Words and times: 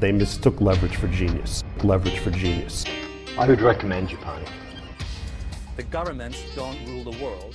They 0.00 0.12
mistook 0.12 0.60
leverage 0.60 0.96
for 0.96 1.08
genius. 1.08 1.64
Leverage 1.82 2.18
for 2.18 2.30
genius. 2.30 2.84
I 3.38 3.46
would 3.48 3.62
recommend 3.62 4.08
Japan. 4.08 4.44
The 5.76 5.84
governments 5.84 6.38
don't 6.54 6.76
rule 6.86 7.12
the 7.12 7.24
world. 7.24 7.54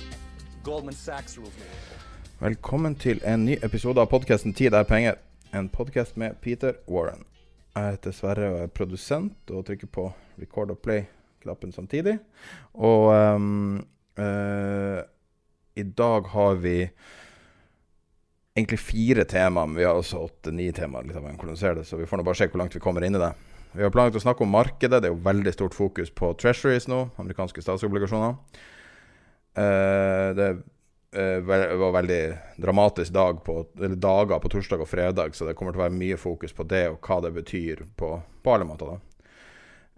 Goldman 0.64 0.94
Sachs 0.94 1.38
rules 1.38 1.54
the 1.54 1.60
world. 1.60 2.00
Velkommen 2.40 2.94
til 2.94 3.20
en 3.24 3.44
ny 3.44 3.58
episode 3.62 4.00
av 4.00 4.06
podkasten 4.06 4.54
'Tid 4.54 4.74
er 4.74 4.82
penger'. 4.82 5.14
En 5.54 5.68
podkast 5.68 6.16
med 6.16 6.30
Peter 6.40 6.72
Warren. 6.88 7.24
Jeg 7.76 7.90
heter 7.90 8.10
Sverre 8.10 8.50
og 8.50 8.62
er 8.62 8.66
produsent 8.66 9.50
og 9.50 9.66
trykker 9.66 9.86
på 9.86 10.12
record 10.40 10.70
og 10.70 10.78
play-knappen 10.78 11.72
samtidig. 11.72 12.18
Og 12.74 13.34
um, 13.34 13.86
uh, 14.18 14.98
i 15.76 15.82
dag 15.82 16.26
har 16.26 16.54
vi 16.54 16.90
egentlig 18.56 18.80
fire 18.80 19.24
temaer, 19.24 19.66
men 19.66 19.78
vi 19.78 19.86
har 19.86 19.96
også 19.96 20.20
åtte-ni 20.26 20.72
temaer. 20.72 21.06
litt 21.08 21.16
av 21.16 21.24
du 21.24 21.56
ser 21.56 21.74
det, 21.74 21.84
Så 21.84 21.96
vi 21.96 22.06
får 22.06 22.18
nå 22.18 22.24
bare 22.24 22.34
se 22.34 22.48
hvor 22.48 22.58
langt 22.58 22.74
vi 22.74 22.80
kommer 22.80 23.04
inn 23.04 23.16
i 23.16 23.18
det. 23.18 23.32
Vi 23.72 23.82
har 23.82 23.90
planlagt 23.90 24.16
å 24.16 24.20
snakke 24.20 24.44
om 24.44 24.52
markedet. 24.52 25.00
Det 25.00 25.08
er 25.08 25.14
jo 25.14 25.24
veldig 25.24 25.52
stort 25.52 25.74
fokus 25.74 26.10
på 26.10 26.34
treasuries 26.36 26.88
nå, 26.88 27.10
amerikanske 27.16 27.62
statsobligasjoner. 27.62 28.36
Eh, 29.56 30.28
det 30.36 30.48
eh, 31.16 31.40
var 31.40 31.96
veldig 31.96 32.20
dramatisk 32.60 33.12
dag 33.12 33.40
på, 33.44 33.66
eller 33.80 33.96
dager 33.96 34.38
på 34.38 34.52
torsdag 34.52 34.84
og 34.84 34.88
fredag, 34.88 35.34
så 35.34 35.48
det 35.48 35.56
kommer 35.56 35.72
til 35.72 35.80
å 35.80 35.86
være 35.86 35.96
mye 35.96 36.20
fokus 36.20 36.52
på 36.52 36.68
det 36.68 36.86
og 36.90 37.00
hva 37.00 37.20
det 37.24 37.32
betyr 37.32 37.86
på, 37.96 38.12
på 38.44 38.54
alle 38.54 38.68
måter. 38.68 38.92
da. 38.92 39.00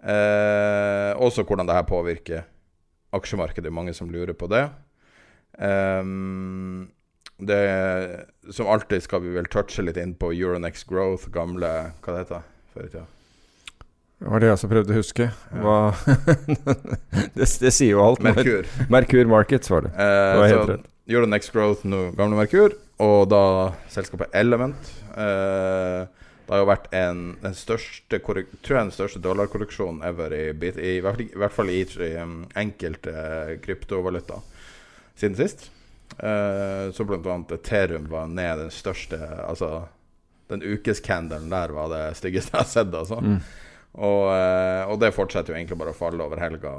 Eh, 0.05 1.11
også 1.19 1.43
hvordan 1.43 1.67
det 1.67 1.75
her 1.75 1.87
påvirker 1.89 2.47
aksjemarkedet. 3.15 3.73
Mange 3.73 3.95
som 3.95 4.11
lurer 4.11 4.35
på 4.39 4.47
det. 4.51 4.69
Ehm, 5.59 6.91
det 7.39 8.27
som 8.55 8.69
alltid 8.71 9.03
skal 9.03 9.23
vi 9.25 9.35
vel 9.35 9.49
touche 9.51 9.83
litt 9.83 9.99
inn 9.99 10.15
på 10.19 10.31
Euronext 10.33 10.87
Growth, 10.91 11.29
gamle 11.35 11.71
Hva 12.05 12.15
det 12.15 12.23
heter 12.25 12.47
før 12.75 12.87
i 12.87 12.93
tida? 12.93 13.07
Det 14.25 14.31
var 14.31 14.41
det 14.41 14.49
jeg 14.49 14.61
som 14.63 14.71
prøvde 14.71 14.95
å 14.95 14.97
huske. 14.97 15.25
Hva 15.61 15.79
det, 17.37 17.49
det 17.61 17.73
sier 17.75 17.97
jo 17.97 18.05
alt. 18.05 18.23
Merkur. 18.25 18.69
Merkur 18.93 19.29
Markets 19.29 19.73
var 19.73 19.89
det. 19.89 19.95
Eh, 19.99 20.43
Det 20.49 20.59
var. 20.61 20.85
Euronext 21.11 21.53
Growth, 21.53 21.83
nå 21.85 22.07
gamle 22.17 22.39
Merkur, 22.39 22.73
og 23.05 23.27
da 23.29 23.43
selskapet 23.93 24.33
Element. 24.33 24.93
Eh, 25.13 26.07
det 26.45 26.53
har 26.53 26.61
jo 26.63 26.69
vært 26.69 26.91
en, 26.97 27.21
den 27.41 27.55
største 27.57 28.21
tror 28.21 28.41
jeg 28.45 28.79
den 28.79 28.95
største 28.95 29.21
dollarkorreksjonen 29.25 30.03
ever, 30.05 30.33
i, 30.37 30.49
i, 30.53 30.97
i 30.97 31.01
hvert 31.03 31.55
fall 31.57 31.73
i, 31.73 31.79
i 31.85 32.11
um, 32.21 32.43
enkelte 32.61 33.13
eh, 33.13 33.55
kryptovaluta 33.65 34.43
siden 35.17 35.39
sist. 35.39 35.71
Eh, 36.19 36.93
så 36.93 37.05
blant 37.05 37.27
annet 37.27 37.53
Ethereum 37.57 38.07
var 38.11 38.29
ned 38.31 38.59
den 38.59 38.71
største 38.71 39.19
Altså, 39.49 39.89
den 40.53 40.63
ukescandalen 40.63 41.51
der 41.51 41.73
var 41.75 41.89
det 41.91 42.03
styggeste 42.21 42.55
jeg 42.55 42.61
har 42.61 42.71
sett. 42.71 42.95
Altså. 42.95 43.21
Mm. 43.21 43.39
Og, 43.95 44.27
uh, 44.27 44.91
og 44.91 44.99
det 45.01 45.15
fortsetter 45.15 45.55
jo 45.55 45.59
egentlig 45.59 45.79
bare 45.79 45.95
å 45.95 45.97
falle 45.97 46.25
over 46.25 46.43
helga. 46.43 46.75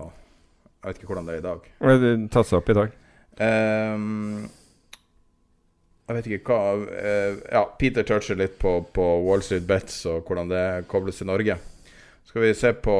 Jeg 0.83 0.89
vet 0.89 0.99
ikke 0.99 1.09
hvordan 1.09 1.29
det 1.29 1.37
er 1.37 1.41
i 1.41 1.45
dag. 1.47 1.69
Og 1.79 2.03
det 2.03 2.13
tatt 2.33 2.49
seg 2.49 2.59
opp 2.59 2.71
i 2.71 2.77
dag. 2.77 2.97
Um, 3.39 4.43
jeg 6.05 6.17
vet 6.17 6.27
ikke 6.29 6.55
hva 6.55 6.75
uh, 6.85 7.39
Ja, 7.51 7.63
Peter 7.79 8.05
toucher 8.07 8.37
litt 8.39 8.59
på, 8.61 8.77
på 8.95 9.05
Wall 9.25 9.43
Street 9.43 9.65
Bets 9.67 10.03
og 10.11 10.27
hvordan 10.27 10.51
det 10.51 10.65
kobles 10.91 11.21
til 11.21 11.31
Norge. 11.31 11.57
Skal 12.27 12.45
vi 12.45 12.51
se 12.57 12.73
på 12.75 12.95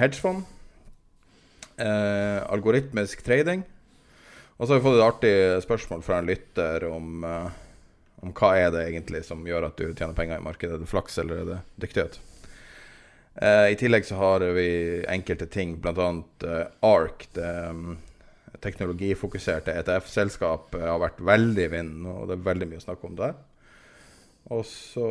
hedgefond. 0.00 0.46
Algoritmisk 1.80 3.22
trading. 3.24 3.62
Og 4.60 4.66
så 4.66 4.74
har 4.74 4.80
vi 4.80 4.84
fått 4.84 4.98
et 4.98 5.06
artig 5.06 5.34
spørsmål 5.64 6.02
fra 6.04 6.18
en 6.20 6.28
lytter 6.28 6.84
om, 6.84 7.24
eh, 7.24 7.48
om 8.20 8.34
hva 8.36 8.50
er 8.60 8.74
det 8.74 8.82
egentlig 8.90 9.24
som 9.24 9.46
gjør 9.48 9.70
at 9.70 9.80
du 9.80 9.94
tjener 9.94 10.12
penger 10.12 10.36
i 10.36 10.44
markedet. 10.44 10.76
Er 10.76 10.84
det 10.84 10.90
flaks, 10.90 11.16
eller 11.18 11.40
er 11.40 11.48
det 11.48 11.60
dyktighet? 11.80 12.20
Eh, 13.40 13.72
I 13.72 13.78
tillegg 13.80 14.04
så 14.04 14.20
har 14.20 14.44
vi 14.52 14.68
enkelte 15.08 15.48
ting, 15.48 15.78
bl.a. 15.80 16.10
Uh, 16.44 16.66
ARK, 16.84 17.24
det 17.32 17.48
teknologifokuserte 18.60 19.74
ETF-selskap 19.80 20.74
eh, 20.76 20.86
har 20.86 21.00
vært 21.00 21.22
veldig 21.24 21.64
i 21.64 21.72
vinden, 21.72 22.08
og 22.10 22.28
det 22.28 22.36
er 22.36 22.50
veldig 22.50 22.68
mye 22.70 22.82
å 22.82 22.84
snakke 22.84 23.08
om 23.08 23.16
der. 23.18 23.38
Og 24.50 24.64
så 24.66 25.08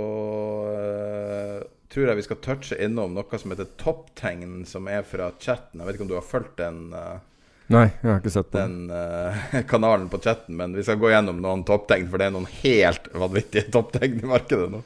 uh, 0.67 1.59
tror 1.89 2.09
jeg 2.09 2.19
vi 2.19 2.25
skal 2.27 2.41
touche 2.43 2.77
innom 2.81 3.15
noe 3.15 3.39
som 3.41 3.53
heter 3.53 3.69
topptegn, 3.81 4.63
som 4.69 4.89
er 4.91 5.05
fra 5.07 5.31
chatten. 5.41 5.79
Jeg 5.79 5.87
vet 5.87 5.97
ikke 5.97 6.07
om 6.07 6.11
du 6.11 6.17
har 6.17 6.27
fulgt 6.27 6.57
den, 6.59 6.81
eh, 6.93 7.21
Nei, 7.69 7.85
jeg 8.01 8.09
har 8.09 8.17
ikke 8.17 8.31
sett 8.33 8.55
den 8.55 8.87
uh, 8.89 9.41
kanalen 9.69 10.07
på 10.09 10.17
chatten, 10.23 10.55
men 10.57 10.73
vi 10.73 10.81
skal 10.85 10.97
gå 10.97 11.11
gjennom 11.11 11.37
noen 11.43 11.61
topptegn, 11.67 12.07
for 12.09 12.17
det 12.17 12.29
er 12.29 12.33
noen 12.33 12.49
helt 12.63 13.09
vanvittige 13.13 13.69
topptegn 13.75 14.23
i 14.23 14.29
markedet 14.29 14.71
nå. 14.73 14.81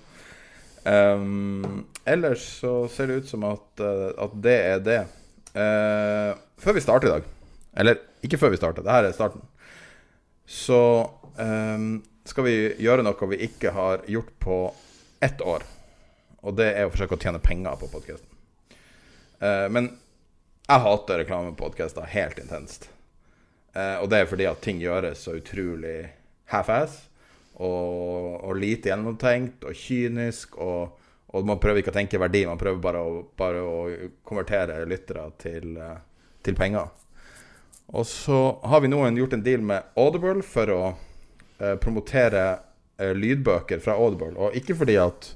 Um, 0.84 1.86
ellers 2.04 2.44
så 2.60 2.74
ser 2.92 3.08
det 3.08 3.22
ut 3.22 3.30
som 3.32 3.46
at, 3.48 3.70
eh, 3.80 4.10
at 4.20 4.34
det 4.44 4.56
er 4.60 4.82
det. 4.84 4.98
Uh, 5.56 6.36
før 6.60 6.76
vi 6.76 6.84
starter 6.84 7.08
i 7.08 7.14
dag, 7.14 7.30
eller 7.80 8.02
ikke 8.28 8.42
før 8.42 8.52
vi 8.52 8.60
starter, 8.60 8.84
det 8.84 8.92
her 8.92 9.08
er 9.08 9.16
starten, 9.16 9.46
så 10.44 10.82
um, 11.40 12.02
skal 12.28 12.50
vi 12.50 12.58
gjøre 12.84 13.08
noe 13.08 13.32
vi 13.32 13.46
ikke 13.48 13.72
har 13.72 14.04
gjort 14.12 14.36
på 14.44 14.60
ett 15.24 15.40
år. 15.40 15.64
Og 16.44 16.60
det 16.60 16.74
er 16.74 16.90
å 16.90 16.92
forsøke 16.92 17.16
å 17.16 17.24
tjene 17.24 17.40
penger 17.40 17.80
på 17.80 17.88
podkasten. 17.88 18.28
men 19.72 19.88
jeg 20.68 20.84
hater 20.86 21.24
reklamepodkaster 21.24 22.08
helt 22.14 22.40
intenst. 22.40 22.90
Eh, 23.74 23.98
og 24.00 24.10
det 24.12 24.22
er 24.22 24.30
fordi 24.30 24.48
at 24.48 24.62
ting 24.64 24.82
gjøres 24.82 25.26
så 25.26 25.36
utrolig 25.38 25.98
half-ass 26.54 27.00
og, 27.54 28.44
og 28.44 28.58
lite 28.62 28.92
gjennomtenkt 28.92 29.66
og 29.68 29.78
kynisk. 29.78 30.58
Og, 30.62 31.00
og 31.34 31.48
man 31.50 31.62
prøver 31.62 31.82
ikke 31.82 31.94
å 31.94 31.98
tenke 31.98 32.22
verdi, 32.22 32.46
man 32.48 32.62
prøver 32.62 32.82
bare 32.84 33.04
å, 33.04 33.24
bare 33.38 33.64
å 33.64 33.80
konvertere 34.26 34.84
lyttere 34.90 35.26
til, 35.42 35.76
eh, 35.78 35.98
til 36.46 36.58
penger. 36.60 36.92
Og 37.94 38.08
så 38.08 38.40
har 38.64 38.82
vi 38.82 38.90
nå 38.90 39.02
gjort 39.18 39.36
en 39.36 39.44
deal 39.46 39.66
med 39.66 39.92
Audible 40.00 40.46
for 40.48 40.72
å 40.72 40.82
eh, 40.94 41.76
promotere 41.82 42.46
eh, 42.98 43.12
lydbøker 43.18 43.84
fra 43.84 43.98
Audible. 44.00 44.34
Og 44.40 44.56
ikke 44.58 44.78
fordi 44.80 44.98
at 45.02 45.30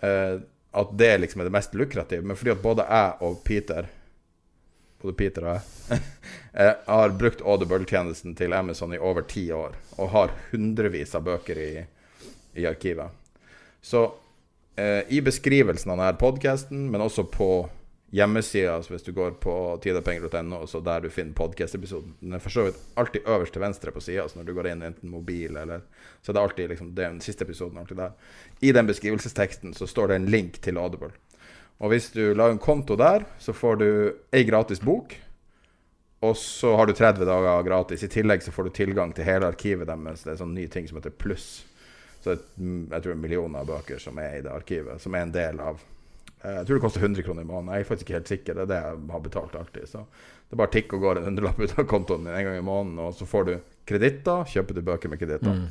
eh, 0.00 0.40
at 0.74 0.88
det 0.98 1.12
liksom 1.22 1.40
er 1.40 1.46
det 1.46 1.54
mest 1.54 1.74
lukrative, 1.78 2.24
men 2.26 2.34
fordi 2.34 2.50
at 2.50 2.62
både 2.62 2.86
jeg 2.88 3.12
og 3.22 3.36
Peter 3.46 3.86
Både 5.04 5.18
Peter 5.20 5.44
og 5.44 5.58
jeg 5.58 6.00
jeg 6.64 6.76
har 6.86 7.16
brukt 7.20 7.42
Audible-tjenesten 7.44 8.32
til 8.38 8.54
Amazon 8.56 8.94
i 8.96 8.98
over 8.98 9.26
ti 9.28 9.42
år, 9.52 9.74
og 9.98 10.12
har 10.14 10.32
hundrevis 10.52 11.12
av 11.18 11.26
bøker 11.26 11.60
i, 11.60 11.72
i 12.56 12.64
arkivet. 12.64 13.12
Så 13.84 14.06
eh, 14.80 15.02
i 15.12 15.20
beskrivelsen 15.20 15.92
av 15.92 15.98
denne 16.00 16.20
podkasten, 16.20 16.86
men 16.92 17.04
også 17.04 17.26
på 17.28 17.50
hjemmesida, 18.14 18.78
hvis 18.88 19.02
du 19.02 19.10
går 19.12 19.34
på 19.42 19.54
tidepenger.no, 19.82 20.62
så 20.70 20.80
der 20.80 21.02
du 21.02 21.10
finner 21.10 21.34
podkast-episoden 21.34 22.14
Den 22.20 22.36
er 22.36 22.42
for 22.42 22.54
så 22.54 22.68
vidt 22.68 22.78
alltid 22.94 23.26
øverst 23.26 23.56
til 23.56 23.64
venstre 23.64 23.92
på 23.92 24.02
sida, 24.06 24.28
når 24.36 24.46
du 24.46 24.54
går 24.54 24.70
inn 24.70 24.86
enten 24.86 25.10
mobil 25.10 25.56
eller 25.58 25.82
Så 26.22 26.32
det 26.32 26.38
er 26.38 26.44
alltid 26.48 26.70
liksom 26.70 26.94
det, 26.94 27.08
den 27.10 27.20
siste 27.20 27.44
episoden 27.44 27.76
er 27.76 27.82
alltid 27.82 28.00
der. 28.00 28.14
I 28.60 28.72
den 28.72 28.86
beskrivelsesteksten 28.86 29.74
så 29.74 29.86
står 29.90 30.08
det 30.08 30.20
en 30.20 30.30
link 30.30 30.62
til 30.62 30.78
Audible. 30.78 31.10
Og 31.82 31.90
hvis 31.90 32.10
du 32.14 32.22
lager 32.34 32.54
en 32.54 32.62
konto 32.62 32.96
der, 32.98 33.24
så 33.42 33.54
får 33.56 33.78
du 33.80 33.88
ei 34.34 34.44
gratis 34.46 34.80
bok 34.80 35.16
Og 36.24 36.36
så 36.38 36.76
har 36.78 36.86
du 36.86 36.94
30 36.94 37.26
dager 37.28 37.66
gratis. 37.66 38.02
I 38.06 38.08
tillegg 38.08 38.42
så 38.42 38.52
får 38.54 38.68
du 38.68 38.76
tilgang 38.78 39.12
til 39.12 39.26
hele 39.26 39.50
arkivet 39.50 39.90
deres. 39.90 40.22
Det 40.24 40.32
er 40.32 40.38
sånn 40.40 40.54
ny 40.56 40.68
ting 40.72 40.86
som 40.88 40.96
heter 40.96 41.12
Pluss. 41.12 41.64
Så 42.24 42.38
mm, 42.56 42.86
jeg 42.88 43.02
tror 43.04 43.12
er 43.12 43.18
millioner 43.20 43.60
av 43.60 43.68
bøker 43.68 44.00
som 44.00 44.16
er 44.22 44.38
i 44.38 44.44
det 44.44 44.52
arkivet, 44.52 45.02
som 45.02 45.12
er 45.12 45.26
en 45.26 45.34
del 45.34 45.58
av 45.60 45.82
eh, 46.40 46.54
Jeg 46.54 46.62
tror 46.64 46.78
det 46.78 46.84
koster 46.86 47.04
100 47.04 47.26
kroner 47.26 47.44
i 47.44 47.50
måneden. 47.50 47.74
Jeg 47.74 47.84
er 47.84 47.90
faktisk 47.90 48.08
ikke 48.08 48.16
helt 48.16 48.32
sikker. 48.32 48.56
Det 48.56 48.64
er 48.64 48.70
det 48.70 48.78
jeg 48.80 49.02
har 49.12 49.26
betalt 49.26 49.58
alltid. 49.60 49.90
Så 49.90 50.00
det 50.06 50.56
er 50.56 50.62
bare 50.62 50.72
tikk 50.78 50.96
og 50.96 51.04
går 51.04 51.20
en 51.20 51.28
hundrelapp 51.28 51.60
ut 51.60 51.76
av 51.76 51.90
kontoen 51.90 52.24
din 52.24 52.32
en 52.32 52.48
gang 52.48 52.56
i 52.56 52.64
måneden, 52.64 53.02
og 53.04 53.12
så 53.18 53.28
får 53.28 53.50
du 53.50 53.52
kreditter. 53.90 54.48
Kjøper 54.54 54.78
du 54.78 54.82
bøker 54.86 55.12
med 55.12 55.20
kreditter. 55.20 55.60
Mm. 55.60 55.68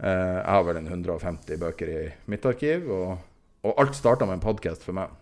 jeg 0.00 0.52
har 0.52 0.62
vel 0.64 0.78
en 0.80 0.92
150 0.92 1.60
bøker 1.60 1.88
i 1.92 2.04
mitt 2.32 2.44
arkiv, 2.48 2.86
og, 2.92 3.16
og 3.64 3.80
alt 3.80 3.96
starta 3.96 4.28
med 4.28 4.38
en 4.38 4.44
podkast 4.44 4.84
for 4.84 4.96
meg. 4.96 5.16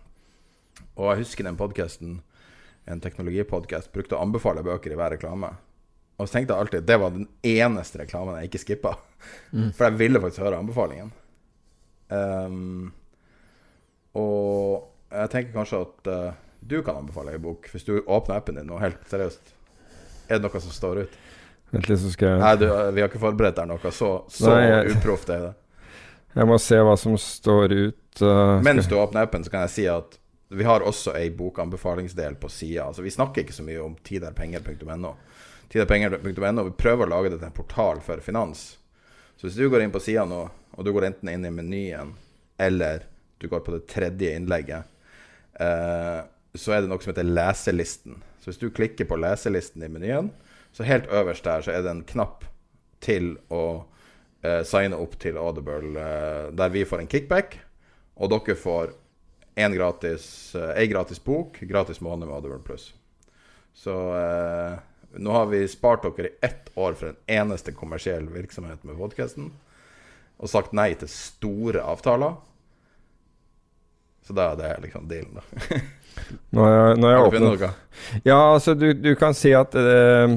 Og 0.99 1.11
jeg 1.13 1.23
husker 1.23 1.47
den 1.47 1.57
podkasten, 1.59 2.19
en 2.89 3.01
teknologipodkast, 3.03 3.91
brukte 3.93 4.17
å 4.17 4.23
anbefale 4.25 4.63
bøker 4.65 4.91
i 4.93 4.97
hver 4.99 5.13
reklame. 5.15 5.51
Og 6.19 6.27
så 6.27 6.35
tenkte 6.35 6.55
jeg 6.55 6.65
alltid 6.65 6.87
det 6.89 6.97
var 6.99 7.13
den 7.15 7.27
eneste 7.47 8.01
reklamen 8.01 8.35
jeg 8.41 8.49
ikke 8.49 8.63
skippa. 8.65 8.95
For 9.77 9.85
jeg 9.87 9.99
ville 10.01 10.19
faktisk 10.23 10.43
høre 10.43 10.57
anbefalingen. 10.59 11.11
Um, 12.09 12.89
og 14.17 14.89
jeg 15.13 15.31
tenker 15.33 15.55
kanskje 15.55 15.81
at 15.85 16.09
uh, 16.11 16.33
du 16.59 16.79
kan 16.85 16.97
anbefale 16.99 17.33
ei 17.35 17.41
bok, 17.41 17.69
hvis 17.71 17.85
du 17.87 17.99
åpner 18.01 18.39
appen 18.41 18.57
din 18.59 18.67
nå, 18.69 18.79
helt 18.81 18.99
seriøst. 19.09 19.53
Er 20.29 20.37
det 20.39 20.45
noe 20.45 20.61
som 20.61 20.73
står 20.75 21.03
ut? 21.05 21.15
Vent 21.71 21.87
litt, 21.89 22.01
så 22.01 22.11
skal 22.13 22.33
jeg 22.33 22.41
Nei, 22.41 22.53
du, 22.61 22.65
vi 22.95 23.03
har 23.03 23.09
ikke 23.11 23.21
forberedt 23.21 23.57
deg 23.61 23.69
noe. 23.69 23.93
Så, 23.93 24.09
så 24.33 24.51
Nei, 24.55 24.63
jeg- 24.67 24.95
uproft 24.97 25.29
er 25.33 25.45
det. 25.47 25.53
Jeg 26.35 26.45
må 26.45 26.59
se 26.61 26.77
hva 26.85 26.93
som 26.99 27.15
står 27.17 27.73
ut. 27.73 28.21
uh, 28.21 28.59
Mens 28.65 28.89
du 28.89 28.97
åpner 28.99 29.25
appen, 29.25 29.45
så 29.45 29.53
kan 29.53 29.63
jeg 29.65 29.73
si 29.77 29.85
at 29.89 30.19
vi 30.49 30.65
har 30.65 30.81
også 30.81 31.13
ei 31.17 31.29
bokanbefalingsdel 31.29 32.35
på 32.41 32.49
sida. 32.49 32.87
Altså, 32.87 33.03
vi 33.05 33.13
snakker 33.13 33.43
ikke 33.43 33.53
så 33.53 33.65
mye 33.65 33.81
om 33.83 33.95
tiderpenger.no. 34.03 35.11
Tiderpenger.no 35.69 36.63
Vi 36.65 36.77
prøver 36.77 37.05
å 37.05 37.11
lage 37.11 37.29
det 37.29 37.37
til 37.37 37.49
en 37.51 37.57
portal 37.59 38.01
for 38.01 38.23
finans. 38.25 38.63
Så 39.37 39.47
hvis 39.47 39.59
du 39.59 39.69
går 39.69 39.85
inn 39.85 39.93
på 39.93 40.01
sida 40.01 40.25
nå, 40.27 40.41
og 40.49 40.85
du 40.85 40.89
går 40.95 41.05
enten 41.11 41.29
inn 41.31 41.45
i 41.45 41.53
menyen, 41.53 42.15
eller 42.57 43.05
du 43.37 43.47
går 43.47 43.61
på 43.63 43.75
det 43.75 43.85
tredje 43.91 44.33
innlegget, 44.35 44.89
eh, 45.61 46.19
så 46.57 46.73
er 46.73 46.81
det 46.81 46.89
noe 46.89 47.03
som 47.03 47.13
heter 47.13 47.29
leselisten. 47.29 48.17
Så 48.41 48.49
hvis 48.49 48.61
du 48.61 48.71
klikker 48.73 49.05
på 49.05 49.19
leselisten 49.21 49.85
i 49.85 49.91
menyen, 49.91 50.31
så 50.73 50.87
helt 50.87 51.07
øverst 51.13 51.45
der 51.45 51.61
så 51.61 51.75
er 51.75 51.85
det 51.85 51.93
en 51.93 52.07
knapp 52.09 52.43
til 53.05 53.35
å 53.53 53.85
eh, 54.41 54.63
signe 54.67 54.97
opp 54.97 55.13
til 55.21 55.37
Audible, 55.37 55.93
eh, 55.93 56.49
der 56.57 56.73
vi 56.73 56.87
får 56.89 57.03
en 57.03 57.11
kickback, 57.11 57.59
og 58.19 58.33
dere 58.33 58.57
får 58.57 58.97
en 59.55 59.73
gratis, 59.75 60.55
eh, 60.55 60.83
gratis 60.89 61.23
bok, 61.23 61.59
gratis 61.61 62.01
måned 62.01 62.27
med 62.27 62.35
Audible 62.35 62.59
Plus. 62.65 62.93
Så 63.73 63.95
eh, 64.17 64.77
nå 65.19 65.31
har 65.31 65.45
vi 65.49 65.63
spart 65.67 66.05
dere 66.05 66.27
i 66.27 66.45
ett 66.45 66.69
år 66.75 66.93
for 66.93 67.11
en 67.11 67.17
eneste 67.27 67.73
kommersiell 67.73 68.29
virksomhet 68.29 68.83
med 68.83 68.99
podkasten, 68.99 69.51
og 70.39 70.51
sagt 70.51 70.75
nei 70.77 70.91
til 70.99 71.11
store 71.11 71.83
avtaler. 71.83 72.37
Så 74.27 74.35
da 74.37 74.51
er 74.51 74.59
det 74.59 74.75
liksom 74.85 75.07
dealen, 75.09 75.39
da. 75.39 75.79
Nå 76.53 76.63
har 76.65 76.73
jeg, 76.75 76.97
nå 76.99 77.09
jeg 77.13 77.41
noe? 77.41 77.69
Ja, 78.27 78.37
altså 78.53 78.75
du, 78.77 78.91
du 78.93 79.13
kan 79.17 79.33
si 79.37 79.53
at 79.55 79.73
eh, 79.79 80.35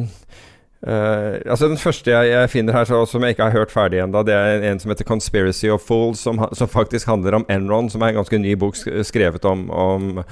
eh, 0.87 1.41
Altså 1.47 1.69
Den 1.69 1.79
første 1.79 2.11
jeg, 2.11 2.31
jeg 2.33 2.51
finner 2.51 2.77
her, 2.77 2.85
så, 2.89 3.05
som 3.07 3.23
jeg 3.23 3.35
ikke 3.35 3.49
har 3.49 3.59
hørt 3.59 3.75
ferdig 3.75 4.03
ennå, 4.03 4.23
det 4.27 4.35
er 4.35 4.67
en 4.71 4.81
som 4.81 4.91
heter 4.91 5.05
'Conspiracy 5.05 5.71
of 5.73 5.83
Fools', 5.89 6.23
som, 6.23 6.41
som 6.53 6.69
faktisk 6.69 7.07
handler 7.07 7.35
om 7.35 7.47
Enron, 7.49 7.91
som 7.91 8.03
er 8.03 8.13
en 8.13 8.21
ganske 8.21 8.39
ny 8.39 8.55
bok 8.55 8.77
skrevet 9.03 9.45
om, 9.45 9.71
om, 9.71 10.25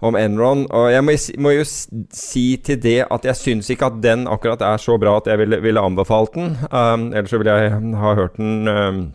om 0.00 0.16
Enron. 0.16 0.66
Og 0.70 0.92
jeg 0.92 1.04
må, 1.04 1.12
må 1.38 1.50
jo 1.50 1.64
si 1.64 2.56
til 2.64 2.82
det 2.82 3.04
at 3.10 3.24
jeg 3.24 3.36
syns 3.36 3.70
ikke 3.70 3.86
at 3.86 4.02
den 4.02 4.28
akkurat 4.28 4.60
er 4.62 4.76
så 4.76 4.98
bra 4.98 5.16
at 5.16 5.26
jeg 5.26 5.38
ville, 5.38 5.62
ville 5.62 5.80
anbefalt 5.80 6.34
den. 6.34 6.56
Um, 6.72 7.12
ellers 7.12 7.30
så 7.30 7.38
ville 7.38 7.52
jeg 7.52 7.96
ha 7.96 8.14
hørt 8.14 8.36
den 8.36 8.68
um, 8.68 9.12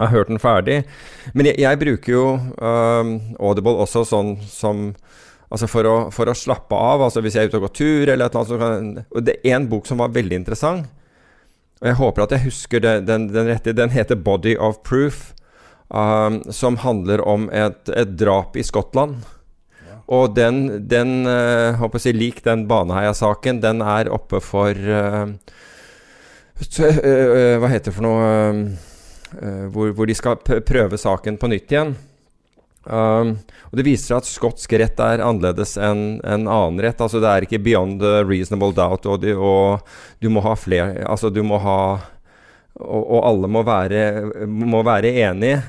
har 0.00 0.06
hørt 0.12 0.28
den 0.28 0.38
ferdig. 0.38 0.84
Men 1.34 1.46
jeg, 1.46 1.58
jeg 1.58 1.78
bruker 1.80 2.12
jo 2.12 2.24
um, 2.58 3.12
Audible 3.40 3.76
også 3.80 4.04
sånn 4.08 4.36
som 4.48 4.90
Altså 5.46 5.68
for 5.70 5.86
å, 5.86 5.96
for 6.14 6.28
å 6.30 6.34
slappe 6.36 6.74
av. 6.74 7.06
Altså 7.06 7.22
Hvis 7.22 7.36
jeg 7.38 7.46
er 7.46 7.52
ute 7.52 7.60
og 7.60 7.68
går 7.68 7.74
tur, 7.78 8.08
eller 8.08 8.26
et 8.26 8.34
eller 8.34 8.40
annet 8.40 8.50
så 8.50 8.60
kan, 8.60 8.90
Og 9.14 9.26
det 9.26 9.38
er 9.42 9.56
en 9.58 9.68
bok 9.70 9.86
som 9.86 10.02
var 10.02 10.14
veldig 10.14 10.40
interessant. 10.42 10.88
Og 11.82 11.90
jeg 11.90 11.98
håper 12.00 12.24
at 12.24 12.34
jeg 12.34 12.46
husker 12.48 12.82
det, 12.82 12.94
den, 13.06 13.28
den 13.32 13.50
rette. 13.50 13.76
Den 13.76 13.92
heter 13.92 14.16
'Body 14.16 14.56
of 14.56 14.80
Proof'. 14.86 15.32
Um, 15.86 16.42
som 16.50 16.80
handler 16.82 17.20
om 17.22 17.46
et, 17.54 17.88
et 17.94 18.16
drap 18.18 18.56
i 18.58 18.64
Skottland. 18.66 19.20
Og 20.06 20.34
den, 20.34 20.86
den 20.86 21.26
uh, 21.26 21.78
håper 21.78 22.02
jeg 22.02 22.18
lik 22.18 22.42
den 22.46 22.66
Baneheia-saken, 22.66 23.60
den 23.62 23.82
er 23.82 24.10
oppe 24.10 24.40
for 24.42 24.74
uh, 24.74 25.30
så, 26.58 26.90
uh, 26.90 27.54
Hva 27.62 27.70
heter 27.70 27.90
det 27.90 27.94
for 27.94 28.06
noe 28.06 28.26
um, 28.50 28.60
uh, 29.42 29.64
hvor, 29.74 29.94
hvor 29.94 30.10
de 30.10 30.14
skal 30.18 30.38
prøve 30.42 30.98
saken 30.98 31.38
på 31.38 31.50
nytt 31.50 31.74
igjen. 31.74 31.96
Um, 32.86 33.32
og 33.70 33.78
Det 33.80 33.84
viser 33.86 34.12
seg 34.12 34.20
at 34.20 34.28
skotsk 34.30 34.76
rett 34.78 35.00
er 35.02 35.22
annerledes 35.24 35.74
enn 35.74 36.20
en 36.22 36.46
annen 36.46 36.78
rett. 36.84 37.00
Altså 37.02 37.18
Det 37.22 37.30
er 37.30 37.46
ikke 37.46 37.62
beyond 37.64 38.04
reasonable 38.28 38.76
doubt, 38.76 39.08
og, 39.10 39.24
de, 39.24 39.34
og 39.34 39.82
du 40.22 40.30
må 40.30 40.44
ha 40.44 40.54
flere 40.58 41.02
Altså 41.06 41.32
du 41.34 41.42
må 41.42 41.58
ha 41.62 41.80
Og, 42.78 43.02
og 43.02 43.20
alle 43.24 43.48
må 43.48 43.64
være, 43.66 44.46
må 44.46 44.82
være 44.84 45.14
enige 45.24 45.62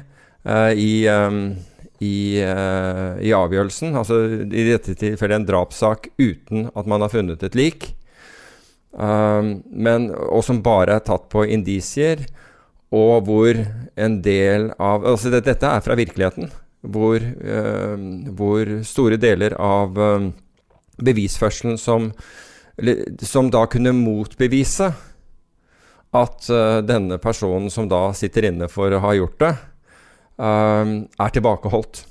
uh, 0.45 0.71
i, 0.75 1.07
um, 1.07 1.55
i, 2.03 2.17
uh, 2.43 3.15
i 3.23 3.31
avgjørelsen. 3.31 3.95
Altså 3.95 4.19
i 4.43 4.65
dette 4.67 4.95
tilfellet 4.99 5.39
en 5.39 5.47
drapssak 5.47 6.09
uten 6.19 6.67
at 6.75 6.89
man 6.89 7.05
har 7.05 7.13
funnet 7.13 7.45
et 7.47 7.55
lik. 7.55 7.93
Um, 8.91 9.61
men, 9.71 10.09
og 10.11 10.43
som 10.43 10.59
bare 10.65 10.97
er 10.97 11.05
tatt 11.05 11.29
på 11.31 11.45
indisier, 11.45 12.25
og 12.91 13.27
hvor 13.27 13.59
en 13.99 14.21
del 14.25 14.71
av 14.79 15.05
Altså 15.05 15.31
det, 15.31 15.43
dette 15.45 15.69
er 15.69 15.83
fra 15.85 15.97
virkeligheten. 15.99 16.51
Hvor, 16.85 17.17
eh, 17.17 17.95
hvor 18.37 18.69
store 18.85 19.17
deler 19.17 19.55
av 19.59 19.97
eh, 19.97 20.27
bevisførselen 21.01 21.77
som, 21.81 22.11
som 23.21 23.49
da 23.53 23.63
kunne 23.65 23.95
motbevise 23.97 24.91
at 26.17 26.49
eh, 26.53 26.81
denne 26.85 27.17
personen 27.17 27.71
som 27.73 27.89
da 27.89 28.11
sitter 28.15 28.51
inne 28.51 28.69
for 28.69 28.93
å 28.93 29.01
ha 29.03 29.15
gjort 29.17 29.41
det, 29.41 29.55
er 30.37 31.31
tilbakeholdt. 31.33 32.03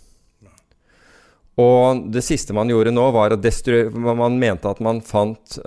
Og 1.63 2.01
det 2.11 2.25
siste 2.27 2.51
man 2.59 2.67
gjorde 2.67 2.91
nå, 2.91 3.05
var 3.15 3.37
at 3.37 3.93
Man 3.95 4.35
mente 4.41 4.67
at 4.67 4.81
man 4.83 4.99
fant 4.99 5.61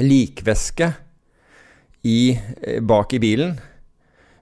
likvæske 0.00 0.88
bak 2.88 3.12
i 3.12 3.20
bilen. 3.20 3.58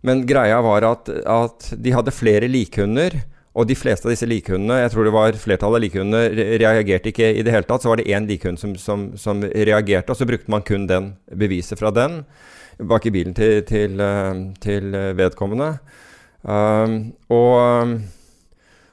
Men 0.07 0.27
greia 0.29 0.61
var 0.63 0.87
at, 0.87 1.11
at 1.11 1.73
de 1.83 1.95
hadde 1.95 2.15
flere 2.15 2.49
likhunder, 2.51 3.19
og 3.57 3.65
de 3.71 3.77
fleste 3.79 4.05
av 4.05 4.13
disse 4.13 4.29
likhundene, 4.29 4.83
jeg 4.83 4.93
tror 4.93 5.07
det 5.07 5.15
var 5.15 5.39
flertallet 5.41 5.79
av 5.79 5.83
likhundene, 5.87 6.49
reagerte 6.61 7.09
ikke 7.09 7.31
i 7.39 7.45
det 7.45 7.55
hele 7.55 7.65
tatt. 7.65 7.83
Så 7.83 7.89
var 7.89 7.99
det 7.99 8.11
én 8.13 8.29
likhund 8.29 8.61
som, 8.61 8.75
som, 8.77 9.09
som 9.17 9.41
reagerte, 9.41 10.13
og 10.13 10.19
så 10.19 10.29
brukte 10.29 10.53
man 10.53 10.65
kun 10.67 10.85
den 10.91 11.15
beviset 11.33 11.81
fra 11.81 11.91
den 11.95 12.21
bak 12.77 13.07
i 13.09 13.13
bilen 13.15 13.33
til, 13.33 13.63
til, 13.65 13.97
eh, 14.05 14.35
til 14.61 14.93
vedkommende. 15.17 15.79
Um, 16.47 16.99
og, 17.33 17.97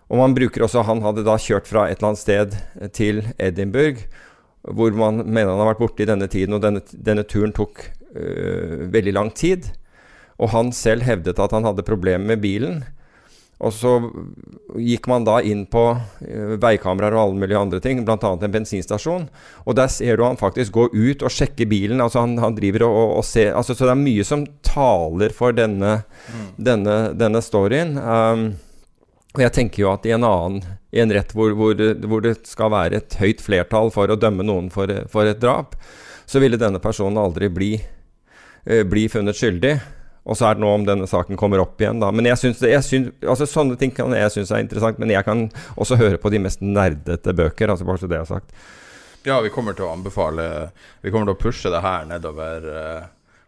og 0.10 0.17
man 0.17 0.34
bruker 0.34 0.63
også 0.65 0.82
Han 0.88 1.03
hadde 1.03 1.25
da 1.27 1.36
kjørt 1.38 1.67
fra 1.70 1.84
et 1.86 2.00
eller 2.00 2.13
annet 2.13 2.22
sted 2.24 2.55
til 2.98 3.20
Edinburgh, 3.38 4.00
hvor 4.63 4.96
man 4.96 5.22
mener 5.27 5.51
han 5.51 5.60
har 5.62 5.74
vært 5.74 5.84
borte 5.84 6.05
i 6.05 6.10
denne 6.10 6.29
tiden, 6.32 6.55
og 6.55 6.63
denne, 6.63 6.82
denne 6.96 7.27
turen 7.27 7.53
tok 7.53 7.84
uh, 8.15 8.88
veldig 8.93 9.13
lang 9.20 9.34
tid. 9.36 9.74
Og 10.42 10.54
han 10.54 10.74
selv 10.75 11.06
hevdet 11.08 11.40
at 11.40 11.54
han 11.54 11.66
hadde 11.68 11.86
problemer 11.86 12.34
med 12.34 12.44
bilen. 12.44 12.84
Og 13.63 13.72
så 13.72 13.92
gikk 14.82 15.08
man 15.08 15.24
da 15.28 15.38
inn 15.46 15.63
på 15.72 15.84
øh, 15.94 16.56
veikameraer 16.62 17.16
og 17.16 17.22
alle 17.22 17.40
mulige 17.44 17.60
andre 17.60 17.80
ting, 17.84 18.02
bl.a. 18.04 18.18
en 18.18 18.56
bensinstasjon. 18.56 19.30
Og 19.63 19.78
der 19.78 19.92
ser 19.94 20.20
du 20.20 20.25
han 20.25 20.40
faktisk 20.40 20.75
gå 20.75 20.90
ut 20.92 21.24
og 21.24 21.32
sjekke 21.32 21.68
bilen. 21.70 22.02
altså 22.04 22.25
Han, 22.25 22.36
han 22.42 22.58
driver 22.58 22.88
og, 22.90 23.18
og, 23.22 23.25
ser 23.28 23.54
altså, 23.56 23.75
Så 23.75 23.88
det 23.88 23.96
er 23.96 24.04
mye 24.04 24.28
som 24.28 24.46
taler 24.66 25.36
for 25.36 25.56
denne, 25.56 26.02
denne, 26.58 26.98
denne 27.16 27.44
storyen. 27.46 27.96
Um, 27.98 28.48
og 29.34 29.46
jeg 29.46 29.56
tenker 29.56 29.86
jo 29.86 29.94
at 29.94 30.06
i 30.06 30.13
en 30.13 30.28
annen 30.28 30.62
i 30.94 31.02
en 31.02 31.13
rett 31.13 31.32
hvor, 31.34 31.56
hvor, 31.58 31.80
hvor 32.06 32.22
det 32.22 32.36
skal 32.46 32.70
være 32.70 33.00
et 33.00 33.16
høyt 33.18 33.40
flertall 33.42 33.90
for 33.96 34.12
å 34.12 34.20
dømme 34.20 34.46
noen 34.46 34.68
for, 34.74 34.92
for 35.10 35.25
et 35.25 35.40
drap, 35.42 35.74
så 36.30 36.42
ville 36.44 36.60
denne 36.62 36.82
personen 36.84 37.18
aldri 37.22 37.50
bli, 37.50 37.74
uh, 37.80 38.84
bli 38.90 39.08
funnet 39.10 39.40
skyldig. 39.40 39.78
Og 40.24 40.38
så 40.39 40.48
er 40.48 40.56
det 40.56 40.63
nå 40.63 40.70
om 40.72 40.86
denne 40.88 41.08
saken 41.10 41.39
kommer 41.39 41.60
opp 41.60 41.82
igjen, 41.82 42.00
da. 42.00 42.12
Men 42.15 42.30
jeg 42.30 42.39
synes 42.39 42.62
det, 42.63 42.72
jeg 42.72 42.88
synes, 42.88 43.15
altså 43.27 43.48
Sånne 43.50 43.75
ting 43.80 43.92
kan 43.96 44.13
jeg 44.15 44.32
synes 44.32 44.53
er 44.53 44.63
interessant, 44.63 45.01
men 45.01 45.12
jeg 45.12 45.27
kan 45.27 45.50
også 45.75 46.00
høre 46.00 46.22
på 46.22 46.32
de 46.32 46.39
mest 46.46 46.63
nerdete 46.63 47.36
bøker. 47.36 47.74
altså 47.74 47.88
Bare 47.88 48.00
så 48.00 48.08
det 48.08 48.22
jeg 48.22 48.27
har 48.27 48.39
sagt. 48.39 48.56
Ja, 49.27 49.42
vi 49.44 49.51
kommer 49.51 49.75
til 49.75 49.88
å 49.88 49.94
anbefale 49.94 50.46
Vi 51.03 51.12
kommer 51.12 51.30
til 51.30 51.36
å 51.38 51.39
pushe 51.39 51.70
det 51.72 51.80
her 51.84 52.08
nedover 52.08 52.65
uh, 52.68 53.06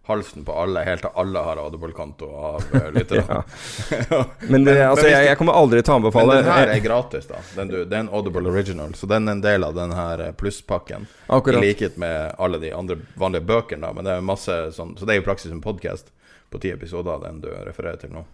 halsen 0.07 0.45
på 0.45 0.53
alle, 0.53 0.83
helt 0.85 1.01
til 1.01 1.15
alle 1.19 1.41
har 1.47 1.59
Audible-konto 1.63 2.27
av 2.49 2.67
uh, 2.75 2.89
lytterne. 2.95 3.39
Men, 4.51 4.67
det, 4.67 4.75
altså, 4.85 5.07
jeg, 5.07 5.29
jeg 5.29 5.39
kommer 5.39 5.57
aldri 5.57 5.79
til 5.81 5.95
å 5.95 5.97
anbefale 6.01 6.27
Men 6.27 6.43
den 6.43 6.51
her 6.51 6.73
er 6.75 6.83
gratis, 6.83 7.29
da. 7.31 7.39
Den 7.55 7.71
du, 7.71 7.77
det 7.83 7.95
er 7.95 8.03
en 8.03 8.11
Audible 8.11 8.51
Original, 8.51 8.93
så 8.99 9.09
den 9.09 9.27
er 9.31 9.39
en 9.39 9.45
del 9.47 9.67
av 9.67 9.79
den 9.79 9.95
her 9.95 10.27
eh, 10.27 10.35
plusspakken. 10.37 11.07
Akkurat. 11.27 11.63
I 11.63 11.71
likhet 11.71 11.97
med 12.01 12.35
alle 12.37 12.59
de 12.61 12.75
andre 12.75 12.99
vanlige 13.15 13.47
bøkene, 13.47 13.87
da. 13.87 13.95
Men 13.95 14.07
det 14.07 14.19
er 14.19 14.27
masse 14.27 14.59
sånn 14.75 14.93
Så 14.99 15.07
det 15.07 15.15
er 15.15 15.23
jo 15.23 15.27
praksis 15.31 15.55
en 15.55 15.63
podkast 15.63 16.13
på 16.51 16.61
ti 16.61 16.71
episoder, 16.73 17.21
den 17.23 17.41
du 17.43 17.49
refererer 17.51 17.99
til 18.01 18.13
nå. 18.15 18.25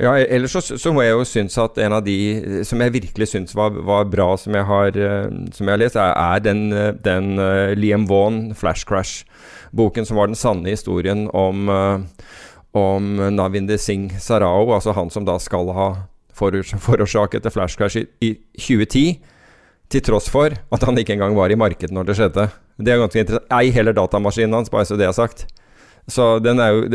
Ja, 0.00 0.14
ellers 0.16 0.54
så, 0.54 0.78
så 0.78 0.92
må 0.94 1.02
jeg 1.02 1.12
jo 1.12 1.24
synes 1.28 1.58
at 1.60 1.76
en 1.82 1.92
av 1.92 2.04
de 2.06 2.16
eh, 2.38 2.60
som 2.64 2.80
jeg 2.80 2.94
virkelig 2.94 3.26
syns 3.32 3.56
var, 3.58 3.74
var, 3.74 4.06
bra, 4.08 4.28
som 4.40 4.54
jeg 4.56 4.64
har, 4.68 4.96
uh, 4.96 5.26
som 5.52 5.66
jeg 5.66 5.74
har 5.74 5.82
lest, 5.82 5.98
er, 5.98 6.14
er 6.14 6.44
den, 6.44 6.62
den 7.04 7.34
uh, 7.42 7.72
Liam 7.76 8.06
Vaughan, 8.08 8.54
'Flash 8.54 8.86
Crash' 8.88 9.26
boken 9.76 10.06
som 10.06 10.16
var 10.16 10.30
den 10.30 10.38
sanne 10.38 10.72
historien 10.72 11.28
om, 11.30 11.68
om 12.74 13.04
Navinde 13.30 13.76
Singh 13.78 14.18
Sarao, 14.18 14.72
altså 14.74 14.90
han 14.96 15.12
som 15.14 15.22
da 15.22 15.36
skal 15.38 15.70
ha 15.76 15.90
forårsaket 16.40 17.46
et 17.46 17.54
flash 17.54 17.78
crash 17.78 18.00
i, 18.00 18.06
i 18.24 18.32
2010 18.58 19.04
til 19.90 20.04
tross 20.06 20.30
for 20.30 20.54
at 20.54 20.86
han 20.86 20.98
ikke 20.98 21.16
engang 21.16 21.36
var 21.38 21.50
i 21.50 21.58
markedet 21.58 21.94
når 21.94 22.08
det 22.08 22.18
skjedde. 22.18 22.48
Det 22.80 22.92
er 22.92 23.00
ganske 23.02 23.22
interessant. 23.22 23.50
Ei 23.52 23.72
heller 23.74 23.96
datamaskinen 23.96 24.54
hans, 24.54 24.70
bare 24.72 24.86
så 24.88 24.98
det 24.98 25.08
er 25.08 25.16
sagt. 25.16 25.46
Jo, 26.08 26.24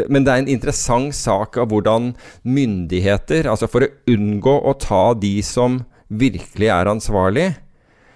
men 0.10 0.26
det 0.26 0.32
er 0.32 0.42
en 0.42 0.52
interessant 0.52 1.16
sak 1.16 1.60
av 1.62 1.70
hvordan 1.72 2.14
myndigheter, 2.44 3.48
altså 3.48 3.70
for 3.72 3.86
å 3.86 3.92
unngå 4.12 4.56
å 4.66 4.74
ta 4.82 5.14
de 5.16 5.38
som 5.46 5.84
virkelig 6.10 6.70
er 6.74 6.92
ansvarlig, 6.92 7.50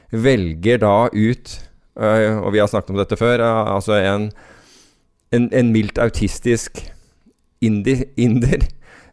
velger 0.10 0.80
da 0.82 1.10
ut 1.14 1.52
uh, 2.00 2.42
Og 2.42 2.56
vi 2.56 2.62
har 2.62 2.70
snakket 2.72 2.96
om 2.96 2.98
dette 2.98 3.18
før. 3.20 3.44
Uh, 3.44 3.76
altså 3.76 4.00
en 4.00 4.32
en, 5.36 5.50
en 5.54 5.72
mildt 5.74 6.00
autistisk 6.02 6.82
inder, 7.62 8.06
inder 8.18 8.66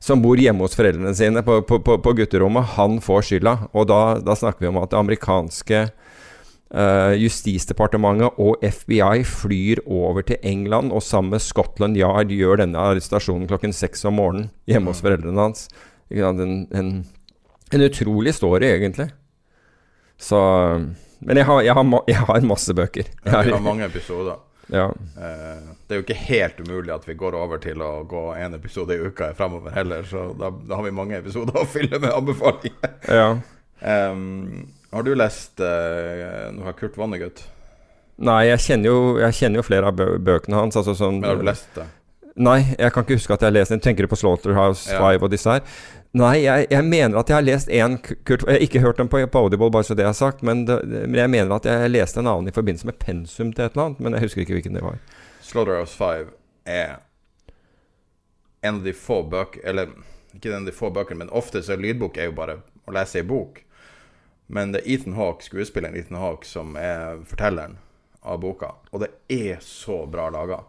som 0.02 0.23
bor 0.23 0.38
hjemme 0.40 0.64
hos 0.64 0.76
foreldrene 0.78 1.14
sine 1.16 1.42
på, 1.45 1.61
på, 1.66 1.80
på, 1.85 1.99
på 2.02 2.14
gutterommet, 2.21 2.76
han 2.76 3.00
får 3.04 3.28
skylda. 3.30 3.56
Og 3.76 3.88
da, 3.90 4.00
da, 4.23 4.37
snakker 4.38 4.66
vi 4.66 4.71
om 4.71 4.80
at 4.83 4.92
det 4.92 5.00
amerikanske 5.00 5.87
uh, 6.75 7.12
justisdepartementet 7.18 8.40
og 8.42 8.62
FBI 8.62 9.23
flyr 9.28 9.82
over 9.87 10.26
til 10.26 10.40
England 10.42 10.92
og 10.92 11.04
sammen 11.04 11.37
med 11.37 11.44
Scotland 11.44 11.99
Yard 11.99 12.32
gjør 12.35 12.62
denne 12.62 12.80
arrestasjonen 12.80 13.46
klokken 13.50 13.75
seks 13.76 14.04
om 14.08 14.18
morgenen 14.20 14.50
hjemme 14.66 14.90
hos 14.90 15.02
mm. 15.02 15.06
foreldrene 15.08 15.46
hans. 15.46 15.68
En, 16.11 16.66
en, 16.70 16.90
en 17.75 17.87
utrolig 17.87 18.35
story, 18.35 18.66
egentlig. 18.66 19.11
Så 20.18 20.38
Men 21.20 21.37
jeg 21.37 21.46
har, 21.49 21.62
jeg 21.62 21.75
har, 21.75 21.87
jeg 22.08 22.16
har 22.16 22.46
masse 22.46 22.75
bøker. 22.75 23.08
Jeg 23.25 23.32
har, 23.32 23.44
vi 23.44 23.56
har 23.56 23.64
mange 23.64 23.85
episoder. 23.85 24.37
Ja. 24.73 24.88
Uh, 25.16 25.75
det 25.87 25.94
er 25.94 26.00
jo 26.00 26.04
ikke 26.04 26.18
helt 26.18 26.61
umulig 26.61 26.94
at 26.94 27.04
vi 27.08 27.14
går 27.14 27.37
over 27.38 27.61
til 27.62 27.82
å 27.82 28.00
gå 28.08 28.23
en 28.35 28.56
episode 28.58 28.96
i 28.96 29.02
uka 29.02 29.30
fremover 29.38 29.75
heller, 29.76 30.02
så 30.06 30.32
da, 30.38 30.50
da 30.50 30.78
har 30.80 30.87
vi 30.87 30.94
mange 30.94 31.20
episoder 31.20 31.58
å 31.62 31.68
fylle 31.70 32.00
med 32.02 32.11
anbefalinger. 32.11 32.96
Ja. 33.06 33.28
Um, 33.76 34.66
har 34.96 35.06
du 35.06 35.12
lest 35.18 35.60
uh, 35.60 36.48
noe 36.56 36.72
av 36.72 36.78
Kurt 36.78 36.96
Vonnegut? 36.98 37.44
Nei, 38.16 38.46
jeg 38.48 38.62
kjenner 38.64 38.88
jo, 38.88 38.98
jeg 39.20 39.36
kjenner 39.36 39.60
jo 39.60 39.66
flere 39.66 39.90
av 39.90 39.96
bø 39.98 40.14
bøkene 40.24 40.56
hans. 40.56 40.78
Altså 40.80 40.96
sånn, 40.96 41.20
Men 41.20 41.30
har 41.34 41.40
du 41.40 41.46
lest 41.46 41.68
det? 41.76 41.84
Nei, 42.36 42.58
jeg 42.76 42.92
kan 42.92 43.04
ikke 43.04 43.16
huske 43.16 43.32
at 43.32 43.44
jeg 43.44 43.48
har 43.48 43.56
lest 43.56 43.72
den. 43.72 43.82
Tenker 43.84 44.04
du 44.04 44.12
på 44.12 44.18
Slaughterhouse 44.20 44.90
5 44.90 44.96
ja. 45.00 45.20
og 45.20 45.30
disse 45.32 45.52
her? 45.52 45.62
Nei, 46.16 46.34
jeg, 46.44 46.66
jeg, 46.72 46.84
mener 46.84 47.20
at 47.20 47.28
jeg 47.28 47.36
har 47.36 47.44
lest 47.44 47.68
én 47.72 47.96
Kurt 48.00 48.44
Jeg 48.46 48.54
har 48.54 48.62
ikke 48.64 48.80
hørt 48.80 49.00
den 49.00 49.08
på, 49.12 49.20
på, 49.32 49.40
Audible, 49.44 49.68
bare 49.72 49.84
så 49.84 49.96
det 49.96 50.06
er 50.06 50.16
sagt, 50.16 50.42
men, 50.46 50.64
det, 50.68 50.78
men, 50.84 51.16
jeg 51.18 51.32
mener 51.32 51.56
at 51.56 51.68
jeg 51.68 51.92
leste 51.92 52.22
en 52.22 52.30
annen 52.30 52.48
i 52.48 52.54
forbindelse 52.56 52.88
med 52.88 52.96
pensum 53.02 53.52
til 53.52 53.66
et 53.66 53.76
eller 53.76 53.90
annet, 53.90 54.00
men 54.00 54.16
jeg 54.16 54.28
husker 54.28 54.44
ikke 54.44 54.56
hvilken 54.56 54.78
det 54.78 54.84
var. 54.84 55.00
Slaughterhouse 55.44 55.96
5 55.96 56.32
er 56.72 56.94
en 58.64 58.80
av 58.80 58.84
de 58.84 58.92
få 58.96 59.20
bøker 59.22 59.60
Eller 59.68 59.92
ikke 60.34 60.50
en 60.50 60.62
av 60.62 60.70
de 60.70 60.74
få 60.74 60.90
bøkene, 60.90 61.24
men 61.24 61.32
ofte 61.36 61.62
så 61.64 61.76
lydbok 61.76 62.16
er 62.16 62.30
jo 62.30 62.36
bare 62.36 62.58
å 62.86 62.94
lese 62.96 63.20
ei 63.20 63.28
bok. 63.28 63.62
Men 64.46 64.72
det 64.72 64.82
er 64.82 64.94
Ethan 64.94 65.16
Hawke, 65.18 65.44
skuespilleren 65.44 65.96
Ethan 65.98 66.20
Hawke, 66.22 66.46
som 66.46 66.76
er 66.78 67.22
fortelleren 67.26 67.78
av 68.26 68.40
boka. 68.42 68.72
Og 68.92 69.02
det 69.02 69.10
er 69.32 69.58
så 69.64 70.04
bra 70.10 70.28
laga. 70.34 70.60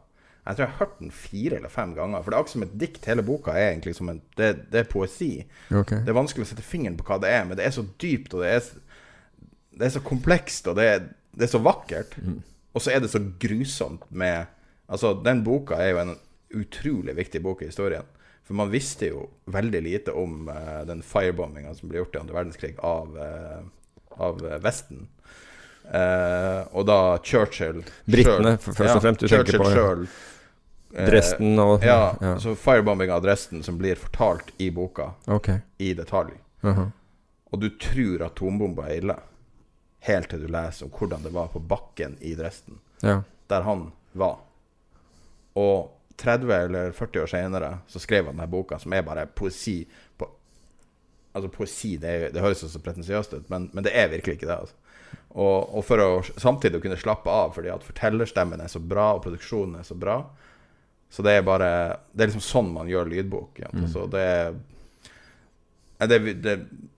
Jeg 0.47 0.55
tror 0.55 0.63
jeg 0.63 0.71
har 0.71 0.79
hørt 0.79 0.99
den 1.01 1.11
fire 1.11 1.57
eller 1.59 1.71
fem 1.71 1.93
ganger. 1.95 2.23
For 2.23 2.31
det 2.31 2.37
er 2.37 2.41
akkurat 2.41 2.55
som 2.55 2.65
et 2.65 2.75
dikt. 2.79 3.07
Hele 3.09 3.25
boka 3.27 3.53
er 3.53 3.71
egentlig 3.71 3.95
som 3.97 4.09
en 4.09 4.21
Det, 4.37 4.51
det 4.71 4.79
er 4.79 4.91
poesi. 4.91 5.31
Okay. 5.69 6.03
Det 6.05 6.13
er 6.13 6.17
vanskelig 6.17 6.45
å 6.45 6.49
sette 6.53 6.65
fingeren 6.65 6.97
på 6.97 7.07
hva 7.07 7.17
det 7.21 7.31
er, 7.33 7.43
men 7.45 7.57
det 7.59 7.65
er 7.65 7.73
så 7.75 7.83
dypt, 7.99 8.35
og 8.37 8.45
det 8.45 8.53
er, 8.55 8.69
det 9.77 9.87
er 9.87 9.95
så 9.97 10.03
komplekst, 10.05 10.69
og 10.69 10.77
det 10.77 10.85
er, 10.87 11.09
det 11.33 11.47
er 11.47 11.51
så 11.51 11.61
vakkert. 11.61 12.15
Mm. 12.21 12.37
Og 12.73 12.83
så 12.85 12.93
er 12.93 13.01
det 13.03 13.11
så 13.13 13.23
grusomt 13.41 14.07
med 14.09 14.53
Altså, 14.87 15.09
den 15.19 15.41
boka 15.43 15.75
er 15.83 15.89
jo 15.89 15.97
en 15.99 16.13
utrolig 16.55 17.11
viktig 17.17 17.41
bok 17.43 17.61
i 17.61 17.67
historien. 17.67 18.05
For 18.47 18.55
man 18.55 18.71
visste 18.71 19.09
jo 19.11 19.25
veldig 19.51 19.81
lite 19.83 20.15
om 20.15 20.47
uh, 20.47 20.85
den 20.87 21.03
firebombinga 21.03 21.73
som 21.75 21.91
ble 21.91 21.99
gjort 21.99 22.15
i 22.15 22.21
andre 22.21 22.37
verdenskrig 22.37 22.73
av, 22.79 23.17
uh, 23.19 24.21
av 24.23 24.39
Vesten. 24.63 25.07
Uh, 25.87 26.63
og 26.75 26.87
da 26.87 26.99
Churchill 27.23 27.83
Britene, 28.07 28.57
først 28.59 28.95
og 28.95 29.03
fremst, 29.03 29.21
du 29.23 29.27
Churchill 29.27 29.59
tenker 29.59 29.63
på. 29.63 29.69
Selv, 29.75 30.23
Dresden 30.97 31.59
og 31.59 31.83
Ja, 31.83 32.15
ja. 32.21 32.37
så 32.39 32.55
firebombing 32.55 33.11
av 33.11 33.21
Dresden 33.21 33.63
som 33.63 33.77
blir 33.77 33.99
fortalt 33.99 34.53
i 34.57 34.69
boka 34.71 35.11
okay. 35.25 35.59
i 35.77 35.93
detalj. 35.93 36.31
Uh 36.63 36.77
-huh. 36.77 36.91
Og 37.51 37.59
du 37.59 37.69
tror 37.69 38.25
atombomba 38.25 38.87
er 38.87 38.97
ille, 38.97 39.15
helt 39.99 40.29
til 40.29 40.41
du 40.41 40.47
leser 40.47 40.85
om 40.85 40.91
hvordan 40.91 41.23
det 41.23 41.33
var 41.33 41.47
på 41.47 41.59
bakken 41.59 42.17
i 42.19 42.35
Dresden, 42.35 42.79
ja. 43.01 43.21
der 43.47 43.61
han 43.61 43.91
var. 44.11 44.37
Og 45.53 45.91
30 46.17 46.51
eller 46.55 46.91
40 46.97 47.23
år 47.23 47.31
senere 47.31 47.71
så 47.87 48.01
skrev 48.01 48.25
han 48.25 48.37
denne 48.37 48.49
boka, 48.51 48.79
som 48.81 48.93
er 48.93 49.05
bare 49.07 49.27
poesi 49.27 49.83
på 50.17 50.33
Altså, 51.37 51.51
poesi, 51.53 51.91
det, 52.01 52.31
det 52.33 52.41
høres 52.41 52.63
så 52.65 52.79
pretensiøst 52.81 53.35
ut, 53.35 53.49
men, 53.51 53.67
men, 53.69 53.83
det 53.85 53.91
er 53.93 54.07
virkelig 54.09 54.39
ikke 54.39 54.47
det. 54.49 54.55
altså 54.57 54.73
og, 55.37 55.75
og, 55.77 55.83
for 55.85 56.01
å 56.01 56.07
samtidig 56.25 56.79
kunne 56.81 56.97
slappe 56.97 57.29
av, 57.29 57.51
fordi 57.53 57.69
at 57.69 57.83
fortellerstemmen 57.85 58.63
er 58.63 58.71
så 58.71 58.81
bra, 58.81 59.11
og 59.13 59.21
produksjonen 59.21 59.75
er 59.77 59.85
så 59.85 59.93
bra, 59.99 60.15
så 61.13 61.23
det 61.23 61.37
er 61.37 61.45
bare 61.45 61.69
Det 62.11 62.23
er 62.23 62.31
liksom 62.31 62.43
sånn 62.43 62.71
man 62.73 62.89
gjør 62.89 63.11
lydbok. 63.11 63.61
Mm. 63.69 63.85
Så 63.91 64.07
det, 64.11 64.25
det, 66.09 66.19
det 66.43 66.55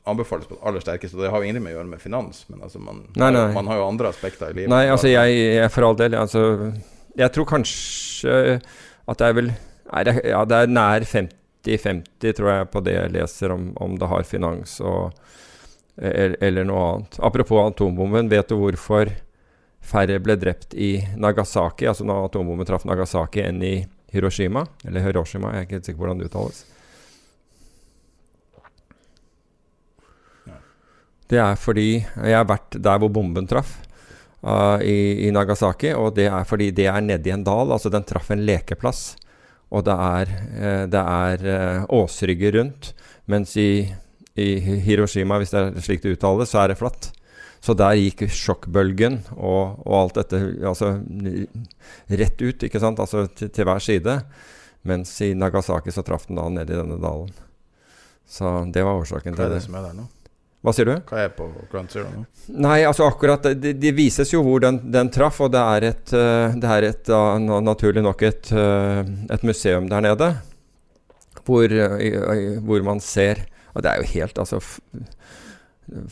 anbefales 0.10 0.48
på 0.48 0.56
det 0.56 0.64
aller 0.66 0.86
sterkeste. 0.86 1.18
Og 1.18 1.24
det 1.24 1.34
har 1.34 1.42
jo 1.44 1.50
ingenting 1.50 1.66
med 1.68 1.76
å 1.76 1.78
gjøre 1.78 1.92
med 1.92 2.02
finans, 2.02 2.42
men 2.50 2.64
altså 2.66 2.82
man, 2.82 3.04
nei, 3.20 3.32
nei. 3.36 3.46
man 3.54 3.70
har 3.70 3.82
jo 3.82 3.90
andre 3.90 4.14
aspekter 4.14 4.50
i 4.50 4.62
livet. 4.62 4.72
Nei, 4.74 4.86
altså 4.90 5.12
jeg, 5.12 5.36
jeg 5.60 5.74
for 5.76 5.90
all 5.90 6.00
del 6.00 6.18
altså, 6.18 6.46
Jeg 7.20 7.36
tror 7.36 7.52
kanskje 7.54 8.34
at 9.10 9.22
det 9.22 9.28
er 9.28 9.38
vel 9.38 9.52
er, 9.52 10.14
Ja, 10.28 10.44
det 10.46 10.64
er 10.64 10.72
nær 10.72 11.06
50-50, 11.08 12.34
tror 12.38 12.52
jeg, 12.54 12.70
på 12.74 12.84
det 12.86 12.96
jeg 12.96 13.14
leser 13.16 13.56
om, 13.56 13.72
om 13.82 13.98
det 14.00 14.10
har 14.12 14.28
finans 14.28 14.80
og 14.86 15.14
eller, 16.00 16.38
eller 16.40 16.64
noe 16.64 16.84
annet. 16.94 17.20
Apropos 17.20 17.60
atombomben, 17.74 18.30
vet 18.32 18.48
du 18.48 18.56
hvorfor 18.56 19.12
færre 19.84 20.20
ble 20.24 20.36
drept 20.40 20.76
i 20.76 20.94
Nagasaki, 21.20 21.88
altså 21.90 22.06
når 22.08 22.30
atombomben 22.30 22.68
traff 22.68 22.86
Nagasaki, 22.88 23.44
enn 23.44 23.64
i 23.66 23.74
Hiroshima, 24.14 24.64
eller 24.88 25.04
Hiroshima, 25.06 25.52
jeg 25.54 25.60
er 25.60 25.68
ikke 25.68 25.78
helt 25.78 25.90
sikker 25.90 26.00
på 26.00 26.06
hvordan 26.06 26.22
det 26.22 26.30
uttales. 26.30 26.64
Det 31.30 31.38
er 31.38 31.60
fordi 31.62 31.90
jeg 32.00 32.34
har 32.34 32.48
vært 32.50 32.80
der 32.82 33.02
hvor 33.02 33.12
bomben 33.14 33.46
traff, 33.50 33.76
uh, 34.44 34.80
i, 34.82 35.28
i, 35.28 35.32
Nagasaki. 35.36 35.94
Og 35.98 36.14
det 36.18 36.30
er 36.32 36.48
fordi 36.48 36.72
det 36.76 36.88
er 36.92 37.02
nedi 37.06 37.34
en 37.34 37.46
dal. 37.48 37.74
Altså, 37.76 37.92
den 37.94 38.06
traff 38.08 38.32
en 38.34 38.46
lekeplass. 38.48 39.14
Og 39.70 39.86
det 39.86 39.96
er, 39.96 40.34
uh, 40.58 40.84
det 40.92 41.04
er 41.04 41.48
uh, 41.48 41.96
åsrygger 42.02 42.60
rundt. 42.60 42.94
Mens 43.30 43.56
i, 43.62 43.86
i, 44.40 44.50
Hiroshima, 44.86 45.40
hvis 45.42 45.54
det 45.54 45.64
er 45.64 45.86
slik 45.86 46.06
det 46.06 46.18
uttales, 46.18 46.54
så 46.54 46.64
er 46.64 46.74
det 46.74 46.80
flatt. 46.80 47.12
Så 47.60 47.76
der 47.76 47.98
gikk 48.00 48.24
sjokkbølgen 48.32 49.20
og, 49.36 49.82
og, 49.84 49.96
alt 49.98 50.22
dette 50.22 50.40
altså, 50.64 50.94
rett 52.08 52.40
ut, 52.40 52.64
ikke 52.64 52.80
sant? 52.80 53.02
Altså 53.04 53.26
til, 53.28 53.52
til, 53.52 53.68
hver 53.68 53.84
side. 53.84 54.16
Mens 54.88 55.12
i 55.26 55.34
Nagasaki 55.36 55.92
så 55.92 56.06
traff 56.08 56.30
den 56.30 56.40
da 56.40 56.48
nedi 56.54 56.72
i 56.72 56.80
denne 56.80 56.96
dalen. 57.04 57.34
Så 58.30 58.62
det 58.72 58.86
var 58.86 59.02
årsaken 59.02 59.36
til 59.36 59.42
det. 59.44 59.50
Hva 59.50 59.52
er 59.52 59.60
det 59.60 59.66
som 59.66 59.76
er 59.76 59.90
der 59.90 60.00
nå? 60.00 60.08
Hva 60.60 60.74
sier 60.76 60.90
du? 60.90 60.96
Hva 61.08 61.22
er 61.24 61.30
på 61.32 61.46
Grand 61.72 61.92
Zero 61.92 62.10
nå? 62.12 62.26
Nei, 62.60 62.82
altså 62.84 63.06
akkurat 63.08 63.46
Det, 63.48 63.78
de 63.80 63.92
vises 63.96 64.34
jo 64.34 64.42
hvor 64.44 64.60
den, 64.64 64.82
den 64.92 65.12
traff, 65.14 65.40
og 65.46 65.54
det 65.54 65.62
er 65.76 65.86
et, 65.94 66.12
eh, 66.16 66.58
det 66.60 66.72
er 66.76 66.88
et 66.90 67.12
naturlig 67.64 68.04
nok 68.04 68.26
et, 68.28 68.52
uh, 68.52 69.00
et, 69.32 69.46
museum 69.48 69.88
der 69.92 70.04
nede. 70.04 70.34
Hvor, 71.48 71.72
uh, 71.72 72.58
hvor 72.66 72.84
man 72.86 73.00
ser 73.00 73.46
Og 73.74 73.86
det 73.86 73.92
er 73.92 74.02
jo 74.02 74.12
helt 74.18 74.42
Altså 74.42 74.60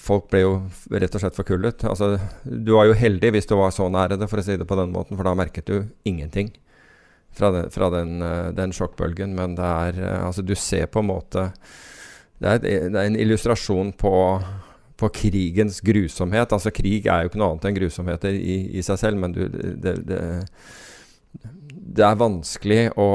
folk 0.02 0.30
ble 0.32 0.40
jo 0.42 0.54
rett 0.90 1.14
og 1.14 1.22
slett 1.22 1.36
forkullet. 1.38 1.84
Altså, 1.86 2.16
du 2.50 2.72
var 2.74 2.88
jo 2.90 2.96
heldig 2.98 3.30
hvis 3.36 3.46
du 3.46 3.54
var 3.60 3.76
så 3.76 3.86
nære 3.94 4.18
det, 4.18 4.26
for 4.32 4.42
å 4.42 4.46
si 4.46 4.56
det 4.58 4.66
på 4.66 4.78
den 4.80 4.90
måten, 4.90 5.14
for 5.14 5.28
da 5.28 5.36
merket 5.38 5.70
du 5.70 5.92
ingenting 6.02 6.50
fra 7.38 7.52
den, 7.54 7.70
fra 7.70 7.92
den, 7.94 8.16
den 8.58 8.74
sjokkbølgen. 8.74 9.36
Men 9.38 9.54
det 9.60 9.68
er 9.68 10.00
Altså, 10.24 10.42
du 10.42 10.56
ser 10.58 10.90
på 10.90 11.04
en 11.04 11.12
måte 11.12 11.46
Det 12.38 12.50
er, 12.50 12.90
det 12.94 13.00
er 13.00 13.08
en 13.08 13.18
illustrasjon 13.18 13.94
på, 13.98 14.14
på, 14.98 15.10
krigens 15.14 15.80
grusomhet. 15.82 16.54
Altså, 16.54 16.74
krig 16.76 17.08
er 17.10 17.24
jo 17.24 17.32
ikke 17.32 17.42
noe 17.42 17.56
annet 17.56 17.66
enn 17.70 17.80
grusomheter 17.80 18.36
i, 18.38 18.60
i 18.78 18.84
seg 18.86 19.00
selv, 19.02 19.22
men 19.24 19.34
du, 19.34 19.42
det, 19.50 19.96
det, 20.06 20.22
det 21.98 22.06
er 22.06 22.20
vanskelig 22.20 22.82
å 23.00 23.10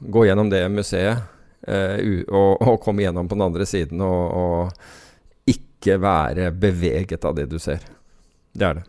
gå 0.00 0.26
gjennom 0.26 0.50
det 0.50 0.64
museet 0.74 1.22
eh, 1.68 2.24
og, 2.26 2.64
og 2.64 2.80
komme 2.82 3.04
gjennom 3.04 3.30
på 3.30 3.38
den 3.38 3.46
andre 3.46 3.68
siden 3.68 4.02
og, 4.02 4.24
og 4.34 5.54
ikke 5.54 6.00
være 6.02 6.50
beveget 6.56 7.24
av 7.28 7.38
det 7.38 7.46
du 7.52 7.60
ser. 7.62 7.84
Det 8.54 8.66
er 8.66 8.80
det. 8.80 8.86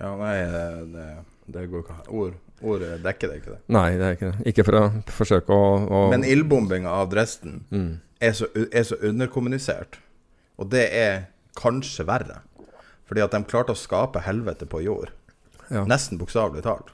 Ja, 0.00 0.12
nei, 0.18 0.36
det, 0.50 0.66
det, 0.92 1.08
det 1.54 1.66
går 1.70 1.84
ikke 1.84 1.96
Ord, 2.16 2.36
ord 2.62 2.84
dekker 3.04 3.30
det 3.30 3.40
ikke, 3.40 3.56
det. 3.56 3.60
Nei, 3.74 3.88
det 3.98 4.06
er 4.06 4.16
ikke 4.16 4.30
det. 4.30 4.46
Ikke 4.52 4.64
for 4.68 4.78
å 4.78 4.84
forsøke 5.18 5.56
å, 5.56 5.66
å 5.82 6.00
Men 6.12 6.26
ildbombinga 6.28 6.92
av 7.02 7.10
Dresden 7.12 7.62
mm. 7.72 7.90
er, 8.22 8.32
så, 8.38 8.48
er 8.70 8.86
så 8.88 8.98
underkommunisert. 9.02 9.98
Og 10.60 10.70
det 10.72 10.86
er 10.96 11.26
kanskje 11.58 12.06
verre. 12.08 12.40
Fordi 13.08 13.24
at 13.24 13.34
de 13.34 13.42
klarte 13.48 13.74
å 13.74 13.78
skape 13.78 14.22
helvete 14.24 14.68
på 14.70 14.82
jord. 14.84 15.12
Ja. 15.72 15.84
Nesten 15.88 16.20
bokstavelig 16.20 16.64
talt. 16.66 16.92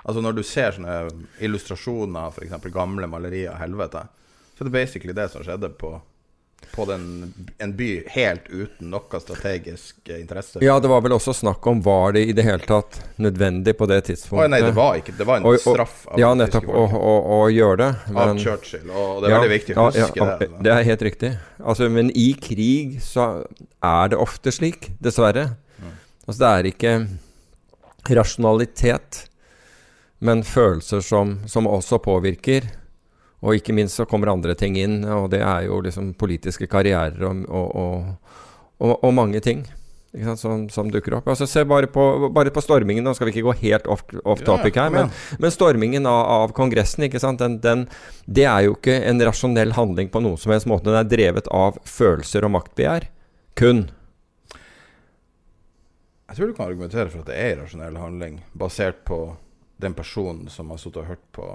Altså 0.00 0.22
Når 0.24 0.38
du 0.38 0.42
ser 0.46 0.72
sånne 0.74 0.96
illustrasjoner, 1.44 2.32
f.eks. 2.32 2.70
gamle 2.72 3.08
malerier 3.10 3.52
av 3.52 3.60
helvete, 3.60 4.06
så 4.54 4.64
er 4.64 4.70
det 4.70 4.76
basically 4.76 5.16
det 5.16 5.28
som 5.32 5.44
skjedde 5.44 5.72
på, 5.80 5.94
på 6.70 6.84
den, 6.86 7.32
en 7.58 7.72
by 7.76 7.88
helt 8.14 8.46
uten 8.48 8.90
noe 8.92 9.20
strategisk 9.20 10.08
eh, 10.08 10.20
interesse. 10.20 10.60
Ja, 10.64 10.78
det 10.80 10.88
var 10.88 11.02
vel 11.02 11.12
også 11.16 11.34
snakk 11.34 11.66
om 11.66 11.80
Var 11.82 12.12
det 12.16 12.22
i 12.30 12.34
det 12.36 12.44
hele 12.46 12.62
tatt 12.62 13.00
nødvendig 13.18 13.74
på 13.78 13.88
det 13.90 14.02
tidspunktet. 14.06 14.44
Oh, 14.46 14.50
nei, 14.52 14.60
det 14.62 14.74
var 14.76 14.98
ikke 15.00 15.14
Det 15.18 15.26
var 15.26 15.40
en 15.40 15.48
Og- 15.50 15.58
og- 15.58 15.60
straff 15.74 16.06
av 16.08 16.20
Ja, 16.22 16.32
nettopp. 16.34 16.68
Å, 16.70 17.40
gjøre 17.50 17.76
det. 17.76 17.90
Av 18.14 18.36
Churchill. 18.38 18.90
Og 18.90 19.22
det 19.22 19.30
er 19.30 19.38
veldig 19.38 19.54
viktig 19.56 19.76
å 19.76 19.88
ja, 19.88 20.06
huske 20.06 20.16
ja, 20.20 20.24
det. 20.38 20.48
altså. 20.48 20.62
Det 20.62 20.72
er 20.76 20.82
helt 20.90 21.02
riktig. 21.02 21.32
Altså, 21.60 21.90
men 21.90 22.10
i 22.14 22.32
krig 22.34 23.00
så 23.02 23.26
er 23.82 24.08
det 24.08 24.18
ofte 24.18 24.52
slik, 24.54 24.92
dessverre. 25.02 25.56
Mm. 25.80 25.92
Altså, 26.26 26.38
det 26.38 26.50
er 26.54 26.70
ikke 26.70 26.94
rasjonalitet, 28.08 29.26
men 30.20 30.42
følelser 30.42 31.00
som, 31.04 31.40
som 31.46 31.66
også 31.66 31.98
påvirker. 32.02 32.70
Og 33.40 33.56
ikke 33.56 33.74
minst 33.76 33.96
så 33.96 34.06
kommer 34.08 34.32
andre 34.32 34.54
ting 34.58 34.76
inn, 34.76 35.00
og 35.08 35.30
det 35.32 35.40
er 35.40 35.66
jo 35.68 35.80
liksom 35.84 36.12
politiske 36.20 36.68
karrierer 36.68 37.22
og, 37.24 37.44
og, 37.48 38.08
og, 38.78 38.96
og, 38.98 39.12
mange 39.16 39.40
ting. 39.44 39.64
Som, 40.34 40.64
som 40.74 40.88
dukker 40.90 41.14
opp. 41.20 41.28
Altså, 41.30 41.46
se 41.46 41.62
bare 41.70 41.86
på, 41.86 42.02
bare 42.34 42.50
på 42.50 42.62
stormingen. 42.64 43.04
Nå 43.06 43.12
skal 43.14 43.28
vi 43.28 43.36
ikke 43.36 43.44
gå 43.46 43.52
helt 43.60 43.84
off, 43.86 44.02
off 44.26 44.40
topic 44.42 44.74
her, 44.74 44.90
men, 44.90 45.12
men 45.38 45.52
stormingen 45.54 46.08
av, 46.10 46.24
av 46.34 46.54
Kongressen? 46.56 47.06
Den, 47.38 47.60
den, 47.62 47.84
det 48.26 48.48
er 48.50 48.66
jo 48.66 48.74
ikke 48.74 48.96
en 49.06 49.22
rasjonell 49.22 49.76
handling 49.76 50.10
på 50.10 50.24
noen 50.24 50.40
som 50.40 50.50
helst 50.50 50.66
måte. 50.66 50.88
Den 50.90 50.98
er 50.98 51.06
drevet 51.06 51.46
av 51.54 51.78
følelser 51.86 52.48
og 52.48 52.56
maktbegjær. 52.56 53.06
Kun. 53.60 53.84
Jeg 56.26 56.36
tror 56.36 56.50
du 56.50 56.58
kan 56.58 56.66
argumentere 56.66 57.06
for 57.10 57.22
at 57.22 57.30
det 57.30 57.38
er 57.38 57.54
en 57.54 57.64
rasjonell 57.64 58.02
handling, 58.02 58.42
basert 58.58 59.04
på 59.06 59.22
den 59.80 59.94
personen 59.94 60.50
som 60.50 60.74
har 60.74 60.82
sittet 60.82 61.04
og 61.04 61.12
hørt 61.14 61.26
på 61.38 61.52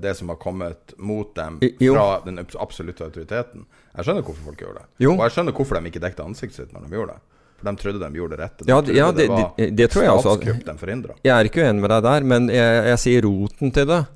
det 0.00 0.14
som 0.18 0.28
har 0.32 0.36
kommet 0.36 0.94
mot 0.98 1.34
dem 1.34 1.58
fra 1.60 1.76
jo. 1.86 1.94
den 2.26 2.38
absolutte 2.60 3.04
autoriteten. 3.06 3.66
Jeg 3.96 4.04
skjønner 4.06 4.22
hvorfor 4.26 4.44
folk 4.50 4.60
gjorde 4.64 4.82
det. 4.82 4.86
Jo. 5.06 5.12
Og 5.16 5.22
jeg 5.26 5.34
skjønner 5.36 5.56
hvorfor 5.56 5.80
de 5.80 5.90
ikke 5.92 6.02
dekte 6.04 6.24
ansiktet 6.24 6.56
sitt 6.62 6.72
når 6.76 6.86
de 6.86 6.96
gjorde 6.98 7.14
det. 7.16 7.22
For 7.60 7.68
de 7.70 7.76
trodde 7.82 8.00
de 8.00 8.16
gjorde 8.20 8.36
det 8.36 8.40
rette. 8.44 8.64
De 8.64 8.70
Ja, 8.72 8.80
ja, 9.00 9.10
det- 9.12 9.28
var 9.28 9.52
det- 9.58 9.70
det 9.76 9.90
tror 9.92 10.02
jeg 10.06 10.20
statskupp 10.24 10.64
de 10.64 10.74
forhindra. 10.78 11.14
Jeg 11.24 11.34
er 11.40 11.44
ikke 11.50 11.60
uenig 11.64 11.80
med 11.80 11.90
deg 11.90 12.02
der, 12.02 12.20
men 12.24 12.48
jeg, 12.48 12.84
jeg 12.90 12.98
sier 12.98 13.22
roten 13.28 13.70
til 13.72 13.86
det 13.86 14.06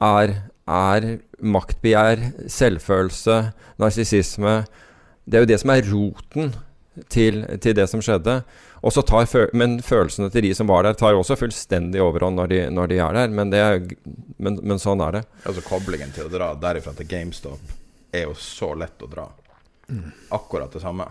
er, 0.00 0.34
er 0.68 1.18
maktbegjær, 1.42 2.48
selvfølelse, 2.48 3.52
narsissisme. 3.78 4.66
Det 5.28 5.34
er 5.34 5.40
jo 5.44 5.50
det 5.50 5.60
som 5.60 5.70
er 5.70 5.82
roten 5.90 6.54
til, 7.12 7.42
til 7.60 7.74
det 7.74 7.88
som 7.90 8.00
skjedde. 8.00 8.42
Og 8.86 8.92
så 8.94 9.02
tar 9.02 9.26
føl 9.26 9.50
men 9.58 9.80
følelsene 9.82 10.28
til 10.30 10.44
de 10.46 10.52
som 10.54 10.68
var 10.70 10.86
der, 10.86 10.94
tar 10.94 11.16
også 11.18 11.34
fullstendig 11.40 11.98
overhånd 12.04 12.38
når 12.38 12.52
de, 12.52 12.60
når 12.70 12.92
de 12.92 13.00
er 13.02 13.16
der. 13.18 13.32
Men, 13.34 13.50
det 13.50 13.58
er, 13.62 13.80
men, 14.38 14.60
men 14.62 14.78
sånn 14.78 15.02
er 15.02 15.18
det. 15.18 15.22
Altså 15.42 15.64
Koblingen 15.66 16.14
til 16.14 16.28
å 16.28 16.32
dra 16.32 16.52
derifra 16.60 16.94
til 16.94 17.08
GameStop 17.10 17.74
er 18.14 18.28
jo 18.28 18.36
så 18.38 18.70
lett 18.78 19.02
å 19.02 19.10
dra. 19.10 19.26
Akkurat 20.36 20.72
det 20.72 20.84
samme. 20.84 21.08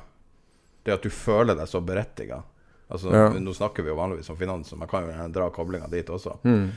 Det 0.86 0.94
at 0.96 1.04
du 1.04 1.12
føler 1.12 1.58
deg 1.58 1.68
så 1.68 1.82
berettiga. 1.84 2.40
Altså, 2.88 3.12
Ja. 3.12 3.30
Nå 3.30 3.54
snakker 3.54 3.84
vi 3.84 3.90
jo 3.92 4.00
vanligvis 4.00 4.30
om 4.30 4.38
finans, 4.38 4.70
så 4.70 4.78
man 4.80 4.88
kan 4.88 5.08
jo 5.10 5.28
dra 5.34 5.50
koblinga 5.50 5.88
dit 5.92 6.10
også. 6.10 6.38
Mm. 6.44 6.70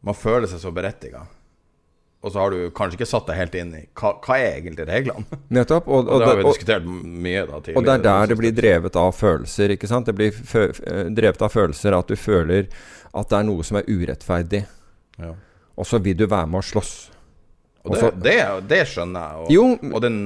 Man 0.00 0.14
føler 0.18 0.48
seg 0.50 0.60
så 0.60 0.72
berettiga. 0.74 1.26
Og 2.24 2.32
så 2.32 2.40
har 2.40 2.54
du 2.54 2.70
kanskje 2.72 2.96
ikke 2.96 3.08
satt 3.08 3.26
deg 3.28 3.36
helt 3.36 3.56
inn 3.60 3.72
i 3.76 3.82
hva, 4.00 4.14
hva 4.24 4.36
er 4.40 4.54
egentlig 4.56 4.86
reglene? 4.88 5.38
Nettopp. 5.56 5.88
Og, 5.90 6.06
Og, 6.06 6.08
og, 6.08 6.22
det 6.22 6.28
har 6.30 6.38
vi 6.38 6.44
og, 6.44 6.52
diskutert 6.54 6.86
mye 6.88 7.42
da 7.44 7.58
tidligere. 7.58 7.76
Og 7.76 7.84
det 7.84 7.94
er 7.94 8.04
der 8.06 8.30
det 8.30 8.38
blir 8.40 8.54
drevet 8.56 8.96
av 8.96 9.10
følelser. 9.18 9.74
ikke 9.76 9.90
sant? 9.90 10.08
Det 10.08 10.16
blir 10.16 10.32
eh, 10.32 11.10
drevet 11.12 11.44
av 11.44 11.52
følelser 11.52 11.96
at 11.98 12.08
du 12.08 12.16
føler 12.16 12.70
at 13.14 13.28
det 13.30 13.38
er 13.38 13.48
noe 13.50 13.66
som 13.66 13.78
er 13.78 13.90
urettferdig. 13.90 14.62
Ja. 15.20 15.34
Og 15.76 15.88
så 15.90 16.00
vil 16.00 16.16
du 16.16 16.24
være 16.24 16.48
med 16.48 16.62
og 16.62 16.68
slåss. 16.70 16.94
Og 17.84 17.98
det, 17.98 18.10
det, 18.24 18.38
det 18.70 18.80
skjønner 18.88 19.44
jeg. 19.44 19.90
Og, 19.92 19.98
den, 20.00 20.16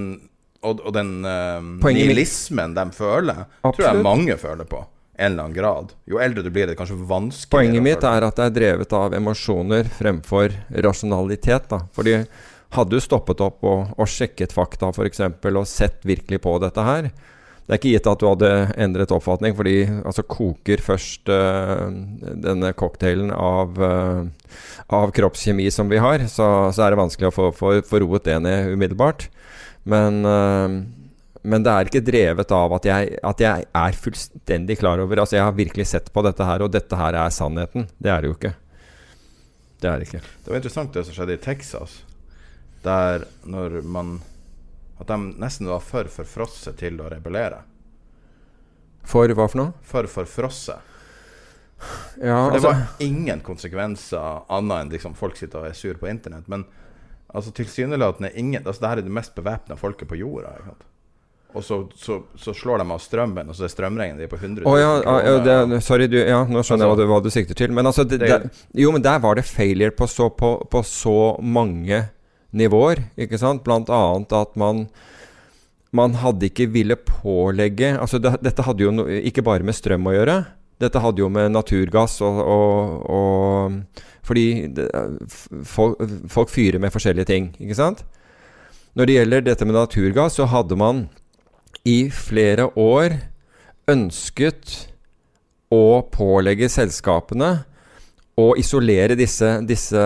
og, 0.63 0.85
den 0.95 1.11
uh, 1.27 1.59
nihilismen 1.83 2.77
de 2.79 2.87
føler, 2.95 3.43
tror 3.67 3.89
jeg 3.89 4.07
mange 4.07 4.39
føler 4.39 4.69
på. 4.71 4.85
En 5.19 5.33
eller 5.33 5.49
annen 5.49 5.57
grad. 5.57 5.95
Jo 6.07 6.21
eldre 6.23 6.45
du 6.47 6.51
blir, 6.55 6.69
det 6.69 6.77
er 6.77 6.79
kanskje 6.79 6.99
vanskeligere. 7.11 7.51
Poenget 7.57 7.83
mitt 7.83 8.05
er 8.07 8.27
at 8.27 8.39
det 8.39 8.45
er 8.45 8.55
drevet 8.55 8.93
av 8.95 9.17
emosjoner 9.19 9.89
fremfor 9.91 10.55
rasjonalitet. 10.87 11.67
da. 11.73 11.81
Fordi 11.97 12.21
hadde 12.77 12.95
du 12.95 13.03
stoppet 13.03 13.41
opp 13.43 13.65
og, 13.67 13.95
og 13.97 14.11
sjekket 14.11 14.55
fakta 14.55 14.93
f.eks. 14.93 15.25
og 15.43 15.67
sett 15.67 16.05
virkelig 16.07 16.43
på 16.45 16.53
dette 16.61 16.85
her 16.85 17.09
Det 17.09 17.73
er 17.73 17.79
ikke 17.81 17.95
gitt 17.95 18.11
at 18.11 18.21
du 18.21 18.27
hadde 18.29 18.51
endret 18.77 19.15
oppfatning, 19.17 19.57
fordi 19.57 19.79
altså 20.03 20.25
koker 20.25 20.85
først 20.85 21.33
uh, 21.33 21.89
denne 22.45 22.75
cocktailen 22.77 23.33
av, 23.33 23.81
uh, 23.81 24.53
av 24.93 25.13
kroppskjemi 25.17 25.67
som 25.73 25.91
vi 25.91 26.01
har, 26.01 26.25
så, 26.29 26.69
så 26.73 26.85
er 26.85 26.95
det 26.95 27.01
vanskelig 27.01 27.33
å 27.33 27.35
få, 27.35 27.51
få, 27.57 27.75
få 27.89 28.05
roet 28.05 28.29
det 28.29 28.39
ned 28.45 28.73
umiddelbart. 28.77 29.29
Men 29.89 30.25
eh, 30.29 30.73
men 31.49 31.65
det 31.65 31.73
er 31.73 31.89
ikke 31.91 32.05
drevet 32.05 32.53
av 32.55 32.75
at 32.77 32.87
jeg, 32.89 33.19
at 33.25 33.43
jeg 33.43 33.67
er 33.81 33.99
fullstendig 34.05 34.79
klar 34.81 35.01
over 35.03 35.23
Altså, 35.23 35.39
jeg 35.39 35.47
har 35.47 35.57
virkelig 35.57 35.87
sett 35.91 36.11
på 36.13 36.25
dette 36.27 36.45
her, 36.45 36.65
og 36.65 36.73
dette 36.75 36.99
her 36.99 37.17
er 37.19 37.35
sannheten. 37.35 37.89
Det 37.99 38.13
er 38.13 38.23
det 38.23 38.31
jo 38.31 38.37
ikke. 38.37 38.55
Det 39.79 39.91
er 39.91 40.01
det 40.01 40.09
ikke. 40.09 40.21
Det 40.45 40.53
var 40.53 40.61
interessant 40.61 40.95
det 40.95 41.05
som 41.07 41.17
skjedde 41.17 41.37
i 41.39 41.43
Texas, 41.43 42.03
der 42.85 43.27
når 43.47 43.81
man 43.87 44.19
At 44.99 45.07
de 45.07 45.17
nesten 45.39 45.69
var 45.71 45.79
for 45.79 46.09
forfrosset 46.11 46.75
til 46.81 46.97
å 46.99 47.07
rebellere. 47.07 47.61
For 49.07 49.31
hva 49.31 49.45
for 49.47 49.61
noe? 49.61 49.75
For 49.87 50.09
forfrosset. 50.11 50.83
Ja, 52.19 52.41
For 52.43 52.51
det 52.51 52.59
altså 52.59 52.73
var 52.73 53.05
ingen 53.07 53.41
konsekvenser 53.47 54.41
annet 54.51 54.83
enn 54.83 54.91
liksom 54.91 55.15
folk 55.15 55.39
sitter 55.39 55.63
og 55.63 55.69
er 55.71 55.79
sur 55.79 55.95
på 56.01 56.11
internett. 56.11 56.49
Men 56.51 56.67
altså 57.31 57.53
tilsynelatende 57.55 58.33
ingen 58.35 58.67
Altså, 58.67 58.83
det 58.83 58.91
her 58.91 59.03
er 59.05 59.07
det 59.07 59.15
mest 59.15 59.39
bevæpna 59.39 59.79
folket 59.79 60.11
på 60.11 60.19
jorda. 60.19 60.57
Ikke 60.59 60.73
sant? 60.73 60.89
Og 61.57 61.65
så, 61.65 61.79
så, 61.97 62.19
så 62.37 62.53
slår 62.53 62.83
de 62.83 62.93
av 62.93 63.01
strømmen, 63.01 63.49
og 63.49 63.57
så 63.57 63.65
er 63.65 63.71
strømregningen 63.73 64.21
din 64.21 64.29
på 64.29 64.37
100 64.37 64.67
000 64.67 64.69
oh, 64.69 64.77
ja, 64.77 64.91
ja, 65.01 65.15
ja, 65.25 65.65
det, 65.65 65.79
sorry, 65.85 66.05
du, 66.13 66.19
ja, 66.21 66.43
nå 66.45 66.61
skjønner 66.61 66.85
jeg 66.85 66.91
hva 66.91 66.97
Altså, 66.97 67.07
du, 67.07 67.13
hva 67.15 67.21
du 67.25 67.31
sikter 67.33 67.57
til. 67.57 67.73
Men 67.73 67.89
altså 67.89 68.05
det, 68.05 68.19
det- 68.21 68.51
Jo, 68.77 68.93
men 68.93 69.03
der 69.03 69.23
var 69.25 69.39
det 69.39 69.47
failure 69.49 69.95
på 69.97 70.07
så, 70.13 70.29
på, 70.29 70.59
på 70.69 70.83
så 70.85 71.15
mange 71.41 72.03
nivåer, 72.53 73.07
ikke 73.17 73.41
sant? 73.41 73.65
Blant 73.65 73.89
annet 73.93 74.33
at 74.37 74.57
man 74.61 74.89
man 75.91 76.13
hadde 76.21 76.51
ikke 76.51 76.67
ville 76.69 76.99
pålegge 77.01 77.95
Altså, 77.97 78.19
det, 78.21 78.35
dette 78.45 78.65
hadde 78.67 78.85
jo 78.85 78.91
no, 78.93 79.07
ikke 79.09 79.41
bare 79.41 79.65
med 79.65 79.73
strøm 79.77 80.05
å 80.05 80.13
gjøre. 80.13 80.35
Dette 80.79 81.01
hadde 81.01 81.23
jo 81.25 81.31
med 81.33 81.51
naturgass 81.55 82.19
og, 82.23 82.43
og, 82.45 83.09
og 83.09 84.03
Fordi 84.29 84.69
det, 84.77 84.85
folk, 85.65 85.97
folk 86.29 86.53
fyrer 86.53 86.79
med 86.83 86.93
forskjellige 86.93 87.31
ting, 87.33 87.49
ikke 87.57 87.79
sant? 87.79 88.05
Når 88.99 89.09
det 89.09 89.17
gjelder 89.17 89.47
dette 89.49 89.65
med 89.65 89.79
naturgass, 89.79 90.37
så 90.37 90.45
hadde 90.53 90.77
man 90.77 91.07
i 91.85 92.09
flere 92.15 92.71
år 92.79 93.19
ønsket 93.89 94.75
å 95.73 96.01
pålegge 96.13 96.69
selskapene 96.73 97.53
å 98.39 98.53
isolere 98.59 99.17
disse, 99.19 99.59
disse, 99.67 100.01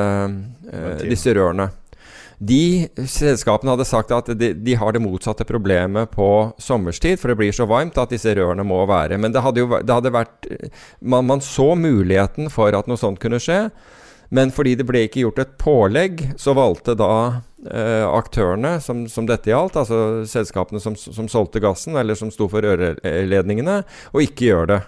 eh, 0.73 1.05
disse 1.05 1.35
rørene. 1.37 1.69
De 2.43 2.89
selskapene 3.07 3.71
hadde 3.77 3.87
sagt 3.87 4.11
at 4.17 4.33
de, 4.35 4.49
de 4.57 4.75
har 4.75 4.95
det 4.95 5.03
motsatte 5.05 5.47
problemet 5.47 6.11
på 6.11 6.29
sommerstid, 6.59 7.21
for 7.21 7.31
det 7.31 7.39
blir 7.39 7.55
så 7.55 7.69
varmt 7.71 8.01
at 8.03 8.11
disse 8.11 8.33
rørene 8.35 8.65
må 8.67 8.81
være. 8.91 9.19
Men 9.21 9.35
det 9.35 9.45
hadde 9.45 9.63
jo 9.63 9.69
det 9.79 9.95
hadde 9.95 10.15
vært 10.15 10.49
man, 10.99 11.29
man 11.29 11.45
så 11.45 11.73
muligheten 11.79 12.51
for 12.51 12.75
at 12.75 12.91
noe 12.91 12.99
sånt 12.99 13.23
kunne 13.23 13.39
skje. 13.43 13.69
Men 14.33 14.51
fordi 14.51 14.75
det 14.81 14.89
ble 14.89 15.05
ikke 15.07 15.27
gjort 15.27 15.43
et 15.45 15.55
pålegg, 15.61 16.25
så 16.41 16.57
valgte 16.57 16.97
da 16.99 17.13
eh, 17.29 17.41
aktørene 17.63 18.73
som, 18.83 19.05
som 19.07 19.27
dette 19.29 19.53
gjaldt, 19.53 19.77
altså 19.79 19.99
selskapene 20.27 20.81
som, 20.83 20.97
som 20.99 21.29
solgte 21.31 21.63
gassen, 21.63 21.95
eller 22.01 22.19
som 22.19 22.33
sto 22.35 22.49
for 22.51 22.65
rørledningene, 22.65 23.77
og 24.11 24.25
ikke 24.25 24.49
gjør 24.49 24.71
det. 24.73 24.81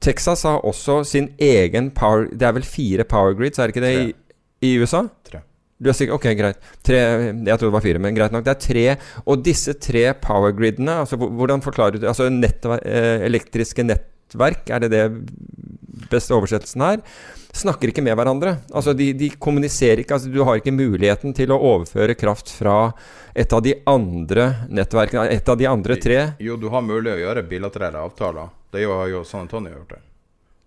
Texas 0.00 0.46
har 0.46 0.64
også 0.66 1.02
sin 1.04 1.32
egen 1.42 1.90
power 1.90 2.28
Det 2.30 2.46
er 2.46 2.54
vel 2.54 2.66
fire 2.66 3.04
power 3.08 3.34
grids, 3.38 3.58
er 3.58 3.68
det 3.68 3.74
ikke 3.76 3.84
det, 3.84 3.94
i, 3.98 4.70
i 4.70 4.76
USA? 4.78 5.02
Tre. 5.26 5.42
Du 5.78 5.90
er 5.90 5.94
sikker? 5.94 6.16
Ok, 6.16 6.26
greit. 6.38 6.58
Tre, 6.86 6.98
jeg 6.98 7.54
trodde 7.54 7.68
det 7.68 7.76
var 7.76 7.84
fire, 7.84 8.02
men 8.02 8.16
greit 8.16 8.34
nok. 8.34 8.44
Det 8.46 8.54
er 8.54 8.62
tre. 8.62 8.84
Og 9.30 9.44
disse 9.46 9.76
tre 9.78 10.08
power 10.18 10.54
gridene, 10.58 10.96
altså 11.04 11.18
hvordan 11.18 11.62
forklarer 11.62 11.94
du 11.94 12.00
det? 12.02 12.08
Altså 12.10 12.26
nettver 12.34 12.82
eh, 12.82 13.26
elektriske 13.28 13.86
nettverk, 13.86 14.72
er 14.74 14.82
det 14.82 14.90
det 14.94 15.04
beste 16.10 16.34
oversettelsen 16.34 16.82
her, 16.82 17.02
snakker 17.58 17.90
ikke 17.90 18.02
med 18.04 18.16
hverandre. 18.18 18.56
Altså 18.72 18.94
de, 18.96 19.10
de 19.18 19.30
kommuniserer 19.40 20.02
ikke. 20.02 20.16
Altså 20.16 20.30
du 20.32 20.40
har 20.46 20.60
ikke 20.60 20.74
muligheten 20.74 21.34
til 21.36 21.52
å 21.54 21.60
overføre 21.74 22.16
kraft 22.18 22.52
fra 22.54 22.92
et 23.34 23.52
av 23.52 23.62
de 23.64 23.74
andre 23.88 24.48
nettverkene, 24.68 25.28
et 25.34 25.48
av 25.48 25.58
de 25.60 25.68
andre 25.70 25.96
tre. 26.00 26.20
Jo, 26.42 26.56
du 26.58 26.68
har 26.72 26.84
mulig 26.84 27.12
å 27.14 27.20
gjøre 27.20 27.44
bilaterale 27.48 28.02
avtaler. 28.02 28.52
Det 28.72 28.84
har 28.84 29.08
jo 29.12 29.24
San 29.24 29.46
Antonio 29.46 29.72
gjort. 29.72 29.96
det 29.96 30.02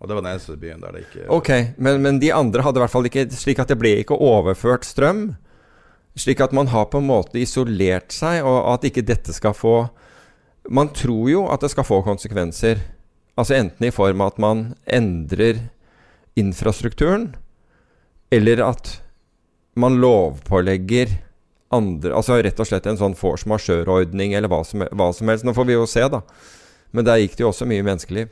Og 0.01 0.07
det 0.07 0.15
var 0.17 0.23
den 0.25 0.31
eneste 0.31 0.57
byen 0.57 0.81
der 0.81 0.95
det 0.95 1.03
ikke 1.05 1.27
Ok, 1.29 1.49
men, 1.77 1.99
men 2.01 2.19
de 2.19 2.31
andre 2.33 2.63
hadde 2.65 2.79
i 2.79 2.81
hvert 2.81 2.93
fall 2.95 3.05
ikke 3.05 3.27
Slik 3.37 3.59
at 3.61 3.69
det 3.69 3.77
ble 3.77 3.91
ikke 4.01 4.17
overført 4.17 4.87
strøm. 4.87 5.27
Slik 6.17 6.41
at 6.43 6.55
man 6.55 6.71
har 6.73 6.87
på 6.91 6.99
en 6.99 7.07
måte 7.07 7.39
isolert 7.39 8.11
seg, 8.11 8.41
og 8.43 8.73
at 8.73 8.87
ikke 8.89 9.05
dette 9.05 9.33
skal 9.35 9.53
få 9.55 9.75
Man 10.69 10.89
tror 10.95 11.29
jo 11.29 11.45
at 11.53 11.61
det 11.63 11.71
skal 11.73 11.85
få 11.87 12.01
konsekvenser. 12.05 12.81
Altså 13.39 13.55
enten 13.57 13.87
i 13.87 13.93
form 13.93 14.21
av 14.21 14.33
at 14.33 14.41
man 14.41 14.65
endrer 14.85 15.61
infrastrukturen, 16.39 17.35
eller 18.31 18.61
at 18.63 19.01
man 19.75 19.97
lovpålegger 20.01 21.17
andre 21.71 22.11
Altså 22.17 22.35
rett 22.43 22.59
og 22.59 22.67
slett 22.67 22.87
en 22.91 22.97
sånn 22.99 23.13
force 23.15 23.47
majeure-ordning, 23.47 24.33
eller 24.35 24.51
hva 24.51 24.57
som, 24.67 24.83
hva 24.91 25.05
som 25.15 25.29
helst. 25.31 25.45
Nå 25.47 25.53
får 25.55 25.69
vi 25.69 25.77
jo 25.77 25.85
se, 25.87 26.03
da. 26.11 26.19
Men 26.91 27.05
der 27.07 27.21
gikk 27.21 27.37
det 27.37 27.45
jo 27.45 27.51
også 27.53 27.67
mye 27.69 27.85
menneskeliv. 27.87 28.27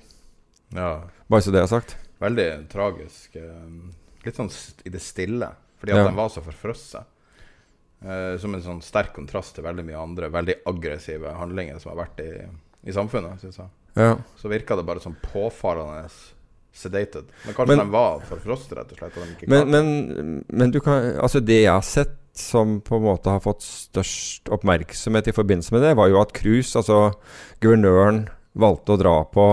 Ja. 0.76 0.90
Bare 1.32 1.46
så 1.46 1.54
det 1.56 1.62
er 1.62 1.70
sagt. 1.72 1.96
Veldig 2.20 2.50
tragisk. 2.72 3.38
eh, 3.40 4.26
Litt 4.26 4.36
sånn 4.36 4.52
i 4.84 4.92
det 4.92 5.00
stille, 5.00 5.48
fordi 5.80 5.94
at 5.96 6.02
Ja. 6.02 6.04
den 6.10 6.20
var 6.20 6.28
så 6.30 6.44
forfrosset. 6.44 7.08
Uh, 8.04 8.38
som 8.40 8.54
en 8.56 8.62
sånn 8.64 8.82
sterk 8.84 9.14
kontrast 9.16 9.56
til 9.56 9.64
veldig 9.64 9.84
mye 9.84 10.00
andre 10.00 10.30
veldig 10.32 10.54
aggressive 10.72 11.34
handlinger 11.36 11.80
som 11.80 11.92
har 11.92 12.06
vært 12.06 12.20
i, 12.24 12.30
i 12.88 12.92
samfunnet, 12.96 13.40
syns 13.42 13.58
jeg. 13.60 13.68
Ja. 13.96 14.14
Så 14.40 14.48
virka 14.52 14.76
det 14.76 14.86
bare 14.88 15.00
sånn 15.04 15.18
påfallende 15.20 16.06
sedated. 16.74 17.26
Men 17.46 17.54
kanskje 17.58 17.76
Men- 17.76 17.86
de 17.86 17.92
var 17.92 18.20
forfrosset, 18.30 18.78
rett 18.78 18.92
og 18.92 18.98
slett. 18.98 19.18
Og 19.18 19.48
Men, 19.50 19.70
men, 19.70 20.44
men 20.50 20.72
du 20.72 20.80
kan 20.80 21.16
Altså, 21.20 21.40
det 21.44 21.64
jeg 21.64 21.72
har 21.74 21.82
sett 21.82 22.16
som 22.40 22.80
på 22.82 22.96
en 22.96 23.04
måte 23.04 23.28
har 23.30 23.42
fått 23.44 23.62
størst 23.66 24.48
oppmerksomhet 24.54 25.28
i 25.28 25.34
forbindelse 25.36 25.74
med 25.76 25.82
det, 25.84 25.96
var 25.98 26.08
jo 26.08 26.22
at 26.22 26.32
Cruise, 26.34 26.72
altså 26.78 27.14
guvernøren, 27.60 28.30
valgte 28.56 28.94
å 28.96 28.98
dra 29.02 29.16
på 29.26 29.48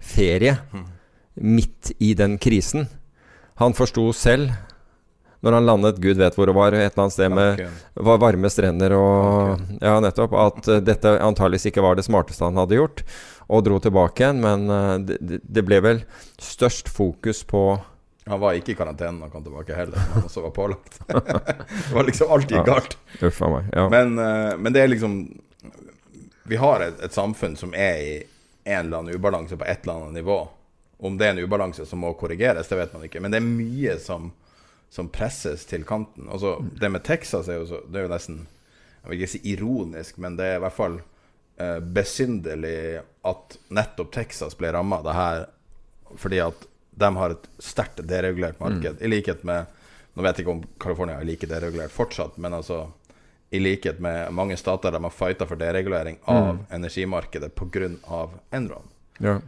ferie 0.00 0.56
midt 1.34 1.92
i 2.00 2.14
den 2.14 2.38
krisen. 2.38 2.86
Han 3.60 3.74
forsto 3.76 4.12
selv, 4.16 4.50
når 5.42 5.52
han 5.58 5.66
landet 5.66 6.00
Gud 6.02 6.16
vet 6.20 6.34
hvor 6.38 6.46
det 6.48 6.54
var, 6.56 6.72
et 6.72 6.92
eller 6.94 7.04
annet 7.04 7.12
sted 7.16 7.30
med 7.34 7.62
varme 8.22 8.50
strender 8.50 8.94
og 8.96 9.60
Ja, 9.82 9.98
nettopp. 10.00 10.32
At 10.32 10.68
dette 10.86 11.16
antageligvis 11.20 11.68
ikke 11.72 11.82
var 11.84 11.98
det 11.98 12.04
smarteste 12.06 12.44
han 12.46 12.56
hadde 12.60 12.78
gjort, 12.78 13.02
og 13.48 13.64
dro 13.66 13.78
tilbake 13.82 14.22
igjen. 14.24 14.40
Men 14.42 14.68
eh, 14.70 14.98
det, 15.20 15.40
det- 15.42 15.64
ble 15.66 15.80
vel 15.84 16.02
størst 16.42 16.88
fokus 16.92 17.42
på 17.48 17.62
Han 18.26 18.38
var 18.40 18.54
ikke 18.54 18.72
i 18.72 18.78
karantene 18.78 19.18
da 19.18 19.26
han 19.26 19.30
kom 19.32 19.42
tilbake 19.42 19.74
heller, 19.74 19.98
han 20.12 20.22
også 20.28 20.44
var 20.44 20.52
pålagt. 20.54 21.00
det 21.08 21.94
var 21.94 22.06
liksom 22.06 22.30
alt 22.30 22.50
gikk 22.50 22.66
galt. 22.68 22.96
Ja, 23.20 23.30
meg. 23.50 23.70
Ja. 23.74 23.88
Men, 23.90 24.18
eh, 24.18 24.56
men 24.58 24.72
det 24.72 24.82
er 24.84 24.92
liksom 24.92 25.16
Vi 26.44 26.56
har 26.56 26.80
et, 26.86 27.00
et 27.02 27.12
samfunn 27.14 27.56
som 27.56 27.74
er 27.74 27.98
i 28.02 28.12
en 28.64 28.86
eller 28.86 28.98
annen 29.02 29.14
ubalanse 29.14 29.56
på 29.58 29.66
et 29.66 29.82
eller 29.82 29.94
annet 30.04 30.20
nivå. 30.20 30.38
Om 31.02 31.16
det 31.18 31.26
er 31.26 31.34
en 31.34 31.42
ubalanse 31.42 31.86
som 31.86 31.98
må 31.98 32.12
korrigeres, 32.14 32.68
det 32.70 32.78
vet 32.78 32.92
man 32.94 33.02
ikke. 33.08 33.20
Men 33.22 33.32
det 33.34 33.40
er 33.40 33.46
mye 33.46 33.96
som, 33.98 34.28
som 34.90 35.08
presses 35.10 35.64
til 35.66 35.82
kanten. 35.88 36.28
Altså, 36.30 36.60
det 36.78 36.90
med 36.94 37.02
Texas 37.02 37.48
er 37.50 37.58
jo, 37.58 37.66
så, 37.66 37.80
det 37.90 37.98
er 37.98 38.06
jo 38.06 38.12
nesten 38.12 38.44
Jeg 39.02 39.10
vil 39.10 39.18
ikke 39.18 39.32
si 39.32 39.40
ironisk, 39.50 40.18
men 40.22 40.36
det 40.38 40.46
er 40.46 40.60
i 40.60 40.62
hvert 40.62 40.76
fall 40.76 41.00
eh, 41.56 41.78
besynderlig 41.80 43.00
at 43.28 43.58
nettopp 43.68 44.12
Texas 44.14 44.56
ble 44.58 44.72
ramma 44.72 44.98
av 45.00 45.04
det 45.04 45.16
her 45.16 45.44
fordi 46.20 46.40
at 46.44 46.66
de 46.90 47.08
har 47.16 47.30
et 47.32 47.46
sterkt 47.62 48.02
deregulert 48.04 48.58
marked, 48.60 49.00
i 49.00 49.08
likhet 49.08 49.44
med 49.48 49.78
Nå 50.12 50.20
vet 50.26 50.36
jeg 50.36 50.44
ikke 50.44 50.52
om 50.52 50.64
California 50.76 51.14
er 51.16 51.24
like 51.24 51.48
deregulert 51.48 51.92
fortsatt, 51.94 52.34
men 52.36 52.52
altså 52.52 52.82
i 53.48 53.60
likhet 53.64 53.96
med 54.04 54.28
mange 54.36 54.58
stater 54.60 54.92
de 54.92 54.98
har 55.00 55.14
fighta 55.16 55.46
for 55.48 55.56
deregulering 55.56 56.18
av 56.28 56.58
energimarkedet 56.68 57.54
pga. 57.56 57.88
Enron. 58.50 58.90
ja. 59.18 59.38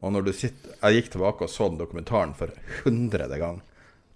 Og 0.00 0.12
når 0.12 0.22
du 0.22 0.32
sitter 0.32 0.74
Jeg 0.82 0.94
gikk 0.94 1.12
tilbake 1.12 1.44
og 1.44 1.50
så 1.50 1.68
den 1.68 1.78
dokumentaren 1.80 2.34
for 2.36 2.52
hundrede 2.84 3.38
gang. 3.38 3.60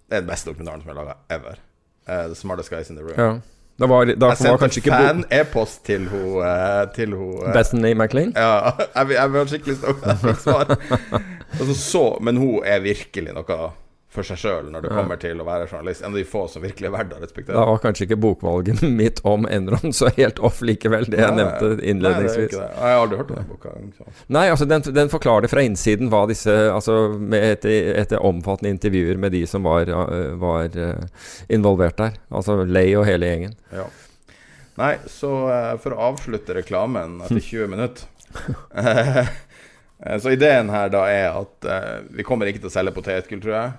Det 0.09 0.17
er 0.17 0.21
den 0.21 0.29
beste 0.29 0.49
dokumentaren 0.49 0.81
som 0.81 0.89
er 0.89 0.97
laga 0.97 1.15
ever. 1.29 1.61
Uh, 2.05 2.27
The 2.29 2.35
Smartest 2.35 2.69
Guys 2.69 2.89
in 2.89 2.95
the 2.95 3.05
Room. 3.05 3.17
ja. 3.17 3.39
Da 3.79 3.87
var, 3.87 4.09
da 4.11 4.31
Jeg 4.33 4.41
sendte 4.41 4.59
kanskje 4.59 4.81
fan-e-post 4.91 5.83
til 5.87 6.07
hun 6.11 6.39
eh, 6.43 6.81
Til 6.95 7.13
hun 7.15 7.35
eh, 7.45 7.53
Bethany 7.55 7.93
McLean? 7.95 8.33
Ja, 8.35 8.73
jeg, 8.97 9.13
jeg 9.15 9.33
var 9.35 9.51
skikkelig 9.51 9.77
stolt 9.79 10.01
da 10.03 10.15
jeg 10.15 10.23
fikk 10.25 10.41
svar. 10.43 10.73
Altså, 11.59 11.75
så, 11.79 12.03
men 12.21 12.41
hun 12.41 12.59
er 12.67 12.83
virkelig 12.83 13.35
noe 13.37 13.59
for 14.09 14.25
seg 14.25 14.39
sjøl 14.41 14.71
når 14.73 14.87
det 14.87 14.91
kommer 14.93 15.19
til 15.21 15.37
å 15.41 15.45
være 15.45 15.67
journalist. 15.69 16.01
En 16.01 16.15
av 16.15 16.17
de 16.17 16.25
få 16.25 16.47
som 16.49 16.63
virkelig 16.65 16.89
er 16.89 16.93
verdt 16.95 17.13
å 17.13 17.43
Da 17.51 17.65
var 17.69 17.81
kanskje 17.83 18.07
ikke 18.07 18.17
bokvalget 18.23 18.81
mitt 19.01 19.21
om 19.27 19.45
Enron 19.45 19.93
så 19.93 20.09
helt 20.17 20.41
off 20.41 20.63
likevel, 20.65 21.05
det 21.11 21.21
jeg 21.21 21.35
Nei, 21.35 21.43
nevnte 21.43 21.67
Nei, 21.67 21.75
det 21.75 21.85
er 21.85 21.93
innledningsvis. 21.93 22.49
ikke 22.49 22.63
det. 22.63 22.71
Jeg 22.73 22.95
har 22.95 23.03
aldri 23.03 23.21
hørt 23.21 23.31
om 23.35 23.39
den 23.41 23.49
boka. 23.51 23.75
Så. 23.99 24.17
Nei, 24.39 24.45
altså 24.49 24.69
den, 24.69 24.87
den 24.97 25.13
forklarer 25.13 25.51
fra 25.51 25.65
innsiden 25.65 26.09
hva 26.13 26.25
disse 26.29 26.57
Altså 26.69 26.97
med 27.13 27.45
etter, 27.53 27.93
etter 28.01 28.25
omfattende 28.25 28.73
intervjuer 28.73 29.21
med 29.21 29.33
de 29.37 29.45
som 29.49 29.65
var, 29.67 29.89
uh, 29.89 30.33
var 30.41 30.73
uh, 30.73 31.25
involvert 31.49 31.97
der. 32.01 32.21
Altså 32.33 32.63
Lay 32.65 32.95
og 32.97 33.05
hele 33.09 33.29
gjengen. 33.29 33.57
Ja. 33.75 33.87
Nei, 34.79 34.95
så 35.11 35.29
eh, 35.51 35.75
for 35.83 35.95
å 35.95 36.09
avslutte 36.13 36.55
reklamen 36.55 37.19
etter 37.25 37.41
20 37.43 37.67
minutter 37.67 38.05
eh, 38.79 39.27
Så 40.23 40.31
ideen 40.31 40.71
her 40.71 40.91
da 40.93 41.03
er 41.11 41.35
at 41.35 41.67
eh, 41.67 41.95
vi 42.15 42.25
kommer 42.27 42.47
ikke 42.47 42.61
til 42.63 42.71
å 42.71 42.73
selge 42.77 42.95
potetgull, 42.95 43.41
tror 43.43 43.55
jeg. 43.57 43.73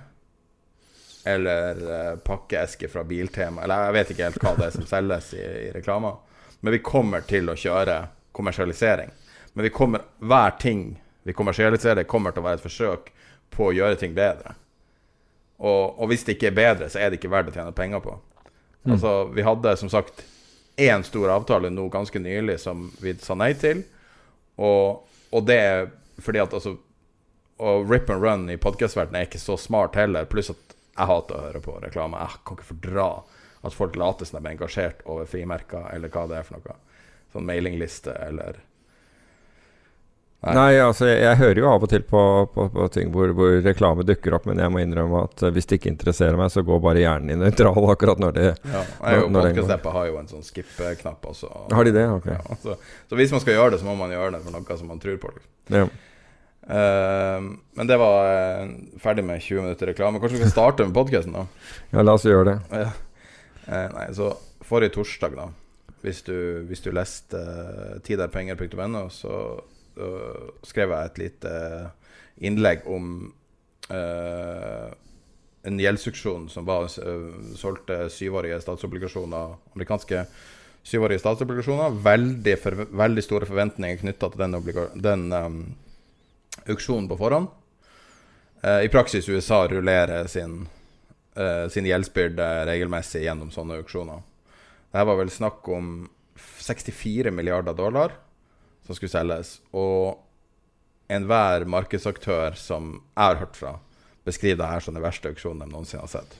Eller 1.25 1.81
eh, 1.95 2.15
pakkeesker 2.25 2.89
fra 2.89 3.03
Biltema. 3.03 3.63
Eller 3.63 3.89
jeg 3.89 3.97
vet 3.97 4.13
ikke 4.13 4.29
helt 4.29 4.43
hva 4.43 4.55
det 4.57 4.67
er 4.67 4.75
som 4.75 4.87
selges 4.89 5.33
i, 5.37 5.43
i 5.67 5.71
reklama. 5.75 6.15
Men 6.61 6.75
vi 6.77 6.81
kommer 6.85 7.25
til 7.27 7.49
å 7.49 7.57
kjøre 7.57 7.97
kommersialisering. 8.37 9.11
Men 9.53 9.67
vi 9.67 9.73
kommer, 9.75 10.05
hver 10.19 10.57
ting 10.61 10.83
vi 11.23 11.33
kommersialiserer, 11.37 12.07
kommer 12.09 12.33
til 12.33 12.43
å 12.43 12.47
være 12.47 12.61
et 12.61 12.65
forsøk 12.65 13.11
på 13.51 13.69
å 13.69 13.75
gjøre 13.75 13.99
ting 14.01 14.13
bedre. 14.17 14.55
Og, 15.61 15.99
og 16.01 16.09
hvis 16.09 16.23
det 16.25 16.37
ikke 16.37 16.49
er 16.49 16.57
bedre, 16.57 16.89
så 16.89 17.01
er 17.01 17.11
det 17.11 17.19
ikke 17.19 17.33
verdt 17.33 17.51
å 17.51 17.57
tjene 17.57 17.75
penger 17.75 18.01
på. 18.01 18.15
Altså, 18.89 19.11
vi 19.35 19.43
hadde 19.45 19.75
som 19.77 19.91
sagt 19.93 20.23
én 20.81 21.03
stor 21.03 21.29
avtale 21.29 21.69
nå 21.69 21.85
ganske 21.93 22.19
nylig 22.19 22.59
som 22.63 22.87
vi 23.01 23.13
sa 23.21 23.35
nei 23.37 23.51
til. 23.53 23.83
Og, 24.57 25.03
og 25.29 25.45
det 25.45 25.57
er 25.57 25.91
fordi 26.21 26.41
at 26.41 26.53
altså 26.53 26.77
Og 27.61 27.91
rip 27.91 28.09
and 28.09 28.23
run 28.23 28.49
i 28.49 28.57
podkastverdenen 28.57 29.19
er 29.19 29.27
ikke 29.27 29.37
så 29.37 29.53
smart 29.53 29.93
heller. 29.93 30.25
Pluss 30.25 30.49
at 30.49 30.70
jeg 31.01 31.11
hater 31.11 31.37
å 31.37 31.45
høre 31.49 31.61
på 31.65 31.77
reklame. 31.83 32.23
Jeg 32.23 32.43
kan 32.47 32.59
ikke 32.59 32.71
fordra 32.71 33.07
at 33.61 33.77
folk 33.77 33.97
later 33.99 34.27
som 34.27 34.39
de 34.39 34.47
er 34.47 34.55
engasjert 34.55 35.05
over 35.05 35.29
frimerker, 35.29 35.87
eller 35.93 36.11
hva 36.13 36.25
det 36.29 36.39
er 36.39 36.47
for 36.47 36.57
noe. 36.57 36.77
Sånn 37.31 37.47
mailingliste 37.47 38.13
eller 38.17 38.59
Nei. 40.41 40.53
Nei, 40.57 40.69
altså 40.81 41.05
jeg, 41.05 41.19
jeg 41.21 41.37
hører 41.37 41.59
jo 41.61 41.65
av 41.69 41.83
og 41.85 41.89
til 41.91 42.01
på, 42.09 42.19
på, 42.49 42.63
på 42.73 42.85
ting 42.89 43.11
hvor, 43.13 43.29
hvor 43.37 43.59
reklame 43.61 44.01
dukker 44.09 44.33
opp, 44.33 44.47
men 44.49 44.57
jeg 44.57 44.73
må 44.73 44.79
innrømme 44.81 45.19
at 45.27 45.43
uh, 45.45 45.51
hvis 45.53 45.69
det 45.69 45.77
ikke 45.77 45.91
interesserer 45.91 46.39
meg, 46.39 46.49
så 46.49 46.63
går 46.65 46.79
bare 46.81 47.03
hjernen 47.03 47.29
i 47.29 47.35
nøytral 47.37 47.77
akkurat 47.93 48.17
når 48.23 48.33
det 48.39 48.47
ja. 48.47 48.81
Podkast-appa 48.97 49.93
har 49.93 50.07
jo 50.09 50.17
en 50.17 50.31
sånn 50.31 50.41
skip-knapp 50.47 51.29
også. 51.29 51.51
Har 51.69 51.85
de 51.85 51.93
det? 51.93 52.07
Ok. 52.17 52.31
Ja, 52.33 52.57
så, 52.63 52.73
så 52.81 53.19
hvis 53.21 53.35
man 53.35 53.43
skal 53.45 53.59
gjøre 53.59 53.75
det, 53.75 53.83
så 53.83 53.89
må 53.91 53.93
man 54.01 54.15
gjøre 54.15 54.33
det 54.33 54.41
for 54.47 54.57
noe 54.57 54.79
som 54.81 54.89
man 54.89 55.03
tror 55.03 55.21
på. 55.21 55.35
Liksom. 55.35 55.77
Ja. 55.77 55.85
Eh, 56.71 57.47
men 57.77 57.89
det 57.89 57.97
var 57.99 58.29
eh, 58.31 58.69
ferdig 59.03 59.25
med 59.27 59.41
20 59.41 59.65
minutter 59.65 59.91
reklame. 59.91 60.21
Kanskje 60.23 60.39
vi 60.39 60.45
skal 60.45 60.55
starte 60.55 60.87
med 60.87 60.95
podkasten, 60.95 61.35
da? 61.35 61.47
ja, 61.95 62.05
la 62.05 62.15
oss 62.15 62.27
gjøre 62.27 62.53
det. 62.53 62.83
Ja. 62.85 62.93
Eh, 63.67 63.87
nei, 63.97 64.07
så 64.15 64.31
forrige 64.65 64.95
torsdag, 64.95 65.35
da, 65.35 65.49
hvis 66.05 66.23
du, 66.27 66.35
hvis 66.69 66.83
du 66.85 66.91
leste 66.95 67.37
uh, 67.37 67.99
tiderpenger.no, 68.05 69.03
så 69.11 69.35
eh, 69.99 70.49
skrev 70.65 70.93
jeg 70.95 71.09
et 71.09 71.19
lite 71.25 71.53
innlegg 72.41 72.87
om 72.89 73.11
eh, 73.91 74.87
en 75.67 75.79
gjeldsuksjon 75.79 76.47
som 76.49 76.65
var, 76.65 76.85
eh, 76.85 77.27
solgte 77.55 78.09
syvårige 78.09 78.61
statsobligasjoner, 78.63 79.55
amerikanske 79.75 80.25
syvårige 80.83 81.21
statsobligasjoner. 81.21 81.99
Veldig, 82.03 82.57
for, 82.61 82.85
veldig 83.03 83.23
store 83.25 83.49
forventninger 83.49 84.01
knytta 84.01 84.31
til 84.31 84.45
den, 84.45 84.57
den 85.03 85.27
um, 85.33 85.59
auksjonen 86.67 87.09
på 87.09 87.17
forhånd. 87.17 87.47
Eh, 88.63 88.85
I 88.85 88.91
praksis 88.93 89.29
USA 89.29 89.67
rullerer 89.67 90.27
sin 90.27 90.67
eh, 91.35 91.67
sin 91.69 91.85
gjeldsbyrde 91.85 92.47
regelmessig 92.65 93.23
gjennom 93.25 93.51
sånne 93.51 93.79
auksjoner. 93.81 94.21
Det 94.91 95.05
var 95.07 95.19
vel 95.19 95.31
snakk 95.31 95.67
om 95.71 96.09
64 96.35 97.31
milliarder 97.31 97.73
dollar 97.73 98.15
som 98.85 98.95
skulle 98.95 99.13
selges. 99.13 99.59
Og 99.71 100.19
enhver 101.11 101.65
markedsaktør 101.69 102.55
som 102.59 102.93
jeg 102.99 103.23
har 103.23 103.41
hørt 103.43 103.59
fra, 103.59 103.75
beskriver 104.27 104.61
det 104.61 104.71
her 104.73 104.83
som 104.83 104.95
den 104.95 105.03
verste 105.03 105.31
auksjonen 105.31 105.65
de 105.65 105.71
noensinne 105.71 106.03
har 106.03 106.11
sett. 106.11 106.35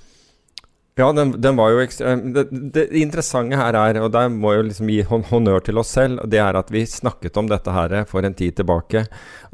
Ja, 1.00 1.08
den, 1.16 1.32
den 1.42 1.56
var 1.56 1.72
jo 1.72 1.80
ekstrem 1.80 2.34
det, 2.36 2.50
det 2.76 2.90
interessante 3.00 3.56
her 3.56 3.78
er, 3.80 4.02
og 4.04 4.12
der 4.12 4.28
må 4.32 4.52
jeg 4.54 4.68
liksom 4.68 4.90
gi 4.92 5.00
honnør 5.08 5.64
til 5.64 5.80
oss 5.80 5.94
selv, 5.96 6.20
det 6.28 6.42
er 6.44 6.58
at 6.60 6.72
vi 6.74 6.84
snakket 6.90 7.40
om 7.40 7.48
dette 7.50 7.72
her 7.72 7.96
for 8.10 8.28
en 8.28 8.36
tid 8.36 8.58
tilbake. 8.60 9.06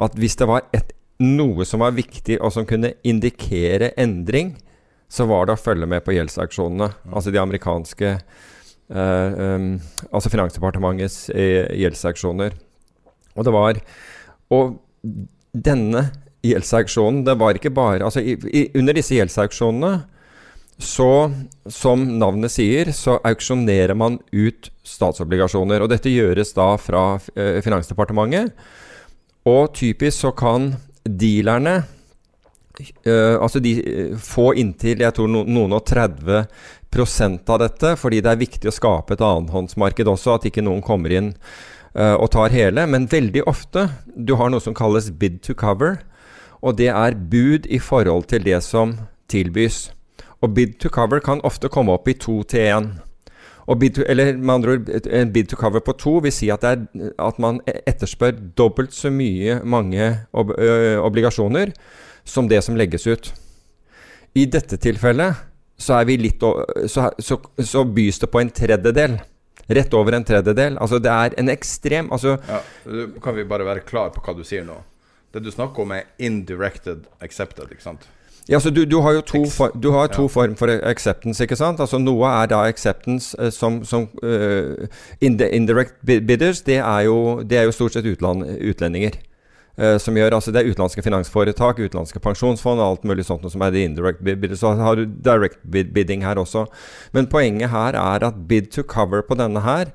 At 0.02 0.18
hvis 0.18 0.38
det 0.40 0.48
var 0.50 0.66
et 0.76 0.96
noe 1.24 1.66
som 1.66 1.82
var 1.86 1.96
viktig, 1.98 2.40
og 2.42 2.54
som 2.54 2.66
kunne 2.70 2.96
indikere 3.06 3.92
endring, 3.98 4.56
så 5.10 5.26
var 5.30 5.48
det 5.48 5.56
å 5.56 5.62
følge 5.62 5.88
med 5.90 6.04
på 6.06 6.14
gjeldsaksjonene. 6.18 6.90
Altså 7.14 7.32
de 7.32 7.40
amerikanske 7.42 8.10
eh, 8.12 9.38
um, 9.56 9.70
Altså 10.12 10.32
Finansdepartementets 10.34 11.30
uh, 11.32 11.70
gjeldsauksjoner. 11.72 12.58
Og 13.38 13.48
det 13.48 13.54
var 13.56 13.80
Og 14.52 14.76
denne 15.54 16.10
gjeldsaksjonen, 16.44 17.24
det 17.26 17.38
var 17.40 17.58
ikke 17.58 17.72
bare 17.74 18.04
Altså 18.06 18.20
i, 18.20 18.36
i, 18.52 18.68
under 18.78 18.98
disse 18.98 19.16
gjeldsauksjonene 19.16 19.94
så, 20.78 21.32
som 21.66 22.04
navnet 22.20 22.54
sier, 22.54 22.92
så 22.94 23.18
auksjonerer 23.26 23.98
man 23.98 24.20
ut 24.32 24.70
statsobligasjoner. 24.86 25.82
Og 25.82 25.90
dette 25.90 26.14
gjøres 26.14 26.54
da 26.58 26.70
fra 26.82 27.06
eh, 27.34 27.58
Finansdepartementet. 27.66 28.54
Og 29.48 29.72
typisk 29.74 30.28
så 30.28 30.34
kan 30.38 30.74
dealerne 31.08 31.80
eh, 33.08 33.36
altså 33.40 33.62
de 33.64 33.74
uh, 33.80 34.18
få 34.20 34.52
inntil 34.60 35.02
jeg 35.06 35.16
tror 35.16 35.30
no, 35.32 35.46
noen 35.48 35.78
og 35.78 35.86
30 35.88 36.44
av 37.48 37.60
dette, 37.62 37.96
fordi 38.00 38.22
det 38.24 38.32
er 38.32 38.40
viktig 38.42 38.70
å 38.70 38.74
skape 38.74 39.16
et 39.16 39.24
annenhåndsmarked 39.24 40.08
også, 40.08 40.38
at 40.38 40.48
ikke 40.50 40.64
noen 40.66 40.82
kommer 40.82 41.14
inn 41.14 41.34
eh, 41.94 42.16
og 42.16 42.32
tar 42.34 42.54
hele. 42.54 42.86
Men 42.90 43.10
veldig 43.12 43.44
ofte 43.50 43.90
du 44.16 44.36
har 44.40 44.50
noe 44.50 44.64
som 44.64 44.76
kalles 44.78 45.12
bid 45.12 45.42
to 45.46 45.54
cover, 45.58 46.00
og 46.62 46.80
det 46.80 46.90
er 46.90 47.18
bud 47.18 47.68
i 47.70 47.80
forhold 47.80 48.30
til 48.32 48.46
det 48.48 48.64
som 48.66 48.98
tilbys. 49.30 49.92
Og 50.42 50.54
bid 50.54 50.78
to 50.82 50.90
cover 50.94 51.22
kan 51.24 51.42
ofte 51.48 51.70
komme 51.74 51.96
opp 51.96 52.08
i 52.08 52.18
to 52.18 52.44
til 52.44 52.60
én. 52.60 52.90
eller 54.08 54.38
med 54.38 54.54
andre 54.54 54.72
ord, 54.72 54.90
en 55.06 55.34
bid 55.34 55.50
to 55.50 55.56
cover 55.56 55.80
på 55.80 55.94
to 55.98 56.20
vil 56.20 56.32
si 56.32 56.50
at, 56.50 56.64
er, 56.64 56.86
at 57.20 57.40
man 57.40 57.60
etterspør 57.68 58.32
dobbelt 58.58 58.94
så 58.94 59.10
mye 59.10 59.62
mange 59.64 60.26
ob 60.32 60.54
obligasjoner 61.04 61.74
som 62.24 62.48
det 62.48 62.64
som 62.64 62.76
legges 62.76 63.08
ut. 63.08 63.34
I 64.36 64.46
dette 64.46 64.78
tilfellet 64.78 65.36
så, 65.78 66.04
litt, 66.04 66.42
så, 66.88 67.12
så, 67.20 67.38
så 67.60 67.84
bys 67.84 68.20
det 68.20 68.30
på 68.32 68.40
en 68.40 68.50
tredjedel. 68.50 69.18
Rett 69.68 69.94
over 69.94 70.16
en 70.16 70.24
tredjedel. 70.24 70.78
Altså 70.78 71.00
det 71.00 71.12
er 71.12 71.34
en 71.38 71.50
ekstrem 71.52 72.12
altså, 72.12 72.38
ja, 72.48 72.62
Kan 73.24 73.36
vi 73.36 73.44
bare 73.44 73.66
være 73.68 73.84
klar 73.84 74.14
på 74.16 74.24
hva 74.24 74.36
du 74.38 74.46
sier 74.48 74.64
nå? 74.64 74.78
Det 75.34 75.42
du 75.44 75.52
snakker 75.52 75.84
om, 75.84 75.92
er 75.92 76.08
indirected 76.24 77.04
accepted, 77.20 77.68
ikke 77.74 77.84
sant? 77.84 78.08
Ja, 78.48 78.60
så 78.64 78.70
du, 78.72 78.86
du 78.86 79.02
har 79.04 79.18
jo 79.18 79.22
to, 79.28 79.42
for, 79.52 79.74
du 79.76 79.90
har 79.92 80.08
to 80.08 80.24
ja. 80.24 80.32
form 80.32 80.56
for 80.56 80.72
acceptance. 80.72 81.44
ikke 81.44 81.58
sant? 81.60 81.82
Altså 81.84 82.00
Noe 82.00 82.30
er 82.32 82.48
da 82.48 82.62
acceptance 82.64 83.36
uh, 83.36 83.50
som, 83.52 83.82
som 83.84 84.08
uh, 84.24 84.88
indirect 85.20 85.98
bidders. 86.04 86.62
Det 86.64 86.78
er, 86.80 87.02
jo, 87.10 87.42
det 87.44 87.60
er 87.60 87.68
jo 87.68 87.76
stort 87.76 87.98
sett 87.98 88.08
utland, 88.08 88.46
utlendinger. 88.48 89.20
Uh, 89.78 90.00
som 90.02 90.16
gjør, 90.18 90.34
altså 90.40 90.54
Det 90.56 90.64
er 90.64 90.72
utenlandske 90.72 91.04
finansforetak, 91.06 91.84
utenlandske 91.84 92.22
pensjonsfond 92.24 92.80
og 92.80 92.86
alt 92.88 93.04
mulig 93.06 93.28
sånt 93.28 93.44
som 93.52 93.62
er 93.62 93.76
det 93.76 93.84
indirect 93.90 94.24
bidders. 94.24 94.64
Så 94.64 94.72
har 94.80 94.96
du 94.96 95.06
direct 95.06 95.60
bidding 95.68 96.24
her 96.26 96.40
også. 96.40 96.66
Men 97.12 97.28
poenget 97.28 97.74
her 97.76 98.00
er 98.00 98.26
at 98.32 98.40
bid 98.48 98.72
to 98.74 98.88
cover 98.88 99.22
på 99.28 99.38
denne 99.38 99.66
her 99.68 99.92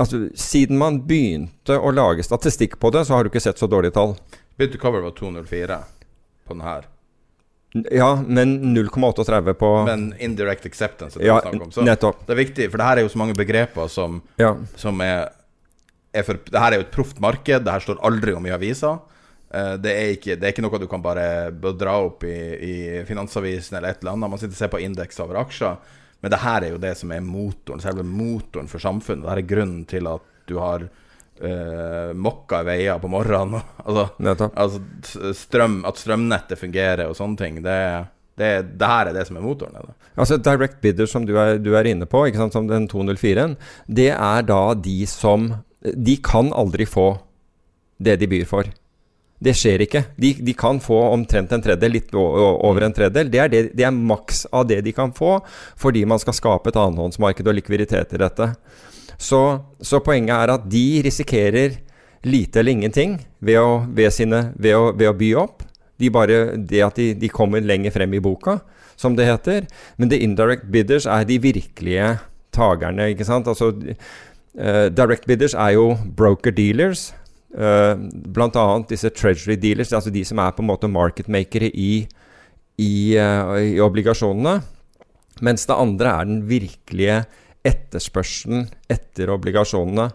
altså 0.00 0.24
Siden 0.34 0.78
man 0.80 1.02
begynte 1.06 1.76
å 1.78 1.92
lage 1.94 2.24
statistikk 2.26 2.80
på 2.82 2.90
det, 2.94 3.04
så 3.06 3.14
har 3.14 3.24
du 3.24 3.30
ikke 3.30 3.44
sett 3.44 3.60
så 3.60 3.70
dårlige 3.70 3.94
tall. 3.94 4.16
Bid 4.58 4.74
to 4.74 4.80
cover 4.82 5.04
var 5.04 5.14
204 5.14 5.78
på 6.48 6.56
den 6.56 6.66
her. 6.66 6.88
Ja, 7.90 8.10
men 8.26 8.76
0,38 8.76 9.52
på 9.58 9.70
Men 9.88 10.12
indirect 10.22 10.66
acceptance 10.66 11.18
det 11.18 11.26
ja. 11.26 11.40
Det 12.26 12.34
er 12.36 12.38
viktig, 12.38 12.68
for 12.70 12.78
det 12.78 12.86
her 12.86 13.00
er 13.00 13.06
jo 13.06 13.10
så 13.10 13.18
mange 13.18 13.34
begreper 13.34 13.88
som, 13.90 14.20
ja. 14.38 14.52
som 14.78 15.02
er 15.02 15.32
er 16.14 16.22
for, 16.26 16.38
det 16.38 16.60
her 16.60 16.72
er 16.72 16.80
jo 16.80 16.86
et 16.86 16.94
proft 16.94 17.20
marked, 17.22 17.64
det 17.66 17.74
her 17.74 17.82
står 17.82 18.00
aldri 18.06 18.34
om 18.36 18.46
i 18.46 18.54
aviser. 18.54 19.00
Uh, 19.54 19.74
det, 19.82 19.90
er 19.90 20.14
ikke, 20.14 20.36
det, 20.38 20.46
er 20.46 20.54
ikke, 20.54 20.64
noe 20.64 20.80
du 20.82 20.88
kan 20.90 21.02
bare 21.02 21.50
dra 21.74 21.96
opp 22.06 22.24
i, 22.26 22.38
i 22.54 22.74
Finansavisen 23.08 23.78
eller 23.78 23.94
et 23.94 24.02
eller 24.02 24.14
annet. 24.14 24.32
Man 24.32 24.42
sitter 24.42 24.54
og 24.54 24.60
ser 24.62 24.72
på 24.72 24.82
indeks 24.82 25.20
over 25.22 25.40
aksjer. 25.42 25.78
Men 26.24 26.32
det 26.32 26.40
her 26.40 26.64
er 26.64 26.72
jo 26.72 26.80
det 26.80 26.94
som 26.96 27.10
er 27.12 27.24
motoren, 27.24 27.82
selve 27.82 28.06
motoren 28.06 28.70
for 28.70 28.82
samfunnet. 28.82 29.26
Det 29.26 29.32
her 29.34 29.42
er 29.42 29.50
grunnen 29.50 29.82
til 29.90 30.08
at 30.08 30.30
du 30.48 30.56
har 30.62 30.86
uh, 31.44 32.14
mokka 32.16 32.62
veier 32.66 32.98
på 33.02 33.10
morgenen. 33.12 33.62
altså, 33.84 34.50
altså 34.54 35.32
strøm, 35.36 35.82
at 35.88 36.00
strømnettet 36.00 36.60
fungerer 36.60 37.06
og 37.08 37.16
sånne 37.18 37.40
ting. 37.40 37.62
Det, 37.64 37.78
det, 38.40 38.50
det, 38.74 38.88
her 38.88 39.10
er 39.10 39.18
det 39.18 39.26
som 39.28 39.38
er 39.38 39.46
motoren. 39.46 39.76
Eller? 39.80 39.94
Altså 40.14 40.38
Direct 40.38 40.80
bidder, 40.82 41.10
som 41.10 41.26
du 41.26 41.36
er, 41.38 41.58
du 41.62 41.74
er 41.78 41.90
inne 41.90 42.08
på, 42.10 42.26
som 42.52 42.70
den 42.70 42.88
204-en, 42.90 43.58
det 43.86 44.10
er 44.14 44.48
da 44.48 44.62
de 44.74 45.02
som 45.10 45.52
de 45.84 46.16
kan 46.24 46.52
aldri 46.56 46.86
få 46.88 47.12
det 48.00 48.16
de 48.20 48.28
byr 48.30 48.48
for. 48.48 48.70
Det 49.44 49.52
skjer 49.56 49.84
ikke. 49.84 50.04
De, 50.16 50.30
de 50.46 50.54
kan 50.56 50.78
få 50.80 50.96
omtrent 51.12 51.52
en 51.52 51.62
tredjedel, 51.62 51.98
litt 51.98 52.14
over 52.16 52.86
en 52.86 52.94
tredjedel. 52.96 53.30
Det 53.32 53.40
er, 53.42 53.50
det, 53.52 53.62
det 53.76 53.84
er 53.84 53.94
maks 53.94 54.44
av 54.54 54.66
det 54.70 54.80
de 54.86 54.94
kan 54.96 55.12
få, 55.14 55.36
fordi 55.80 56.04
man 56.08 56.22
skal 56.22 56.36
skape 56.36 56.70
et 56.70 56.80
annenhåndsmarked 56.80 57.50
og 57.50 57.58
likviditet 57.58 58.14
i 58.14 58.22
dette. 58.22 58.54
Så, 59.18 59.40
så, 59.80 60.00
poenget 60.04 60.34
er 60.36 60.54
at 60.56 60.68
de 60.70 61.02
risikerer 61.04 61.78
lite 62.24 62.60
eller 62.60 62.72
ingenting 62.72 63.18
ved 63.44 63.60
å, 63.60 63.70
ved 63.94 64.12
sine, 64.14 64.48
ved 64.56 64.76
å, 64.76 64.90
ved 64.96 65.10
å 65.10 65.16
by 65.16 65.32
opp. 65.44 65.64
De 66.00 66.10
bare, 66.10 66.56
det 66.56 66.82
at 66.82 66.98
de, 66.98 67.12
de, 67.18 67.30
kommer 67.30 67.62
lenger 67.62 67.94
frem 67.94 68.14
i 68.16 68.22
boka, 68.22 68.58
som 68.96 69.14
det 69.16 69.28
heter. 69.28 69.68
Men 69.98 70.10
the 70.10 70.18
indirect 70.24 70.66
bidders 70.72 71.06
er 71.06 71.26
de 71.28 71.38
virkelige 71.42 72.14
tagerne, 72.54 73.12
ikke 73.14 73.26
sant? 73.28 73.50
Altså 73.50 73.72
Uh, 74.54 74.86
direct 74.86 75.26
bidders 75.26 75.54
er 75.58 75.74
jo 75.74 75.94
broker 76.16 76.54
dealers. 76.54 77.08
Uh, 77.54 77.98
blant 78.34 78.56
annet 78.58 78.92
disse 78.92 79.10
treasury 79.10 79.56
dealers, 79.58 79.92
altså 79.92 80.12
de 80.14 80.22
som 80.26 80.38
er 80.42 80.54
på 80.54 80.62
en 80.62 80.70
måte 80.70 80.90
marketmakere 80.90 81.70
i, 81.74 82.06
i, 82.78 82.94
uh, 83.18 83.58
i 83.58 83.80
obligasjonene. 83.82 84.60
Mens 85.42 85.66
det 85.66 85.74
andre 85.74 86.12
er 86.12 86.28
den 86.30 86.44
virkelige 86.46 87.24
etterspørselen 87.64 88.68
etter 88.92 89.32
obligasjonene. 89.34 90.10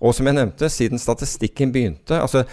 Og 0.00 0.16
som 0.16 0.28
jeg 0.28 0.38
nevnte, 0.38 0.70
siden 0.72 1.00
statistikken 1.00 1.72
begynte 1.74 2.16
altså 2.16 2.46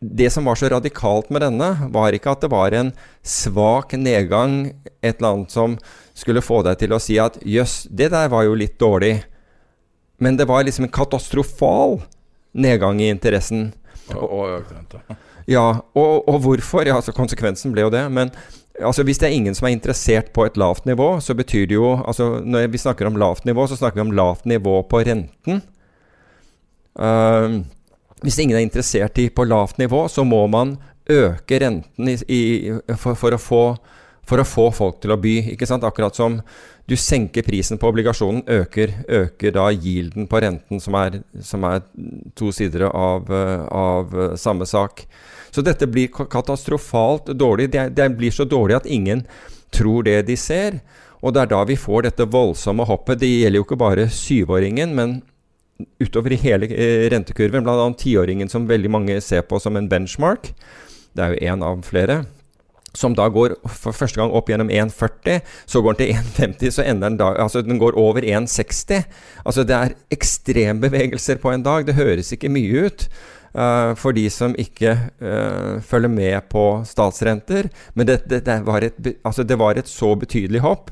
Det 0.00 0.28
som 0.32 0.44
var 0.44 0.56
så 0.56 0.68
radikalt 0.72 1.30
med 1.32 1.42
denne, 1.42 1.68
var 1.92 2.12
ikke 2.12 2.34
at 2.34 2.42
det 2.44 2.50
var 2.52 2.74
en 2.76 2.92
svak 3.24 3.94
nedgang, 3.96 4.74
et 5.00 5.16
eller 5.16 5.30
annet 5.32 5.54
som 5.54 5.78
skulle 6.14 6.44
få 6.44 6.60
deg 6.66 6.76
til 6.82 6.92
å 6.92 7.00
si 7.00 7.16
at 7.20 7.38
jøss, 7.40 7.86
det 7.88 8.10
der 8.12 8.28
var 8.32 8.44
jo 8.44 8.54
litt 8.54 8.76
dårlig. 8.78 9.24
Men 10.20 10.36
det 10.36 10.46
var 10.48 10.64
liksom 10.64 10.86
en 10.86 10.92
katastrofal 10.92 11.98
nedgang 12.52 13.00
i 13.00 13.08
interessen. 13.08 13.70
Og 14.12 14.60
økt 14.60 14.76
rente. 14.76 15.00
Ja, 15.46 15.64
og, 15.94 16.28
og, 16.28 16.40
hvorfor? 16.42 16.84
Ja, 16.86 16.98
altså 16.98 17.14
Konsekvensen 17.14 17.74
ble 17.74 17.86
jo 17.86 17.92
det. 17.92 18.04
Men 18.12 18.32
altså, 18.82 19.04
hvis 19.06 19.18
det 19.22 19.28
er 19.28 19.36
ingen 19.36 19.56
som 19.56 19.68
er 19.68 19.76
interessert 19.76 20.32
på 20.36 20.46
et 20.46 20.58
lavt 20.60 20.86
nivå, 20.88 21.16
så 21.20 21.34
betyr 21.34 21.66
det 21.66 21.78
jo 21.78 21.94
altså 21.96 22.40
Når 22.44 22.68
vi 22.72 22.78
snakker 22.78 23.06
om 23.06 23.16
lavt 23.16 23.44
nivå, 23.44 23.66
så 23.66 23.76
snakker 23.76 24.00
vi 24.00 24.08
om 24.08 24.16
lavt 24.16 24.46
nivå 24.46 24.82
på 24.90 25.00
renten. 25.06 25.62
Uh, 26.96 27.62
hvis 28.24 28.38
ingen 28.40 28.56
er 28.56 28.64
interessert 28.64 29.18
i 29.20 29.28
på 29.28 29.44
lavt 29.44 29.78
nivå, 29.78 30.06
så 30.08 30.24
må 30.24 30.46
man 30.46 30.76
øke 31.10 31.60
renten 31.60 32.08
i, 32.08 32.16
i, 32.28 32.40
for, 32.96 33.14
for, 33.14 33.36
å 33.36 33.40
få, 33.40 33.62
for, 34.26 34.42
å 34.42 34.48
få, 34.48 34.70
folk 34.74 35.02
til 35.02 35.14
å 35.14 35.20
by. 35.20 35.36
Ikke 35.52 35.68
sant? 35.68 35.84
Akkurat 35.86 36.16
som 36.16 36.40
du 36.86 36.96
senker 36.98 37.42
prisen 37.46 37.80
på 37.82 37.90
obligasjonen, 37.90 38.44
øker, 38.46 38.92
øker 39.08 39.54
da 39.54 39.68
yielden 39.74 40.28
på 40.30 40.40
renten, 40.42 40.80
som 40.82 40.96
er, 40.98 41.20
som 41.42 41.64
er 41.66 41.82
to 42.38 42.52
sider 42.54 42.86
av, 42.88 43.30
av, 43.70 44.14
samme 44.38 44.68
sak. 44.70 45.04
Så 45.56 45.64
dette 45.64 45.88
blir 45.88 46.12
katastrofalt 46.12 47.30
dårlig. 47.32 47.70
Det, 47.72 47.88
det 47.96 48.10
blir 48.18 48.34
så 48.34 48.44
dårlig 48.44 48.76
at 48.76 48.86
ingen 48.86 49.22
tror 49.72 50.04
det 50.04 50.18
de 50.28 50.36
ser. 50.36 50.82
Og 51.24 51.32
det 51.32 51.46
er 51.46 51.52
da 51.54 51.62
vi 51.64 51.78
får 51.80 52.04
dette 52.04 52.26
voldsomme 52.28 52.84
hoppet. 52.84 53.22
Det 53.22 53.30
gjelder 53.30 53.62
jo 53.62 53.64
ikke 53.64 53.80
bare 53.80 54.04
syvåringen, 54.12 54.92
men 54.98 55.22
utover 56.00 56.36
i 56.36 56.40
hele 56.44 56.68
eh, 56.68 57.06
rentekurven. 57.12 57.64
Bl.a. 57.64 57.88
tiåringen, 57.96 58.52
som 58.52 58.68
veldig 58.68 58.92
mange 58.92 59.16
ser 59.24 59.48
på 59.48 59.60
som 59.62 59.80
en 59.80 59.88
benchmark. 59.88 60.52
Det 61.16 61.24
er 61.24 61.32
jo 61.32 61.54
én 61.54 61.64
av 61.64 61.80
flere 61.88 62.26
som 62.96 63.14
da 63.16 63.26
går 63.28 63.54
for 63.68 63.96
første 63.96 64.20
gang 64.20 64.32
opp 64.32 64.48
gjennom 64.50 64.70
1,40, 64.72 65.42
så 65.68 65.82
går 65.84 65.96
den 65.96 66.00
til 66.00 66.12
1,50, 66.16 66.74
så 66.78 66.84
ender 66.86 67.10
den 67.10 67.18
da 67.20 67.32
Altså, 67.36 67.62
den 67.62 67.80
går 67.80 67.96
over 68.00 68.24
1,60. 68.24 69.04
Altså, 69.44 69.64
det 69.68 69.76
er 69.76 69.96
ekstrembevegelser 70.16 71.40
på 71.42 71.52
en 71.52 71.64
dag. 71.66 71.86
Det 71.86 71.98
høres 71.98 72.32
ikke 72.32 72.52
mye 72.52 72.86
ut. 72.88 73.08
Uh, 73.56 73.94
for 73.96 74.12
de 74.12 74.26
som 74.28 74.52
ikke 74.60 74.90
uh, 75.24 75.80
følger 75.80 76.10
med 76.12 76.48
på 76.52 76.64
statsrenter. 76.84 77.70
Men 77.96 78.08
det, 78.08 78.18
det, 78.28 78.42
det, 78.44 78.58
var 78.66 78.84
et, 78.84 78.98
altså 79.24 79.46
det 79.48 79.56
var 79.56 79.80
et 79.80 79.88
så 79.88 80.10
betydelig 80.18 80.60
hopp. 80.60 80.90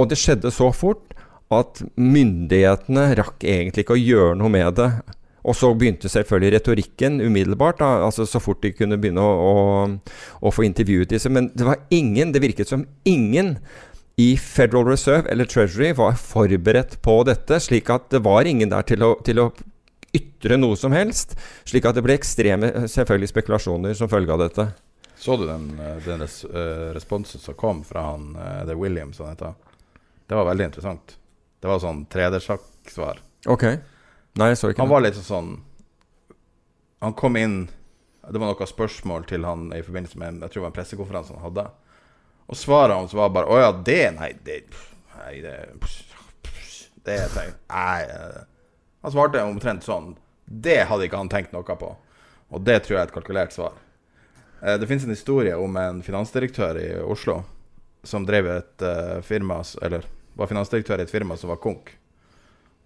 Og 0.00 0.08
det 0.08 0.16
skjedde 0.16 0.52
så 0.54 0.70
fort 0.72 1.12
at 1.52 1.82
myndighetene 2.00 3.10
rakk 3.18 3.44
egentlig 3.44 3.84
ikke 3.84 3.98
å 3.98 4.00
gjøre 4.00 4.38
noe 4.40 4.52
med 4.54 4.78
det. 4.78 4.88
Og 5.42 5.58
så 5.58 5.72
begynte 5.74 6.08
selvfølgelig 6.08 6.54
retorikken 6.54 7.18
umiddelbart, 7.20 7.80
da, 7.82 8.04
altså 8.06 8.24
så 8.30 8.40
fort 8.40 8.62
de 8.62 8.70
kunne 8.72 8.96
begynne 9.02 9.20
å, 9.20 9.32
å, 9.50 10.18
å, 10.40 10.52
få 10.54 10.64
intervjuet 10.68 11.10
disse. 11.10 11.28
Men 11.28 11.50
det 11.52 11.66
var 11.66 11.82
ingen, 11.92 12.32
det 12.32 12.44
virket 12.44 12.70
som 12.70 12.86
ingen 13.04 13.56
i 14.20 14.36
Federal 14.38 14.86
Reserve 14.86 15.28
eller 15.32 15.48
Treasury 15.50 15.90
var 15.98 16.16
forberedt 16.20 17.00
på 17.04 17.18
dette, 17.28 17.58
slik 17.60 17.90
at 17.92 18.08
det 18.14 18.22
var 18.24 18.48
ingen 18.48 18.70
der 18.72 18.86
til 18.88 19.04
å, 19.04 19.16
til 19.26 19.42
å 19.42 19.50
ytre 20.12 20.56
noe 20.60 20.76
som 20.76 20.92
helst. 20.92 21.36
Slik 21.64 21.86
at 21.88 21.96
det 21.96 22.04
ble 22.04 22.16
ekstreme 22.18 22.70
eh, 22.72 22.88
selvfølgelig 22.90 23.32
spekulasjoner 23.32 23.96
som 23.98 24.10
følge 24.12 24.34
av 24.34 24.42
dette. 24.44 24.68
Så 25.16 25.36
du 25.36 25.46
den, 25.46 25.68
eh, 25.80 25.96
den 26.04 26.20
res, 26.24 26.44
eh, 26.44 26.88
responsen 26.96 27.40
som 27.40 27.54
kom 27.54 27.84
fra 27.86 28.02
han 28.10 28.32
uh, 28.36 28.64
The 28.66 28.74
Williams, 28.74 29.18
han 29.18 29.36
heter? 29.36 29.54
Det 30.26 30.34
var 30.34 30.48
veldig 30.48 30.64
interessant. 30.64 31.16
Det 31.60 31.70
var 31.70 31.78
sånn 31.78 32.04
tredersjakksvar. 32.10 33.20
Ok. 33.46 33.64
Nei, 34.34 34.48
jeg 34.50 34.58
så 34.58 34.72
ikke 34.72 34.82
Han 34.82 34.88
det. 34.88 34.94
var 34.94 35.02
litt 35.04 35.18
sånn 35.20 35.48
Han 37.04 37.12
kom 37.12 37.36
inn 37.36 37.56
Det 38.24 38.38
var 38.40 38.48
noen 38.48 38.70
spørsmål 38.70 39.26
til 39.28 39.44
han 39.44 39.66
i 39.76 39.82
forbindelse 39.84 40.16
med 40.16 40.38
Jeg 40.40 40.54
tror 40.54 40.60
det 40.60 40.62
var 40.64 40.70
en 40.70 40.76
pressekonferanse 40.78 41.34
han 41.36 41.44
hadde. 41.44 41.64
Og 42.48 42.56
svaret 42.56 42.96
hans 42.96 43.12
var 43.12 43.34
bare 43.34 43.50
Å 43.52 43.58
ja, 43.60 43.72
det 43.76 44.04
Nei, 44.16 44.30
det 44.46 44.62
Nei, 45.18 45.34
det 45.44 45.56
Det 47.04 47.18
tenkt 47.34 47.60
Nei. 47.68 48.00
Eh». 49.02 49.06
Han 49.06 49.12
svarte 49.12 49.42
omtrent 49.42 49.82
sånn. 49.84 50.16
Det 50.46 50.84
hadde 50.86 51.04
ikke 51.08 51.18
han 51.18 51.28
tenkt 51.28 51.52
noe 51.52 51.62
på. 51.64 51.96
Og 52.52 52.60
det 52.60 52.82
tror 52.84 52.96
jeg 52.96 53.02
er 53.02 53.08
et 53.08 53.14
kalkulert 53.14 53.52
svar. 53.52 53.72
Eh, 54.62 54.78
Det 54.78 54.86
finnes 54.86 55.04
en 55.04 55.10
historie 55.10 55.56
om 55.56 55.76
en 55.76 56.02
finansdirektør 56.02 56.78
i 56.78 57.02
Oslo 57.02 57.42
som 58.04 58.26
drev 58.26 58.46
et 58.50 58.82
eh, 58.82 59.20
firma 59.22 59.62
Eller 59.82 60.04
var 60.34 60.46
finansdirektør 60.46 60.98
i 60.98 61.02
et 61.02 61.10
firma 61.10 61.36
som 61.36 61.50
var 61.50 61.60
konk. 61.62 61.92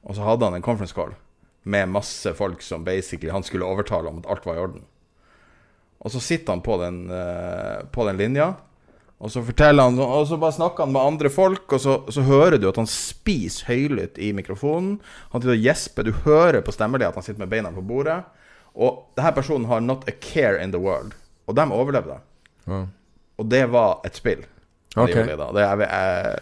Og 0.03 0.15
så 0.17 0.23
hadde 0.23 0.45
han 0.45 0.55
en 0.55 0.63
conference 0.63 0.95
call 0.95 1.15
med 1.67 1.89
masse 1.89 2.33
folk 2.35 2.63
som 2.63 2.85
basically 2.85 3.31
han 3.31 3.43
skulle 3.43 3.67
overtale 3.67 4.09
om 4.09 4.19
at 4.19 4.27
alt 4.31 4.47
var 4.47 4.55
i 4.55 4.59
orden. 4.63 4.85
Og 5.99 6.11
så 6.11 6.21
sitter 6.21 6.53
han 6.53 6.63
på 6.63 6.77
den, 6.79 7.11
eh, 7.11 7.83
på 7.91 8.07
den 8.07 8.17
linja, 8.17 8.55
og 9.17 9.33
så 9.33 9.41
forteller 9.41 9.89
han 9.89 9.99
Og 10.03 10.27
så 10.29 10.37
bare 10.37 10.53
snakker 10.53 10.85
han 10.85 10.93
med 10.93 11.01
andre 11.01 11.31
folk, 11.33 11.65
og 11.73 11.81
så, 11.81 11.95
så 12.13 12.25
hører 12.27 12.59
du 12.61 12.69
at 12.69 12.77
han 12.77 12.89
spiser 12.91 13.71
høylytt 13.71 14.19
i 14.21 14.33
mikrofonen. 14.37 14.99
Han 15.33 15.41
sitter 15.41 15.57
og 15.57 15.65
gjesper. 15.65 16.09
Du 16.09 16.13
hører 16.27 16.61
på 16.65 16.75
stemmelige 16.75 17.09
at 17.09 17.17
han 17.17 17.25
sitter 17.25 17.41
med 17.45 17.53
beina 17.55 17.73
på 17.73 17.85
bordet. 17.87 18.19
Og 18.77 19.07
denne 19.17 19.33
personen 19.33 19.65
har 19.71 19.81
not 19.81 20.05
a 20.09 20.13
care 20.13 20.61
in 20.63 20.75
the 20.75 20.81
world. 20.83 21.17
Og 21.49 21.57
de 21.57 21.65
overlevde. 21.73 22.19
Ja. 22.67 22.83
Og 23.41 23.49
det 23.49 23.65
var 23.73 24.05
et 24.05 24.21
spill. 24.21 24.45
de 24.45 25.01
Ok. 25.01 25.17
Det 25.17 25.65
er, 25.65 25.81
jeg, 25.81 26.39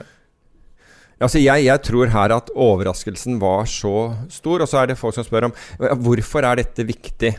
Altså 1.22 1.38
jeg, 1.38 1.64
jeg 1.64 1.82
tror 1.86 2.10
her 2.10 2.34
at 2.34 2.50
overraskelsen 2.58 3.38
var 3.40 3.68
så 3.70 4.12
stor, 4.32 4.64
og 4.64 4.68
så 4.68 4.82
er 4.82 4.90
det 4.90 4.98
folk 4.98 5.14
som 5.14 5.24
spør 5.24 5.46
om 5.48 5.54
hvorfor 6.02 6.44
er 6.44 6.58
dette 6.60 6.86
viktig. 6.86 7.30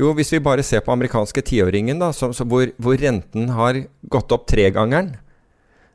Jo, 0.00 0.10
hvis 0.16 0.32
vi 0.34 0.42
bare 0.42 0.64
ser 0.66 0.82
på 0.82 0.92
amerikanske 0.94 1.42
tiåringen, 1.46 2.00
da, 2.02 2.10
så, 2.12 2.32
så 2.34 2.46
hvor, 2.48 2.66
hvor 2.82 2.98
renten 2.98 3.52
har 3.54 3.84
gått 4.10 4.32
opp 4.34 4.48
tregangeren 4.50 5.12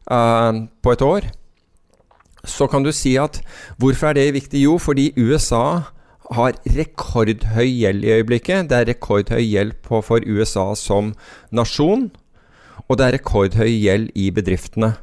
uh, 0.08 0.66
på 0.80 0.96
et 0.96 1.04
år, 1.04 1.28
så 2.48 2.70
kan 2.72 2.86
du 2.86 2.94
si 2.96 3.18
at 3.20 3.42
hvorfor 3.82 4.12
er 4.12 4.20
det 4.20 4.38
viktig? 4.38 4.64
Jo, 4.64 4.78
fordi 4.80 5.12
USA 5.20 5.92
har 6.30 6.56
rekordhøy 6.78 7.68
gjeld 7.68 8.06
i 8.06 8.14
øyeblikket. 8.20 8.70
Det 8.70 8.78
er 8.78 8.90
rekordhøy 8.94 9.44
gjeld 9.44 9.76
for 9.84 10.24
USA 10.24 10.72
som 10.80 11.14
nasjon, 11.52 12.08
og 12.88 13.00
det 13.00 13.06
er 13.08 13.18
rekordhøy 13.18 13.72
gjeld 13.74 14.12
i 14.16 14.30
bedriftene. 14.32 14.94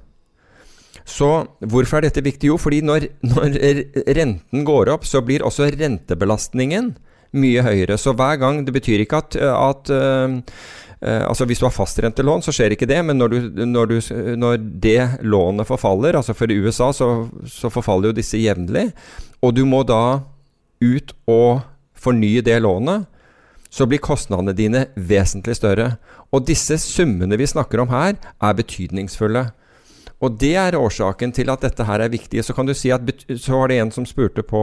Så 1.07 1.47
hvorfor 1.61 2.01
er 2.01 2.09
dette 2.09 2.25
viktig? 2.25 2.49
Jo, 2.51 2.57
fordi 2.59 2.81
når, 2.83 3.11
når 3.23 3.61
renten 4.17 4.65
går 4.67 4.91
opp, 4.95 5.05
så 5.07 5.23
blir 5.23 5.45
også 5.47 5.69
rentebelastningen 5.77 6.97
mye 7.33 7.63
høyere. 7.63 7.99
Så 7.99 8.13
hver 8.13 8.37
gang 8.41 8.65
Det 8.67 8.75
betyr 8.75 9.03
ikke 9.03 9.17
at, 9.17 9.37
at 9.37 9.91
øh, 9.91 10.37
øh, 11.03 11.23
Altså 11.29 11.45
Hvis 11.45 11.59
du 11.59 11.67
har 11.67 11.75
fastrentelån, 11.75 12.43
så 12.43 12.53
skjer 12.53 12.71
ikke 12.71 12.87
det. 12.87 13.05
Men 13.05 13.19
når, 13.19 13.29
du, 13.29 13.41
når, 13.65 13.85
du, 13.85 14.01
når 14.37 14.57
det 14.57 15.19
lånet 15.23 15.67
forfaller, 15.67 16.17
altså 16.17 16.33
for 16.33 16.47
USA, 16.51 16.93
så, 16.93 17.29
så 17.47 17.69
forfaller 17.69 18.09
jo 18.09 18.17
disse 18.17 18.39
jevnlig, 18.39 18.93
og 19.43 19.57
du 19.57 19.65
må 19.65 19.83
da 19.83 20.21
ut 20.81 21.13
og 21.27 21.61
fornye 21.97 22.43
det 22.45 22.63
lånet, 22.63 23.07
så 23.71 23.87
blir 23.87 24.01
kostnadene 24.01 24.55
dine 24.57 24.87
vesentlig 24.97 25.57
større. 25.57 25.97
Og 26.33 26.47
disse 26.47 26.79
summene 26.81 27.37
vi 27.37 27.47
snakker 27.47 27.83
om 27.83 27.91
her, 27.93 28.17
er 28.41 28.57
betydningsfulle. 28.57 29.47
Og 30.25 30.39
det 30.41 30.55
er 30.57 30.79
årsaken 30.79 31.35
til 31.37 31.51
at 31.53 31.65
dette 31.67 31.85
her 31.85 32.01
er 32.01 32.13
viktig. 32.13 32.45
Så 32.45 32.55
kan 32.57 32.67
du 32.67 32.73
si 32.75 32.93
at 32.95 33.05
så 33.37 33.59
var 33.59 33.69
det 33.69 33.81
en 33.83 33.93
som 33.93 34.07
spurte 34.09 34.45
på 34.47 34.63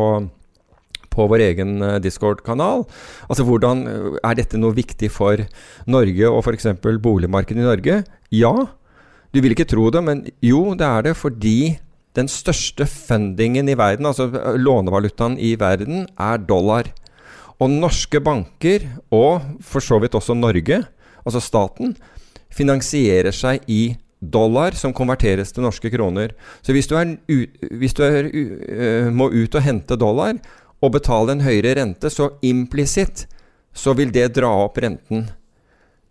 på 1.13 1.28
vår 1.30 1.45
egen 1.49 1.78
eh, 1.86 1.99
Discord-kanal. 2.04 2.86
Altså 3.30 3.45
hvordan 3.47 3.86
eh, 3.89 4.19
Er 4.23 4.39
dette 4.39 4.60
noe 4.60 4.76
viktig 4.76 5.12
for 5.13 5.45
Norge 5.86 6.30
og 6.30 6.41
f.eks. 6.43 6.71
boligmarkedet 6.82 7.62
i 7.62 7.67
Norge? 7.69 8.02
Ja. 8.34 8.54
Du 9.34 9.41
vil 9.41 9.56
ikke 9.56 9.69
tro 9.69 9.89
det, 9.93 10.04
men 10.06 10.26
jo, 10.45 10.73
det 10.78 10.88
er 10.88 11.10
det 11.10 11.17
fordi 11.17 11.78
den 12.13 12.30
største 12.30 12.86
fundingen 12.86 13.69
i 13.69 13.78
verden, 13.78 14.06
altså 14.10 14.30
eh, 14.30 14.58
lånevalutaen 14.62 15.39
i 15.41 15.56
verden, 15.60 16.08
er 16.17 16.41
dollar. 16.41 16.91
Og 17.62 17.71
norske 17.71 18.19
banker, 18.21 18.86
og 19.13 19.41
for 19.62 19.84
så 19.84 19.99
vidt 20.02 20.17
også 20.17 20.36
Norge, 20.38 20.84
altså 21.23 21.41
staten, 21.41 21.95
finansierer 22.54 23.34
seg 23.34 23.63
i 23.71 23.95
dollar 24.23 24.76
som 24.78 24.93
konverteres 24.95 25.52
til 25.52 25.65
norske 25.65 25.89
kroner. 25.93 26.34
Så 26.62 26.76
hvis 26.76 26.88
du, 26.88 26.95
er, 26.95 27.15
hvis 27.73 27.95
du 27.97 28.04
er, 28.06 28.30
må 29.12 29.30
ut 29.34 29.56
og 29.58 29.65
hente 29.65 29.97
dollar 29.99 30.38
og 30.84 30.91
betale 30.98 31.36
en 31.36 31.46
høyere 31.46 31.78
rente, 31.80 32.12
så 32.12 32.34
implisitt 32.43 33.26
så 33.74 33.96
vil 33.98 34.12
det 34.13 34.28
dra 34.36 34.52
opp 34.65 34.78
renten 34.84 35.26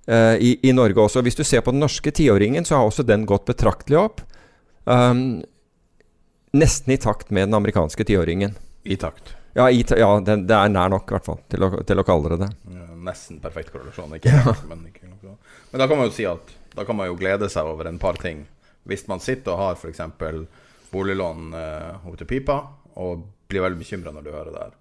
øh, 0.08 0.37
i, 0.40 0.56
i 0.66 0.72
Norge 0.74 1.04
også. 1.04 1.22
Hvis 1.22 1.38
du 1.38 1.44
ser 1.44 1.62
på 1.62 1.74
den 1.74 1.82
norske 1.85 2.11
tiåringen, 2.11 2.64
så 2.64 2.78
har 2.78 2.88
også 2.88 3.04
den 3.06 3.26
gått 3.28 3.44
betraktelig 3.50 4.00
opp. 4.00 4.24
Um, 4.85 5.42
nesten 6.56 6.96
i 6.96 6.98
takt 6.98 7.30
med 7.30 7.50
den 7.50 7.54
amerikanske 7.61 8.04
tiåringen. 8.08 8.56
I 8.82 8.96
takt. 8.96 9.37
Ja, 9.54 9.68
i, 9.70 9.85
ja 9.85 10.08
det, 10.24 10.38
det 10.48 10.56
er 10.56 10.72
nær 10.72 10.90
nok, 10.90 11.06
i 11.11 11.16
hvert 11.18 11.28
fall, 11.28 11.38
til 11.52 11.68
å, 11.68 11.70
til 11.87 12.00
å 12.00 12.06
kalle 12.08 12.32
det 12.32 12.40
det. 12.46 12.50
Ja, 12.72 12.88
Nesten 13.02 13.38
perfekt 13.42 13.72
korrelasjon. 13.74 14.16
Ikke 14.16 14.32
men, 14.70 14.87
ikke 14.88 15.11
men 15.12 15.80
da 15.80 15.88
kan 15.88 15.98
man 15.98 16.06
jo 16.06 16.14
si 16.14 16.26
at 16.28 16.50
da 16.76 16.85
kan 16.88 16.96
man 16.96 17.08
jo 17.08 17.16
glede 17.20 17.48
seg 17.52 17.68
over 17.68 17.88
en 17.90 18.00
par 18.00 18.18
ting. 18.20 18.44
Hvis 18.88 19.04
man 19.11 19.20
sitter 19.22 19.54
og 19.54 19.61
har 19.61 19.78
f.eks. 19.78 20.00
boliglån 20.92 21.56
eh, 21.58 22.06
opp 22.08 22.16
til 22.20 22.28
pipa, 22.30 22.58
og 23.00 23.24
blir 23.52 23.64
veldig 23.64 23.80
bekymra 23.82 24.14
når 24.16 24.26
du 24.26 24.32
hører 24.34 24.50
det 24.54 24.64
her. 24.64 24.74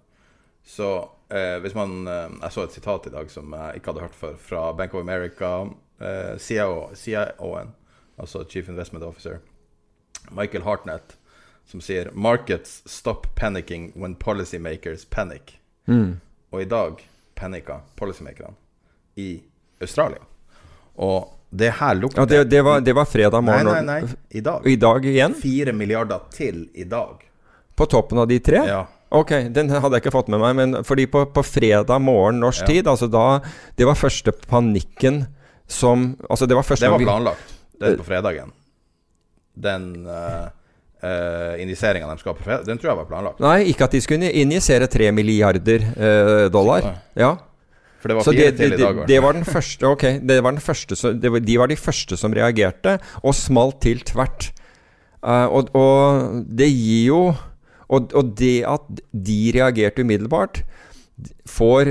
Så 0.64 0.88
eh, 1.34 1.56
hvis 1.62 1.74
man 1.74 2.06
eh, 2.06 2.28
Jeg 2.44 2.54
så 2.54 2.64
et 2.66 2.76
sitat 2.76 3.06
i 3.08 3.14
dag 3.14 3.30
som 3.30 3.54
jeg 3.56 3.80
ikke 3.80 3.92
hadde 3.92 4.04
hørt 4.04 4.18
før, 4.18 4.36
fra 4.38 4.66
Bank 4.78 4.94
of 4.94 5.02
America, 5.02 5.50
eh, 6.00 6.36
CIO, 6.38 6.90
CIO-en, 6.94 7.72
altså 8.18 8.44
Chief 8.48 8.68
Investment 8.70 9.04
Officer, 9.04 9.40
Michael 10.30 10.62
Hartnett, 10.62 11.16
som 11.66 11.80
sier 11.80 12.10
'Markets 12.14 12.82
stop 12.86 13.26
panicking 13.34 13.92
when 13.94 14.14
policymakers 14.14 15.04
panic'. 15.04 15.58
Og 16.52 16.62
i 16.62 16.64
dag 16.64 17.00
panika 17.34 17.80
policymakerne 17.96 18.54
i 19.16 19.42
Australia. 19.80 20.22
Og 20.94 21.32
det 21.50 21.70
her 21.80 21.94
lukter 21.94 22.22
Ja, 22.22 22.26
det, 22.26 22.44
det, 22.50 22.62
var, 22.62 22.80
det 22.80 22.92
var 22.92 23.04
fredag 23.04 23.40
morgen. 23.40 23.66
nei, 23.86 24.00
nei. 24.00 24.14
I 24.30 24.40
dag. 24.40 24.66
I 24.66 24.76
dag 24.76 25.04
igjen? 25.04 25.34
Fire 25.34 25.72
milliarder 25.72 26.20
til 26.30 26.68
i 26.74 26.84
dag. 26.84 27.31
På 27.76 27.86
toppen 27.88 28.18
av 28.22 28.28
de 28.28 28.38
tre? 28.44 28.62
Ja. 28.68 28.82
Ok, 29.12 29.30
den 29.52 29.68
hadde 29.68 29.98
jeg 29.98 30.06
ikke 30.06 30.14
fått 30.14 30.30
med 30.32 30.40
meg. 30.40 30.56
Men 30.56 30.78
fordi 30.88 31.06
på, 31.10 31.26
på 31.34 31.44
fredag 31.44 32.00
morgen 32.00 32.40
norsk 32.40 32.64
Ja. 32.64 32.70
tid, 32.70 32.88
altså 32.88 33.08
da 33.12 33.40
Det 33.76 33.84
var 33.88 33.94
første 33.98 34.32
panikken 34.32 35.26
som 35.68 36.16
Altså, 36.30 36.46
det 36.48 36.56
var 36.56 36.62
første 36.64 36.86
Det 36.86 36.92
var 36.92 36.98
planlagt. 36.98 37.54
Det 37.80 37.92
er 37.92 37.96
på 38.00 38.06
fredagen. 38.06 38.52
Den 39.58 40.06
uh, 40.06 40.48
injiseringa 41.60 42.06
de 42.08 42.18
skal 42.20 42.36
på 42.38 42.44
fredag, 42.46 42.64
den 42.66 42.78
tror 42.78 42.92
jeg 42.92 42.98
var 43.02 43.08
planlagt. 43.10 43.40
Nei, 43.42 43.64
ikke 43.72 43.84
at 43.88 43.96
de 43.96 44.00
skulle 44.00 44.30
injisere 44.32 44.86
tre 44.88 45.10
milliarder 45.12 45.82
uh, 45.96 46.46
dollar. 46.52 46.86
Ja. 47.18 47.34
For 48.00 48.08
det 48.08 48.16
var 48.16 48.26
Så 48.26 48.32
fire 48.34 48.50
det, 48.50 48.56
til 48.58 48.72
i 48.72 48.76
dag. 48.76 48.80
det, 48.80 48.96
var 48.96 49.06
det 49.06 49.20
var 49.22 49.32
den 49.36 49.44
første 49.46 49.86
Ok, 49.86 50.04
det 50.22 50.42
var 50.42 50.52
den 50.56 50.60
første 50.64 50.96
som, 50.98 51.20
det 51.20 51.30
var, 51.32 51.38
de 51.40 51.58
var 51.58 51.70
de 51.70 51.76
første 51.76 52.16
som 52.18 52.32
reagerte, 52.34 52.96
og 53.22 53.34
smalt 53.34 53.80
til 53.84 54.00
tvert. 54.00 54.52
Uh, 55.22 55.46
og, 55.46 55.68
og 55.74 56.44
det 56.48 56.70
gir 56.72 57.06
jo 57.12 57.22
og, 57.92 58.14
og 58.16 58.32
det 58.38 58.62
at 58.68 59.02
de 59.12 59.40
reagerte 59.54 60.04
umiddelbart, 60.04 60.64
får 61.46 61.86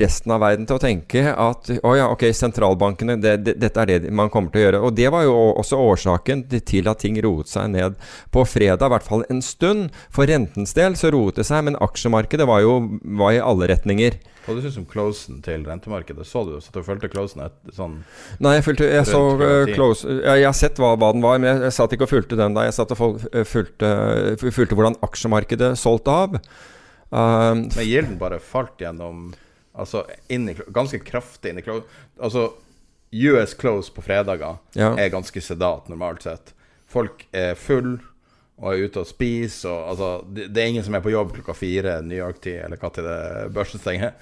resten 0.00 0.32
av 0.34 0.42
verden 0.44 0.66
til 0.68 0.76
å 0.76 0.82
tenke 0.82 1.22
at 1.32 1.70
å 1.80 1.94
ja, 1.96 2.06
ok, 2.12 2.26
sentralbankene, 2.36 3.16
det, 3.22 3.32
det, 3.46 3.54
dette 3.62 3.82
er 3.82 3.90
det 4.04 4.12
man 4.14 4.30
kommer 4.30 4.52
til 4.52 4.60
å 4.60 4.64
gjøre. 4.66 4.82
Og 4.86 4.96
det 4.98 5.08
var 5.10 5.24
jo 5.26 5.34
også 5.56 5.80
årsaken 5.80 6.44
til- 6.60 6.90
at 6.90 7.00
ting 7.02 7.16
roet 7.24 7.50
seg 7.50 7.72
ned 7.72 7.96
på 8.30 8.44
fredag, 8.46 8.86
i 8.86 8.94
hvert 8.94 9.08
fall 9.08 9.24
en 9.32 9.42
stund. 9.42 9.90
For 10.12 10.28
rentens 10.28 10.76
del 10.76 10.94
så 10.98 11.10
roet 11.14 11.40
det 11.40 11.48
seg, 11.48 11.64
men 11.66 11.80
aksjemarkedet 11.82 12.46
var 12.46 12.62
jo 12.62 12.76
var 13.18 13.34
i 13.34 13.42
alle 13.42 13.72
retninger. 13.72 14.20
Hva 14.46 14.54
du 14.54 14.60
syns 14.62 14.76
om 14.78 14.86
closen 14.86 15.40
til 15.42 15.64
rentemarkedet? 15.66 16.26
Så 16.28 16.44
du 16.46 16.52
så 16.62 16.70
du 16.74 16.82
fulgte 16.86 17.10
closen 17.10 17.42
et, 17.46 17.56
sånn 17.74 17.96
Nei, 18.38 18.56
jeg, 18.58 18.66
fulgte, 18.68 18.86
jeg 18.92 19.08
så 19.08 19.22
uh, 19.40 19.72
close 19.74 20.06
jeg, 20.06 20.22
jeg 20.42 20.46
har 20.46 20.54
sett 20.56 20.78
hva, 20.78 20.92
hva 20.94 21.10
den 21.16 21.24
var, 21.24 21.40
men 21.42 21.50
jeg, 21.50 21.64
jeg 21.66 21.76
satt 21.80 21.96
ikke 21.96 22.06
og 22.06 22.12
fulgte 22.12 22.38
den 22.38 22.54
da. 22.54 22.66
Jeg 22.68 22.76
satt 22.76 22.94
og 22.94 23.24
eh, 23.32 23.46
fulgte, 23.48 23.90
uh, 24.38 24.46
fulgte 24.54 24.78
hvordan 24.78 24.98
aksjemarkedet 25.06 25.72
solgte 25.80 26.14
av. 26.14 26.38
Um, 27.10 27.66
Men 27.70 27.86
gilden 27.86 28.16
bare 28.22 28.38
falt 28.42 28.80
gjennom 28.82 29.34
Altså 29.76 30.06
inn 30.32 30.48
i, 30.48 30.54
ganske 30.72 31.02
kraftig 31.04 31.50
inn 31.52 31.58
i 31.60 31.62
close. 31.64 31.84
Altså 32.16 32.46
US 33.12 33.52
close 33.60 33.92
på 33.92 34.04
fredager 34.06 34.56
Ja. 34.72 34.94
er 34.96 35.12
ganske 35.12 35.40
sedat 35.44 35.90
normalt 35.92 36.24
sett. 36.24 36.54
Folk 36.88 37.26
er 37.36 37.54
full 37.54 37.98
og 38.56 38.72
er 38.72 38.86
ute 38.86 39.02
og 39.02 39.08
spiser 39.08 39.68
og 39.68 39.90
altså, 39.92 40.10
det, 40.32 40.48
det 40.54 40.62
er 40.62 40.70
ingen 40.72 40.84
som 40.86 40.96
er 40.96 41.04
på 41.04 41.12
jobb 41.12 41.34
klokka 41.36 41.56
fire 41.56 41.98
New 42.04 42.16
York-tid, 42.16 42.62
eller 42.64 42.80
til 42.80 43.08
det 43.08 43.20
børsen 43.56 43.82
stenger. 43.82 44.14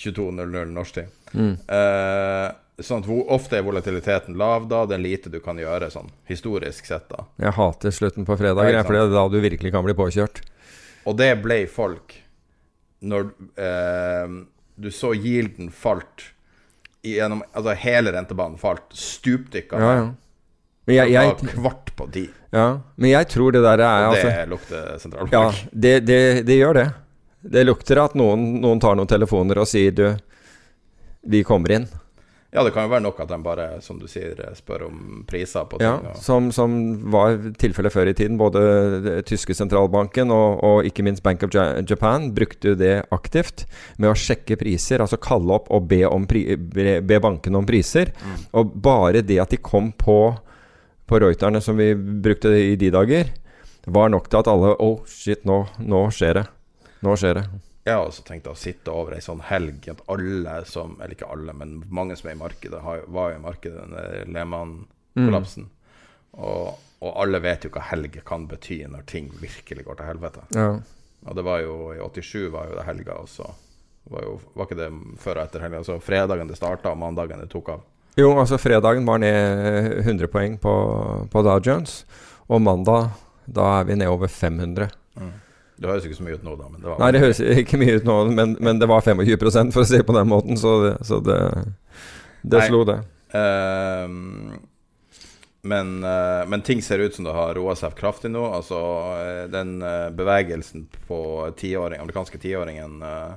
22.00 0.00 0.70
norsk 0.72 0.96
tid. 0.96 1.16
Mm. 1.36 1.54
Eh, 1.76 2.84
sånn 2.84 3.02
at 3.04 3.08
ofte 3.34 3.58
er 3.58 3.64
volatiliteten 3.66 4.38
lav 4.40 4.68
da? 4.70 4.84
Det 4.88 4.96
er 4.96 5.02
lite 5.02 5.32
du 5.32 5.40
kan 5.44 5.58
gjøre 5.60 5.90
sånn 5.92 6.08
historisk 6.30 6.88
sett, 6.88 7.08
da. 7.10 7.26
Jeg 7.42 7.52
hater 7.58 7.94
slutten 7.94 8.28
på 8.28 8.36
fredag, 8.40 8.70
Ja, 8.72 8.84
for 8.86 8.96
det 8.96 9.02
er 9.04 9.12
da 9.12 9.26
du 9.28 9.36
virkelig 9.42 9.74
kan 9.74 9.84
bli 9.84 9.96
påkjørt. 9.98 10.40
Og 11.08 11.16
det 11.20 11.34
ble 11.44 11.62
folk 11.70 12.16
når 13.00 13.30
eh, 13.60 14.36
du 14.80 14.90
så 14.92 15.14
yielden 15.16 15.70
falt 15.72 16.30
gjennom 17.00 17.40
Altså 17.56 17.72
hele 17.80 18.12
rentebanen 18.12 18.60
falt 18.60 18.92
stupdykka. 18.92 19.78
Ja, 19.80 19.92
ja. 19.96 20.08
Men 20.90 20.98
jeg, 20.98 21.14
jeg, 21.14 21.54
kvart 21.54 21.92
på 21.96 22.08
ti. 22.14 22.26
ja, 22.56 22.66
men 22.96 23.12
jeg 23.12 23.30
tror 23.30 23.54
det 23.54 23.62
der 23.64 23.84
er 23.86 24.08
altså, 24.10 24.34
det 24.34 24.50
lukter 24.50 24.82
Ja, 24.82 24.98
sentralbank. 25.04 25.62
det, 25.72 25.94
det, 26.10 26.20
det 26.50 26.58
gjør 26.58 26.80
det. 26.82 26.88
Det 27.40 27.64
lukter 27.64 28.02
at 28.02 28.18
noen, 28.18 28.60
noen 28.60 28.82
tar 28.82 28.98
noen 28.98 29.08
telefoner 29.08 29.62
og 29.62 29.68
sier 29.70 29.94
du, 29.96 30.06
vi 31.30 31.40
kommer 31.46 31.72
inn. 31.78 31.86
Ja. 32.50 32.64
det 32.66 32.72
kan 32.74 32.82
jo 32.88 32.90
være 32.90 33.04
nok 33.04 33.20
at 33.22 33.30
de 33.30 33.36
bare, 33.44 33.64
som 33.80 34.00
du 34.00 34.08
sier, 34.10 34.34
spør 34.58 34.88
om 34.88 35.20
priser 35.28 35.64
på 35.70 35.78
ting. 35.78 35.86
Ja, 36.08 36.14
som, 36.18 36.48
som 36.52 36.72
var 37.14 37.36
tilfellet 37.62 37.94
før 37.94 38.10
i 38.10 38.14
tiden. 38.18 38.34
Både 38.40 38.60
det 39.04 39.14
tyske 39.30 39.54
sentralbanken 39.54 40.32
og, 40.34 40.58
og 40.66 40.88
ikke 40.88 41.04
minst 41.06 41.22
Bank 41.22 41.44
of 41.46 41.54
Japan 41.54 42.32
brukte 42.34 42.74
det 42.80 43.04
aktivt 43.14 43.68
med 44.02 44.10
å 44.10 44.18
sjekke 44.18 44.58
priser. 44.60 44.98
Altså 45.04 45.20
kalle 45.22 45.60
opp 45.60 45.70
og 45.70 45.86
be, 45.92 46.02
om 46.10 46.26
pri, 46.26 46.42
be, 46.58 46.98
be 47.06 47.20
bankene 47.22 47.60
om 47.62 47.68
priser. 47.68 48.10
Og 48.50 48.74
bare 48.82 49.22
det 49.22 49.38
at 49.44 49.54
de 49.54 49.62
kom 49.62 49.92
på, 49.94 50.18
på 51.10 51.18
Reuterne, 51.18 51.60
som 51.60 51.76
vi 51.76 51.94
brukte 51.94 52.52
i 52.54 52.76
de 52.78 52.90
dager, 52.94 53.32
var 53.84 54.12
nok 54.12 54.28
til 54.30 54.38
at 54.38 54.50
alle 54.50 54.76
Oh, 54.78 55.00
shit, 55.10 55.42
nå, 55.48 55.64
nå 55.82 56.04
skjer 56.14 56.38
det. 56.38 56.44
Nå 57.02 57.16
skjer 57.18 57.40
det. 57.40 57.44
Jeg 57.88 57.96
har 57.96 58.06
også 58.06 58.22
tenkt 58.28 58.46
å 58.46 58.54
sitte 58.54 58.92
over 58.94 59.16
ei 59.16 59.24
sånn 59.24 59.40
helg 59.48 59.88
at 59.88 60.02
alle 60.12 60.58
som 60.68 60.98
Eller 61.00 61.16
ikke 61.16 61.30
alle, 61.32 61.54
men 61.56 61.78
mange 61.88 62.14
som 62.18 62.28
er 62.28 62.36
i 62.36 62.40
markedet, 62.42 62.82
har, 62.84 63.02
var 63.08 63.32
jo 63.32 63.40
i 63.40 63.42
markedet 63.42 63.86
under 63.88 64.30
Lehmann-kollapsen. 64.36 65.66
Og, 66.38 66.78
og 67.00 67.20
alle 67.24 67.40
vet 67.42 67.66
jo 67.66 67.72
hva 67.74 67.82
helg 67.88 68.20
kan 68.26 68.46
bety 68.46 68.82
når 68.86 69.08
ting 69.10 69.32
virkelig 69.40 69.88
går 69.88 69.98
til 69.98 70.10
helvete. 70.12 70.46
Ja. 70.54 70.68
Og 71.26 71.36
det 71.36 71.44
var 71.44 71.64
jo 71.64 71.74
i 71.96 71.98
87 71.98 72.52
var 72.54 72.70
jo 72.70 72.78
det 72.78 72.86
helga, 72.86 73.18
og 73.24 73.32
så 73.32 73.48
var, 74.12 74.28
jo, 74.28 74.36
var 74.54 74.68
ikke 74.68 74.78
det 74.78 74.90
før 75.20 75.40
og 75.40 75.48
etter 75.48 75.64
helga. 75.66 75.82
Så 75.88 75.98
fredagen 76.04 76.52
det 76.52 76.60
starta, 76.60 76.92
og 76.92 77.00
mandagen 77.02 77.42
det 77.42 77.50
tok 77.50 77.74
av. 77.74 77.88
Jo, 78.18 78.32
altså 78.40 78.58
fredagen 78.58 79.06
var 79.06 79.20
ned 79.22 80.00
100 80.02 80.30
poeng 80.32 80.56
på, 80.60 80.72
på 81.30 81.42
Dow 81.46 81.60
Jones. 81.62 82.02
Og 82.50 82.62
mandag, 82.62 83.12
da 83.46 83.68
er 83.78 83.86
vi 83.86 83.98
ned 84.00 84.10
over 84.10 84.30
500. 84.30 84.90
Det 85.80 85.88
høres 85.88 86.04
ikke 86.04 86.18
så 86.18 86.24
mye 86.26 86.36
ut 86.36 86.42
nå, 86.44 86.56
da. 86.60 86.66
Men 86.68 86.82
det 86.82 86.88
var 86.90 86.98
Nei, 87.00 87.12
det 87.14 87.20
høres 87.22 87.38
ikke 87.62 87.78
mye 87.80 88.00
ut 88.00 88.08
nå, 88.08 88.16
men, 88.36 88.56
men 88.60 88.80
det 88.82 88.88
var 88.90 89.06
25 89.06 89.70
for 89.72 89.80
å 89.80 89.86
si 89.88 90.00
det 90.00 90.08
på 90.08 90.16
den 90.16 90.28
måten, 90.28 90.58
så 90.60 90.74
det, 90.82 90.90
så 91.08 91.20
det, 91.24 91.38
det 92.42 92.66
slo 92.66 92.82
det. 92.88 92.98
Ehm, 93.38 94.58
men, 95.62 95.94
eh, 96.04 96.42
men 96.52 96.64
ting 96.66 96.82
ser 96.84 97.00
ut 97.00 97.16
som 97.16 97.24
det 97.24 97.32
har 97.36 97.54
roa 97.56 97.76
seg 97.78 97.96
kraftig 97.96 98.32
nå. 98.32 98.42
Altså 98.58 98.80
eh, 99.22 99.46
den 99.52 99.78
eh, 99.80 100.10
bevegelsen 100.16 100.84
på 101.08 101.22
tiåring, 101.60 102.00
amerikanske 102.00 102.40
tiåringen 102.42 103.00
eh, 103.06 103.32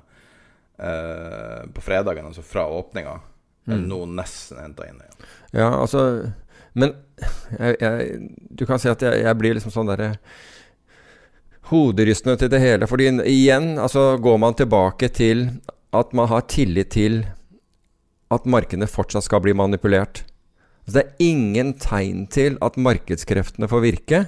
eh, 0.84 1.62
på 1.72 1.86
fredagen, 1.86 2.28
altså 2.28 2.44
fra 2.44 2.68
åpninga, 2.68 3.20
er 3.68 3.78
Mm. 3.80 3.88
nå 3.88 4.00
nesten 4.20 4.58
henta 4.60 4.88
inn 4.90 4.98
igjen. 5.00 5.28
Ja, 5.54 5.70
altså 5.82 6.32
Men 6.76 6.96
jeg, 7.60 7.76
jeg, 7.80 8.30
du 8.50 8.66
kan 8.66 8.80
si 8.82 8.90
at 8.90 9.02
jeg, 9.02 9.22
jeg 9.24 9.38
blir 9.38 9.54
liksom 9.54 9.72
sånn 9.72 9.88
derre 9.88 10.18
Hoderystende 11.70 12.36
til 12.42 12.50
det 12.52 12.60
hele. 12.60 12.88
Fordi 12.90 13.08
igjen, 13.30 13.78
altså 13.80 14.18
går 14.20 14.38
man 14.42 14.58
tilbake 14.58 15.08
til 15.14 15.46
at 15.94 16.12
man 16.14 16.28
har 16.28 16.42
tillit 16.52 16.90
til 16.92 17.22
at 18.34 18.46
markedene 18.50 18.90
fortsatt 18.90 19.24
skal 19.24 19.40
bli 19.46 19.54
manipulert. 19.56 20.24
Altså, 20.84 20.98
det 20.98 21.04
er 21.06 21.30
ingen 21.30 21.74
tegn 21.80 22.26
til 22.28 22.58
at 22.66 22.76
markedskreftene 22.76 23.70
får 23.72 23.84
virke 23.86 24.24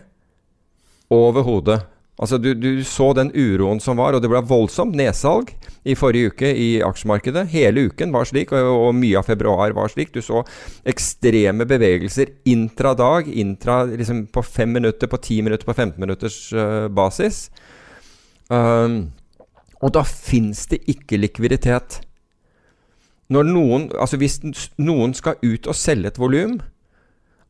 overhodet. 1.11 1.81
Altså, 2.15 2.37
du, 2.39 2.53
du 2.55 2.79
så 2.87 3.09
den 3.15 3.31
uroen 3.35 3.81
som 3.83 3.99
var, 3.99 4.15
og 4.15 4.21
det 4.23 4.29
ble 4.31 4.39
voldsomt 4.47 4.95
nedsalg 4.95 5.49
i 5.83 5.97
forrige 5.99 6.31
uke 6.31 6.51
i 6.55 6.69
aksjemarkedet. 6.85 7.43
Hele 7.51 7.89
uken 7.89 8.13
var 8.15 8.29
slik, 8.29 8.53
og, 8.55 8.69
og 8.87 8.95
mye 8.95 9.19
av 9.19 9.27
februar 9.27 9.75
var 9.75 9.91
slik. 9.91 10.13
Du 10.15 10.21
så 10.23 10.45
ekstreme 10.87 11.67
bevegelser 11.67 12.31
intradag, 12.47 13.27
intra 13.27 13.81
liksom 13.89 14.25
på 14.31 14.45
fem 14.47 14.71
minutter, 14.77 15.11
på 15.11 15.19
ti 15.19 15.41
minutter, 15.43 15.67
på 15.67 15.75
15 15.75 15.99
minutters 15.99 16.39
uh, 16.55 16.87
basis. 16.87 17.49
Um, 18.47 19.11
og 19.83 19.91
da 19.97 20.05
fins 20.07 20.63
det 20.71 20.85
ikke 20.87 21.19
likviditet. 21.19 21.99
Når 23.27 23.47
noen, 23.49 23.89
altså 23.97 24.21
Hvis 24.21 24.39
noen 24.77 25.15
skal 25.17 25.41
ut 25.43 25.67
og 25.67 25.75
selge 25.75 26.13
et 26.13 26.21
volum, 26.21 26.59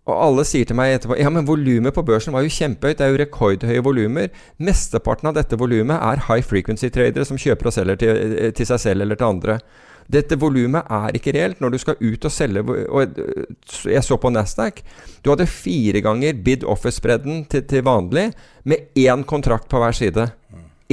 og 0.05 0.19
alle 0.21 0.43
sier 0.45 0.67
til 0.69 0.77
meg 0.77 0.93
etterpå 0.95 1.17
Ja, 1.17 1.31
men 1.33 1.47
volumet 1.47 1.95
på 1.95 2.03
børsen 2.05 2.35
var 2.35 2.45
jo 2.45 2.53
kjempehøyt. 2.53 2.99
Det 2.99 3.05
er 3.05 3.13
jo 3.13 3.21
rekordhøye 3.23 3.85
volumer. 3.85 4.29
Mesteparten 4.61 5.31
av 5.31 5.37
dette 5.37 5.57
volumet 5.57 5.97
er 5.97 6.27
high 6.27 6.45
frequency 6.45 6.91
tradere 6.93 7.25
som 7.25 7.39
kjøper 7.41 7.71
og 7.71 7.73
selger 7.73 7.99
til, 8.01 8.21
til 8.53 8.69
seg 8.69 8.83
selv 8.83 9.05
eller 9.05 9.17
til 9.17 9.31
andre. 9.31 9.57
Dette 10.05 10.37
volumet 10.37 10.85
er 10.93 11.17
ikke 11.17 11.33
reelt 11.33 11.61
når 11.63 11.73
du 11.73 11.79
skal 11.81 11.97
ut 11.97 12.27
og 12.27 12.33
selge 12.33 12.61
og 12.61 13.17
Jeg 13.89 14.03
så 14.05 14.19
på 14.21 14.29
Nasdaq. 14.29 14.83
Du 15.25 15.31
hadde 15.33 15.49
fire 15.49 16.03
ganger 16.05 16.37
bid 16.45 16.63
office-bredden 16.63 17.47
til, 17.49 17.65
til 17.65 17.85
vanlig 17.85 18.29
med 18.63 18.93
én 18.93 19.25
kontrakt 19.25 19.69
på 19.71 19.81
hver 19.81 19.97
side. 19.97 20.29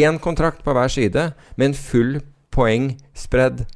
Én 0.01 0.19
kontrakt 0.25 0.65
på 0.65 0.73
hver 0.73 0.89
side 0.89 1.33
med 1.57 1.67
en 1.69 1.77
full 1.77 2.21
poeng-spredd. 2.53 3.67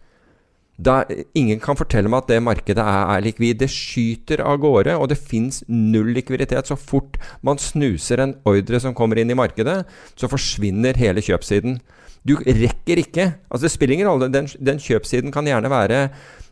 Da, 0.77 1.01
ingen 1.33 1.61
kan 1.63 1.79
fortelle 1.79 2.11
meg 2.13 2.25
at 2.25 2.31
det 2.35 2.43
markedet 2.45 2.83
er, 2.83 3.03
er 3.15 3.25
likvid. 3.25 3.59
Det 3.63 3.71
skyter 3.73 4.43
av 4.45 4.61
gårde, 4.61 4.97
og 5.01 5.09
det 5.09 5.19
fins 5.19 5.63
null 5.69 6.13
likviditet. 6.17 6.69
Så 6.69 6.77
fort 6.77 7.17
man 7.47 7.61
snuser 7.61 8.21
en 8.23 8.37
ordre 8.49 8.81
som 8.83 8.97
kommer 8.97 9.21
inn 9.21 9.33
i 9.33 9.39
markedet, 9.39 9.83
så 10.17 10.31
forsvinner 10.31 10.99
hele 11.01 11.25
kjøpsiden. 11.25 11.81
Du 12.27 12.35
rekker 12.43 12.99
ikke 12.99 13.25
Altså 13.53 13.69
Det 13.69 13.71
spiller 13.71 13.95
ingen 13.95 14.09
rolle. 14.09 14.29
Den, 14.35 14.49
den 14.59 14.81
kjøpsiden 14.83 15.31
kan 15.33 15.47
gjerne 15.47 15.71
være 15.71 16.01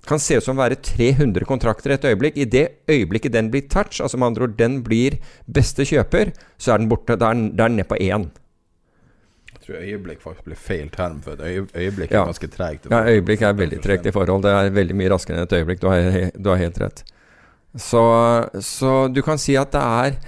kan 0.06 0.20
se 0.20 0.36
ut 0.36 0.44
som 0.44 0.58
å 0.58 0.62
være 0.62 0.78
300 0.84 1.46
kontrakter 1.48 1.94
et 1.94 2.04
øyeblikk. 2.04 2.36
I 2.36 2.48
det 2.48 2.64
øyeblikket 2.90 3.32
den 3.32 3.50
blir 3.52 3.64
touch, 3.72 4.02
altså 4.04 4.20
med 4.20 4.32
andre 4.32 4.48
ord 4.48 4.56
den 4.58 4.82
blir 4.84 5.16
beste 5.48 5.86
kjøper, 5.88 6.34
så 6.60 6.74
er 6.74 6.82
den 6.82 6.90
borte. 6.92 7.16
Da 7.16 7.32
er 7.32 7.38
den, 7.38 7.52
den 7.56 7.78
ned 7.80 7.88
på 7.88 7.98
én. 8.00 8.28
Tror 9.64 9.80
øyeblikk 9.80 10.20
faktisk 10.20 10.44
blir 10.44 10.58
feil 10.60 10.88
term, 10.92 11.20
for 11.24 11.32
et 11.38 11.40
øye, 11.40 11.66
øyeblikk 11.72 12.10
Ja. 12.12 12.22
er 12.22 12.32
ganske 12.32 12.48
tregt. 12.52 12.86
Ja, 12.90 13.02
øyeblikk 13.08 13.42
er 13.42 13.54
veldig 13.56 13.80
tregt 13.82 14.06
i 14.06 14.12
forhold. 14.12 14.42
Det 14.44 14.52
er 14.52 14.70
veldig 14.76 14.96
mye 15.00 15.10
raskere 15.14 15.38
enn 15.38 15.46
et 15.46 15.52
øyeblikk. 15.56 15.80
Du 15.80 15.88
har, 15.88 16.30
du 16.36 16.50
har 16.50 16.56
helt 16.60 16.80
rett. 16.82 17.04
Så, 17.76 18.00
så 18.62 19.08
du 19.12 19.22
kan 19.22 19.38
si 19.40 19.56
at 19.58 19.72
det 19.74 19.80
er 19.82 20.18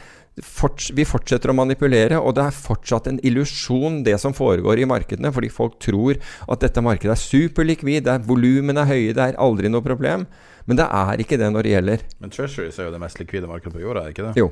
forts 0.43 0.91
Vi 0.93 1.05
fortsetter 1.09 1.49
å 1.49 1.55
manipulere, 1.57 2.19
og 2.21 2.35
det 2.37 2.43
er 2.45 2.51
fortsatt 2.53 3.07
en 3.09 3.19
illusjon, 3.25 4.03
det 4.05 4.19
som 4.21 4.35
foregår 4.37 4.83
i 4.83 4.85
markedene, 4.85 5.31
fordi 5.33 5.49
folk 5.49 5.79
tror 5.81 6.19
at 6.53 6.61
dette 6.61 6.83
markedet 6.85 7.15
er 7.15 7.23
superlikvid, 7.23 8.07
er 8.13 8.19
volumene 8.19 8.83
er 8.85 8.91
høye, 8.91 9.15
det 9.17 9.23
er 9.31 9.39
aldri 9.41 9.71
noe 9.73 9.81
problem. 9.81 10.27
Men 10.67 10.77
det 10.77 10.85
er 10.93 11.23
ikke 11.25 11.39
det 11.41 11.49
når 11.55 11.63
det 11.65 11.73
gjelder. 11.73 12.05
Men 12.21 12.31
Treasuries 12.35 12.77
er 12.79 12.85
jo 12.91 12.93
det 12.93 13.01
mest 13.01 13.21
likvide 13.23 13.49
markedet 13.49 13.73
på 13.79 13.81
jorda, 13.81 14.03
er 14.05 14.13
ikke 14.13 14.27
det? 14.29 14.35
Jo. 14.43 14.51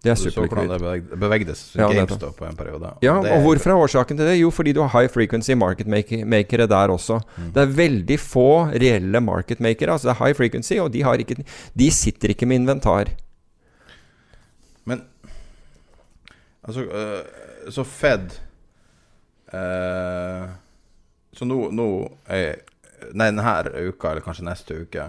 Det 0.00 0.10
er 0.14 0.30
hvordan 0.32 0.68
det 0.70 0.78
bevegde, 0.80 1.16
bevegde 1.20 1.54
Ja. 1.76 1.88
GameStop 1.92 2.36
på 2.38 2.46
en 2.48 2.56
periode. 2.56 2.94
Ja, 3.04 3.18
Det 3.20 3.32
og 3.32 3.42
hvorfor 3.44 3.70
er 3.70 3.74
årsaken 3.84 4.16
til 4.16 4.26
det? 4.26 4.38
Jo, 4.40 4.50
fordi 4.50 4.72
du 4.72 4.80
har 4.80 4.88
high 5.00 5.10
frequency 5.12 5.52
market 5.52 5.86
make- 5.86 6.24
makere 6.24 6.66
der 6.66 6.88
også. 6.88 7.20
Mm. 7.36 7.50
Det 7.52 7.62
er 7.62 7.66
veldig 7.76 8.16
få 8.20 8.46
reelle 8.72 9.20
market 9.20 9.60
makere. 9.60 9.92
Altså 9.92 10.08
det 10.08 10.14
er 10.16 10.24
high 10.24 10.36
frequency, 10.36 10.72
og 10.80 10.92
de, 10.92 11.02
har 11.02 11.14
ikke, 11.20 11.44
de 11.76 11.90
sitter 11.90 12.28
ikke 12.32 12.46
med 12.46 12.56
inventar. 12.62 13.10
Men 14.86 15.02
Altså, 16.64 16.80
øh, 16.82 17.72
så 17.72 17.84
Fed 17.84 18.30
øh, 19.54 20.48
Så 21.32 21.44
nå, 21.44 21.70
nå 21.70 21.86
er, 22.28 22.54
Nei, 23.14 23.30
denne 23.30 23.88
uka, 23.88 24.10
eller 24.10 24.20
kanskje 24.20 24.44
neste 24.44 24.76
uke, 24.82 25.06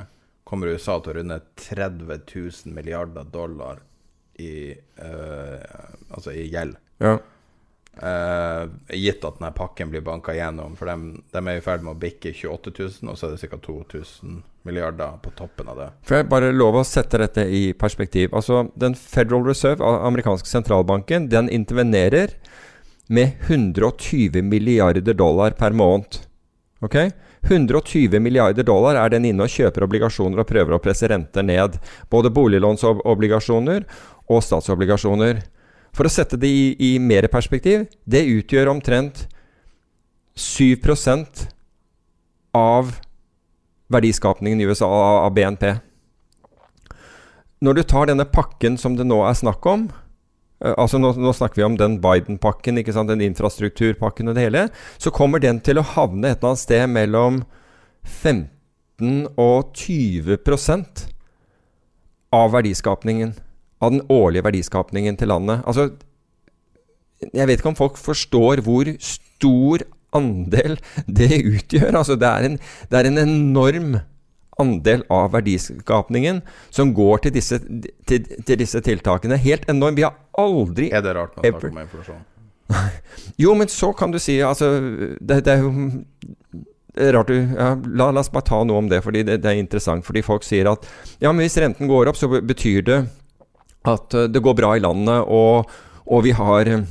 kommer 0.48 0.68
USA 0.74 1.00
til 1.00 1.12
å 1.12 1.16
runde 1.20 1.42
30 1.60 2.20
000 2.36 2.74
milliarder 2.74 3.24
dollar 3.34 3.80
i 4.42 4.72
øh, 5.04 5.60
Altså 6.12 6.34
i 6.36 6.50
gjeld. 6.52 6.76
Ja. 7.02 7.20
Uh, 7.92 8.70
gitt 8.96 9.24
at 9.28 9.36
denne 9.38 9.52
pakken 9.52 9.89
blir 9.92 10.04
banka 10.04 10.32
gjennom, 10.34 10.78
for 10.80 10.88
de, 10.88 11.18
de 11.34 11.42
er 11.42 11.60
i 11.60 11.64
ferd 11.64 11.84
med 11.84 11.92
å 11.92 12.00
bikke 12.00 12.32
28 12.32 12.72
000, 13.04 13.10
og 13.12 13.18
så 13.20 13.28
er 13.28 13.36
det 13.36 13.50
ca. 13.52 13.60
2000 13.66 14.38
milliarder 14.68 15.18
på 15.24 15.34
toppen 15.36 15.72
av 15.74 15.80
det. 15.80 15.88
For 16.08 16.20
jeg 16.20 16.30
bare 16.32 16.54
lov 16.56 16.80
å 16.80 16.86
sette 16.88 17.20
dette 17.20 17.44
i 17.52 17.62
perspektiv. 17.78 18.32
Altså, 18.38 18.64
den 18.80 18.96
Federal 18.96 19.44
Reserve, 19.48 19.84
amerikanske 19.84 20.48
sentralbanken, 20.50 21.28
den 21.32 21.52
intervenerer 21.52 22.38
med 23.12 23.36
120 23.50 24.39
milliarder 24.48 25.14
dollar 25.14 25.58
per 25.60 25.76
måned. 25.76 26.22
Ok? 26.82 26.96
120 27.42 28.20
milliarder 28.20 28.64
dollar 28.64 28.96
er 28.96 29.12
den 29.14 29.26
inne 29.26 29.46
og 29.46 29.52
kjøper 29.52 29.86
obligasjoner 29.88 30.44
og 30.44 30.50
prøver 30.50 30.78
å 30.78 30.82
presse 30.82 31.10
renter 31.10 31.46
ned. 31.46 31.78
Både 32.10 32.32
boliglånsobligasjoner 32.34 33.86
og 34.32 34.43
statsobligasjoner. 34.45 35.41
For 35.91 36.07
å 36.07 36.11
sette 36.11 36.39
det 36.39 36.47
i, 36.47 36.65
i 36.79 36.91
mer 37.03 37.27
perspektiv, 37.32 37.86
det 38.07 38.23
utgjør 38.32 38.71
omtrent 38.71 39.25
7% 40.39 41.47
av 42.55 42.95
verdiskapningen 43.91 44.61
i 44.61 44.69
USA 44.69 44.88
av 45.25 45.34
BNP. 45.36 45.73
Når 47.61 47.77
du 47.77 47.84
tar 47.84 48.07
denne 48.09 48.25
pakken 48.25 48.77
som 48.79 48.95
det 48.97 49.05
nå 49.05 49.19
er 49.27 49.38
snakk 49.38 49.65
om 49.69 49.89
uh, 49.91 50.73
altså 50.77 50.97
nå, 51.01 51.11
nå, 51.19 51.34
snakker 51.36 51.61
vi 51.61 51.67
om 51.67 51.77
den 51.77 51.99
Biden-pakken, 52.01 52.79
den 52.79 53.27
infrastrukturpakken 53.27 54.32
og 54.32 54.38
det 54.38 54.47
hele. 54.47 54.65
Så 54.97 55.13
kommer 55.13 55.43
den 55.43 55.59
til 55.61 55.77
å 55.77 55.86
havne 55.93 56.32
et 56.32 56.39
eller 56.39 56.55
annet 56.55 56.63
sted 56.63 56.88
mellom 56.89 57.43
15 58.07 59.27
og 59.36 59.75
20% 59.77 61.05
av 62.34 62.53
verdiskapningen. 62.55 63.36
Av 63.82 63.93
den 63.93 64.03
årlige 64.13 64.45
verdiskapningen 64.45 65.17
til 65.17 65.32
landet. 65.34 65.65
Altså 65.65 65.91
Jeg 67.34 67.47
vet 67.47 67.59
ikke 67.59 67.73
om 67.73 67.77
folk 67.77 67.97
forstår 68.01 68.63
hvor 68.65 68.89
stor 69.01 69.84
andel 70.13 70.77
det 71.07 71.43
utgjør. 71.45 71.95
Altså 71.95 72.17
det 72.19 72.29
er 72.29 72.47
en, 72.49 72.57
det 72.91 72.99
er 72.99 73.09
en 73.09 73.21
enorm 73.21 73.99
andel 74.61 75.03
av 75.09 75.32
verdiskapningen 75.36 76.41
som 76.69 76.91
går 76.93 77.25
til 77.25 77.36
disse, 77.38 77.59
til, 78.09 78.25
til 78.45 78.59
disse, 78.59 78.82
tiltakene. 78.86 79.39
Helt 79.41 79.69
enorm. 79.71 79.97
Vi 79.97 80.05
har 80.05 80.17
aldri 80.38 80.91
Er 80.91 81.05
det 81.05 81.15
rart 81.17 81.38
man 81.38 81.47
snakker 81.47 81.71
om 81.71 81.79
inflasjon? 81.86 82.27
jo, 83.43 83.53
men 83.57 83.67
så 83.67 83.91
kan 83.97 84.13
du 84.13 84.19
si 84.21 84.39
Altså, 84.39 84.69
det, 85.19 85.41
det 85.45 85.55
er 85.57 85.65
jo 85.65 85.71
rart 87.15 87.32
du 87.32 87.36
ja, 87.36 87.73
la, 87.88 88.11
la, 88.11 88.19
oss 88.19 88.32
bare 88.32 88.47
ta 88.47 88.61
noe 88.67 88.79
om 88.84 88.89
det, 88.91 89.01
fordi 89.03 89.23
det, 89.27 89.41
det, 89.43 89.51
er 89.51 89.59
interessant. 89.59 90.05
Fordi 90.07 90.23
folk 90.25 90.45
sier 90.47 90.71
at 90.71 90.88
ja, 91.19 91.32
men 91.32 91.43
hvis 91.45 91.59
renten 91.61 91.89
går 91.91 92.11
opp, 92.11 92.19
så 92.19 92.29
betyr 92.32 92.86
det 92.88 93.01
at 93.88 94.13
uh, 94.13 94.27
det 94.29 94.43
går 94.43 94.57
bra 94.57 94.75
i 94.77 94.84
landet, 94.84 95.25
og, 95.27 95.69
og 96.05 96.23
vi 96.25 96.34
har 96.38 96.69
uh, 96.69 96.88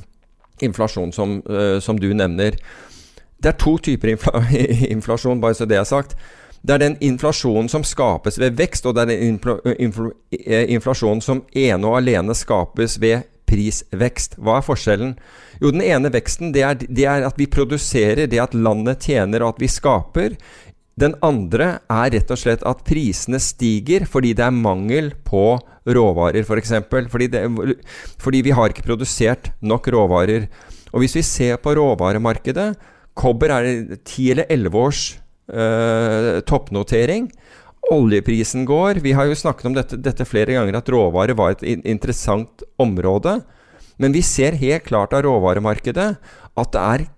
inflasjon, 0.61 1.12
som, 1.12 1.41
uh, 1.51 1.78
som, 1.80 1.99
du 2.01 2.11
nevner. 2.14 2.59
Det 3.41 3.53
er 3.53 3.59
to 3.61 3.76
typer 3.78 4.14
infla 4.14 4.45
inflasjon, 4.95 5.41
bare 5.41 5.57
så 5.57 5.68
det 5.68 5.80
er 5.80 5.88
sagt. 5.88 6.16
Det 6.61 6.76
er 6.76 6.82
den 6.82 6.97
inflasjonen 7.01 7.70
som 7.72 7.84
skapes 7.86 8.36
ved 8.41 8.59
vekst, 8.59 8.86
og 8.86 8.97
det 8.97 9.07
er 9.07 9.12
den 9.14 9.36
infla 9.36 9.57
infla 9.80 10.11
inflasjonen 10.68 11.22
som 11.24 11.45
ene 11.57 11.88
og 11.88 12.03
alene 12.03 12.36
skapes 12.36 12.99
ved 13.01 13.24
prisvekst. 13.51 14.36
Hva 14.38 14.59
er 14.59 14.66
forskjellen? 14.66 15.14
Jo, 15.61 15.72
den 15.72 15.82
ene 15.84 16.12
veksten 16.12 16.53
det 16.55 16.64
er, 16.66 16.76
det 16.80 17.07
er, 17.07 17.24
at 17.26 17.41
vi 17.41 17.49
produserer, 17.51 18.28
det 18.30 18.43
at 18.43 18.55
landet 18.55 19.07
tjener 19.09 19.43
og 19.43 19.55
at 19.57 19.64
vi 19.64 19.70
skaper. 19.72 20.36
Den 21.01 21.15
andre 21.25 21.79
er 21.89 22.13
rett 22.13 22.31
og 22.33 22.41
slett 22.41 22.65
at 22.69 22.85
prisene 22.85 23.41
stiger 23.41 24.05
fordi 24.09 24.35
det 24.37 24.45
er 24.45 24.55
mangel 24.55 25.13
på 25.25 25.55
råvarer, 25.89 26.43
f.eks. 26.43 26.51
For 26.51 26.61
eksempel. 26.61 27.09
fordi, 27.09 27.31
fordi 28.21 28.43
vi 28.45 28.55
har 28.57 28.73
ikke 28.73 28.85
produsert 28.85 29.53
nok 29.65 29.89
råvarer. 29.89 30.49
Og 30.93 31.05
hvis 31.05 31.17
vi 31.17 31.25
ser 31.25 31.61
på 31.63 31.75
råvaremarkedet 31.79 32.75
Kobber 33.21 33.53
er 33.53 33.97
ti 34.07 34.31
eller 34.33 34.49
elleve 34.53 34.79
års 34.79 35.05
eh, 35.51 36.41
toppnotering. 36.47 37.29
Oljeprisen 37.91 38.67
går. 38.69 39.01
Vi 39.03 39.15
har 39.17 39.27
jo 39.27 39.39
snakket 39.39 39.67
om 39.67 39.77
dette, 39.77 39.99
dette 39.99 40.27
flere 40.29 40.55
ganger, 40.55 40.79
at 40.79 40.91
råvarer 40.93 41.37
var 41.37 41.57
et 41.57 41.65
interessant 41.89 42.63
område. 42.81 43.41
Men 44.01 44.15
vi 44.17 44.23
ser 44.25 44.59
helt 44.61 44.87
klart 44.87 45.17
av 45.17 45.25
råvaremarkedet 45.27 46.11
at 46.61 46.73
det 46.75 46.85
er 46.85 47.09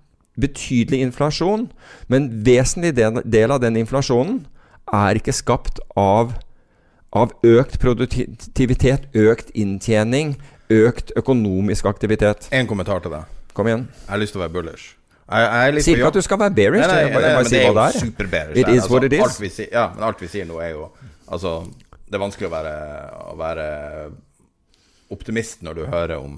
betydelig 0.41 1.03
inflasjon. 1.09 1.69
Men 2.13 2.31
vesentlig 2.47 2.95
del, 2.97 3.51
av 3.51 3.61
den 3.63 3.79
inflasjonen 3.81 4.43
er 4.93 5.21
ikke 5.21 5.35
skapt 5.37 5.81
av, 5.99 6.35
av 7.13 7.35
økt 7.47 7.79
produktivitet, 7.83 9.09
økt 9.13 9.53
inntjening, 9.55 10.37
økt 10.73 11.13
økonomisk 11.19 11.87
aktivitet. 11.91 12.49
En 12.53 12.69
kommentar 12.71 13.05
til 13.05 13.15
deg. 13.15 13.39
Kom 13.53 13.69
igjen. 13.69 13.87
Jeg 14.07 14.13
har 14.15 14.21
lyst 14.23 14.37
til 14.37 14.41
å 14.41 14.47
være 14.47 14.57
bullish. 14.57 14.93
Sier 15.33 15.97
ikke 15.97 16.11
at 16.11 16.19
du 16.19 16.25
skal 16.25 16.41
være 16.41 16.55
bearish. 16.57 16.83
Nei, 16.83 16.89
nei, 16.89 17.05
nei, 17.07 17.15
bare, 17.15 17.33
bare 17.39 17.49
si 17.49 17.61
hva 17.63 17.73
det 17.77 17.85
er. 17.85 18.05
Super 18.09 18.29
bearish. 18.33 18.59
It 18.59 18.69
is 18.69 18.83
altså, 18.83 18.93
what 18.93 19.07
it 19.07 19.17
is. 19.17 19.25
Alt 19.25 19.41
vi, 19.41 19.51
sier, 19.53 19.69
ja, 19.73 19.87
men 19.95 20.07
alt 20.09 20.21
vi 20.21 20.29
sier 20.33 20.49
nå, 20.49 20.61
er 20.61 20.77
jo 20.77 20.91
Altså, 21.33 21.53
det 22.13 22.19
er 22.19 22.21
vanskelig 22.21 22.49
å 22.51 22.53
være, 22.53 22.73
å 23.33 23.35
være 23.41 23.67
optimist 25.15 25.63
når 25.65 25.79
du 25.79 25.83
hører 25.87 26.19
om 26.19 26.35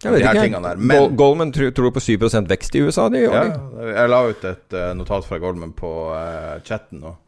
jeg 0.00 0.14
vet 0.16 0.38
ikke. 0.48 0.74
Men, 0.80 1.16
Goldman 1.16 1.50
tror, 1.52 1.72
tror 1.76 1.92
på 1.92 2.00
7% 2.00 2.48
vekst 2.48 2.76
i 2.78 2.84
USA. 2.86 3.08
De, 3.12 3.20
ja, 3.26 3.42
Jeg 3.90 4.12
la 4.12 4.20
ut 4.30 4.46
et 4.48 4.76
uh, 4.76 4.92
notat 4.96 5.26
fra 5.28 5.38
Goldman 5.42 5.74
på 5.76 5.90
uh, 6.14 6.56
chatten, 6.64 7.02
og 7.04 7.18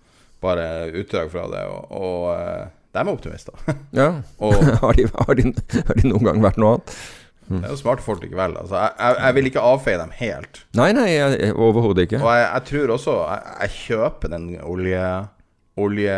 bare 0.43 0.89
utdrag 1.03 1.29
fra 1.33 1.45
det. 1.53 1.67
Og, 1.69 1.93
og 1.93 2.31
uh, 2.33 2.71
de 2.93 3.03
er 3.03 3.13
optimister. 3.13 3.57
ja. 4.01 4.09
og, 4.39 4.57
har, 4.85 4.97
de, 4.97 5.09
har, 5.13 5.37
de, 5.37 5.53
har, 5.53 6.01
de, 6.01 6.09
noen 6.09 6.31
gang 6.31 6.41
vært 6.45 6.61
noe 6.63 6.79
annet? 6.79 6.97
Mm. 7.51 7.59
Det 7.59 7.67
er 7.67 7.75
jo 7.75 7.81
smarte 7.83 8.07
folk 8.07 8.25
likevel. 8.25 8.57
Altså, 8.63 8.79
jeg, 8.81 8.97
jeg, 8.99 9.19
jeg, 9.21 9.37
vil 9.37 9.51
ikke 9.51 9.69
avfeie 9.69 10.01
dem 10.01 10.17
helt. 10.23 10.65
Nei, 10.79 10.91
nei, 10.97 11.09
overhodet 11.53 12.07
ikke. 12.09 12.23
Og 12.23 12.31
jeg, 12.33 12.47
jeg, 12.49 12.69
tror 12.71 12.95
også 12.97 13.19
Jeg, 13.27 13.75
kjøper 13.83 14.33
den 14.33 14.53
olje... 14.65 15.09
olje 15.83 16.17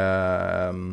um, 0.70 0.86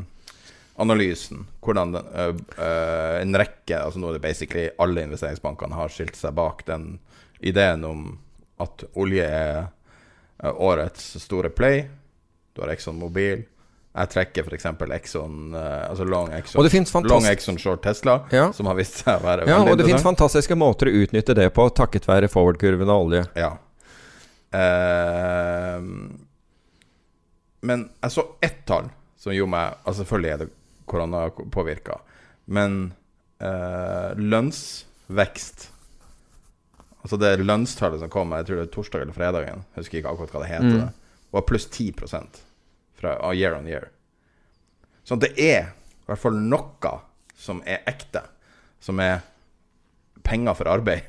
analysen. 0.82 1.45
Hvordan 1.61 1.91
den, 1.91 2.05
uh, 2.05 2.36
uh, 2.57 3.21
en 3.21 3.38
rekke 3.38 3.77
altså 3.77 4.01
Nå 4.01 4.09
er 4.09 4.17
det 4.17 4.25
basically 4.25 4.67
alle 4.82 5.05
investeringsbankene 5.05 5.77
har 5.77 5.93
skilt 5.93 6.17
seg 6.17 6.34
bak 6.38 6.65
den 6.65 6.95
ideen 7.39 7.86
om 7.86 8.05
at 8.61 8.86
olje 8.99 9.25
er 9.25 9.67
uh, 10.41 10.51
årets 10.51 11.13
store 11.21 11.51
play. 11.53 11.86
Du 12.55 12.63
har 12.63 12.73
Exxon 12.73 12.97
Mobil. 12.99 13.43
Jeg 13.91 14.07
trekker 14.13 14.47
f.eks. 14.47 14.65
Exxon 14.95 15.51
altså 15.53 16.05
long 16.07 16.29
Exxon, 16.32 17.07
long 17.11 17.25
Exxon 17.27 17.57
short 17.59 17.82
Tesla, 17.84 18.21
ja. 18.32 18.45
som 18.55 18.69
har 18.71 18.77
vist 18.77 19.01
seg 19.01 19.19
å 19.19 19.25
være 19.25 19.49
Ja, 19.49 19.57
og 19.65 19.75
det 19.75 19.84
finnes 19.84 20.05
fantastiske 20.05 20.55
måter 20.55 20.88
å 20.88 20.93
utnytte 21.01 21.36
det 21.36 21.49
på, 21.51 21.65
takket 21.75 22.07
være 22.07 22.29
forward-kurven 22.32 22.88
av 22.88 23.03
olje. 23.03 23.25
Ja. 23.36 23.51
men 27.67 27.84
jeg 27.84 28.15
så 28.15 28.25
ett 28.39 28.63
tall 28.67 28.88
som 29.19 29.36
gjorde 29.36 29.53
meg 29.53 29.75
altså 29.84 30.01
Selvfølgelig 30.01 30.32
er 30.32 30.41
det 30.41 30.49
koronapåvirka. 30.91 31.99
Men 32.51 32.81
eh, 33.39 34.09
lønnsvekst 34.17 35.69
Altså 37.01 37.17
det 37.17 37.31
lønnstallet 37.41 37.97
som 37.97 38.11
kom, 38.13 38.33
jeg 38.37 38.45
tror 38.45 38.59
det 38.59 38.63
er 38.67 38.73
torsdag 38.75 39.01
eller 39.01 39.15
fredagen, 39.15 39.63
jeg 39.73 39.81
husker 39.81 39.97
ikke 39.97 40.11
akkurat 40.11 40.33
hva 40.35 40.41
det 40.43 40.49
heter, 40.51 40.67
mm. 40.69 40.81
det, 40.83 41.23
var 41.33 41.45
pluss 41.49 41.65
10% 41.65 42.41
fra 43.01 43.15
year 43.33 43.55
on 43.57 43.65
year. 43.65 43.87
Så 45.01 45.17
det 45.17 45.31
er 45.33 45.71
i 45.71 46.05
hvert 46.05 46.21
fall 46.21 46.37
noe 46.37 46.91
som 47.41 47.63
er 47.65 47.81
ekte, 47.89 48.21
som 48.77 49.01
er 49.01 49.23
penger 50.21 50.53
for 50.59 50.69
arbeid. 50.69 51.07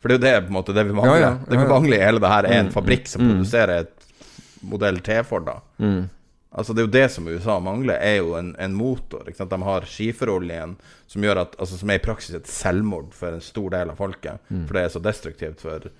For 0.00 0.08
det 0.08 0.14
er 0.14 0.20
jo 0.20 0.22
det, 0.22 0.46
på 0.46 0.52
en 0.52 0.58
måte, 0.60 0.76
det 0.76 0.86
vi 0.86 0.94
mangler. 0.94 1.16
Ja, 1.16 1.20
ja, 1.20 1.32
ja, 1.34 1.50
det 1.50 1.58
vi 1.58 1.66
mangler 1.68 1.98
i 1.98 2.04
hele 2.04 2.22
det 2.22 2.30
her, 2.30 2.46
er 2.46 2.60
en 2.60 2.70
mm, 2.70 2.74
fabrikk 2.76 3.10
som 3.10 3.24
mm. 3.24 3.32
produserer 3.34 3.82
et 3.82 4.06
modell 4.70 5.00
T 5.04 5.18
for 5.26 5.44
da. 5.44 5.58
Mm. 5.82 6.04
Altså 6.50 6.74
Det 6.74 6.82
er 6.82 6.86
jo 6.86 6.92
det 6.96 7.08
som 7.14 7.28
USA 7.30 7.60
mangler, 7.62 7.94
er 8.02 8.16
jo 8.18 8.34
en, 8.34 8.54
en 8.58 8.74
motor. 8.74 9.28
De 9.38 9.62
har 9.62 9.86
skiferoljen, 9.86 10.76
som, 11.06 11.24
gjør 11.24 11.44
at, 11.44 11.54
altså, 11.58 11.78
som 11.78 11.90
er 11.90 12.00
i 12.00 12.02
praksis 12.02 12.34
et 12.34 12.50
selvmord 12.50 13.12
for 13.14 13.36
en 13.36 13.44
stor 13.44 13.70
del 13.76 13.92
av 13.92 14.00
folket. 14.00 14.42
Mm. 14.48 14.64
For 14.66 14.76
det 14.76 14.82
er 14.84 14.94
så 14.96 15.04
destruktivt 15.04 15.66
for 15.66 15.90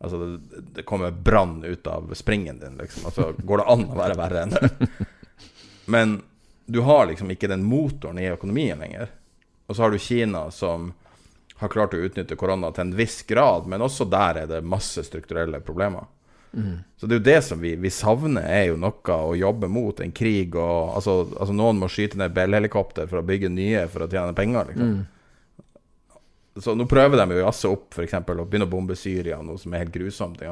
Altså, 0.00 0.16
det, 0.16 0.60
det 0.74 0.82
kommer 0.88 1.10
brann 1.12 1.58
ut 1.60 1.86
av 1.86 2.06
springen 2.16 2.56
din, 2.56 2.78
liksom. 2.80 3.02
Altså, 3.10 3.34
går 3.36 3.60
det 3.60 3.64
an 3.68 3.82
å 3.84 3.98
være 3.98 4.14
verre 4.16 4.44
enn 4.46 4.54
det? 4.54 4.70
Men 5.92 6.14
du 6.64 6.78
har 6.86 7.04
liksom 7.10 7.28
ikke 7.34 7.50
den 7.52 7.66
motoren 7.68 8.18
i 8.18 8.30
økonomien 8.32 8.80
lenger. 8.80 9.10
Og 9.66 9.76
så 9.76 9.82
har 9.82 9.92
du 9.92 9.98
Kina, 10.00 10.46
som 10.50 10.94
har 11.60 11.68
klart 11.68 11.94
å 11.94 12.00
utnytte 12.00 12.38
korona 12.40 12.70
til 12.72 12.86
en 12.86 12.94
viss 12.96 13.20
grad, 13.28 13.66
men 13.68 13.84
også 13.84 14.06
der 14.08 14.38
er 14.40 14.46
det 14.48 14.62
masse 14.64 15.04
strukturelle 15.04 15.60
problemer. 15.60 16.06
Mm. 16.52 16.80
Så 16.98 17.06
det 17.06 17.14
er 17.14 17.20
jo 17.20 17.26
det 17.28 17.38
som 17.46 17.60
vi, 17.62 17.76
vi, 17.78 17.90
savner, 17.94 18.42
er 18.42 18.64
jo 18.70 18.78
noe 18.80 19.16
å 19.16 19.36
jobbe 19.38 19.70
mot. 19.70 20.00
En 20.02 20.12
krig 20.12 20.56
og 20.58 20.96
Altså, 20.96 21.20
altså 21.36 21.54
noen 21.54 21.78
må 21.78 21.88
skyte 21.90 22.18
ned 22.18 22.34
Bell-helikopter 22.34 23.08
for 23.10 23.20
å 23.20 23.26
bygge 23.26 23.52
nye 23.54 23.86
for 23.90 24.06
å 24.06 24.10
tjene 24.10 24.36
penger, 24.36 24.72
liksom. 24.72 24.94
Mm. 24.98 25.08
Så 26.60 26.74
nå 26.74 26.84
prøver 26.90 27.20
de 27.20 27.36
jo 27.36 27.40
å 27.40 27.46
jazze 27.46 27.70
opp, 27.70 27.92
f.eks., 27.94 28.16
og 28.18 28.48
begynne 28.50 28.66
å 28.66 28.72
bombe 28.72 28.96
Syria, 28.98 29.38
noe 29.44 29.60
som 29.60 29.72
er 29.72 29.84
helt 29.84 29.94
grusomt. 29.94 30.42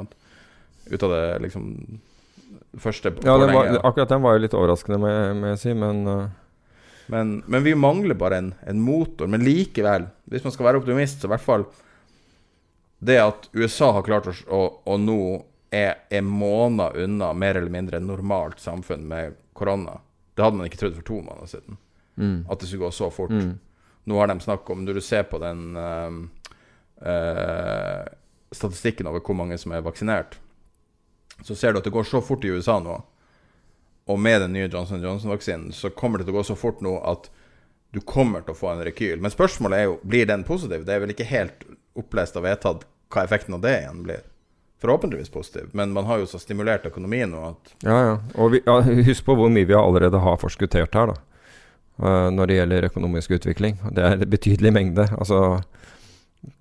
Ut 0.89 1.03
av 1.03 1.11
det 1.13 1.25
liksom 1.49 1.73
første 2.79 3.13
Ja, 3.25 3.35
den 3.41 3.53
var, 3.53 3.71
akkurat 3.83 4.13
den 4.13 4.23
var 4.23 4.37
jo 4.37 4.45
litt 4.45 4.55
overraskende, 4.57 5.01
med, 5.03 5.51
jeg 5.53 5.61
si, 5.63 5.75
men 5.77 6.05
uh... 6.07 6.31
men, 7.13 7.39
men 7.51 7.67
vi 7.67 7.75
mangler 7.75 8.17
bare 8.19 8.41
en, 8.41 8.53
en, 8.69 8.81
motor. 8.81 9.29
Men 9.31 9.45
likevel, 9.45 10.07
hvis 10.31 10.47
man 10.47 10.55
skal 10.55 10.71
være 10.71 10.83
optimist, 10.83 11.21
så 11.21 11.29
i 11.29 11.35
hvert 11.35 11.45
fall 11.45 11.67
det 12.99 13.19
at 13.23 13.51
USA 13.55 13.93
har 13.95 14.07
klart 14.07 14.31
å, 14.31 14.35
å, 14.55 14.63
å 14.91 14.97
nå 14.99 15.21
er, 15.71 15.95
er 16.11 16.25
måneder 16.25 17.05
unna 17.05 17.33
mer 17.33 17.59
eller 17.61 17.73
mindre 17.73 18.01
normalt 18.01 18.61
samfunn 18.61 19.05
med 19.09 19.37
korona. 19.53 19.99
Det 20.35 20.45
hadde 20.45 20.57
man 20.57 20.69
ikke 20.69 20.81
trodd 20.81 20.97
for 20.97 21.07
to 21.07 21.21
måneder 21.21 21.51
siden. 21.51 21.79
Mm. 22.17 22.47
At 22.51 22.61
det 22.61 22.69
skulle 22.71 22.87
gå 22.87 22.91
så 22.95 23.11
fort. 23.11 23.31
Mm. 23.35 23.59
Nå 24.09 24.19
har 24.19 24.31
de 24.31 24.41
snakket 24.41 24.71
om 24.71 24.85
Når 24.85 24.95
du 24.95 25.01
ser 25.01 25.23
på 25.29 25.39
den 25.39 25.77
uh, 25.77 26.13
uh, 27.05 28.05
statistikken 28.53 29.07
over 29.07 29.21
hvor 29.21 29.37
mange 29.37 29.59
som 29.59 29.73
er 29.73 29.85
vaksinert, 29.85 30.39
så 31.43 31.55
ser 31.55 31.73
du 31.73 31.79
at 31.79 31.85
det 31.85 31.93
går 31.95 32.07
så 32.09 32.21
fort 32.25 32.45
i 32.45 32.51
USA 32.51 32.79
nå. 32.83 32.97
Og 34.09 34.21
med 34.21 34.41
den 34.41 34.55
nye 34.57 34.71
Johnson 34.73 35.03
Johnson-vaksinen 35.03 35.73
så 35.77 35.91
kommer 35.91 36.19
det 36.19 36.27
til 36.27 36.35
å 36.35 36.39
gå 36.41 36.47
så 36.49 36.57
fort 36.57 36.81
nå 36.83 36.97
at 37.05 37.29
du 37.93 38.01
kommer 38.01 38.41
til 38.45 38.55
å 38.55 38.59
få 38.59 38.73
en 38.73 38.83
rekyl. 38.85 39.21
Men 39.21 39.33
spørsmålet 39.33 39.79
er 39.79 39.87
jo 39.89 39.99
blir 40.03 40.27
den 40.29 40.45
positiv. 40.49 40.87
Det 40.87 40.95
er 40.95 41.05
vel 41.05 41.13
ikke 41.13 41.29
helt 41.29 41.67
opplest 41.99 42.37
og 42.41 42.47
vedtatt 42.47 42.87
hva 43.13 43.25
effekten 43.25 43.57
av 43.57 43.63
det 43.65 43.75
igjen 43.83 44.03
blir. 44.05 44.25
Forhåpentligvis 44.79 45.31
positiv, 45.35 45.71
men 45.75 45.91
man 45.91 46.07
har 46.07 46.21
jo 46.23 46.27
så 46.31 46.39
stimulert 46.39 46.85
økonomien 46.87 47.31
nå 47.35 47.41
at 47.49 47.73
Ja, 47.83 47.97
ja. 48.13 48.19
Og 48.39 48.53
vi, 48.53 48.61
ja, 48.67 48.77
husk 49.09 49.25
på 49.27 49.35
hvor 49.35 49.51
mye 49.51 49.67
vi 49.67 49.75
allerede 49.75 50.21
har 50.23 50.37
forskuttert 50.39 50.95
her, 50.95 51.11
da. 51.15 51.17
Uh, 51.99 52.29
når 52.31 52.47
det 52.47 52.57
gjelder 52.61 52.85
økonomisk 52.93 53.33
utvikling. 53.35 53.75
Det 53.91 54.05
er 54.07 54.15
en 54.15 54.31
betydelig 54.31 54.71
mengde. 54.73 55.09
Altså 55.19 55.41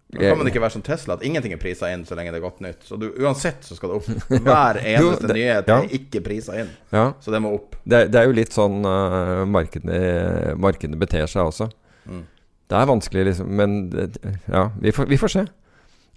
Da 0.10 0.32
kan 0.32 0.38
man 0.40 0.48
ikke 0.50 0.62
være 0.64 0.74
som 0.74 0.82
Tesla, 0.82 1.14
at 1.14 1.22
ingenting 1.28 1.54
er 1.54 1.60
prisa 1.62 1.92
inn 1.94 2.06
så 2.10 2.16
lenge 2.18 2.32
det 2.34 2.40
er 2.40 2.46
godt 2.48 2.62
nytt. 2.66 2.82
Så 2.88 2.98
du, 2.98 3.10
uansett 3.22 3.62
så 3.68 3.76
skal 3.78 3.92
det 3.92 4.00
opp. 4.00 4.08
Hver 4.48 4.80
eneste 4.82 5.04
Jo, 5.04 5.28
det- 5.28 5.36
nyhet 5.38 5.70
ja. 5.70 5.78
er 5.84 5.94
ikke 6.00 6.24
prisa 6.26 6.58
inn, 6.64 6.72
Ja. 6.96 7.12
så 7.22 7.32
det 7.36 7.42
må 7.44 7.52
opp. 7.60 7.76
Det, 7.86 8.08
det 8.16 8.22
er 8.22 8.26
jo 8.32 8.34
litt 8.40 8.56
sånn 8.56 8.80
uh, 8.88 9.44
markedene, 9.46 10.56
markedene 10.58 10.98
beter 10.98 11.28
seg 11.30 11.52
også. 11.52 11.70
Mm. 12.10 12.24
Det 12.68 12.82
er 12.82 12.90
vanskelig, 12.90 13.26
liksom. 13.30 13.54
Men 13.62 13.78
det, 13.94 14.10
ja, 14.50 14.72
vi 14.82 14.92
får, 14.96 15.06
vi 15.14 15.18
får 15.22 15.36
se. 15.36 15.46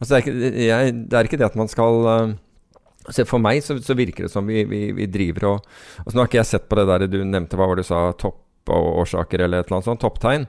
Altså, 0.01 0.15
det, 0.15 0.19
er 0.19 0.25
ikke, 0.25 0.65
jeg, 0.65 0.95
det 1.13 1.19
er 1.19 1.29
ikke 1.29 1.39
det 1.41 1.49
at 1.51 1.59
man 1.61 1.69
skal 1.69 2.07
se 3.13 3.25
For 3.29 3.43
meg 3.43 3.63
så, 3.65 3.77
så 3.85 3.97
virker 3.97 4.27
det 4.27 4.33
som 4.33 4.47
vi, 4.49 4.63
vi, 4.69 4.81
vi 4.97 5.09
driver 5.13 5.47
og 5.51 5.57
altså, 6.05 6.15
Nå 6.15 6.23
har 6.23 6.31
ikke 6.31 6.41
jeg 6.41 6.51
sett 6.55 6.69
på 6.71 6.79
det 6.79 6.87
der 6.89 7.05
du 7.11 7.19
nevnte, 7.25 7.59
hva 7.59 7.69
var 7.69 7.77
det 7.77 7.85
du 7.85 7.91
sa, 7.91 8.05
toppårsaker 8.21 9.45
eller 9.47 9.61
et 9.61 9.69
eller 9.69 9.81
annet 9.81 9.91
sånt? 9.91 10.05
Topptegn? 10.05 10.47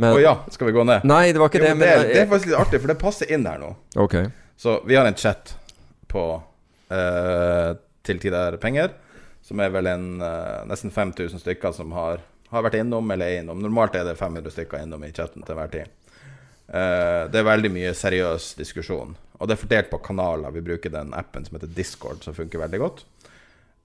Å 0.00 0.12
oh, 0.14 0.20
ja, 0.22 0.32
skal 0.48 0.70
vi 0.70 0.72
gå 0.72 0.84
ned? 0.88 1.04
Nei, 1.04 1.26
det 1.34 1.42
var 1.42 1.50
ikke 1.50 1.60
Jo, 1.60 1.66
det. 1.66 1.74
men 1.76 1.84
det, 1.84 1.92
er, 1.92 2.06
det 2.08 2.20
er 2.22 2.28
faktisk 2.30 2.48
litt 2.48 2.60
artig, 2.62 2.80
for 2.80 2.92
det 2.92 2.96
passer 3.02 3.32
inn 3.34 3.44
her 3.44 3.58
nå. 3.60 3.74
Okay. 4.00 4.30
Så 4.56 4.78
vi 4.88 4.96
har 4.96 5.08
en 5.08 5.18
chat 5.18 5.54
på 6.08 6.24
eh, 6.88 7.68
Til 8.06 8.22
tider 8.22 8.56
penger, 8.62 8.94
som 9.44 9.60
er 9.60 9.72
vel 9.74 9.90
en 9.90 10.06
eh, 10.24 10.62
nesten 10.70 10.92
5000 10.94 11.42
stykker 11.42 11.74
som 11.76 11.92
har, 11.92 12.24
har 12.48 12.64
vært 12.64 12.78
innom 12.80 13.12
eller 13.12 13.28
er 13.28 13.42
innom. 13.42 13.60
Normalt 13.60 13.98
er 13.98 14.08
det 14.08 14.16
500 14.16 14.54
stykker 14.56 14.80
innom 14.86 15.04
i 15.04 15.12
chatten 15.12 15.44
til 15.44 15.58
hver 15.58 15.72
tid. 15.74 15.92
Eh, 16.70 17.22
det 17.30 17.40
er 17.40 17.46
veldig 17.46 17.70
mye 17.74 17.94
seriøs 17.96 18.52
diskusjon. 18.58 19.16
Og 19.40 19.48
det 19.48 19.56
er 19.56 19.62
fordelt 19.62 19.90
på 19.90 19.98
kanaler. 20.04 20.52
Vi 20.54 20.62
bruker 20.62 20.92
den 20.92 21.14
appen 21.16 21.46
som 21.46 21.56
heter 21.56 21.72
Discord, 21.74 22.22
som 22.22 22.36
funker 22.36 22.62
veldig 22.62 22.80
godt. 22.82 23.04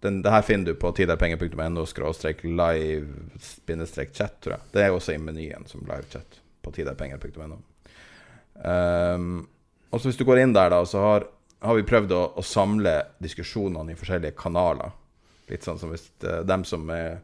Den, 0.03 0.21
det 0.21 0.31
her 0.31 0.43
finner 0.45 0.65
du 0.69 0.75
på 0.77 0.91
tiderpenger.no 0.93 1.85
live-chat, 2.59 4.35
tror 4.43 4.53
jeg. 4.53 4.61
Det 4.73 4.83
er 4.83 4.91
også 4.93 5.15
i 5.15 5.21
menyen 5.21 5.65
som 5.65 5.85
livechat 5.87 6.37
på 6.61 6.73
tiderpenger.no. 6.75 7.57
Um, 8.55 9.47
og 9.89 10.01
så 10.01 10.09
hvis 10.09 10.19
du 10.19 10.25
går 10.27 10.43
inn 10.43 10.53
der, 10.53 10.69
da, 10.75 10.83
så 10.85 11.01
har, 11.01 11.25
har 11.65 11.79
vi 11.79 11.87
prøvd 11.87 12.13
å, 12.13 12.21
å 12.37 12.43
samle 12.45 12.99
diskusjonene 13.23 13.95
i 13.95 13.97
forskjellige 13.97 14.37
kanaler. 14.37 14.93
Litt 15.49 15.65
sånn 15.65 15.79
som 15.81 15.89
hvis 15.93 16.09
uh, 16.27 16.43
dem 16.45 16.63
som 16.67 16.85
er 16.93 17.17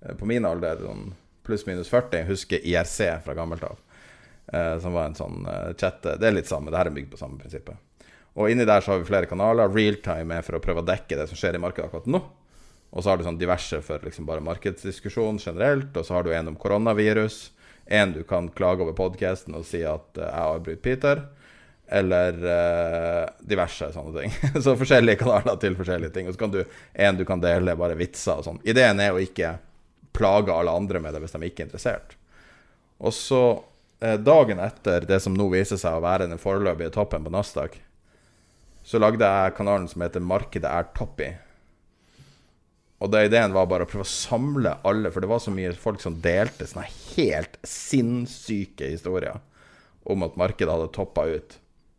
eh, 0.00 0.14
på 0.16 0.28
min 0.28 0.46
alder, 0.48 0.80
sånn 0.80 1.12
pluss-minus 1.44 1.90
40, 1.90 2.28
husker 2.30 2.64
IRC 2.64 2.98
fra 3.26 3.36
gammelt 3.36 3.64
av. 3.66 3.80
Eh, 4.46 4.74
som 4.82 4.92
var 4.92 5.06
en 5.06 5.14
sånn 5.16 5.44
uh, 5.46 5.70
chat 5.78 6.02
Det 6.02 6.26
er 6.26 6.34
litt 6.34 6.48
samme, 6.50 6.72
det 6.72 6.80
her 6.80 6.90
er 6.90 6.94
bygd 6.96 7.12
på 7.12 7.20
samme 7.20 7.38
prinsippet. 7.38 7.78
Og 8.34 8.50
inni 8.50 8.66
der 8.66 8.82
så 8.82 8.94
har 8.94 9.02
vi 9.02 9.08
flere 9.08 9.28
kanaler. 9.30 9.70
Realtime 9.70 10.38
er 10.38 10.46
for 10.46 10.56
å 10.56 10.62
prøve 10.64 10.82
å 10.82 10.88
dekke 10.88 11.18
det 11.18 11.28
som 11.30 11.38
skjer 11.38 11.58
i 11.58 11.62
markedet 11.62 11.88
akkurat 11.88 12.08
nå. 12.10 12.20
Og 12.92 13.04
så 13.04 13.12
har 13.12 13.20
du 13.20 13.24
sånn 13.24 13.40
diverse 13.40 13.80
for 13.84 14.04
liksom 14.04 14.26
bare 14.28 14.44
markedsdiskusjon 14.44 15.40
generelt. 15.40 15.92
Og 15.96 16.04
så 16.04 16.16
har 16.16 16.24
du 16.24 16.32
en 16.32 16.50
om 16.52 16.56
koronavirus. 16.60 17.50
En 17.86 18.12
du 18.12 18.22
kan 18.28 18.48
klage 18.52 18.84
over 18.84 18.96
podkasten 18.96 19.56
og 19.58 19.66
si 19.68 19.82
at 19.84 20.20
eh, 20.20 20.28
jeg 20.28 20.56
avbryter 20.56 20.82
Peter. 20.84 21.22
Eller 21.92 22.38
uh, 22.40 23.24
diverse 23.44 23.90
sånne 23.92 24.22
ting. 24.22 24.36
så 24.64 24.76
forskjellige 24.80 25.20
kanaler 25.24 25.58
til 25.60 25.76
forskjellige 25.76 26.14
ting. 26.14 26.28
Og 26.28 26.36
så 26.36 26.40
kan 26.40 26.54
du 26.54 26.62
en 26.64 27.18
du 27.18 27.26
kan 27.28 27.42
dele 27.42 27.76
bare 27.76 27.98
vitser 28.00 28.40
og 28.40 28.46
sånn. 28.48 28.62
Ideen 28.64 29.00
er 29.04 29.12
å 29.12 29.20
ikke 29.20 29.58
plage 30.16 30.52
alle 30.52 30.72
andre 30.72 31.00
med 31.04 31.12
det 31.12 31.20
hvis 31.24 31.36
de 31.36 31.48
ikke 31.48 31.64
er 31.64 31.68
interessert. 31.68 32.16
Og 33.02 33.12
så, 33.16 33.42
eh, 33.52 33.71
dagen 34.02 34.58
etter 34.58 35.04
det 35.06 35.20
som 35.22 35.34
nå 35.36 35.44
viser 35.52 35.78
seg 35.78 35.94
å 35.94 36.02
være 36.02 36.26
den 36.26 36.40
foreløpige 36.42 36.90
toppen 36.96 37.22
på 37.22 37.30
Nasdaq, 37.30 37.76
så 38.82 38.98
lagde 38.98 39.22
jeg 39.22 39.54
kanalen 39.54 39.86
som 39.88 40.02
heter 40.02 40.20
'Markedet 40.20 40.66
er 40.66 40.88
Toppi'. 40.96 41.36
Og 43.02 43.10
da 43.10 43.24
ideen 43.26 43.54
var 43.54 43.66
bare 43.66 43.82
å 43.86 43.90
prøve 43.90 44.06
å 44.06 44.10
samle 44.10 44.76
alle, 44.86 45.10
for 45.10 45.22
det 45.22 45.30
var 45.30 45.40
så 45.42 45.50
mye 45.54 45.72
folk 45.74 46.00
som 46.02 46.20
delte 46.22 46.66
sånne 46.70 46.86
helt 47.16 47.56
sinnssyke 47.66 48.92
historier 48.92 49.40
om 50.06 50.22
at 50.22 50.38
markedet 50.38 50.70
hadde 50.70 50.92
toppa 50.94 51.26
ut. 51.26 51.56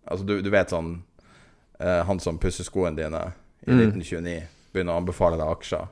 Altså, 0.08 0.26
du, 0.28 0.38
du 0.43 0.49
vet 0.51 0.72
sånn 0.72 1.04
eh, 1.80 2.01
Han 2.08 2.20
som 2.20 2.39
pusser 2.39 2.68
skoene 2.68 2.95
dine 2.99 3.20
i 3.64 3.72
1929, 3.72 4.47
begynner 4.76 4.95
å 4.95 5.01
anbefale 5.01 5.39
deg 5.39 5.51
aksjer. 5.51 5.91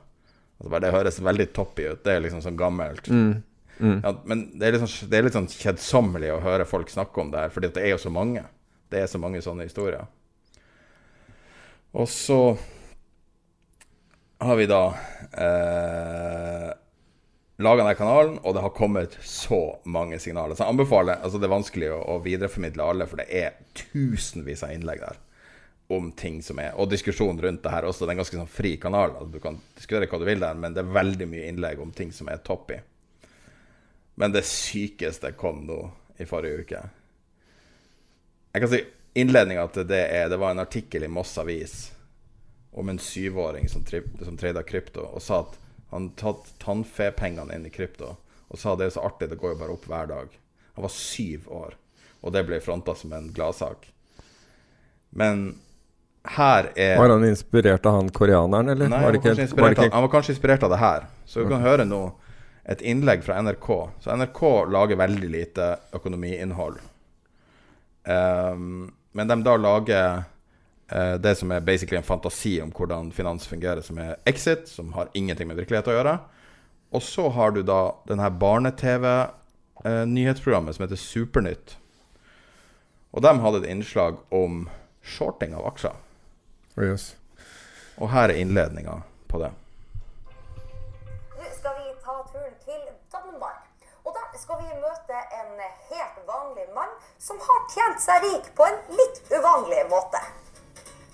Altså, 0.60 0.80
det 0.80 0.92
høres 0.92 1.20
veldig 1.24 1.46
toppy 1.56 1.86
ut. 1.90 2.02
Det 2.04 2.12
er 2.12 2.24
liksom 2.24 2.42
sånn 2.44 2.56
gammelt. 2.60 3.08
Ja, 3.82 4.14
men 4.28 4.44
det 4.58 4.68
er, 4.68 4.76
litt 4.76 4.84
sånn, 4.84 5.48
sånn 5.48 5.48
kjedsommelig 5.50 6.32
å 6.34 6.42
høre 6.44 6.66
folk 6.68 6.90
snakke 6.92 7.22
om 7.22 7.32
det 7.32 7.42
her, 7.42 7.54
at 7.66 7.78
det 7.78 7.82
er 7.82 7.94
jo 7.94 8.02
så 8.02 8.12
mange. 8.14 8.44
Det 8.92 9.00
er 9.00 9.08
så 9.10 9.18
mange 9.18 9.40
sånne 9.42 9.66
historier. 9.66 10.06
Og 11.92 12.08
så 12.08 12.56
har 14.42 14.56
vi 14.56 14.66
da 14.66 14.82
eh, 15.38 16.70
laga 17.62 17.82
denne 17.82 17.96
kanalen, 17.98 18.38
og 18.42 18.54
det 18.54 18.62
har 18.64 18.74
kommet 18.76 19.18
så 19.26 19.60
mange 19.84 20.18
signaler. 20.22 20.56
Så 20.56 20.64
jeg 20.64 20.74
anbefaler 20.74 21.20
Altså, 21.20 21.38
det 21.38 21.48
er 21.48 21.56
vanskelig 21.56 21.90
å, 21.94 22.00
å 22.14 22.22
videreformidle 22.24 22.88
alle, 22.94 23.08
for 23.10 23.22
det 23.22 23.28
er 23.28 23.60
tusenvis 23.92 24.64
av 24.66 24.74
innlegg 24.76 25.04
der 25.04 25.20
om 25.92 26.08
ting 26.16 26.38
som 26.42 26.56
er 26.62 26.72
Og 26.80 26.88
diskusjon 26.88 27.40
rundt 27.42 27.62
det 27.64 27.72
her 27.72 27.84
også. 27.84 28.04
Det 28.06 28.12
er 28.12 28.14
en 28.14 28.22
ganske 28.22 28.38
sånn 28.38 28.50
fri 28.50 28.76
kanal. 28.80 29.12
Altså, 29.12 29.32
du 29.34 29.42
kan 29.42 29.58
diskutere 29.76 30.08
hva 30.08 30.20
du 30.22 30.26
vil 30.28 30.40
der, 30.40 30.56
men 30.58 30.74
det 30.74 30.84
er 30.84 30.96
veldig 30.96 31.28
mye 31.28 31.50
innlegg 31.50 31.82
om 31.82 31.92
ting 31.96 32.14
som 32.16 32.30
er 32.32 32.40
topp 32.46 32.72
i. 32.72 32.80
Men 34.14 34.32
det 34.32 34.44
sykeste 34.44 35.32
kom 35.32 35.64
nå 35.66 35.78
i 36.20 36.26
forrige 36.28 36.64
uke. 36.64 36.82
Jeg 38.52 38.64
kan 38.64 38.70
si 38.72 38.82
innledninga 39.16 39.64
til 39.72 39.86
det 39.88 40.02
er 40.12 40.28
Det 40.28 40.38
var 40.40 40.52
en 40.52 40.62
artikkel 40.62 41.04
i 41.04 41.08
Moss 41.08 41.38
Avis 41.40 41.92
om 42.72 42.88
en 42.88 42.98
syvåring 42.98 43.68
som, 43.68 43.84
som 44.24 44.36
trada 44.36 44.62
krypto, 44.62 45.04
og 45.04 45.22
sa 45.22 45.42
at 45.44 45.58
han 45.92 46.08
tatt 46.16 46.54
tannfepengene 46.62 47.52
inn 47.52 47.66
i 47.68 47.72
krypto, 47.72 48.14
og 48.48 48.60
sa 48.60 48.72
det 48.76 48.86
er 48.86 48.94
så 48.94 49.02
artig, 49.04 49.28
det 49.28 49.36
går 49.40 49.52
jo 49.52 49.58
bare 49.60 49.74
opp 49.74 49.84
hver 49.90 50.08
dag. 50.08 50.38
Han 50.78 50.86
var 50.86 50.94
syv 50.94 51.50
år, 51.52 51.76
og 52.24 52.32
det 52.32 52.46
ble 52.48 52.62
fronta 52.64 52.94
som 52.96 53.12
en 53.12 53.28
gladsak. 53.36 53.84
Men 55.12 55.44
her 56.24 56.70
er 56.72 56.96
Var 56.96 57.12
han 57.12 57.28
inspirert 57.28 57.86
av 57.86 57.98
han 57.98 58.08
koreaneren, 58.08 58.72
eller? 58.72 58.88
Nei, 58.88 59.02
var 59.04 59.12
han, 59.12 59.20
det 59.20 59.28
var 59.28 59.36
kanskje 59.36 59.60
var 59.60 59.92
han 59.98 60.06
var 60.06 60.12
kanskje 60.16 60.32
inspirert 60.32 60.64
av 60.64 60.72
det 60.72 60.80
her. 60.80 61.06
Så 61.26 61.44
vi 61.44 61.52
kan 61.52 61.60
høre 61.60 61.84
nå 61.84 62.06
et 62.64 62.80
innlegg 62.86 63.24
fra 63.24 63.42
NRK. 63.42 63.90
Så 64.00 64.16
NRK 64.16 64.66
lager 64.70 64.96
veldig 64.96 65.30
lite 65.30 65.76
økonomiinnhold. 65.92 66.78
Um, 68.04 68.92
men 69.12 69.28
de 69.28 69.42
da 69.46 69.56
lager 69.58 70.22
uh, 70.92 71.14
det 71.18 71.34
som 71.38 71.50
er 71.52 71.60
basically 71.66 71.98
en 71.98 72.04
fantasi 72.06 72.62
om 72.62 72.72
hvordan 72.74 73.12
finans 73.14 73.46
fungerer, 73.50 73.80
som 73.82 73.98
er 74.02 74.16
Exit, 74.26 74.68
som 74.68 74.92
har 74.96 75.08
ingenting 75.14 75.48
med 75.50 75.56
virkelighet 75.58 75.88
å 75.90 75.92
gjøre. 75.98 76.18
Og 76.92 77.02
så 77.02 77.28
har 77.32 77.50
du 77.50 77.62
da 77.64 77.94
den 78.08 78.18
her 78.20 78.30
barne-TV-nyhetsprogrammet 78.30 80.74
som 80.76 80.84
heter 80.84 80.96
Supernytt. 81.00 81.76
Og 83.12 83.22
de 83.24 83.40
hadde 83.44 83.58
et 83.62 83.70
innslag 83.72 84.14
om 84.32 84.68
shorting 85.02 85.54
av 85.56 85.66
aksjer. 85.72 85.94
Jøss. 86.80 87.14
Og 88.00 88.08
her 88.12 88.26
er 88.30 88.40
innledninga 88.40 89.02
på 89.28 89.38
det. 89.42 89.50
Helt 95.90 96.18
vanlig 96.28 96.68
mann 96.74 96.92
som 97.18 97.40
har 97.40 97.66
tjent 97.74 98.00
seg 98.02 98.24
rik 98.26 98.50
på 98.56 98.66
en 98.66 98.78
litt 98.98 99.20
uvanlig 99.32 99.84
måte. 99.90 100.20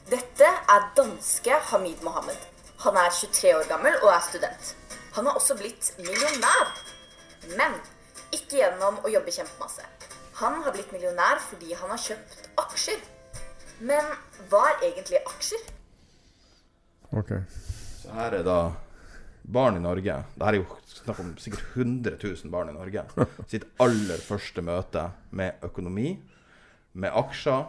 Dette 0.09 0.49
er 0.49 0.89
danske 0.97 1.61
Hamid 1.71 2.03
Mohammed. 2.07 2.39
Han 2.85 2.97
er 2.97 3.11
23 3.13 3.55
år 3.59 3.69
gammel 3.69 3.97
og 4.01 4.13
er 4.15 4.25
student. 4.25 4.75
Han 5.17 5.27
har 5.27 5.37
også 5.37 5.57
blitt 5.59 5.91
millionær. 5.99 6.73
Men 7.59 7.75
ikke 8.33 8.61
gjennom 8.61 9.01
å 9.03 9.13
jobbe 9.13 9.35
kjempemasse. 9.35 9.85
Han 10.39 10.61
har 10.63 10.75
blitt 10.75 10.93
millionær 10.95 11.41
fordi 11.43 11.75
han 11.75 11.91
har 11.91 12.01
kjøpt 12.01 12.49
aksjer. 12.63 13.01
Men 13.81 14.13
hva 14.51 14.65
er 14.71 14.85
egentlig 14.91 15.21
aksjer? 15.27 15.65
Ok. 17.19 17.33
Så 18.03 18.15
her 18.15 18.39
er 18.39 18.45
da 18.47 18.59
barn 19.43 19.79
i 19.79 19.83
Norge. 19.83 20.21
Det 20.35 20.47
her 20.47 20.57
er 20.57 20.63
jo 20.63 20.79
snakk 21.09 21.21
om 21.25 21.35
sikkert 21.41 21.77
100 21.77 22.17
000 22.23 22.53
barn 22.53 22.71
i 22.71 22.77
Norge. 22.77 23.05
Sitt 23.49 23.65
aller 23.81 24.21
første 24.23 24.63
møte 24.65 25.09
med 25.31 25.65
økonomi, 25.65 26.19
med 26.93 27.15
aksjer. 27.17 27.69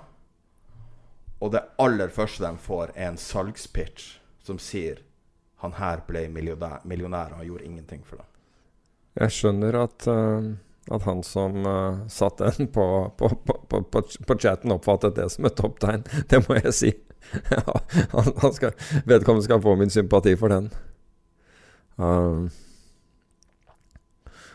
Og 1.39 1.53
det 1.55 1.63
aller 1.79 2.11
første 2.11 2.43
de 2.43 2.59
får, 2.59 2.91
er 2.95 3.13
en 3.13 3.19
salgspitch 3.19 4.17
som 4.43 4.59
sier 4.59 4.99
han 5.59 5.75
her 5.75 6.03
ble 6.07 6.25
millionær, 6.31 7.33
og 7.33 7.41
han 7.41 7.47
gjorde 7.47 7.67
ingenting 7.67 8.03
for 8.07 8.21
det. 8.21 8.27
Jeg 9.19 9.35
skjønner 9.35 9.75
at, 9.81 10.07
uh, 10.07 10.53
at 10.95 11.07
han 11.07 11.23
som 11.27 11.65
uh, 11.67 12.05
satt 12.11 12.39
den 12.39 12.69
på, 12.71 12.85
på, 13.19 13.29
på, 13.43 13.81
på, 13.91 14.37
chatten, 14.39 14.71
oppfattet 14.71 15.17
det 15.19 15.27
som 15.33 15.47
et 15.49 15.57
topptegn. 15.59 16.05
Det 16.31 16.39
må 16.47 16.59
jeg 16.61 16.75
si. 16.75 16.93
Han, 18.15 18.29
han 18.41 18.53
skal, 18.55 18.71
vedkommende 19.05 19.43
skal 19.45 19.59
få 19.61 19.75
min 19.77 19.91
sympati 19.93 20.31
for 20.39 20.49
den. 20.49 20.69
Um, 21.99 22.47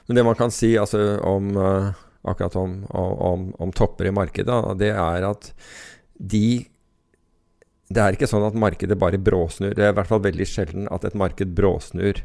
Men 0.06 0.18
det 0.18 0.24
man 0.26 0.36
kan 0.38 0.52
si 0.52 0.74
altså, 0.80 1.00
om 1.24 1.54
uh, 1.56 1.90
akkurat 2.24 2.56
om, 2.56 2.78
om, 2.90 3.48
om, 3.58 3.72
topper 3.72 4.08
i 4.08 4.14
markedet, 4.14 4.60
det 4.80 4.92
er 4.92 5.26
at 5.28 5.52
de 6.14 6.66
Det 7.94 8.00
er 8.00 8.16
ikke 8.16 8.28
sånn 8.28 8.46
at 8.46 8.56
markedet 8.56 8.96
bare 8.98 9.20
bråsnur. 9.20 9.74
Det 9.76 9.84
er 9.84 9.92
i 9.92 9.96
hvert 9.96 10.08
fall 10.08 10.22
veldig 10.24 10.46
sjelden 10.48 10.86
at 10.90 11.04
et 11.04 11.14
marked 11.14 11.52
bråsnur, 11.54 12.22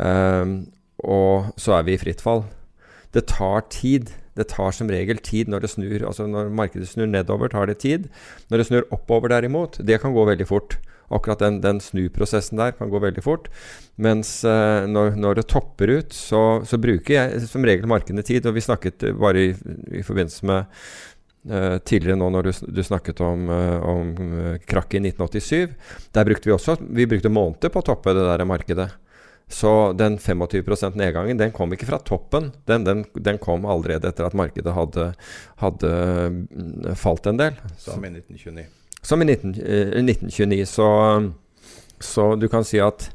um, 0.00 0.54
og 1.04 1.52
så 1.60 1.76
er 1.76 1.84
vi 1.86 1.94
i 1.94 2.00
fritt 2.00 2.22
fall. 2.24 2.46
Det 3.12 3.26
tar 3.28 3.66
tid. 3.70 4.14
Det 4.32 4.48
tar 4.48 4.72
som 4.72 4.88
regel 4.88 5.20
tid 5.20 5.50
når 5.52 5.64
det 5.64 5.70
snur. 5.74 6.06
Altså 6.08 6.24
når 6.26 6.48
markedet 6.56 6.88
snur 6.88 7.10
nedover, 7.10 7.52
tar 7.52 7.68
det 7.68 7.82
tid. 7.84 8.08
Når 8.48 8.62
det 8.62 8.66
snur 8.70 8.88
oppover 8.96 9.28
derimot, 9.28 9.76
det 9.84 10.00
kan 10.00 10.16
gå 10.16 10.24
veldig 10.24 10.48
fort. 10.48 10.78
Akkurat 11.12 11.42
den, 11.42 11.60
den 11.64 11.80
snuprosessen 11.82 12.60
der 12.60 12.74
kan 12.76 12.90
gå 12.92 13.00
veldig 13.02 13.24
fort. 13.24 13.48
Mens 14.00 14.40
eh, 14.48 14.88
når, 14.88 15.16
når, 15.20 15.40
det 15.40 15.48
topper 15.52 15.92
ut, 15.98 16.16
så, 16.16 16.62
så, 16.68 16.80
bruker 16.80 17.14
jeg 17.14 17.46
som 17.50 17.64
regel 17.68 17.88
markedene 17.90 18.24
tid. 18.26 18.46
Og 18.48 18.56
vi 18.56 18.64
snakket 18.64 19.06
bare 19.20 19.46
i, 19.48 19.52
i 20.00 20.04
forbindelse 20.06 20.48
med 20.48 20.80
eh, 21.52 21.78
tidligere 21.84 22.18
nå 22.20 22.32
når 22.32 22.48
du, 22.48 22.52
du 22.78 22.82
snakket 22.86 23.22
om, 23.24 23.46
uh, 23.52 23.78
om 23.92 24.12
krakket 24.66 25.00
i 25.00 25.12
1987. 25.12 25.78
Der 26.16 26.28
brukte 26.28 26.50
vi 26.50 26.56
også 26.56 26.78
vi 26.82 27.08
brukte 27.10 27.32
måneder 27.32 27.72
på 27.72 27.82
å 27.82 27.88
toppe 27.92 28.16
det 28.16 28.26
der 28.28 28.46
markedet. 28.48 28.90
Så 29.52 29.92
den 29.92 30.18
25% 30.18 30.96
nedgangen 30.96 31.36
den 31.36 31.52
kom 31.52 31.72
ikke 31.74 31.90
fra 31.90 31.98
toppen. 32.00 32.52
Den, 32.64 32.86
den, 32.88 33.04
den, 33.12 33.38
kom 33.42 33.66
allerede 33.68 34.08
etter 34.08 34.24
at 34.24 34.36
markedet 34.38 34.72
hadde, 34.72 35.10
hadde 35.60 35.90
falt 36.96 37.28
en 37.28 37.40
del. 37.40 37.58
Som 37.76 38.06
i 38.06 38.14
1929. 38.14 38.81
Som 39.02 39.22
i 39.22 39.24
19, 39.24 39.54
eh, 39.54 39.88
1929. 40.04 40.66
Så, 40.66 40.88
så, 42.00 42.34
du 42.36 42.48
kan 42.48 42.64
si 42.64 42.80
at 42.80 43.10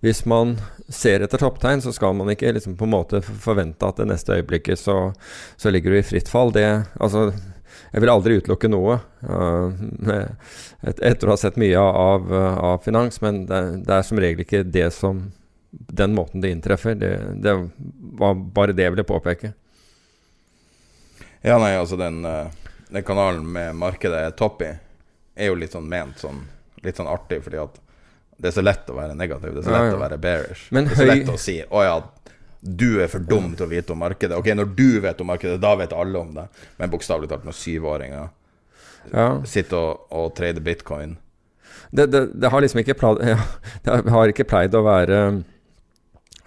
hvis 0.00 0.24
man 0.30 0.56
ser 0.88 1.20
etter 1.20 1.40
topptegn, 1.42 1.82
så 1.82 1.92
skal 1.92 2.14
man 2.16 2.30
ikke 2.32 2.52
liksom 2.54 2.76
på 2.78 2.86
en 2.86 2.94
måte 2.94 3.20
forvente 3.22 3.86
at 3.86 3.98
det 3.98 4.08
neste 4.08 4.38
øyeblikket 4.38 4.78
så, 4.78 5.12
så 5.56 5.72
ligger 5.74 5.90
du 5.92 5.98
i 5.98 6.06
fritt 6.06 6.30
fall. 6.30 6.52
Det, 6.54 6.64
altså, 7.02 7.32
jeg 7.92 8.04
vil 8.04 8.12
aldri 8.12 8.38
utelukke 8.38 8.70
noe 8.70 9.00
uh, 9.26 9.74
et, 10.86 11.02
etter 11.02 11.26
å 11.26 11.34
ha 11.34 11.40
sett 11.40 11.58
mye 11.60 11.82
av, 11.82 12.30
av 12.30 12.78
finans, 12.86 13.20
men 13.24 13.42
det, 13.50 13.60
det, 13.88 13.98
er 13.98 14.06
som 14.06 14.22
regel 14.22 14.46
ikke 14.46 14.62
det 14.64 14.86
som 14.94 15.26
den 15.70 16.14
måten 16.14 16.40
det 16.40 16.54
inntreffer. 16.54 16.94
Det, 16.94 17.12
det 17.42 17.56
var 18.22 18.34
bare 18.34 18.76
det 18.76 18.86
jeg 18.86 18.94
ville 18.94 19.08
påpeke. 19.08 19.52
Ja, 21.42 21.58
nei, 21.58 21.74
altså 21.78 21.96
den, 21.96 22.24
eh, 22.24 22.50
den 22.88 23.04
kanalen 23.06 23.46
med 23.52 23.76
markedet 23.78 24.24
er 24.26 24.36
topp 24.36 24.62
i 24.66 24.72
er 25.38 25.52
jo 25.52 25.58
litt 25.58 25.74
sånn 25.74 25.88
ment 25.88 26.20
sånn 26.22 26.42
litt 26.84 26.98
sånn 26.98 27.10
artig, 27.10 27.40
fordi 27.42 27.58
at 27.62 27.80
det 28.38 28.52
er 28.52 28.54
så 28.54 28.62
lett 28.62 28.90
å 28.90 28.94
være 28.94 29.16
negativ. 29.18 29.54
Det 29.56 29.64
er 29.64 29.66
så 29.66 29.74
lett 29.74 29.88
ja, 29.88 29.90
ja. 29.90 29.98
å 29.98 30.02
være 30.04 30.18
bearish. 30.22 30.68
Men 30.74 30.86
det 30.86 30.94
er 30.94 31.00
så 31.00 31.06
høy... 31.08 31.10
lett 31.10 31.32
å 31.32 31.38
si 31.42 31.56
'Å 31.64 31.82
ja, 31.82 31.96
du 32.60 32.88
er 33.02 33.10
for 33.10 33.24
dum 33.24 33.50
til 33.58 33.66
å 33.66 33.70
vite 33.70 33.94
om 33.94 34.02
markedet'. 34.02 34.38
Ok, 34.38 34.50
når 34.54 34.70
du 34.78 35.00
vet 35.02 35.20
om 35.20 35.30
markedet, 35.32 35.58
da 35.62 35.74
vet 35.78 35.94
alle 35.94 36.22
om 36.22 36.30
det. 36.36 36.46
Men 36.78 36.92
bokstavelig 36.92 37.30
talt, 37.32 37.46
når 37.46 37.56
syvåringer 37.58 38.28
ja. 39.10 39.28
sitter 39.46 39.78
og, 39.78 40.06
og 40.14 40.34
trader 40.36 40.62
bitcoin 40.62 41.16
det, 41.90 42.06
det, 42.12 42.20
det, 42.34 42.48
har 42.52 42.60
liksom 42.60 42.82
ikke 42.82 42.96
pleid, 42.98 43.22
det 43.84 44.00
har 44.12 44.32
ikke 44.32 44.46
pleid 44.48 44.74
å 44.76 44.82
være 44.86 45.20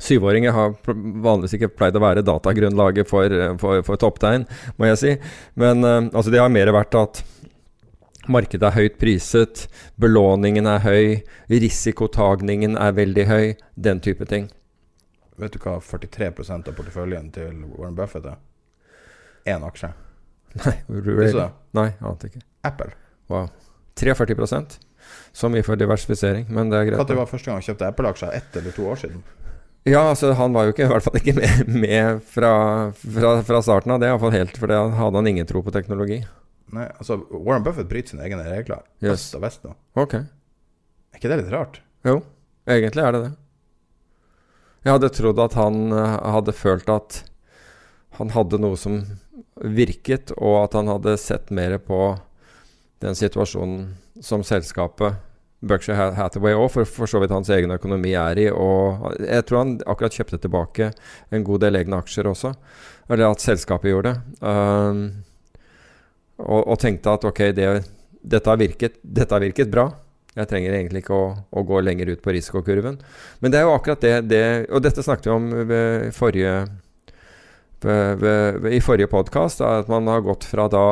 Syvåringer 0.01 0.53
har 0.55 0.71
vanligvis 0.85 1.53
ikke 1.59 1.69
pleid 1.77 1.97
å 1.97 2.01
være 2.01 2.23
datagrunnlaget 2.25 3.05
for, 3.05 3.33
for, 3.61 3.83
for 3.85 4.01
topptegn, 4.01 4.47
må 4.81 4.87
jeg 4.89 4.97
si. 4.97 5.11
Men 5.61 5.85
uh, 5.85 6.07
altså 6.09 6.33
det 6.33 6.39
har 6.41 6.49
mer 6.49 6.71
vært 6.73 6.97
at 6.97 7.19
Markedet 8.29 8.67
er 8.67 8.75
høyt 8.75 8.97
priset, 9.01 9.65
belåningen 10.01 10.67
er 10.69 10.83
høy, 10.85 11.21
risikotagningen 11.49 12.77
er 12.77 12.93
veldig 12.93 13.25
høy, 13.25 13.45
den 13.73 14.01
type 14.03 14.27
ting. 14.29 14.51
Vet 15.41 15.55
du 15.55 15.63
hva 15.63 15.79
43% 15.81 16.69
av 16.69 16.77
porteføljen 16.77 17.31
til 17.33 17.63
Warren 17.73 17.97
Buffett 17.97 18.27
er? 18.29 18.37
Én 19.49 19.65
aksje. 19.65 19.89
Nei, 20.61 20.75
really? 20.91 21.47
Nei, 21.77 21.89
ante 22.05 22.29
ikke. 22.29 22.43
Apple. 22.67 22.91
Wow. 23.31 23.47
43% 23.97 24.77
Så 25.33 25.49
mye 25.49 25.63
for 25.65 25.79
diversifisering, 25.79 26.45
men 26.53 26.69
det 26.69 26.77
er 26.77 26.89
greit. 26.91 27.09
Når 27.09 27.23
var 27.23 27.29
første 27.29 27.49
gang 27.49 27.57
han 27.57 27.65
kjøpte 27.65 27.87
Apple-aksjer? 27.89 28.35
Ett 28.37 28.59
eller 28.59 28.75
to 28.75 28.85
år 28.91 28.99
siden? 29.01 29.23
Ja, 29.87 30.03
altså 30.11 30.35
han 30.37 30.53
var 30.53 30.67
jo 30.67 30.75
ikke, 30.75 30.85
i 30.85 30.91
hvert 30.91 31.05
fall 31.07 31.17
ikke 31.17 31.33
med, 31.39 31.71
med 31.73 32.21
fra, 32.29 32.53
fra, 32.93 33.31
fra, 33.47 33.61
starten 33.65 33.95
av 33.95 34.03
det. 34.03 34.11
Iallfall 34.11 34.35
helt, 34.35 34.59
for 34.61 34.69
det 34.69 34.77
hadde 34.77 35.17
han 35.17 35.29
ingen 35.31 35.49
tro 35.49 35.63
på 35.65 35.73
teknologi. 35.73 36.19
Nei, 36.71 36.87
altså 36.97 37.19
Warren 37.31 37.65
Buffett 37.65 37.89
bryter 37.89 38.13
sine 38.13 38.25
egne 38.27 38.43
regler. 38.47 38.85
Yes. 39.03 39.27
Øst 39.27 39.37
og 39.37 39.43
vest 39.45 39.65
nå. 39.67 39.73
Ok. 39.99 40.15
Er 40.21 41.19
ikke 41.19 41.31
det 41.31 41.41
litt 41.41 41.53
rart? 41.53 41.81
Jo, 42.07 42.21
egentlig 42.69 43.03
er 43.03 43.15
det 43.15 43.23
det. 43.25 43.31
Jeg 44.81 44.95
hadde 44.95 45.11
trodd 45.13 45.41
at 45.43 45.57
han 45.59 45.81
uh, 45.93 46.15
hadde 46.37 46.55
følt 46.57 46.87
at 46.89 47.19
han 48.17 48.31
hadde 48.33 48.59
noe 48.61 48.79
som 48.79 49.01
virket, 49.61 50.33
og 50.39 50.63
at 50.63 50.77
han 50.79 50.89
hadde 50.89 51.19
sett 51.21 51.51
mer 51.53 51.77
på 51.83 51.99
den 53.03 53.17
situasjonen 53.17 53.91
som 54.21 54.45
selskapet 54.45 55.19
Berkshire 55.61 56.15
Hathaway 56.17 56.55
òg, 56.57 56.71
for, 56.73 56.89
for 56.89 57.09
så 57.09 57.21
vidt 57.21 57.33
hans 57.33 57.49
egen 57.53 57.73
økonomi 57.73 58.15
er 58.17 58.39
i. 58.41 58.47
Og 58.49 59.19
jeg 59.21 59.45
tror 59.45 59.61
han 59.61 59.75
akkurat 59.85 60.15
kjøpte 60.17 60.39
tilbake 60.41 60.89
en 61.29 61.45
god 61.45 61.61
del 61.61 61.77
egne 61.77 61.99
aksjer 62.01 62.29
også. 62.31 62.55
Eller 63.11 63.27
at 63.29 63.43
selskapet 63.43 63.91
gjorde 63.91 64.15
det. 64.15 64.41
Um, 64.41 65.03
og, 66.45 66.61
og, 66.65 66.77
tenkte 66.81 67.15
at 67.15 67.25
ok, 67.27 67.41
det, 67.55 67.67
dette, 68.21 68.47
har 68.49 68.59
virket, 68.59 68.99
dette, 69.01 69.33
har 69.33 69.43
virket, 69.43 69.71
bra. 69.71 69.89
Jeg 70.35 70.47
trenger 70.47 70.77
egentlig 70.77 71.03
ikke 71.03 71.17
å, 71.17 71.25
å, 71.51 71.63
gå 71.67 71.81
lenger 71.83 72.13
ut 72.13 72.21
på 72.23 72.33
risikokurven. 72.35 72.99
Men 73.43 73.51
det 73.51 73.59
er 73.59 73.65
jo 73.67 73.73
akkurat 73.75 74.03
det, 74.03 74.13
det 74.31 74.43
Og 74.71 74.79
dette 74.83 75.03
snakket 75.03 75.27
vi 75.27 75.33
om 75.33 75.49
ved 75.67 76.13
forrige, 76.15 76.53
ved, 77.83 78.21
ved, 78.21 78.69
i 78.71 78.79
forrige 78.83 79.11
podkast, 79.11 79.63
at 79.65 79.91
man 79.91 80.07
har 80.07 80.23
gått 80.23 80.47
fra 80.47 80.69
da 80.71 80.85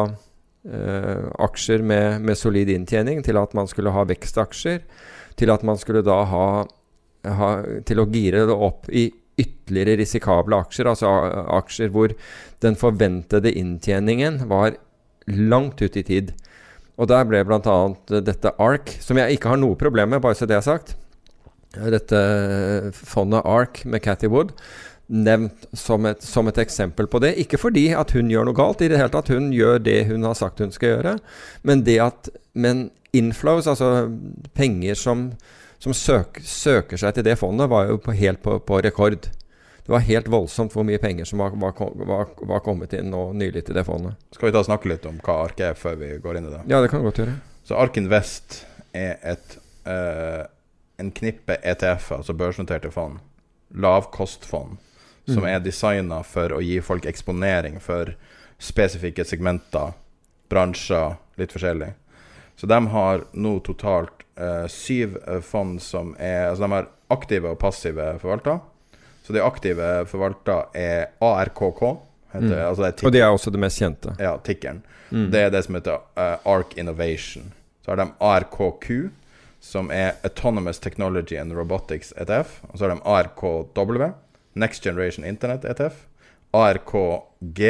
eh, 0.68 1.30
aksjer 1.47 1.86
med, 1.86 2.20
med, 2.26 2.39
solid 2.39 2.72
inntjening 2.74 3.24
til 3.24 3.39
at 3.39 3.56
man 3.56 3.70
skulle 3.72 3.95
ha 3.95 4.04
vekstaksjer. 4.10 4.84
Til 5.39 5.56
at 5.56 5.64
man 5.64 5.80
skulle 5.80 6.04
da 6.04 6.20
ha, 6.28 6.45
ha 7.24 7.50
Til 7.88 8.04
å 8.04 8.10
gire 8.12 8.43
det 8.50 8.56
opp 8.56 8.89
i 8.91 9.08
ytterligere 9.39 10.02
risikable 10.02 10.58
aksjer, 10.66 10.89
altså 10.91 11.10
aksjer 11.56 11.91
hvor 11.95 12.12
den 12.64 12.76
forventede 12.80 13.54
inntjeningen 13.56 14.41
var 14.52 14.76
langt 15.34 15.82
ut 15.82 15.98
i 16.00 16.06
tid. 16.06 16.34
Og 17.00 17.08
der 17.08 17.28
ble 17.28 17.44
bl.a. 17.48 17.78
dette 18.20 18.54
ARK, 18.60 18.98
som 19.04 19.20
jeg 19.20 19.38
ikke 19.38 19.54
har 19.54 19.62
noe 19.62 19.80
problem 19.80 20.12
med, 20.14 20.24
bare 20.24 20.36
så 20.36 20.48
det 20.50 20.58
er 20.58 20.66
sagt. 20.66 20.98
Dette 21.78 22.20
fondet 22.98 23.46
ARK 23.46 23.84
med 23.86 24.04
Cathy 24.04 24.28
Wood 24.32 24.56
nevnt 25.10 25.66
som 25.74 26.06
et, 26.06 26.22
som 26.24 26.48
et, 26.50 26.60
eksempel 26.62 27.08
på 27.10 27.22
det. 27.24 27.34
Ikke 27.42 27.58
fordi 27.58 27.90
at 27.98 28.14
hun 28.14 28.30
gjør 28.30 28.46
noe 28.48 28.58
galt, 28.58 28.84
i 28.86 28.90
det 28.92 29.00
hele 29.00 29.12
tatt. 29.14 29.32
Hun 29.34 29.50
gjør 29.54 29.82
det 29.82 30.04
hun 30.10 30.28
har 30.28 30.38
sagt 30.38 30.62
hun 30.62 30.74
skal 30.74 30.96
gjøre. 30.96 31.16
Men 31.64 31.84
det 31.88 32.00
at 32.04 32.30
Men 32.54 32.90
inflows, 33.14 33.68
altså 33.68 34.10
penger 34.54 34.96
som, 34.96 35.32
som 35.80 35.94
søk, 35.94 36.42
søker 36.44 36.98
seg 36.98 37.14
til 37.16 37.24
det 37.26 37.38
fondet, 37.40 37.70
var 37.70 37.88
jo 37.88 37.98
på, 37.98 38.12
helt 38.12 38.42
på, 38.44 38.60
på 38.60 38.82
rekord. 38.84 39.30
Det 39.90 39.94
var 39.96 40.04
helt 40.06 40.28
voldsomt 40.30 40.74
hvor 40.76 40.86
mye 40.86 41.00
penger 41.02 41.26
som 41.26 41.40
var, 41.42 41.56
var, 41.58 42.28
var, 42.38 42.60
kommet 42.62 42.92
inn 42.94 43.08
nå 43.10 43.24
nylig 43.34 43.64
til 43.66 43.74
det 43.74 43.82
fondet. 43.88 44.20
Skal 44.36 44.52
vi 44.52 44.54
da 44.54 44.62
snakke 44.62 44.92
litt 44.92 45.08
om 45.10 45.16
hva 45.26 45.40
ARK 45.48 45.64
er 45.66 45.80
før 45.82 45.96
vi 45.98 46.12
går 46.22 46.38
inn 46.38 46.46
i 46.46 46.52
det? 46.52 46.60
Ja, 46.70 46.78
det 46.84 46.92
kan 46.92 47.02
vi 47.02 47.10
godt 47.10 47.24
gjøre. 47.24 47.34
Så 47.66 47.74
ARK 47.74 47.98
Invest 47.98 48.60
er 48.94 49.18
et 49.34 49.58
uh, 49.90 50.46
en 51.02 51.10
knippe 51.10 51.58
ETF, 51.74 52.12
altså 52.20 52.38
børsnoterte 52.38 52.94
fond, 52.94 53.18
lavkostfond, 53.74 54.78
som 55.26 55.42
mm. 55.42 55.50
er 55.56 55.66
designa 55.66 56.22
for 56.22 56.54
å 56.54 56.62
gi 56.62 56.78
folk 56.86 57.10
eksponering 57.10 57.82
for 57.82 58.14
spesifikke 58.62 59.26
segmenter, 59.26 59.98
bransjer, 60.54 61.18
litt 61.42 61.58
forskjellig. 61.58 61.96
Så 62.62 62.70
de 62.70 62.84
har 62.94 63.26
nå 63.34 63.58
totalt 63.66 64.22
uh, 64.38 64.70
syv 64.70 65.18
eh, 65.26 65.42
fond 65.42 65.82
som 65.82 66.14
er 66.22 66.52
Altså 66.52 66.68
de 66.68 66.76
har 66.78 66.94
aktive 67.10 67.58
og 67.58 67.64
passive 67.66 68.20
forvaltere. 68.22 68.62
Så 69.30 69.34
de 69.34 69.42
aktive 69.46 69.88
forvalta 70.10 70.54
er 70.74 71.12
ARKK. 71.22 71.82
Heter, 72.32 72.48
mm. 72.48 72.62
altså 72.66 72.82
det 72.88 73.04
og 73.06 73.12
det 73.14 73.20
er 73.22 73.30
også 73.30 73.52
det 73.54 73.60
mest 73.62 73.78
kjente? 73.78 74.14
Ja, 74.18 74.32
tikkeren. 74.42 74.80
Mm. 75.12 75.28
Det 75.30 75.44
er 75.46 75.52
det 75.54 75.62
som 75.68 75.78
heter 75.78 76.00
uh, 76.18 76.48
ARK 76.50 76.74
Innovation. 76.82 77.52
Så 77.86 77.92
har 77.92 78.00
de 78.02 78.08
ARKQ, 78.26 78.88
som 79.62 79.92
er 79.94 80.18
Autonomous 80.26 80.82
Technology 80.82 81.38
and 81.38 81.54
Robotics 81.54 82.10
ETF. 82.18 82.56
Og 82.72 82.80
så 82.80 82.88
har 82.88 82.96
de 82.96 83.06
ARKW, 83.06 84.10
Next 84.58 84.84
Generation 84.84 85.26
Internet 85.26 85.70
ETF. 85.70 86.08
ARKG, 86.54 87.62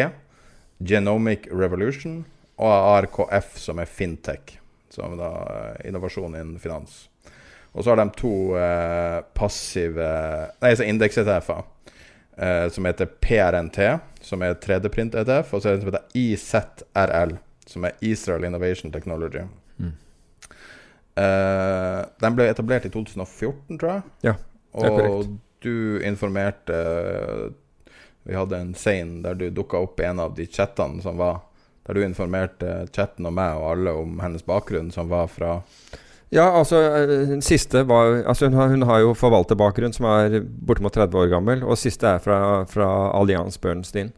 Genomic 0.80 1.52
Revolution. 1.52 2.22
Og 2.56 2.72
ARKF, 2.72 3.58
som 3.60 3.84
er 3.84 3.92
fintech. 4.00 4.62
Som 4.96 5.20
da 5.20 5.36
uh, 5.44 5.76
innovasjon 5.84 6.40
innen 6.40 6.56
finans. 6.64 7.10
Og 7.72 7.84
så 7.84 7.92
har 7.92 8.00
de 8.02 8.10
to 8.18 8.34
eh, 8.58 9.20
passive 9.38 10.08
Nei, 10.62 10.72
så 10.76 10.88
indeks-ETF-er. 10.90 11.68
Eh, 12.40 12.70
som 12.70 12.86
heter 12.86 13.06
PRNT, 13.06 14.00
som 14.22 14.42
er 14.42 14.54
3D-print-ETF. 14.54 15.54
Og 15.54 15.62
så 15.62 15.70
er 15.70 15.78
det 15.78 15.84
som 15.84 15.92
heter 15.92 16.06
IZRL, 16.14 17.36
som 17.68 17.86
er 17.86 17.98
Israel 18.00 18.48
Innovation 18.48 18.92
Technology. 18.92 19.44
Mm. 19.78 19.94
Eh, 21.20 22.02
den 22.24 22.38
ble 22.38 22.48
etablert 22.48 22.88
i 22.88 22.94
2014, 22.94 23.78
tror 23.78 23.92
jeg. 23.92 24.02
Ja, 24.30 24.36
det 24.74 24.88
er 24.88 24.96
korrekt. 24.96 25.14
og 25.14 25.38
du 25.60 26.00
informerte 26.08 26.76
Vi 28.24 28.36
hadde 28.36 28.58
en 28.58 28.74
scene 28.76 29.24
der 29.24 29.36
du 29.36 29.50
dukka 29.50 29.82
opp 29.84 30.00
i 30.00 30.06
en 30.08 30.20
av 30.24 30.36
de 30.38 30.46
chattene 30.48 31.02
som 31.02 31.18
var 31.18 31.42
Der 31.84 31.98
du 31.98 32.04
informerte 32.06 32.86
chatten 32.96 33.26
og 33.26 33.34
meg 33.34 33.58
og 33.58 33.72
alle 33.72 33.92
om 33.98 34.20
hennes 34.22 34.46
bakgrunn, 34.46 34.92
som 34.92 35.10
var 35.10 35.28
fra 35.28 35.58
Ja, 36.32 36.46
altså 36.60 36.78
eh, 36.78 37.12
den 37.32 37.42
siste 37.42 37.82
var 37.90 38.20
altså 38.30 38.50
hun, 38.50 38.58
har, 38.60 38.70
hun 38.70 38.86
har 38.86 39.02
jo 39.02 39.14
forvalterbakgrunn 39.18 39.96
som 39.96 40.06
er 40.12 40.40
bortimot 40.46 40.94
30 40.94 41.18
år 41.24 41.30
gammel. 41.32 41.64
Og 41.66 41.78
siste 41.82 42.08
er 42.08 42.22
fra, 42.24 42.40
fra 42.70 42.90
Allianz 43.18 43.58
Bernstein. 43.62 44.12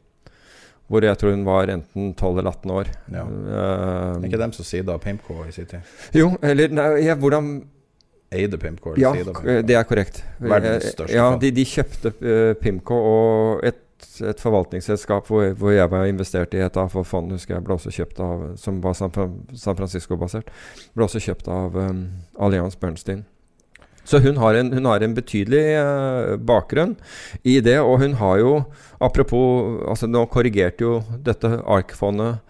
Hvor 0.92 1.06
jeg 1.08 1.16
tror 1.22 1.32
hun 1.32 1.46
var 1.48 1.72
enten 1.72 2.10
12 2.20 2.42
eller 2.42 2.52
18 2.52 2.72
år. 2.76 2.90
Ja. 3.14 3.24
Uh, 3.24 4.18
Er 4.20 4.26
ikke 4.28 4.42
dem 4.42 4.52
som 4.58 4.68
sier 4.68 4.84
da 4.84 4.98
Pimco 5.00 5.46
i 5.48 5.54
sin 5.56 5.70
tid? 5.72 5.94
jo, 6.20 6.34
eller 6.44 6.74
nei, 6.76 6.90
ja, 7.06 7.16
hvordan 7.16 7.54
Eide 8.32 8.58
Pimco? 8.60 8.94
Ja, 9.00 9.14
sida 9.16 9.62
det 9.68 9.76
er 9.76 9.88
korrekt. 9.88 10.22
Verdens 10.40 10.86
Eh, 10.86 10.92
største 10.92 11.16
Ja, 11.16 11.30
de, 11.40 11.52
de 11.56 11.66
kjøpte 11.68 12.12
uh, 12.20 12.54
Pimco 12.60 12.96
og 12.96 13.64
et, 13.68 13.80
et 14.22 14.42
forvaltningsselskap 14.42 15.28
hvor, 15.30 15.52
hvor 15.58 15.74
jeg 15.74 15.90
var 15.92 16.08
investert 16.10 16.56
i 16.56 16.64
et 16.64 16.80
fondene, 17.08 17.38
husker 17.38 17.56
jeg 17.58 17.66
ble 17.66 17.76
også 17.78 17.94
kjøpt 17.96 18.20
av 18.24 18.46
Som 18.58 18.82
var 18.84 18.94
San, 18.98 19.12
San 19.54 19.78
Francisco-basert. 19.78 20.50
Ble 20.96 21.08
også 21.08 21.22
kjøpt 21.24 21.48
av 21.52 21.76
um, 21.76 22.08
Allianz 22.40 22.76
Bernstein. 22.76 23.26
Så 24.04 24.20
hun 24.20 24.38
har 24.42 24.58
en, 24.58 24.72
hun 24.74 24.88
har 24.90 25.04
en 25.04 25.14
betydelig 25.16 25.66
uh, 25.78 26.38
bakgrunn 26.38 26.96
i 27.44 27.60
det, 27.62 27.78
og 27.80 28.00
hun 28.02 28.18
har 28.22 28.40
jo 28.42 28.54
Apropos 29.02 29.82
altså 29.90 30.10
Nå 30.10 30.26
korrigerte 30.30 30.86
jo 30.86 31.00
dette 31.26 31.50
ARK-fondet 31.66 32.42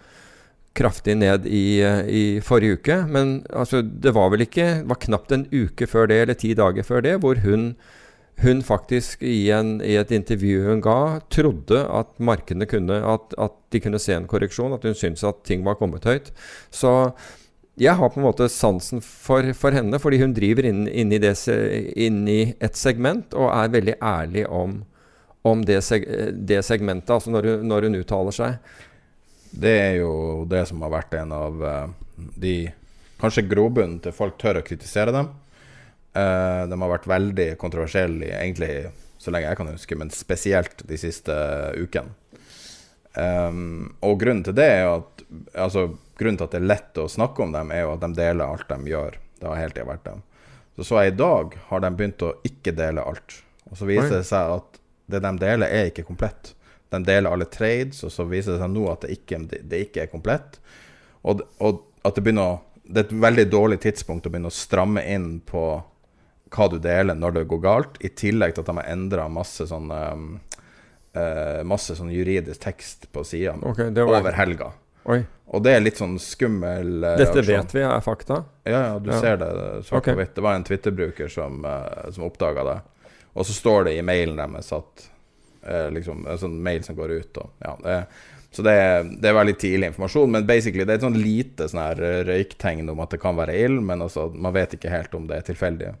kraftig 0.76 1.16
ned 1.20 1.46
i, 1.46 1.80
eh, 1.84 2.02
i 2.08 2.24
forrige 2.44 2.78
uke. 2.80 2.96
Men 3.08 3.42
altså, 3.52 3.82
det 3.82 4.14
var 4.16 4.30
vel 4.32 4.46
ikke 4.46 4.82
Det 4.82 4.88
var 4.88 5.00
knapt 5.00 5.32
en 5.32 5.46
uke 5.52 5.86
før 5.86 6.08
det, 6.08 6.22
eller 6.22 6.34
ti 6.34 6.54
dager 6.54 6.82
før 6.82 7.02
det, 7.04 7.18
hvor 7.20 7.40
hun, 7.44 7.74
hun 8.40 8.62
faktisk 8.66 9.22
i, 9.22 9.50
en, 9.54 9.76
i 9.84 9.94
et 10.00 10.10
intervju 10.14 10.64
hun 10.66 10.80
ga, 10.82 11.20
trodde 11.30 11.84
at 11.84 12.10
markedene 12.18 12.66
kunne 12.66 12.98
at, 13.06 13.36
at 13.38 13.54
de 13.70 13.80
kunne 13.84 14.00
se 14.02 14.16
en 14.16 14.26
korreksjon. 14.30 14.74
At 14.74 14.86
hun 14.88 14.96
syntes 14.98 15.24
at 15.26 15.44
ting 15.46 15.62
var 15.66 15.78
kommet 15.78 16.06
høyt. 16.08 16.32
Så 16.74 17.12
jeg 17.80 17.96
har 17.96 18.10
på 18.12 18.20
en 18.20 18.26
måte 18.26 18.48
sansen 18.52 19.00
for, 19.04 19.46
for 19.56 19.74
henne, 19.74 20.00
fordi 20.02 20.20
hun 20.20 20.34
driver 20.36 20.66
inn, 20.68 20.84
inn, 20.88 21.12
i 21.12 21.20
det, 21.22 21.36
inn 21.96 22.24
i 22.28 22.40
et 22.60 22.76
segment 22.76 23.32
og 23.36 23.48
er 23.48 23.72
veldig 23.72 23.96
ærlig 24.04 24.44
om, 24.50 24.80
om 25.48 25.64
det, 25.66 25.80
seg, 25.86 26.04
det 26.36 26.60
segmentet, 26.66 27.14
altså 27.14 27.32
når 27.32 27.48
hun, 27.48 27.64
når 27.70 27.88
hun 27.88 28.00
uttaler 28.02 28.36
seg. 28.36 28.76
Det 29.52 29.72
er 29.72 29.96
jo 30.02 30.12
det 30.48 30.66
som 30.68 30.84
har 30.84 30.92
vært 30.92 31.16
en 31.20 31.34
av 31.36 31.66
eh, 31.68 31.90
de 32.40 32.56
Kanskje 33.22 33.44
grobunnen 33.46 34.00
til 34.02 34.10
folk 34.10 34.34
tør 34.34 34.58
å 34.58 34.64
kritisere 34.66 35.12
dem. 35.14 35.28
Eh, 36.12 36.62
de 36.68 36.80
har 36.80 36.92
vært 36.92 37.08
veldig 37.08 37.48
kontroversielle, 37.60 38.28
egentlig 38.36 38.74
så 39.22 39.32
lenge 39.32 39.48
jeg 39.48 39.60
kan 39.60 39.70
huske, 39.70 39.96
men 39.98 40.10
spesielt 40.12 40.82
de 40.88 40.98
siste 41.00 41.34
ukene. 41.78 42.16
Um, 43.12 43.92
og 44.00 44.16
grunnen 44.22 44.40
til 44.46 44.54
det 44.56 44.64
er 44.64 44.78
jo 44.86 44.92
at 44.94 45.18
Altså 45.60 45.82
Grunnen 46.16 46.38
til 46.40 46.46
at 46.46 46.54
det 46.54 46.62
er 46.62 46.70
lett 46.70 46.98
å 47.00 47.10
snakke 47.12 47.42
om 47.44 47.50
dem, 47.52 47.68
er 47.74 47.82
jo 47.82 47.90
at 47.92 48.00
de 48.00 48.08
deler 48.16 48.44
alt 48.46 48.68
de 48.68 48.92
gjør. 48.92 49.18
Det 49.40 49.48
har 49.48 49.58
hele 49.58 49.74
tida 49.74 49.86
vært 49.88 50.04
dem. 50.06 50.20
Så 50.76 50.86
så 50.86 51.00
jeg 51.02 51.12
i 51.12 51.16
dag 51.18 51.56
har 51.68 51.82
de 51.82 51.90
begynt 51.98 52.24
å 52.24 52.34
ikke 52.46 52.74
dele 52.76 53.04
alt. 53.04 53.36
Og 53.70 53.78
så 53.80 53.88
viser 53.88 54.10
Oi. 54.10 54.18
det 54.20 54.28
seg 54.28 54.52
at 54.56 54.78
det 55.10 55.22
de 55.24 55.32
deler, 55.40 55.72
er 55.72 55.88
ikke 55.90 56.04
komplett. 56.06 56.52
De 56.92 57.00
deler 57.02 57.32
alle 57.32 57.48
trades, 57.50 58.04
og 58.06 58.12
så 58.12 58.26
viser 58.28 58.54
det 58.54 58.62
seg 58.62 58.70
nå 58.70 58.84
at 58.92 59.06
det 59.06 59.16
ikke, 59.16 59.40
det 59.50 59.80
ikke 59.88 60.04
er 60.04 60.12
komplett. 60.12 60.60
Og, 61.26 61.42
og 61.64 61.82
at 62.04 62.18
det 62.18 62.26
begynner 62.26 62.58
å 62.58 62.60
Det 62.82 62.98
er 62.98 63.04
et 63.06 63.20
veldig 63.24 63.44
dårlig 63.48 63.76
tidspunkt 63.80 64.26
å 64.26 64.30
begynne 64.30 64.50
å 64.50 64.54
stramme 64.54 65.00
inn 65.08 65.38
på 65.46 65.62
hva 66.52 66.68
du 66.70 66.78
deler 66.78 67.14
når 67.18 67.32
det 67.38 67.46
går 67.48 67.60
galt, 67.64 67.98
i 68.04 68.08
tillegg 68.12 68.54
til 68.54 68.62
at 68.64 68.70
de 68.70 68.76
har 68.80 68.90
endra 68.92 69.28
masse 69.32 69.64
sånn 69.70 69.90
eh, 71.14 71.62
Masse 71.68 71.96
sånn 71.98 72.12
juridisk 72.12 72.60
tekst 72.64 73.08
på 73.12 73.24
sida 73.26 73.54
okay, 73.68 73.90
var- 73.90 74.20
over 74.20 74.32
helga. 74.32 74.70
Oi. 75.04 75.18
Og 75.52 75.62
det 75.64 75.72
er 75.76 75.80
litt 75.82 75.98
sånn 75.98 76.14
skummel 76.22 77.02
uh, 77.04 77.16
Dette 77.18 77.42
reaksjon. 77.42 77.66
vet 77.66 77.72
vi 77.74 77.80
er 77.84 78.00
fakta? 78.04 78.36
Ja, 78.64 78.78
ja, 78.92 78.98
du 79.02 79.10
Ja. 79.10 79.18
ser 79.20 79.36
det 79.36 79.48
svart 79.84 79.98
Ok. 79.98 80.12
på 80.12 80.14
hvitt. 80.20 80.34
Det 80.36 80.40
var 80.46 80.54
en 80.54 80.64
Twitter-bruker 80.64 81.28
som, 81.28 81.64
uh, 81.66 82.10
som 82.14 82.24
oppdaga 82.24 82.64
det. 82.64 82.76
Og 83.34 83.44
så 83.44 83.52
står 83.52 83.84
det 83.90 83.96
i 83.98 84.02
mailen 84.06 84.36
deres 84.40 84.70
at 84.72 85.08
uh, 85.68 85.90
liksom, 85.90 86.24
En 86.30 86.38
sånn 86.38 86.54
mail 86.62 86.82
som 86.86 86.96
går 86.96 87.10
ut 87.18 87.36
og 87.42 87.50
ja, 87.64 87.76
det, 87.82 88.06
Så 88.52 88.62
det, 88.62 88.72
er- 88.72 89.04
det 89.20 89.28
er 89.28 89.34
veldig 89.34 89.58
tidlig 89.58 89.86
informasjon, 89.92 90.30
men 90.30 90.46
basically 90.46 90.84
det 90.84 90.90
er 90.94 91.00
et 91.02 91.06
sånn 91.12 91.20
lite 91.22 91.68
sånn 91.68 91.80
her 91.82 92.02
eh, 92.04 92.24
røyktegn 92.28 92.88
om 92.92 93.00
at 93.00 93.10
det 93.10 93.20
kan 93.20 93.34
være 93.36 93.54
ild, 93.64 93.82
men 93.82 94.02
altså, 94.02 94.30
man 94.34 94.52
vet 94.52 94.74
ikke 94.76 94.90
helt 94.92 95.14
om 95.14 95.26
det 95.26 95.36
er 95.38 95.46
tilfeldig. 95.54 95.94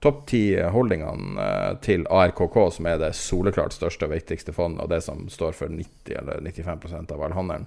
Topp 0.00 0.26
ti 0.30 0.42
holdingene 0.70 1.42
eh, 1.42 1.72
til 1.82 2.06
ARKK, 2.06 2.56
som 2.74 2.86
er 2.86 3.00
det 3.02 3.14
soleklart 3.18 3.74
største 3.74 4.06
og 4.06 4.14
viktigste 4.14 4.54
fondet, 4.54 4.84
og 4.84 4.92
det 4.92 5.02
som 5.02 5.26
står 5.32 5.56
for 5.58 5.72
90 5.74 6.14
eller 6.20 6.42
95% 6.46 7.14
av 7.14 7.24
all 7.26 7.34
handelen, 7.34 7.66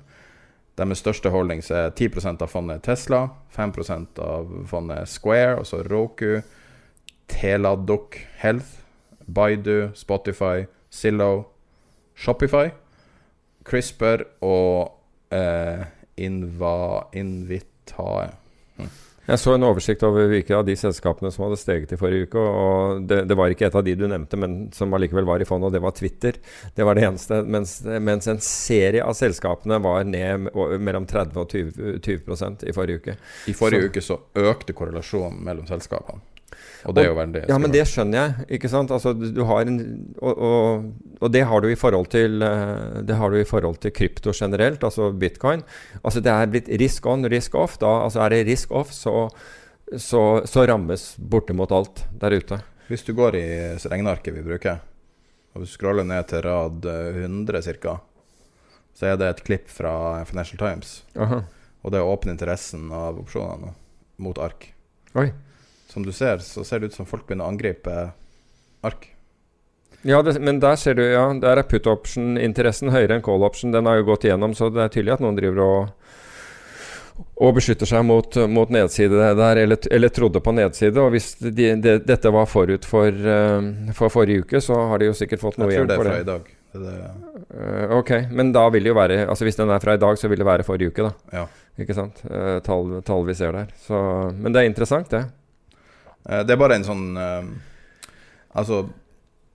deres 0.79 1.01
største 1.03 1.29
holdings 1.33 1.67
er 1.75 1.91
10% 1.91 2.41
av 2.41 2.49
fondet 2.49 2.83
Tesla, 2.87 3.25
5% 3.53 4.21
av 4.23 4.53
fondet 4.71 5.09
Square, 5.11 5.57
altså 5.59 5.81
Roku, 5.83 6.39
Teladoc 7.27 8.15
Health, 8.39 8.79
Baidu, 9.27 9.91
Spotify, 9.95 10.65
Zillow, 10.91 11.43
Shopify, 12.15 12.71
CRISPR 13.67 14.23
og 14.41 14.91
eh, 15.35 15.83
Invitae. 16.17 17.11
Jeg 19.27 19.37
så 19.37 19.53
en 19.53 19.63
oversikt 19.67 20.01
over 20.03 20.25
hvilke 20.31 20.55
av 20.57 20.65
de 20.65 20.73
selskapene 20.75 21.29
som 21.31 21.45
hadde 21.45 21.59
steget 21.61 21.91
i 21.93 21.99
forrige 21.99 22.25
uke. 22.27 22.41
og 22.41 23.03
Det, 23.07 23.19
det 23.29 23.37
var 23.37 23.53
ikke 23.53 23.67
et 23.69 23.77
av 23.77 23.85
de 23.85 23.93
du 23.95 24.07
nevnte, 24.09 24.39
men 24.41 24.55
som 24.73 24.93
allikevel 24.97 25.27
var 25.29 25.43
i 25.43 25.47
fondet, 25.47 25.69
og 25.69 25.75
det 25.75 25.83
var 25.83 25.93
Twitter. 25.97 26.39
Det 26.75 26.87
var 26.87 26.97
det 26.97 27.05
eneste. 27.05 27.43
Mens, 27.45 27.75
mens 27.85 28.27
en 28.31 28.41
serie 28.41 29.05
av 29.05 29.13
selskapene 29.17 29.77
var 29.83 30.03
ned 30.09 30.49
mellom 30.81 31.05
30 31.05 31.37
og 31.37 31.53
20, 31.53 32.01
20 32.01 32.65
i 32.65 32.75
forrige 32.75 33.03
uke. 33.03 33.17
I 33.47 33.53
forrige 33.53 33.81
Så- 33.81 33.87
uke 33.93 34.01
så 34.09 34.19
økte 34.49 34.73
korrelasjonen 34.73 35.39
mellom 35.45 35.69
selskapene. 35.69 36.21
Og 36.87 36.95
det 36.95 37.03
er 37.03 37.09
jo 37.11 37.17
veldig 37.17 37.43
Ja, 37.49 37.57
men 37.61 37.73
det 37.73 37.83
skjønner 37.89 38.17
jeg, 38.17 38.47
ikke 38.57 38.71
sant? 38.71 38.91
Altså, 38.93 39.13
du, 39.13 39.41
har 39.49 39.69
en, 39.69 39.79
og, 40.19 40.31
og, 40.31 40.85
og 41.21 41.33
det 41.33 41.43
har 41.47 41.63
du 41.63 41.69
i 41.69 41.77
forhold 41.77 42.09
til 42.13 42.41
eh, 42.45 43.01
Det 43.07 43.17
har 43.19 43.31
du 43.31 43.39
i 43.39 43.47
forhold 43.47 43.79
til 43.83 43.93
krypto 43.95 44.33
generelt, 44.35 44.83
altså 44.83 45.11
bitcoin. 45.13 45.63
Altså 46.01 46.23
det 46.23 46.33
er 46.33 46.51
blitt 46.51 46.71
risk 46.81 47.05
on, 47.09 47.27
risk 47.31 47.55
off. 47.59 47.77
Da 47.81 47.91
altså 48.05 48.23
er 48.25 48.35
det 48.35 48.45
risk 48.49 48.73
off, 48.73 48.93
så, 48.95 49.27
så, 49.95 50.23
så 50.49 50.67
rammes 50.69 51.11
bortimot 51.17 51.73
alt 51.75 52.05
der 52.21 52.37
ute. 52.39 52.61
Hvis 52.91 53.05
du 53.07 53.13
går 53.15 53.37
i 53.39 53.47
regnearket 53.77 54.35
vi 54.35 54.45
bruker, 54.45 54.81
og 55.53 55.61
hvis 55.61 55.73
du 55.73 55.77
scroller 55.77 56.07
ned 56.07 56.27
til 56.31 56.43
rad 56.47 56.87
eh, 56.89 57.23
100 57.25 57.61
ca., 57.83 57.99
så 58.97 59.07
er 59.07 59.17
det 59.19 59.29
et 59.31 59.45
klipp 59.47 59.69
fra 59.71 59.93
Financial 60.27 60.59
Times. 60.59 61.01
Aha. 61.15 61.43
Og 61.81 61.93
det 61.93 62.01
er 62.01 62.09
åpne 62.09 62.35
interessen 62.35 62.89
av 62.93 63.19
opsjonene 63.21 63.71
mot 64.21 64.37
ark. 64.41 64.67
Oi. 65.17 65.31
Som 65.91 66.05
du 66.07 66.13
ser, 66.15 66.39
så 66.45 66.63
ser 66.63 66.79
det 66.79 66.91
ut 66.91 66.95
som 66.95 67.07
folk 67.09 67.25
begynner 67.27 67.49
å 67.49 67.51
angripe 67.51 67.95
ark. 68.87 69.09
Ja, 70.07 70.21
det, 70.25 70.39
men 70.41 70.61
der 70.63 70.79
ser 70.81 70.95
du, 70.97 71.03
ja, 71.05 71.27
der 71.37 71.59
er 71.61 71.67
put 71.69 71.85
option-interessen 71.89 72.89
høyere 72.89 73.19
enn 73.19 73.25
call 73.25 73.43
option. 73.45 73.73
Den 73.75 73.89
har 73.89 73.99
jo 73.99 74.07
gått 74.07 74.25
igjennom, 74.25 74.55
så 74.57 74.71
det 74.73 74.85
er 74.85 74.93
tydelig 74.95 75.17
at 75.17 75.25
noen 75.25 75.37
driver 75.37 75.65
og 75.65 75.81
og 77.41 77.55
beskytter 77.57 77.89
seg 77.89 78.01
mot, 78.05 78.37
mot 78.49 78.69
nedside 78.73 79.33
der, 79.37 79.59
eller, 79.63 79.77
eller 79.93 80.13
trodde 80.13 80.41
på 80.43 80.53
nedside. 80.55 80.97
Og 81.01 81.13
hvis 81.15 81.33
de, 81.41 81.51
de, 81.81 81.95
dette 82.05 82.31
var 82.33 82.47
forut 82.49 82.85
for, 82.87 83.11
uh, 83.11 83.91
for 83.97 84.13
forrige 84.13 84.45
uke, 84.45 84.61
så 84.63 84.77
har 84.91 85.01
de 85.01 85.11
jo 85.11 85.17
sikkert 85.17 85.43
fått 85.43 85.59
noe 85.61 85.69
igjen 85.73 85.89
for 85.89 85.91
det. 85.91 85.97
Jeg 85.97 86.01
tror 86.01 86.09
det 86.09 86.15
er 86.15 86.15
fra 86.15 86.17
det. 86.17 86.25
i 86.25 86.31
dag. 86.31 86.57
Det. 86.71 86.91
Eh, 87.51 87.93
ok, 87.97 88.11
men 88.31 88.53
da 88.55 88.61
vil 88.71 88.85
det 88.85 88.93
jo 88.93 88.95
være 88.95 89.15
Altså 89.25 89.43
Hvis 89.43 89.57
den 89.59 89.73
er 89.75 89.81
fra 89.83 89.97
i 89.97 89.99
dag, 89.99 90.15
så 90.15 90.29
vil 90.31 90.39
det 90.39 90.45
være 90.47 90.63
forrige 90.63 90.93
uke, 90.93 91.09
da. 91.09 91.41
Ja. 91.41 91.41
Ikke 91.83 91.97
sant? 91.97 92.21
Uh, 92.23 92.61
tall, 92.63 93.01
tall 93.03 93.25
vi 93.27 93.35
ser 93.35 93.51
der. 93.57 93.73
Så, 93.83 93.99
men 94.37 94.55
det 94.55 94.61
er 94.61 94.69
interessant, 94.71 95.11
det. 95.11 95.25
Eh, 96.29 96.43
Det 96.43 96.51
er 96.55 96.57
bare 96.61 96.75
en 96.75 96.83
sånn 96.87 97.05
eh, 97.17 97.43
Altså, 98.55 98.89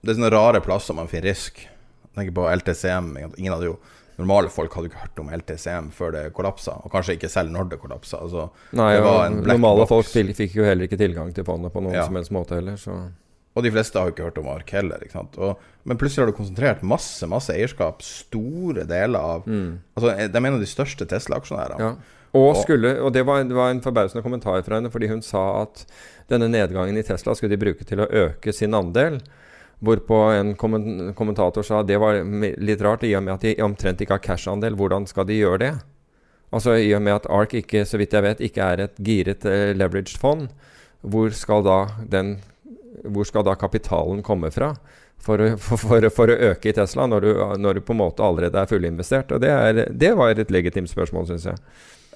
det 0.02 0.10
er 0.12 0.16
sånne 0.18 0.32
rare 0.32 0.60
plasser 0.64 0.94
man 0.96 1.08
finner 1.10 1.28
risk. 1.30 1.58
Jeg 1.60 2.14
tenker 2.16 2.32
på 2.38 2.46
LTCM. 2.48 3.10
Ingen 3.36 3.52
hadde 3.52 3.70
jo 3.72 3.76
Normale 4.16 4.48
folk 4.48 4.72
hadde 4.72 4.88
ikke 4.88 5.02
hørt 5.02 5.18
om 5.20 5.28
LTCM 5.28 5.90
før 5.92 6.14
det 6.14 6.22
kollapsa, 6.32 6.72
og 6.80 6.88
kanskje 6.94 7.18
ikke 7.18 7.28
selv 7.28 7.50
når 7.52 7.66
det 7.68 7.78
kollapsa. 7.82 8.22
Altså, 8.24 8.46
Nei, 8.72 8.94
det 8.94 9.02
var 9.04 9.26
en 9.26 9.42
normale 9.44 9.82
box. 9.84 9.90
folk 9.90 10.06
til, 10.08 10.30
fikk 10.32 10.54
jo 10.56 10.64
heller 10.64 10.88
ikke 10.88 10.96
tilgang 10.96 11.34
til 11.36 11.44
fondet 11.44 11.68
på 11.74 11.82
noen 11.84 11.92
Ja. 11.98 12.06
som 12.06 12.14
helst 12.16 12.32
måte 12.32 12.56
heller, 12.56 12.78
så 12.80 13.10
Og 13.54 13.62
de 13.62 13.70
fleste 13.70 13.98
har 13.98 14.06
jo 14.08 14.12
ikke 14.14 14.24
hørt 14.24 14.38
om 14.38 14.48
ARK 14.48 14.70
heller. 14.70 14.96
Ikke 15.04 15.12
sant? 15.12 15.36
Og, 15.36 15.58
men 15.84 15.98
plutselig 15.98 16.24
har 16.24 16.32
du 16.32 16.36
konsentrert 16.36 16.82
masse 16.82 17.28
masse 17.28 17.52
eierskap, 17.52 18.00
store 18.02 18.86
deler 18.88 19.18
av 19.20 19.44
Altså, 19.44 20.16
De 20.16 20.32
er 20.32 20.46
en 20.46 20.54
av 20.54 20.60
de 20.60 20.66
største 20.66 21.04
Tesla-aksjonærene. 21.06 21.76
Mm. 21.76 21.80
Ja. 21.80 21.94
Og, 22.36 22.60
skulle, 22.60 22.92
og 23.00 23.12
det 23.14 23.24
var, 23.26 23.42
det 23.44 23.56
var 23.56 23.72
en 23.72 23.82
forbausende 23.84 24.22
kommentar 24.24 24.62
fra 24.66 24.78
henne, 24.78 24.92
fordi 24.92 25.10
hun 25.10 25.22
sa 25.24 25.62
at 25.62 25.84
denne 26.30 26.48
nedgangen 26.52 26.98
i 26.98 27.04
Tesla 27.06 27.34
skulle 27.36 27.54
de 27.54 27.60
bruke 27.60 27.86
til 27.86 28.02
å 28.02 28.08
øke 28.08 28.54
sin 28.54 28.76
andel. 28.76 29.20
Hvorpå 29.84 30.20
en 30.32 30.54
kommentator 30.56 31.66
sa 31.66 31.82
det 31.84 31.98
var 32.00 32.22
litt 32.24 32.82
rart, 32.84 33.04
i 33.04 33.14
og 33.16 33.26
med 33.26 33.36
at 33.36 33.44
de 33.44 33.56
omtrent 33.64 34.00
ikke 34.00 34.16
har 34.16 34.24
cash-andel. 34.24 34.78
Hvordan 34.78 35.08
skal 35.08 35.28
de 35.28 35.40
gjøre 35.40 35.62
det? 35.64 35.72
Altså 36.54 36.78
I 36.80 36.92
og 36.96 37.02
med 37.04 37.18
at 37.18 37.30
ARK 37.32 37.56
ikke, 37.60 37.84
så 37.84 38.00
vidt 38.00 38.14
jeg 38.16 38.24
vet, 38.24 38.44
ikke 38.48 38.68
er 38.72 38.84
et 38.86 39.00
giret 39.02 39.44
eh, 39.50 39.72
leveraged 39.76 40.16
fond, 40.22 40.46
hvor 41.02 41.34
skal 41.34 41.66
da 41.66 41.80
den 42.08 42.38
hvor 43.04 43.26
skal 43.28 43.44
da 43.44 43.52
kapitalen 43.58 44.22
komme 44.24 44.48
fra? 44.50 44.72
for, 45.26 45.42
for, 45.58 45.80
for, 45.80 46.08
for 46.12 46.32
å 46.32 46.38
øke 46.52 46.70
i 46.70 46.76
Tesla, 46.76 47.06
når 47.10 47.26
du, 47.26 47.30
når 47.62 47.78
du 47.78 47.84
på 47.84 47.94
en 47.96 48.02
måte 48.02 48.24
allerede 48.24 48.60
er 48.60 48.70
fullinvestert? 48.70 49.34
Og 49.34 49.42
det, 49.42 49.52
er, 49.52 49.82
det 49.90 50.12
var 50.18 50.32
et 50.32 50.52
legitimt 50.54 50.90
spørsmål, 50.92 51.28
syns 51.30 51.48
jeg. 51.50 51.60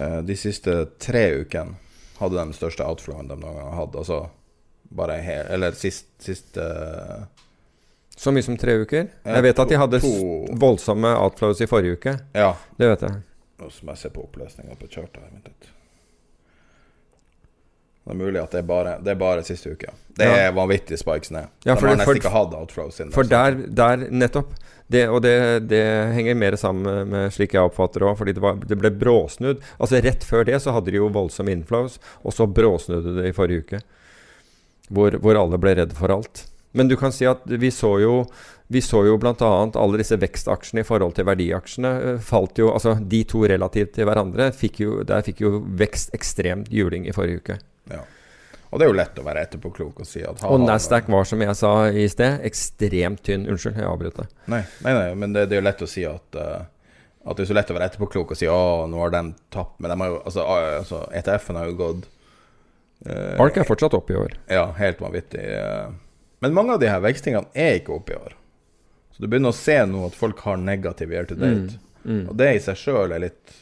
Eh, 0.01 0.21
De 0.27 0.37
siste 0.37 0.75
tre 0.99 1.27
ukene 1.43 1.77
hadde 2.21 2.37
de 2.37 2.43
den 2.43 2.55
største 2.57 2.85
outflowen 2.85 3.29
de 3.29 3.37
noen 3.37 3.57
gang 3.57 3.69
har 3.71 3.79
hatt. 3.85 3.97
Altså 3.97 4.23
bare 4.91 5.21
her 5.23 5.47
Eller 5.55 5.73
sist, 5.79 6.09
siste 6.19 6.65
Så 8.17 8.33
mye 8.35 8.43
som 8.45 8.57
tre 8.61 8.75
uker? 8.83 9.07
Jeg 9.25 9.43
vet 9.47 9.59
at 9.63 9.69
de 9.71 9.79
hadde 9.81 10.01
voldsomme 10.61 11.13
outflows 11.17 11.61
i 11.63 11.69
forrige 11.71 11.97
uke. 11.97 12.17
Ja. 12.37 12.51
Det 12.77 12.89
vet 12.91 13.05
jeg. 13.07 13.21
Nå 13.61 13.69
må 13.85 13.95
jeg 13.95 14.01
se 14.03 14.11
på 14.13 14.25
oppløsninga 14.27 14.77
på 14.81 14.89
chartet. 14.93 15.71
Det 18.07 18.15
er 18.15 18.19
mulig 18.19 18.41
at 18.43 18.51
det 18.51 18.59
er 18.63 18.67
bare, 18.67 18.97
det 19.05 19.11
er 19.13 19.19
bare 19.21 19.43
siste 19.45 19.71
uke. 19.75 19.91
Det 20.17 20.27
Ja. 20.27 20.49
er 20.49 20.53
vanvittig 20.57 20.99
spikes 20.99 21.31
ned. 21.31 21.47
Ja, 21.65 21.75
de 21.75 21.81
for 21.81 21.87
har 21.89 21.97
nesten 21.97 22.05
for- 22.07 22.15
ikke 22.19 22.33
hatt 22.33 22.55
outflows 22.55 22.95
siden. 22.97 23.13
For 23.13 23.23
der, 23.25 23.55
der 23.69 23.97
nettopp. 24.11 24.55
Det, 24.91 25.05
og 25.09 25.21
det, 25.23 25.69
det 25.69 26.13
henger 26.17 26.35
mer 26.35 26.57
sammen 26.59 27.09
med, 27.09 27.31
slik 27.33 27.53
jeg 27.55 27.63
oppfatter 27.63 28.01
det 28.01 28.09
òg, 28.09 28.17
fordi 28.19 28.33
det, 28.35 28.43
var, 28.43 28.57
det 28.57 28.79
ble 28.81 28.91
bråsnudd. 28.91 29.61
Altså 29.79 30.03
Rett 30.03 30.25
før 30.27 30.45
det 30.49 30.59
så 30.65 30.73
hadde 30.75 30.91
de 30.91 30.97
jo 30.99 31.09
voldsomme 31.09 31.53
inflows, 31.55 32.01
og 32.25 32.33
så 32.35 32.49
bråsnudde 32.51 33.15
det 33.23 33.29
i 33.29 33.33
forrige 33.37 33.63
uke. 33.67 33.81
Hvor, 34.91 35.15
hvor 35.23 35.39
alle 35.39 35.59
ble 35.63 35.77
redd 35.79 35.93
for 35.95 36.11
alt. 36.11 36.47
Men 36.75 36.89
du 36.89 36.97
kan 36.97 37.13
si 37.13 37.25
at 37.27 37.45
vi 37.47 37.71
så 37.71 38.01
jo 38.03 38.25
vi 38.71 38.79
så 38.81 39.01
jo 39.05 39.17
bl.a. 39.19 39.35
alle 39.75 39.99
disse 39.99 40.15
vekstaksjene 40.19 40.81
i 40.85 40.87
forhold 40.87 41.15
til 41.17 41.25
verdiaksjene. 41.27 41.91
eh, 42.15 42.19
falt 42.23 42.59
jo, 42.59 42.69
altså 42.71 42.97
De 43.09 43.25
to 43.25 43.41
relativt 43.51 43.95
til 43.97 44.07
hverandre, 44.07 44.53
fikk 44.55 44.79
jo, 44.85 45.03
der 45.03 45.23
fikk 45.27 45.41
jo 45.43 45.59
vekst 45.61 46.13
ekstremt 46.15 46.69
juling 46.71 47.07
i 47.09 47.13
forrige 47.15 47.43
uke. 47.43 47.59
Ja. 47.93 48.03
Og 48.71 48.79
det 48.79 48.87
er 48.87 48.93
jo 48.93 48.99
lett 49.01 49.17
å 49.19 49.25
være 49.27 49.43
etterpåklok 49.47 50.03
og 50.05 50.07
si 50.07 50.21
at 50.23 50.45
Og 50.47 50.61
Nasdaq 50.63 51.09
var, 51.11 51.27
som 51.27 51.41
jeg 51.43 51.55
sa 51.59 51.73
i 51.91 52.05
sted, 52.11 52.39
ekstremt 52.47 53.25
tynn. 53.27 53.49
Unnskyld, 53.51 53.81
jeg 53.81 53.89
avbrøt 53.89 54.21
deg. 54.21 54.29
Nei, 54.53 54.61
nei, 54.87 54.93
nei 54.95 55.09
men 55.19 55.35
det, 55.35 55.49
det 55.51 55.57
er 55.57 55.63
jo 55.63 55.67
lett 55.67 55.83
å 55.83 55.89
si 55.91 56.05
at 56.07 56.39
uh, 56.39 56.61
At 57.27 57.37
det 57.37 57.45
er 57.45 57.51
så 57.51 57.57
lett 57.59 57.73
å 57.73 57.77
være 57.77 57.89
etterpåklok 57.91 58.31
og 58.31 58.39
si 58.39 58.47
å, 58.51 58.61
nå 58.91 59.01
har 59.03 59.15
de 59.17 59.25
tapt. 59.53 59.75
Men 59.83 59.93
de 59.93 59.97
har 60.05 60.13
jo, 60.13 60.21
altså, 60.31 60.45
ah, 60.47 60.69
altså 60.79 61.03
ETF-en 61.19 61.59
har 61.59 61.73
jo 61.73 61.79
gått 61.81 62.07
uh, 63.09 63.43
Ark 63.43 63.59
er 63.59 63.67
fortsatt 63.67 63.97
oppe 63.99 64.15
i 64.15 64.21
år. 64.21 64.39
Ja, 64.55 64.69
helt 64.79 65.03
vanvittig. 65.03 65.43
Uh, 65.51 65.91
Men 66.45 66.55
mange 66.57 66.79
av 66.79 66.85
de 66.85 66.93
her 66.93 67.03
vekstingene 67.03 67.51
er 67.59 67.81
ikke 67.81 67.97
oppe 67.99 68.15
i 68.15 68.21
år. 68.21 68.39
Så 69.11 69.25
du 69.25 69.27
begynner 69.27 69.51
å 69.51 69.59
se 69.59 69.81
nå 69.91 70.07
at 70.07 70.15
folk 70.17 70.47
har 70.47 70.63
negativ 70.63 71.11
year 71.11 71.27
to 71.27 71.35
date. 71.35 71.75
Mm, 72.07 72.07
mm. 72.07 72.23
Og 72.31 72.39
det 72.39 72.55
i 72.55 72.63
seg 72.63 72.79
sjøl 72.79 73.17
er 73.19 73.27
litt 73.27 73.59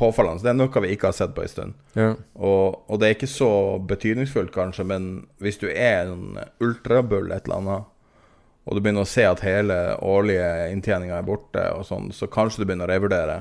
påfallende. 0.00 0.42
Det 0.42 0.50
er 0.52 0.58
noe 0.58 0.82
vi 0.84 0.92
ikke 0.94 1.10
har 1.10 1.16
sett 1.16 1.36
på 1.36 1.44
en 1.44 1.52
stund. 1.52 1.78
Ja. 1.98 2.14
Og, 2.40 2.80
og 2.88 3.00
det 3.00 3.08
er 3.08 3.16
ikke 3.18 3.30
så 3.30 3.52
betydningsfullt, 3.90 4.52
kanskje, 4.54 4.86
men 4.88 5.10
hvis 5.44 5.60
du 5.60 5.68
er 5.70 6.08
en 6.08 6.40
ultrabull 6.64 7.30
et 7.30 7.44
eller 7.44 7.60
annet, 7.60 7.88
og 8.68 8.76
du 8.76 8.82
begynner 8.82 9.06
å 9.06 9.08
se 9.08 9.24
at 9.26 9.42
hele 9.44 9.76
årlige 10.04 10.48
inntjeninga 10.72 11.16
er 11.18 11.26
borte, 11.26 11.62
og 11.76 11.86
sånn, 11.88 12.10
så 12.14 12.28
kanskje 12.30 12.62
du 12.62 12.68
begynner 12.68 12.88
å 12.90 12.92
revurdere 12.92 13.38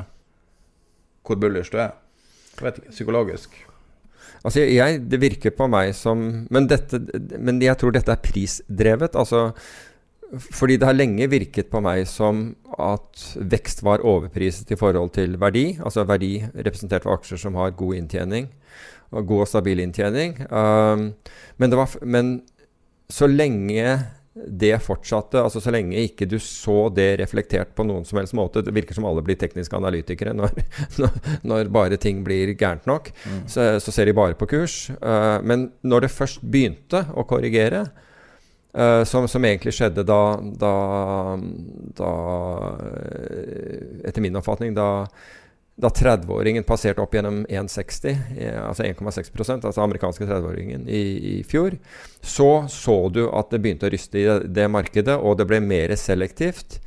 hvor 1.28 1.40
bullish 1.40 1.72
du 1.74 1.80
er. 1.82 1.98
Jeg 2.58 2.66
vet 2.66 2.80
ikke. 2.82 2.94
Psykologisk. 2.96 3.58
Altså 4.40 4.64
jeg, 4.64 5.02
Det 5.12 5.20
virker 5.20 5.54
på 5.56 5.68
meg 5.72 5.92
som 5.98 6.22
men, 6.50 6.68
dette, 6.72 7.00
men 7.38 7.60
jeg 7.62 7.78
tror 7.80 7.94
dette 7.94 8.14
er 8.14 8.24
prisdrevet. 8.24 9.18
Altså 9.20 9.50
fordi 10.38 10.78
det 10.78 10.86
har 10.86 10.98
lenge 10.98 11.26
virket 11.32 11.72
på 11.72 11.82
meg 11.82 12.04
som 12.10 12.52
at 12.78 13.24
vekst 13.50 13.82
var 13.86 14.04
overpriset 14.06 14.70
i 14.70 14.78
forhold 14.78 15.16
til 15.16 15.40
verdi. 15.42 15.72
Altså 15.82 16.06
verdi 16.06 16.36
representert 16.54 17.08
ved 17.08 17.16
aksjer 17.16 17.42
som 17.46 17.58
har 17.58 17.74
god 17.78 17.98
inntjening. 17.98 18.50
Og 19.10 19.26
god 19.26 19.48
og 19.48 19.50
stabil 19.50 19.82
inntjening. 19.82 20.38
Um, 20.54 21.12
men, 21.58 21.72
det 21.72 21.80
var, 21.80 21.96
men 22.06 22.34
så 23.10 23.26
lenge 23.26 23.98
det 24.40 24.76
fortsatte, 24.86 25.42
altså 25.42 25.60
så 25.60 25.72
lenge 25.74 25.98
ikke 26.06 26.28
du 26.30 26.38
så 26.40 26.86
det 26.94 27.18
reflektert 27.20 27.74
på 27.76 27.84
noen 27.84 28.06
som 28.08 28.20
helst 28.22 28.36
måte 28.38 28.62
Det 28.64 28.72
virker 28.72 28.96
som 28.96 29.08
alle 29.10 29.24
blir 29.26 29.36
tekniske 29.36 29.76
analytikere 29.76 30.36
når, 30.38 30.54
når, 31.02 31.18
når 31.50 31.72
bare 31.74 31.98
ting 32.00 32.22
blir 32.24 32.54
gærent 32.54 32.86
nok. 32.88 33.10
Mm. 33.26 33.42
Så, 33.50 33.66
så 33.82 33.96
ser 33.96 34.06
de 34.06 34.16
bare 34.16 34.38
på 34.38 34.48
kurs. 34.54 34.78
Uh, 35.02 35.42
men 35.42 35.72
når 35.82 36.06
det 36.06 36.14
først 36.14 36.46
begynte 36.46 37.08
å 37.18 37.26
korrigere, 37.28 37.88
uh, 38.78 39.04
som, 39.04 39.28
som 39.28 39.46
egentlig 39.46 39.74
skjedde 39.78 40.04
da, 40.08 40.22
da, 40.42 40.74
da 41.98 42.14
uh, 42.80 44.08
Etter 44.08 44.22
min 44.22 44.36
oppfatning 44.40 44.74
da, 44.78 45.08
da 45.80 45.90
30-åringen 45.90 46.64
passerte 46.68 47.02
opp 47.02 47.14
gjennom 47.16 47.46
1,60, 47.48 48.18
eh, 48.38 48.58
altså 48.68 48.84
1,6 48.84 49.66
altså 49.66 49.82
amerikanske 49.82 50.26
30-åringen 50.26 50.88
i, 50.90 51.04
i 51.40 51.44
fjor, 51.48 51.78
så 52.22 52.66
så 52.70 52.98
du 53.10 53.26
at 53.30 53.52
det 53.54 53.62
begynte 53.64 53.88
å 53.88 53.94
ryste 53.94 54.20
i 54.20 54.26
det, 54.28 54.40
det 54.58 54.68
markedet, 54.72 55.16
og 55.16 55.38
det 55.40 55.48
ble 55.48 55.62
mer 55.64 55.96
selektivt. 55.96 56.82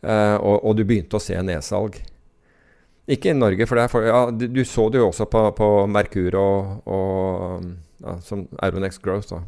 eh, 0.00 0.36
og, 0.36 0.64
og 0.64 0.78
du 0.78 0.84
begynte 0.84 1.18
å 1.18 1.22
se 1.22 1.36
nedsalg. 1.42 2.00
Ikke 3.08 3.32
i 3.32 3.36
Norge, 3.36 3.66
for, 3.68 3.80
for 3.88 4.08
ja, 4.08 4.24
du, 4.30 4.46
du 4.52 4.64
så 4.64 4.88
det 4.92 5.00
jo 5.00 5.08
også 5.08 5.28
på, 5.32 5.44
på 5.56 5.68
Merkur 5.88 6.34
og, 6.36 6.88
og 6.88 7.68
ja, 8.04 8.18
som 8.24 8.46
Euronex 8.62 9.00
Growth. 9.04 9.32
Da. 9.32 9.42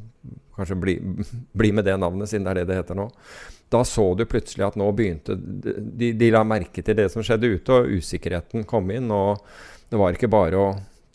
Kanskje 0.57 0.77
bli, 0.77 0.95
bli 1.57 1.73
med 1.73 1.85
det 1.89 1.97
navnet, 1.97 2.29
siden 2.29 2.45
det 2.45 2.51
er 2.51 2.61
det 2.61 2.67
det 2.69 2.77
heter 2.83 2.99
nå. 2.99 3.07
Da 3.71 3.85
så 3.87 4.05
du 4.19 4.25
plutselig 4.27 4.67
at 4.67 4.75
nå 4.77 4.89
begynte 4.93 5.37
De, 5.39 6.09
de 6.19 6.31
la 6.35 6.43
merke 6.45 6.83
til 6.83 6.97
det 6.99 7.07
som 7.13 7.23
skjedde 7.25 7.53
ute, 7.55 7.73
og 7.73 7.93
usikkerheten 8.01 8.65
kom 8.69 8.91
inn. 8.93 9.09
Og 9.15 9.39
det 9.91 10.01
var 10.01 10.13
ikke 10.17 10.29
bare 10.33 10.59
å 10.59 10.67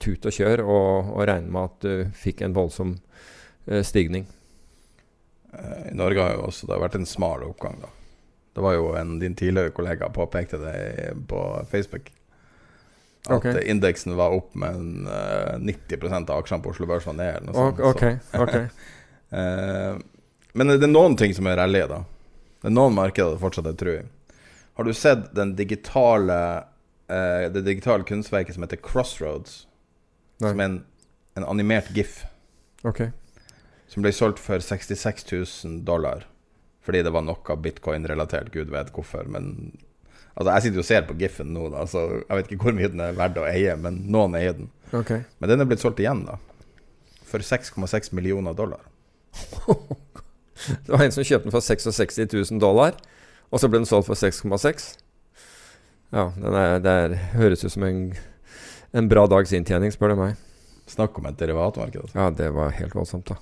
tute 0.02 0.32
og 0.32 0.36
kjøre 0.38 0.64
og, 0.64 1.12
og 1.18 1.28
regne 1.30 1.52
med 1.52 1.70
at 1.70 1.86
du 1.86 2.18
fikk 2.18 2.42
en 2.48 2.56
voldsom 2.56 2.96
eh, 3.68 3.84
stigning. 3.86 4.26
Eh, 5.54 5.92
I 5.92 5.96
Norge 6.00 6.22
har 6.26 6.34
jo 6.38 6.48
også 6.50 6.68
det 6.68 6.76
har 6.78 6.84
vært 6.88 6.98
en 7.00 7.08
smal 7.10 7.46
oppgang, 7.48 7.78
da. 7.84 7.92
Det 8.56 8.64
var 8.64 8.74
jo 8.78 8.94
en 8.96 9.18
din 9.20 9.36
tidligere 9.36 9.74
kollega 9.76 10.08
påpekte 10.16 10.58
det 10.64 10.78
på 11.28 11.40
Facebook. 11.72 12.10
At 13.28 13.36
Ok. 13.42 13.46
eh, 13.52 13.70
indeksen 13.72 14.16
var 14.16 14.32
opp, 14.36 14.54
men 14.56 15.08
eh, 15.12 15.56
90 15.60 16.30
av 16.30 16.38
aksjene 16.40 16.64
på 16.64 16.72
Oslo 16.72 16.88
Børs 16.88 17.08
var 17.10 17.18
ned. 17.20 17.36
Eller 17.36 17.52
noe 17.52 17.56
sånt, 17.56 17.80
Okay. 17.96 18.18
så. 18.32 18.44
ok. 18.44 18.56
Eh, 19.32 19.96
men 20.56 20.72
det 20.72 20.84
er 20.86 20.92
noen 20.92 21.18
ting 21.20 21.34
som 21.36 21.48
er 21.50 21.58
rally, 21.60 21.82
da. 21.90 22.04
Det 22.62 22.70
er 22.72 22.76
noen 22.76 22.96
markeder 22.98 23.36
det 23.36 23.42
fortsatt 23.44 23.68
er 23.70 23.78
tro 23.80 23.96
i. 24.00 24.04
Har 24.76 24.88
du 24.88 24.94
sett 24.96 25.28
den 25.36 25.54
digitale 25.56 26.38
eh, 27.08 27.48
det 27.52 27.64
digitale 27.68 28.04
kunstverket 28.08 28.56
som 28.56 28.66
heter 28.66 28.82
Crossroads? 28.84 29.66
Nei. 30.44 30.50
Som 30.52 30.60
er 30.62 30.70
en, 30.72 30.80
en 31.40 31.48
animert 31.48 31.92
gif. 31.96 32.24
Ok. 32.84 33.06
Som 33.92 34.04
ble 34.04 34.12
solgt 34.16 34.42
for 34.42 34.60
66 34.60 35.28
000 35.32 35.84
dollar. 35.88 36.26
Fordi 36.86 37.02
det 37.06 37.14
var 37.16 37.24
noe 37.26 37.60
bitcoin-relatert. 37.62 38.52
Gud 38.54 38.74
vet 38.74 38.92
hvorfor. 38.94 39.30
Men 39.32 39.78
altså, 40.36 40.50
jeg 40.52 40.66
sitter 40.66 40.80
jo 40.82 40.84
og 40.84 40.90
ser 40.90 41.08
på 41.08 41.16
gifen 41.20 41.54
nå, 41.56 41.70
da, 41.74 41.86
så 41.90 42.04
jeg 42.20 42.40
vet 42.40 42.52
ikke 42.52 42.68
hvor 42.68 42.76
mye 42.78 42.92
den 42.94 43.02
er 43.06 43.16
verdt 43.18 43.40
å 43.42 43.48
eie. 43.48 43.78
Men 43.80 44.04
noen 44.14 44.36
eier 44.38 44.58
den. 44.58 44.70
Okay. 44.92 45.24
Men 45.40 45.52
den 45.54 45.64
er 45.64 45.70
blitt 45.70 45.84
solgt 45.84 46.04
igjen, 46.04 46.26
da. 46.28 46.38
For 47.26 47.42
6,6 47.42 48.12
millioner 48.18 48.58
dollar. 48.58 48.84
Det 50.86 50.94
var 50.94 51.04
en 51.04 51.14
som 51.14 51.26
kjøpte 51.26 51.50
den 51.50 51.54
for 51.54 51.62
66 51.62 52.18
000 52.32 52.62
dollar, 52.62 52.96
og 53.52 53.62
så 53.62 53.70
ble 53.70 53.82
den 53.82 53.90
solgt 53.90 54.08
for 54.08 54.18
6,6. 54.18 54.88
Ja, 56.16 56.30
den 56.40 56.86
det 56.86 57.20
høres 57.36 57.66
ut 57.66 57.74
som 57.74 57.84
en, 57.86 58.02
en 58.96 59.10
bra 59.12 59.26
dags 59.30 59.54
inntjening, 59.54 59.94
spør 59.94 60.14
du 60.14 60.22
meg. 60.22 60.40
Snakk 60.90 61.18
om 61.20 61.28
et 61.30 61.38
derivatmarked. 61.40 62.06
Altså. 62.06 62.18
Ja, 62.18 62.30
det 62.32 62.50
var 62.56 62.74
helt 62.78 62.96
voldsomt, 62.96 63.30
da. 63.30 63.40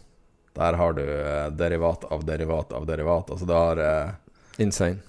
Der 0.54 0.78
har 0.80 0.94
du 0.94 1.04
eh, 1.04 1.48
derivat 1.58 2.06
av 2.14 2.26
derivat 2.28 2.74
av 2.78 2.86
derivat. 2.86 3.32
Altså 3.34 3.48
det 3.50 3.58
har 3.58 3.82
eh, 3.82 4.12
Insane. 4.62 5.02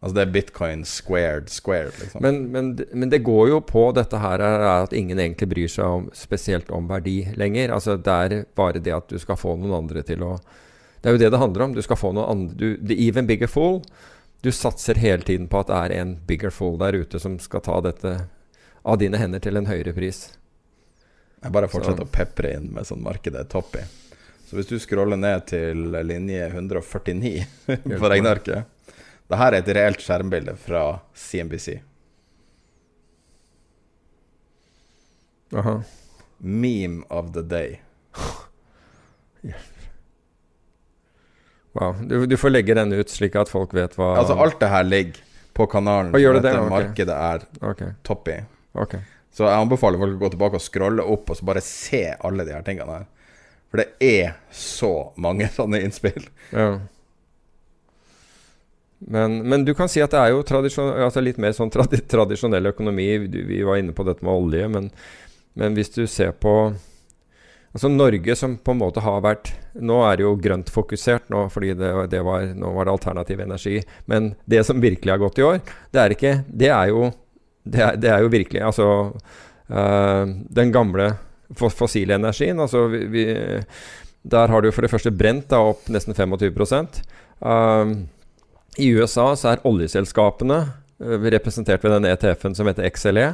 Altså 0.00 0.16
det 0.16 0.22
er 0.22 0.30
bitcoin 0.32 0.84
squared 0.88 1.50
squared, 1.52 1.92
liksom. 2.00 2.22
Men, 2.24 2.38
men, 2.52 2.70
men 2.92 3.10
det 3.12 3.20
går 3.24 3.50
jo 3.50 3.58
på 3.60 3.82
dette 3.92 4.16
her 4.22 4.40
er 4.40 4.62
at 4.64 4.94
ingen 4.96 5.20
egentlig 5.20 5.50
bryr 5.50 5.68
seg 5.68 5.96
om, 5.98 6.06
spesielt 6.16 6.72
om 6.72 6.88
verdi 6.88 7.18
lenger. 7.36 7.74
Altså 7.76 7.98
Det 8.00 8.14
er 8.14 8.46
bare 8.56 8.80
det 8.80 8.94
at 8.96 9.12
du 9.12 9.20
skal 9.20 9.36
få 9.36 9.58
noen 9.60 9.76
andre 9.82 10.04
til 10.06 10.24
å 10.24 10.38
Det 11.00 11.10
er 11.10 11.16
jo 11.16 11.20
det 11.20 11.30
det 11.34 11.42
handler 11.42 11.66
om. 11.66 11.76
Du 11.76 11.82
skal 11.84 12.00
få 12.00 12.14
noen 12.16 12.32
andre 12.32 12.56
du, 12.56 12.80
The 12.80 12.96
even 12.96 13.28
bigger 13.28 13.48
fool. 13.48 13.82
Du 14.40 14.48
satser 14.52 14.96
hele 14.96 15.22
tiden 15.22 15.48
på 15.52 15.60
at 15.60 15.68
det 15.68 15.76
er 15.76 15.96
en 16.00 16.16
bigger 16.26 16.50
fool 16.50 16.80
der 16.80 16.96
ute 16.96 17.20
som 17.20 17.36
skal 17.38 17.60
ta 17.60 17.80
dette 17.84 18.16
av 18.80 18.96
dine 18.98 19.20
hender 19.20 19.44
til 19.44 19.60
en 19.60 19.68
høyere 19.68 19.92
pris. 19.92 20.30
Jeg 21.44 21.52
bare 21.52 21.68
fortsetter 21.68 22.08
å 22.08 22.12
pepre 22.12 22.56
inn 22.56 22.70
med 22.72 22.88
sånn 22.88 23.04
markedet 23.04 23.44
er 23.44 23.52
topp 23.52 23.76
i. 23.76 23.84
Så 24.48 24.56
hvis 24.56 24.72
du 24.72 24.78
scroller 24.82 25.20
ned 25.20 25.44
til 25.52 25.92
linje 26.08 26.48
149 26.48 27.44
på 28.00 28.08
regnearket 28.10 28.79
Det 29.30 29.38
her 29.38 29.54
er 29.54 29.62
et 29.62 29.70
reelt 29.76 30.02
skjermbilde 30.02 30.56
fra 30.58 30.84
CNBC. 31.14 31.76
Aha. 35.54 35.76
Meme 36.38 37.04
of 37.10 37.32
the 37.34 37.42
day. 37.42 37.80
Wow. 41.72 41.94
Du, 42.02 42.26
du 42.26 42.36
får 42.36 42.50
legge 42.50 42.74
den 42.74 42.92
ut, 42.92 43.10
slik 43.10 43.36
at 43.38 43.50
folk 43.50 43.70
vet 43.74 43.94
hva 43.94 44.16
Altså 44.18 44.34
alt 44.42 44.58
det 44.58 44.70
her 44.72 44.82
ligger 44.82 45.22
på 45.54 45.68
kanalen. 45.70 46.10
som 46.10 46.34
dette 46.40 46.50
det? 46.50 46.58
okay. 46.58 46.70
markedet 46.74 47.16
er 47.16 47.44
okay. 47.62 47.92
topp 48.02 48.28
i. 48.28 48.38
Okay. 48.74 49.06
Så 49.30 49.46
jeg 49.46 49.62
anbefaler 49.62 50.02
folk 50.02 50.18
å 50.18 50.22
gå 50.24 50.30
tilbake 50.34 50.58
og 50.58 50.64
scrolle 50.64 51.06
opp 51.06 51.30
og 51.30 51.38
så 51.38 51.46
bare 51.46 51.62
se 51.62 52.02
alle 52.18 52.46
de 52.48 52.54
her 52.56 52.66
tingene 52.66 52.98
her. 52.98 53.06
For 53.70 53.84
det 53.84 53.88
er 54.02 54.34
så 54.50 55.12
mange 55.22 55.46
sånne 55.58 55.82
innspill. 55.86 56.26
Ja. 56.50 56.80
Men, 59.00 59.38
men, 59.48 59.64
du 59.64 59.72
kan 59.74 59.88
si 59.88 60.02
at 60.04 60.12
det 60.12 60.20
er 60.20 60.34
jo 60.34 60.42
altså 60.44 61.22
litt 61.24 61.40
mer 61.40 61.54
sånn 61.56 61.72
tradi 61.72 62.02
tradisjonell 62.04 62.72
økonomi. 62.72 63.08
Vi 63.28 63.62
var 63.64 63.80
inne 63.80 63.96
på 63.96 64.04
dette 64.04 64.24
med 64.26 64.34
olje, 64.34 64.68
men, 64.68 64.90
men 65.58 65.76
hvis 65.78 65.94
du 65.96 66.04
ser 66.06 66.36
på 66.36 66.72
Altså 67.70 67.86
Norge 67.86 68.34
som 68.34 68.56
på 68.58 68.72
en 68.74 68.80
måte 68.80 69.02
har 69.04 69.20
vært 69.22 69.52
Nå 69.78 70.00
er 70.02 70.16
det 70.18 70.24
jo 70.24 70.32
grøntfokusert, 70.42 71.28
nå, 71.30 71.44
fordi 71.54 71.68
det, 71.78 71.90
det 72.10 72.22
var, 72.26 72.48
nå 72.58 72.72
var 72.74 72.88
det 72.88 72.94
alternativ 72.96 73.44
energi. 73.44 73.76
Men 74.10 74.32
det 74.50 74.64
som 74.66 74.82
virkelig 74.82 75.12
har 75.14 75.22
gått 75.22 75.38
i 75.38 75.44
år, 75.46 75.60
det 75.94 76.00
er 76.02 76.14
ikke 76.16 76.32
Det 76.50 76.72
er 76.74 76.90
jo, 76.90 77.04
det 77.62 77.84
er, 77.86 78.00
det 78.02 78.10
er 78.10 78.24
jo 78.24 78.32
virkelig 78.32 78.64
Altså 78.66 78.88
øh, 79.70 80.34
den 80.50 80.74
gamle 80.74 81.12
fossile 81.54 82.18
energien. 82.18 82.58
Altså 82.58 82.88
vi, 82.90 83.04
vi, 83.10 83.24
der 84.22 84.50
har 84.50 84.62
du 84.62 84.72
for 84.74 84.82
det 84.82 84.90
første 84.90 85.14
brent 85.14 85.48
da, 85.50 85.62
opp 85.70 85.86
nesten 85.90 86.14
25 86.14 86.50
uh, 86.58 87.94
I 88.78 88.92
USA 88.94 89.32
så 89.36 89.54
er 89.54 89.66
oljeselskapene 89.66 90.60
uh, 90.68 91.26
representert 91.34 91.82
ved 91.84 91.96
den 91.96 92.08
ETF-en 92.12 92.56
som 92.58 92.70
heter 92.70 92.88
XLE 92.90 93.32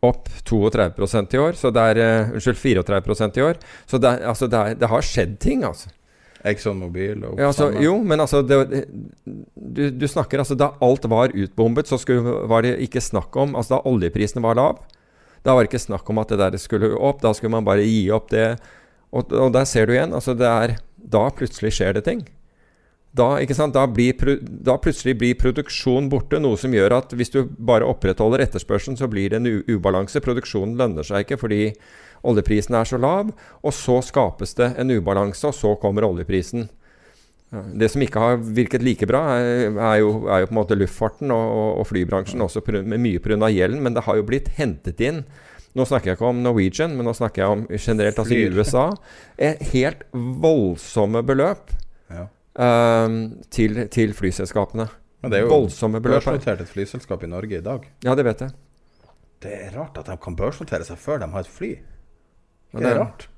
opp 0.00 0.30
32% 0.48 1.34
i 1.36 1.40
år. 1.40 1.56
Så 1.60 1.72
det 1.74 1.86
er 1.92 2.00
uh, 2.00 2.34
Unnskyld, 2.36 2.60
34 2.60 3.30
i 3.36 3.44
år. 3.44 3.58
Så 3.86 4.00
det, 4.00 4.14
altså, 4.24 4.48
det, 4.48 4.60
er, 4.60 4.78
det 4.80 4.92
har 4.92 5.04
skjedd 5.04 5.40
ting, 5.42 5.64
altså. 5.68 5.92
ExxonMobil 6.40 7.24
og 7.28 7.36
ja, 7.36 7.50
altså, 7.50 7.66
Jo, 7.84 7.98
men 8.00 8.22
altså 8.22 8.38
det, 8.40 8.86
du, 9.26 9.82
du, 9.92 10.06
snakker 10.08 10.40
altså 10.40 10.54
Da 10.56 10.70
alt 10.80 11.04
var 11.12 11.34
utbombet, 11.36 11.90
så 11.90 11.98
skulle, 12.00 12.32
var 12.48 12.64
det 12.64 12.78
ikke 12.80 13.02
snakk 13.04 13.36
om 13.36 13.52
Altså 13.52 13.74
da 13.74 13.82
oljeprisene 13.90 14.40
var 14.40 14.56
lav, 14.56 14.78
da 15.44 15.52
var 15.52 15.64
det 15.64 15.70
ikke 15.70 15.82
snakk 15.82 16.08
om 16.12 16.20
at 16.20 16.32
det 16.32 16.40
der 16.40 16.56
skulle 16.60 16.92
opp. 16.96 17.22
Da 17.22 17.32
skulle 17.36 17.54
man 17.54 17.64
bare 17.64 17.84
gi 17.86 18.10
opp 18.12 18.28
det. 18.32 18.58
Og, 19.10 19.32
og 19.32 19.52
der 19.54 19.64
ser 19.68 19.88
du 19.88 19.94
igjen. 19.94 20.12
Altså 20.16 20.34
det 20.36 20.48
er 20.48 20.76
Da 21.00 21.22
plutselig 21.32 21.72
skjer 21.78 21.96
det 21.96 22.04
ting. 22.08 22.24
Da, 23.10 23.40
da, 23.74 23.86
blir, 23.90 24.14
da, 24.38 24.76
plutselig 24.78 25.16
blir 25.18 25.38
produksjon 25.38 26.06
borte, 26.12 26.38
noe 26.38 26.58
som 26.60 26.74
gjør 26.74 26.94
at 27.00 27.14
hvis 27.18 27.32
du 27.34 27.40
bare 27.58 27.88
opprettholder 27.90 28.44
etterspørselen, 28.44 28.98
så 29.00 29.08
blir 29.10 29.32
det 29.32 29.40
en 29.40 29.48
ubalanse. 29.66 30.22
Produksjonen 30.22 30.76
lønner 30.78 31.06
seg 31.06 31.24
ikke 31.24 31.40
fordi 31.40 31.72
oljeprisen 32.22 32.76
er 32.78 32.86
så 32.86 33.00
lav. 33.02 33.32
Og 33.66 33.74
så 33.74 33.98
skapes 34.06 34.54
det 34.60 34.76
en 34.78 34.94
ubalanse, 34.94 35.42
og 35.50 35.58
så 35.58 35.74
kommer 35.82 36.06
oljeprisen. 36.06 36.68
Det 37.50 37.88
som 37.90 38.02
ikke 38.06 38.22
har 38.22 38.38
virket 38.38 38.86
like 38.86 39.06
bra, 39.10 39.24
er, 39.40 39.72
er, 39.74 39.96
jo, 40.04 40.28
er 40.30 40.44
jo, 40.44 40.50
på 40.52 40.54
en 40.54 40.60
måte 40.60 40.78
luftfarten 40.78 41.34
og, 41.34 41.80
og 41.82 41.88
flybransjen, 41.90 42.46
også 42.46 42.62
med 42.78 43.02
mye 43.02 43.18
pga. 43.18 43.50
gjelden. 43.50 43.82
Men 43.82 43.98
det 43.98 44.06
har 44.06 44.20
jo 44.20 44.26
blitt 44.26 44.52
hentet 44.58 45.02
inn 45.02 45.24
Nå 45.78 45.84
snakker 45.86 46.10
jeg 46.10 46.16
ikke 46.18 46.26
om 46.26 46.40
Norwegian, 46.42 46.96
men 46.98 47.06
nå 47.06 47.12
snakker 47.14 47.44
jeg 47.44 47.54
om 47.54 47.60
generelt, 47.70 48.16
altså 48.18 48.34
i 48.34 48.48
USA. 48.50 48.88
Helt 49.70 50.00
voldsomme 50.42 51.22
beløp 51.22 51.70
ja. 52.10 52.24
Um, 52.60 53.20
til, 53.52 53.86
til, 53.92 54.14
flyselskapene. 54.16 54.88
Men 55.20 55.32
det 55.32 55.40
er 55.40 55.46
jo 55.46 55.52
voldsomme 55.52 56.00
beløp. 56.00 56.24
børsnotert 56.24 56.62
et 56.64 56.68
flyselskap 56.68 57.24
i 57.24 57.30
Norge 57.30 57.58
i 57.58 57.64
dag. 57.64 57.88
Ja, 58.04 58.14
det 58.16 58.24
vet 58.28 58.46
jeg. 58.46 58.56
Det 59.40 59.56
er 59.56 59.74
rart 59.76 59.96
at 60.00 60.08
de 60.08 60.16
kan 60.20 60.36
børsnotere 60.36 60.84
seg 60.84 61.00
før 61.00 61.20
de 61.22 61.28
har 61.32 61.44
et 61.44 61.52
fly. 61.58 61.74
Det 62.76 62.86
er 62.86 62.98
rart. 63.00 63.30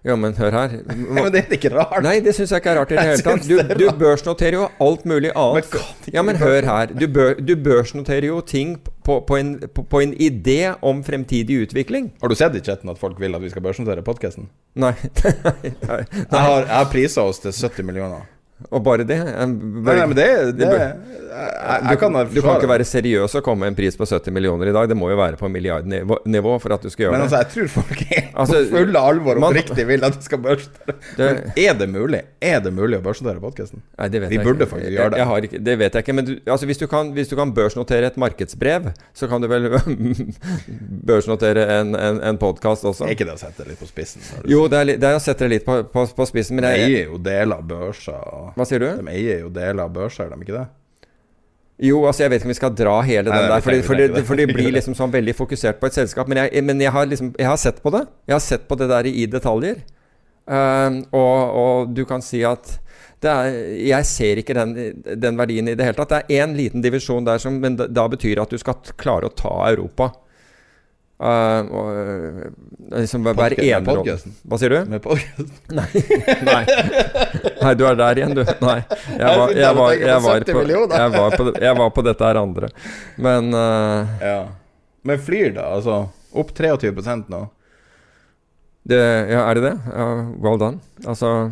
Ja, 0.00 0.14
men 0.16 0.32
hør 0.32 0.54
her. 0.54 0.74
men 1.16 1.28
det 1.32 1.42
er 1.42 1.54
ikke 1.58 1.70
rart. 1.74 2.00
Nei, 2.04 2.14
det 2.24 2.32
syns 2.36 2.54
jeg 2.54 2.62
ikke 2.62 2.72
er 2.72 2.78
rart 2.80 2.92
i 2.94 2.96
det 2.96 3.04
hele 3.10 3.24
tatt. 3.26 3.48
Du, 3.48 3.74
du 3.82 3.84
børsnoterer 4.00 4.56
jo 4.56 4.68
alt 4.80 5.04
mulig 5.08 5.32
annet. 5.36 5.76
Men 5.76 6.14
ja, 6.16 6.24
men 6.24 6.40
hør 6.40 6.68
her. 6.70 6.94
Du, 6.96 7.04
bør, 7.12 7.34
du 7.36 7.52
børsnoterer 7.60 8.30
jo 8.30 8.40
ting 8.40 8.78
på, 8.80 9.20
på, 9.28 9.36
en, 9.36 9.52
på, 9.60 9.84
på, 9.84 10.00
en, 10.00 10.16
idé 10.16 10.72
om 10.80 11.04
fremtidig 11.04 11.60
utvikling. 11.66 12.10
Har 12.22 12.32
du 12.32 12.38
sett 12.38 12.56
i 12.56 12.64
chatten 12.64 12.92
at 12.92 13.00
folk 13.00 13.20
vil 13.20 13.36
at 13.36 13.44
vi 13.44 13.52
skal 13.52 13.64
børsnotere 13.64 14.04
podkasten? 14.06 14.48
Nei. 14.80 14.94
nei, 15.44 15.74
nei. 15.84 16.02
Jeg 16.08 16.32
har, 16.32 16.64
jeg 16.64 16.76
har 16.78 16.92
prisa 16.92 17.28
oss 17.28 17.44
til 17.44 17.52
70 17.52 17.90
millioner. 17.92 18.24
Og 18.68 18.82
bare 18.84 19.06
det? 19.08 19.18
Nei, 19.24 19.46
nei, 19.88 20.06
men 20.06 20.16
det, 20.18 20.28
det, 20.58 20.68
det 20.68 21.20
du, 21.30 21.96
kan, 21.96 22.12
du, 22.12 22.40
kan, 22.42 22.56
ikke 22.58 22.68
være 22.68 22.84
seriøs 22.86 23.34
og 23.38 23.44
komme 23.46 23.64
med 23.64 23.72
en 23.72 23.76
pris 23.78 23.96
på 23.96 24.06
70 24.08 24.34
millioner 24.34 24.70
i 24.70 24.74
dag. 24.74 24.88
Det 24.90 24.96
må 24.98 25.10
jo 25.12 25.18
være 25.18 25.38
på 25.40 25.48
milliardnivå 25.52 26.56
for 26.62 26.74
at 26.74 26.84
du 26.84 26.90
skal 26.90 27.06
gjøre 27.06 27.14
men, 27.14 27.22
det. 27.22 27.30
Men 27.30 27.38
altså, 27.38 27.40
jeg 27.40 27.70
tror 27.70 27.84
folk 27.84 28.02
er 28.06 28.26
altså, 28.34 28.60
på 28.60 28.80
fulle 28.80 29.02
alvor 29.10 29.40
og 29.40 29.46
oppriktig 29.50 29.86
vil 29.88 30.06
at 30.06 30.16
du 30.18 30.26
skal 30.26 30.42
børsnotere. 30.44 31.52
Er 31.56 31.78
det 31.78 31.88
mulig 31.90 32.22
Er 32.42 32.64
det 32.64 32.72
mulig 32.74 32.98
å 32.98 33.04
børsnotere 33.04 33.42
podkasten? 33.42 33.82
Vi 34.10 34.40
burde 34.42 34.66
faktisk 34.70 34.90
gjøre 34.90 35.14
det. 35.14 35.22
Jeg, 35.22 35.28
jeg 35.28 35.50
ikke, 35.50 35.62
det 35.68 35.76
vet 35.84 35.98
jeg 35.98 36.06
ikke. 36.06 36.16
Men 36.18 36.28
du, 36.28 36.34
altså, 36.44 36.68
hvis, 36.70 36.82
du 36.82 36.86
kan, 36.90 37.12
hvis, 37.16 37.30
du 37.30 37.36
kan, 37.38 37.54
børsnotere 37.54 38.10
et 38.10 38.18
markedsbrev, 38.20 38.90
så 39.14 39.30
kan 39.30 39.42
du 39.42 39.48
vel 39.50 39.70
børsnotere 41.10 41.66
en, 41.78 41.94
en, 41.94 42.20
en 42.32 42.40
podkast 42.40 42.86
også? 42.90 43.06
Er 43.06 43.14
ikke 43.16 43.28
det 43.28 43.38
å 43.38 43.40
sette 43.40 43.64
det 43.64 43.74
litt 43.74 43.82
på 43.82 43.90
spissen? 43.90 44.26
Jo, 44.50 44.66
det 44.70 44.82
er, 44.82 44.94
det 44.96 45.10
er, 45.12 45.18
å 45.18 45.22
sette 45.22 45.46
det 45.46 45.58
litt 45.58 45.66
på, 45.66 45.80
på, 45.94 46.06
på 46.16 46.28
spissen. 46.28 46.58
Men 46.58 46.70
jeg 46.72 46.90
eier 46.90 47.14
jo 47.14 47.22
deler 47.22 47.60
av 47.60 47.66
børser. 47.70 48.49
Hva 48.56 48.66
sier 48.68 48.82
du? 48.82 48.90
De 49.00 49.12
eier 49.12 49.44
jo 49.44 49.50
deler 49.54 49.84
av 49.84 49.94
børser, 49.94 50.30
de 50.32 50.44
ikke 50.44 50.56
det? 50.56 50.66
Jo, 51.80 52.02
altså 52.04 52.26
jeg 52.26 52.32
vet 52.32 52.42
ikke 52.42 52.48
om 52.50 52.52
vi 52.52 52.58
skal 52.58 52.74
dra 52.76 52.98
hele 53.08 53.32
den 53.32 53.46
der, 53.48 53.62
for, 53.64 53.86
for, 53.86 53.96
det, 53.96 54.24
for 54.28 54.36
det 54.36 54.50
blir 54.50 54.68
liksom 54.74 54.92
sånn 54.98 55.12
veldig 55.14 55.32
fokusert 55.38 55.78
på 55.80 55.88
et 55.88 55.96
selskap. 55.96 56.28
Men 56.28 56.42
jeg, 56.42 56.64
men 56.66 56.82
jeg, 56.82 56.92
har, 56.92 57.08
liksom, 57.08 57.32
jeg 57.40 57.48
har 57.48 57.56
sett 57.60 57.80
på 57.80 57.92
det. 57.94 58.02
Jeg 58.28 58.36
har 58.36 58.44
sett 58.44 58.66
på 58.68 58.76
det 58.76 58.90
der 58.90 59.08
i 59.08 59.24
detaljer. 59.32 59.80
Uh, 60.50 61.00
og, 61.14 61.36
og, 61.62 61.92
du 61.96 62.02
kan 62.08 62.24
si 62.24 62.42
at 62.44 62.74
er, 63.20 63.54
jeg 63.84 64.08
ser 64.08 64.40
ikke 64.40 64.56
den, 64.56 64.74
den, 65.20 65.36
verdien 65.38 65.68
i 65.68 65.76
det 65.76 65.86
hele 65.86 65.96
tatt. 65.96 66.12
Det 66.12 66.20
er 66.36 66.44
én 66.44 66.56
liten 66.58 66.84
divisjon 66.84 67.24
der, 67.24 67.40
som, 67.40 67.56
men 67.62 67.78
da, 67.80 67.88
da 67.88 68.06
betyr 68.12 68.42
at 68.42 68.52
du 68.52 68.60
skal 68.60 68.80
klare 69.00 69.30
å 69.30 69.36
ta 69.36 69.54
Europa. 69.70 70.10
Uh, 71.20 71.66
og, 71.76 71.88
liksom 72.96 73.26
være 73.28 73.58
enerådd 73.60 74.06
Hva 74.48 74.56
sier 74.56 74.72
du? 74.72 74.78
Med 74.88 75.02
podkasten? 75.04 75.50
Nei. 75.76 75.84
Nei. 76.46 76.62
Nei, 77.64 77.72
du 77.76 77.84
er 77.84 77.98
der 78.00 78.20
igjen, 78.22 78.32
du. 78.38 78.40
Nei. 78.64 78.78
Jeg 79.18 79.34
var, 79.42 79.52
jeg 79.52 79.76
var, 79.76 79.92
jeg 80.00 80.22
var, 80.24 80.46
på, 80.48 80.62
jeg 80.64 81.12
var, 81.12 81.36
på, 81.36 81.48
jeg 81.60 81.92
på 81.98 82.04
dette 82.08 82.30
her 82.30 82.40
andre. 82.40 82.72
Men 83.20 83.52
uh, 83.52 84.16
Ja. 84.24 84.40
Men 85.04 85.20
flyr, 85.20 85.52
da? 85.56 85.70
Altså 85.76 86.06
opp 86.36 86.50
23 86.56 86.92
nå? 87.32 87.40
Det, 88.88 89.00
ja, 89.28 89.44
er 89.44 89.58
det 89.58 89.64
det? 89.64 89.74
Ja, 89.92 90.06
well 90.40 90.60
done. 90.60 90.80
Altså 91.04 91.50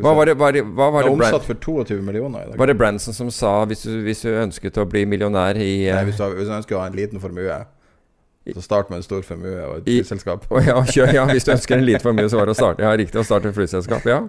hva 0.00 0.14
var 0.16 0.26
det, 0.26 0.34
var 0.40 0.54
det, 0.56 0.62
hva 0.64 0.88
var 0.90 1.04
det, 1.04 1.10
det 1.10 1.26
er 1.26 1.26
omsatt 1.28 1.46
for 1.46 1.58
22 1.60 1.98
millioner 2.02 2.46
i 2.46 2.50
dag. 2.50 2.58
Var 2.58 2.70
det 2.70 2.76
Branson 2.80 3.14
som 3.14 3.30
sa 3.34 3.58
hvis 3.68 3.82
du, 3.84 3.98
hvis 4.06 4.22
du 4.24 4.30
ønsket 4.32 4.78
å 4.80 4.86
bli 4.88 5.02
millionær 5.08 5.58
i 5.60 5.90
Nei, 5.90 6.04
hvis 6.08 6.18
du, 6.18 6.24
hvis 6.38 6.48
du 6.48 6.54
ønsker 6.56 6.78
å 6.78 6.84
ha 6.84 6.86
en 6.88 6.96
liten 6.96 7.20
formue 7.20 7.58
så 8.54 8.62
start 8.62 8.90
med 8.90 9.00
en 9.00 9.06
stor 9.06 9.22
formue 9.26 9.58
og 9.66 9.78
et 9.80 9.90
flyselskap. 9.90 10.46
Ja, 10.66 10.80
ja, 11.12 11.26
hvis 11.30 11.46
du 11.46 11.52
ønsker 11.54 11.78
en 11.78 11.86
liten 11.86 12.04
formue, 12.04 12.28
så 12.30 12.40
var 12.40 12.48
det 12.48 12.56
å 12.56 12.58
starte 12.58 12.84
Ja, 12.86 12.94
riktig, 12.98 13.20
å 13.20 13.26
starte 13.26 13.50
et 13.50 13.56
flyselskap. 13.56 14.06
Ja. 14.08 14.24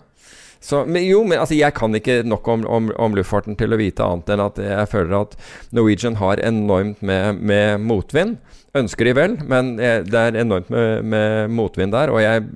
Så, 0.60 0.82
men 0.90 1.06
jo, 1.06 1.22
men 1.28 1.38
altså, 1.42 1.54
jeg 1.58 1.74
kan 1.78 1.94
ikke 1.96 2.24
nok 2.26 2.48
om, 2.50 2.66
om, 2.66 2.92
om, 2.98 3.18
luftfarten 3.18 3.58
til 3.60 3.76
å 3.76 3.80
vite 3.80 4.06
annet 4.06 4.32
enn 4.34 4.42
at 4.42 4.62
jeg 4.62 4.90
føler 4.90 5.20
at 5.20 5.36
Norwegian 5.76 6.18
har 6.18 6.42
enormt 6.42 7.04
med, 7.06 7.42
med 7.42 7.84
motvind. 7.86 8.40
Ønsker 8.78 9.10
de 9.10 9.14
vel, 9.18 9.38
men 9.50 9.76
det 9.78 10.18
er 10.18 10.40
enormt 10.42 10.72
med, 10.74 11.06
med 11.06 11.54
motvind 11.54 11.94
der. 11.94 12.14
Og 12.14 12.22
jeg 12.22 12.48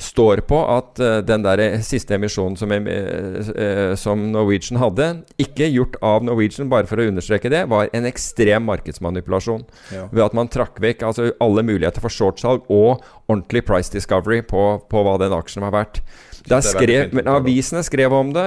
står 0.00 0.42
på 0.48 0.58
at 0.64 1.00
uh, 1.02 1.18
den 1.26 1.44
der 1.44 1.60
siste 1.84 2.16
emisjonen 2.16 2.56
som, 2.58 2.72
uh, 2.72 3.94
som, 4.00 4.22
Norwegian 4.32 4.80
hadde, 4.80 5.08
ikke 5.40 5.68
gjort 5.70 5.98
av 6.04 6.24
Norwegian, 6.26 6.70
bare 6.72 6.88
for 6.90 7.00
å 7.00 7.08
understreke 7.10 7.52
det, 7.52 7.66
var 7.70 7.90
en 7.96 8.08
ekstrem 8.08 8.66
markedsmanipulasjon. 8.70 9.66
Ja. 9.94 10.06
Ved 10.12 10.24
at 10.24 10.36
man 10.36 10.50
trakk 10.52 10.80
vekk 10.82 11.04
altså, 11.10 11.30
alle 11.42 11.64
muligheter 11.66 12.04
for 12.04 12.12
shortsalg 12.12 12.66
og 12.68 13.04
ordentlig 13.30 13.64
price 13.68 13.92
discovery 13.92 14.40
på, 14.46 14.64
på 14.90 15.04
hva 15.06 15.18
den 15.20 15.36
aksjen 15.36 15.64
var 15.68 15.76
verdt. 15.76 16.02
Skrev, 16.40 17.12
men 17.14 17.28
Avisene 17.28 17.82
skrev 17.84 18.14
om 18.16 18.32
det. 18.34 18.46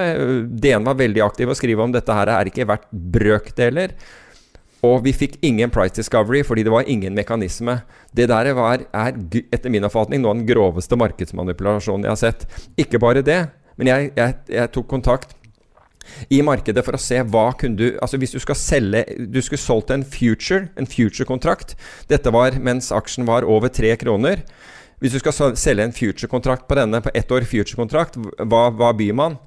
DN 0.64 0.88
var 0.88 0.98
veldig 1.00 1.22
aktiv 1.24 1.52
og 1.54 1.58
skrev 1.60 1.84
om 1.84 1.94
dette 1.94 2.18
her 2.18 2.32
er 2.34 2.50
ikke 2.50 2.66
verdt 2.68 2.90
brøkdeler. 2.92 3.94
Og 4.84 5.04
vi 5.06 5.14
fikk 5.16 5.38
ingen 5.46 5.72
price 5.72 5.96
discovery 5.96 6.42
fordi 6.44 6.66
det 6.68 6.74
var 6.74 6.90
ingen 6.92 7.16
mekanisme. 7.16 7.80
Det 8.12 8.28
der 8.32 8.52
var, 8.58 8.84
er 8.92 9.16
etter 9.54 9.72
min 9.72 9.88
oppfatning 9.88 10.24
noe 10.24 10.34
av 10.34 10.42
den 10.42 10.50
groveste 10.50 11.00
markedsmanipulasjonen 11.00 12.08
jeg 12.08 12.12
har 12.12 12.20
sett. 12.20 12.44
Ikke 12.80 13.00
bare 13.00 13.24
det, 13.24 13.46
men 13.80 13.90
jeg, 13.90 14.12
jeg, 14.18 14.36
jeg 14.52 14.74
tok 14.76 14.90
kontakt 14.92 15.38
i 16.28 16.42
markedet 16.44 16.84
for 16.84 16.98
å 16.98 17.00
se 17.00 17.22
hva 17.32 17.46
kunne 17.56 17.80
du 17.80 17.86
Altså 18.04 18.18
hvis 18.20 18.34
du 18.36 18.40
skal 18.44 18.58
selge 18.60 19.06
Du 19.32 19.38
skulle 19.40 19.62
solgt 19.62 19.94
en 19.94 20.04
future, 20.04 20.68
en 20.76 20.90
future-kontrakt. 20.90 21.78
Dette 22.12 22.34
var 22.36 22.60
mens 22.60 22.92
aksjen 22.92 23.28
var 23.30 23.48
over 23.48 23.72
tre 23.72 23.94
kroner. 24.02 24.44
Hvis 25.00 25.16
du 25.16 25.22
skal 25.24 25.56
selge 25.60 25.88
en 25.88 25.96
future-kontrakt 25.96 26.68
på 26.68 26.76
denne, 26.80 27.00
på 27.04 27.12
ett 27.16 27.32
år 27.32 27.48
future-kontrakt, 27.48 28.20
hva, 28.20 28.68
hva 28.76 28.92
byr 28.96 29.16
man? 29.16 29.40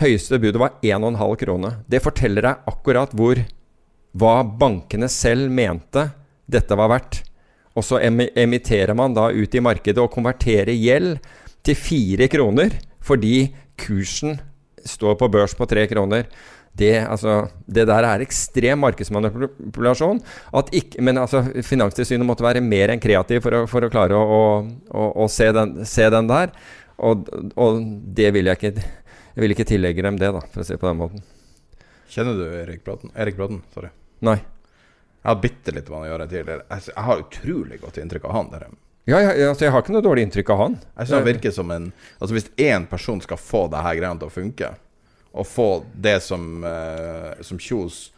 Høyeste 0.00 0.40
budet 0.40 0.60
var 0.60 0.76
1,5 0.84 1.36
krone. 1.40 1.70
Det 1.88 2.02
forteller 2.04 2.44
deg 2.44 2.68
akkurat 2.70 3.14
hvor 3.16 3.40
hva 4.18 4.42
bankene 4.42 5.08
selv 5.12 5.52
mente 5.54 6.08
dette 6.48 6.76
var 6.78 6.90
verdt. 6.92 7.22
Og 7.78 7.84
så 7.86 8.00
emitterer 8.02 8.94
man 8.98 9.14
da 9.14 9.28
ut 9.30 9.54
i 9.54 9.62
markedet 9.62 10.02
og 10.02 10.12
konverterer 10.12 10.74
gjeld 10.74 11.18
til 11.66 11.78
fire 11.78 12.28
kroner 12.30 12.74
fordi 13.04 13.48
kursen 13.78 14.38
står 14.88 15.18
på 15.20 15.28
børs 15.32 15.54
på 15.56 15.66
tre 15.68 15.86
kroner. 15.90 16.26
Det, 16.78 16.92
altså, 17.00 17.48
det 17.66 17.86
der 17.90 18.06
er 18.06 18.22
ekstrem 18.22 18.78
markedsmanipulasjon. 18.84 20.20
Ikke, 20.70 21.02
men 21.02 21.18
altså, 21.18 21.42
Finanstilsynet 21.66 22.26
måtte 22.26 22.46
være 22.46 22.62
mer 22.62 22.92
enn 22.92 23.02
kreativ 23.02 23.42
for 23.42 23.56
å, 23.56 23.64
for 23.70 23.86
å 23.86 23.90
klare 23.90 24.18
å, 24.18 24.42
å, 24.90 25.08
å 25.24 25.26
se, 25.32 25.48
den, 25.54 25.80
se, 25.88 26.06
den, 26.14 26.30
der. 26.30 26.52
Og, 27.02 27.26
og 27.58 27.82
det 28.14 28.32
vil 28.34 28.50
jeg 28.50 28.58
ikke 28.58 28.88
Jeg 29.38 29.44
vil 29.44 29.52
ikke 29.54 29.66
tillegge 29.70 30.02
dem 30.02 30.16
det, 30.18 30.32
da, 30.34 30.40
for 30.50 30.64
å 30.64 30.66
si 30.66 30.74
det 30.74 30.80
på 30.82 30.88
den 30.88 30.98
måten. 30.98 31.22
Kjenner 32.10 32.34
du 32.34 32.46
Erik 32.58 32.82
Bratten? 32.82 33.12
Erik 33.14 33.36
Bratten, 33.38 33.60
sorry. 33.70 33.92
Nei. 34.20 34.36
Jeg 34.38 35.28
har 35.34 35.40
bitte 35.42 35.72
litt 35.74 35.88
med 35.90 35.98
han 35.98 36.06
å 36.06 36.10
gjøre 36.12 36.26
tidligere. 36.30 36.64
Jeg, 36.70 36.94
har 37.08 37.22
utrolig 37.22 37.80
godt 37.82 37.98
inntrykk 38.00 38.24
av 38.24 38.32
han. 38.38 38.50
Der. 38.52 38.66
Ja, 39.08 39.18
jeg, 39.20 39.48
altså, 39.48 39.64
jeg 39.66 39.72
har 39.74 39.82
ikke 39.82 39.92
noe 39.96 40.04
dårlig 40.04 40.22
inntrykk 40.28 40.50
av 40.54 40.58
han. 40.62 40.76
Jeg 40.96 41.06
synes 41.08 41.16
han 41.18 41.26
virker 41.26 41.54
som 41.56 41.70
en 41.74 41.86
Altså 42.20 42.34
Hvis 42.36 42.50
én 42.60 42.86
person 42.90 43.20
skal 43.24 43.40
få 43.40 43.64
det 43.72 43.80
her 43.84 43.96
greiene 43.98 44.20
til 44.20 44.28
å 44.28 44.34
funke, 44.34 44.70
og 45.32 45.46
få 45.48 45.68
det 45.94 46.16
som 46.24 46.64
eh, 46.64 47.42
Som 47.44 47.58
Kjos 47.60 48.10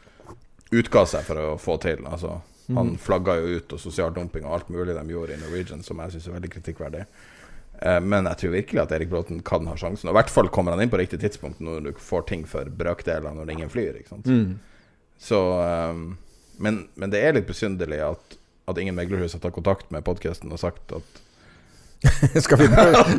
utga 0.70 1.02
seg 1.10 1.24
for 1.26 1.40
å 1.42 1.56
få 1.58 1.76
til 1.82 2.04
Altså 2.06 2.40
Han 2.70 2.92
Mhm. 2.94 2.98
flagga 3.02 3.34
jo 3.40 3.56
ut 3.58 3.72
og 3.74 3.80
sosial 3.82 4.12
dumping 4.14 4.44
og 4.46 4.52
alt 4.54 4.68
mulig 4.70 4.94
de 4.94 5.02
gjorde 5.12 5.34
i 5.34 5.40
Norwegian, 5.40 5.82
som 5.82 5.98
jeg 5.98 6.12
syns 6.12 6.28
er 6.28 6.36
veldig 6.36 6.50
kritikkverdig. 6.52 7.00
Eh, 7.82 7.98
men 8.00 8.24
jeg 8.30 8.36
tror 8.38 8.52
virkelig 8.54 8.82
at 8.82 8.92
Erik 8.92 9.10
Bråten 9.10 9.40
kan 9.42 9.66
ha 9.66 9.74
sjansen. 9.74 10.06
Og 10.06 10.14
i 10.14 10.18
hvert 10.20 10.30
fall 10.30 10.48
kommer 10.48 10.70
han 10.76 10.80
inn 10.84 10.90
på 10.92 11.00
riktig 11.00 11.18
tidspunkt 11.18 11.58
når 11.58 11.82
du 11.82 11.92
får 11.98 12.26
ting 12.28 12.44
for 12.46 12.64
brøkdeler 12.70 13.34
når 13.34 13.50
ingen 13.50 13.68
flyr. 13.72 13.98
Ikke 13.98 14.08
sant? 14.12 14.26
Mm. 14.30 14.60
Så 15.20 15.38
um, 15.60 16.04
men, 16.60 16.84
men 17.00 17.12
det 17.12 17.22
er 17.24 17.36
litt 17.36 17.48
besynderlig 17.48 18.00
at, 18.04 18.38
at 18.68 18.78
ingen 18.80 18.96
meglerhus 18.96 19.36
har 19.36 19.42
tatt 19.42 19.56
kontakt 19.56 19.90
med 19.92 20.04
podkasten 20.06 20.52
og 20.52 20.60
sagt 20.60 20.92
at 20.96 21.20
skal, 22.44 22.56
vi 22.56 22.66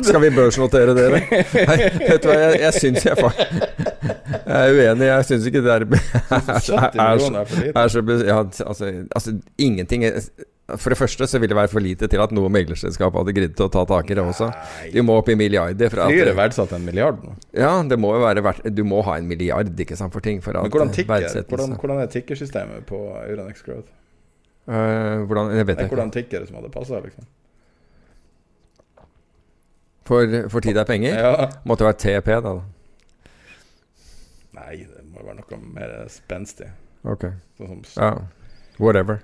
skal 0.02 0.22
vi 0.24 0.30
børsnotere 0.34 0.94
dere? 0.98 1.20
Nei, 1.68 1.76
vet 2.00 2.24
du 2.24 2.26
hva, 2.26 2.34
jeg, 2.34 2.56
jeg 2.64 2.78
syns 2.80 3.04
jeg 3.06 3.14
Jeg 3.14 4.56
er 4.56 4.72
uenig. 4.74 5.06
Jeg 5.06 5.26
syns 5.28 5.46
ikke 5.46 5.62
det 5.62 5.70
er, 5.70 5.84
er, 5.86 6.00
er, 6.18 6.40
er, 6.40 6.72
er, 6.74 6.96
er 6.98 7.20
er, 7.22 7.52
er, 7.62 7.76
er 7.84 7.92
så 7.94 8.02
be- 8.02 8.16
ja, 8.26 8.40
altså, 8.42 8.88
altså, 9.14 9.36
ingenting 9.62 10.02
er, 10.08 10.18
For 10.80 10.94
det 10.94 10.98
første 10.98 11.26
så 11.28 11.38
vil 11.42 11.50
det 11.52 11.56
være 11.58 11.68
for 11.72 11.84
lite 11.84 12.08
til 12.08 12.20
at 12.22 12.30
noe 12.32 12.48
meglerselskap 12.52 13.12
hadde 13.18 13.34
giddet 13.36 13.60
å 13.60 13.68
ta 13.72 13.82
tak 13.88 14.10
i 14.10 14.16
det 14.16 14.22
også. 14.24 14.48
Du 14.94 15.00
må 15.04 15.18
opp 15.20 15.28
i 15.28 15.36
milliarder. 15.36 15.90
For 15.92 16.08
Flyr 16.08 16.30
er 16.30 16.38
verdsatt 16.38 16.72
en 16.76 16.86
milliard 16.86 17.18
nå. 17.24 17.34
ja, 17.58 17.72
det 17.84 17.98
må 18.00 18.14
jo 18.16 18.22
være 18.24 18.44
verdt 18.46 18.68
Du 18.72 18.84
må 18.88 19.02
ha 19.04 19.18
en 19.20 19.28
milliard 19.28 19.68
ikke 19.84 19.98
sant, 19.98 20.12
for 20.14 20.24
ting. 20.24 20.40
For 20.44 20.56
Men 20.56 20.70
hvordan, 20.72 20.92
tikker, 20.94 21.44
hvordan, 21.50 21.76
hvordan 21.80 22.00
er 22.04 22.10
tikkersystemet 22.14 22.86
på 22.88 23.00
Uranix 23.32 23.60
Growth? 23.66 23.90
Uh, 24.62 25.26
hvordan, 25.26 25.50
jeg 25.58 25.66
vet 25.66 25.76
Nei, 25.76 25.84
ikke. 25.84 25.94
hvordan 25.96 26.12
tikker 26.14 26.40
det 26.44 26.48
som 26.48 26.60
hadde 26.60 26.70
passa, 26.70 27.00
liksom? 27.02 27.26
For, 30.06 30.48
for 30.50 30.60
tid 30.64 30.76
er 30.78 30.86
penger? 30.86 31.18
Ja. 31.18 31.48
Måtte 31.68 31.86
være 31.86 31.98
TP, 31.98 32.30
da. 32.44 32.54
Nei, 34.56 34.76
det 34.86 35.04
må 35.10 35.22
være 35.24 35.38
noe 35.40 35.58
mer 35.74 35.92
spenstig. 36.12 36.70
Ok. 37.02 37.28
Sånn 37.58 37.82
som 37.86 38.02
Ja. 38.02 38.12
Whatever. 38.82 39.20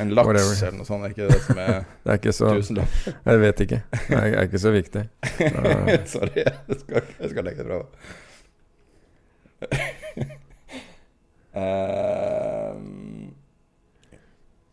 En 0.00 0.10
laks 0.14 0.28
Whatever. 0.28 0.66
eller 0.66 0.78
noe 0.78 0.86
sånt, 0.86 1.04
er 1.04 1.14
ikke 1.14 1.28
det 1.28 1.40
som 1.42 1.58
er 1.62 1.78
Det 2.04 2.12
er 2.12 2.20
ikke 2.20 2.34
så 2.36 2.52
tusenlapp? 2.54 2.98
Jeg 3.28 3.40
vet 3.44 3.62
ikke. 3.66 3.80
Det 3.92 4.18
er, 4.18 4.42
ikke 4.44 4.62
så 4.62 4.74
viktig. 4.74 5.04
Uh, 5.22 5.94
Sorry, 6.14 6.44
jeg 6.44 6.82
skal, 6.82 7.08
jeg 7.18 7.30
skal 7.32 7.48
legge 7.48 7.64
det 7.64 7.70
fra 7.72 7.80
um, 11.58 13.32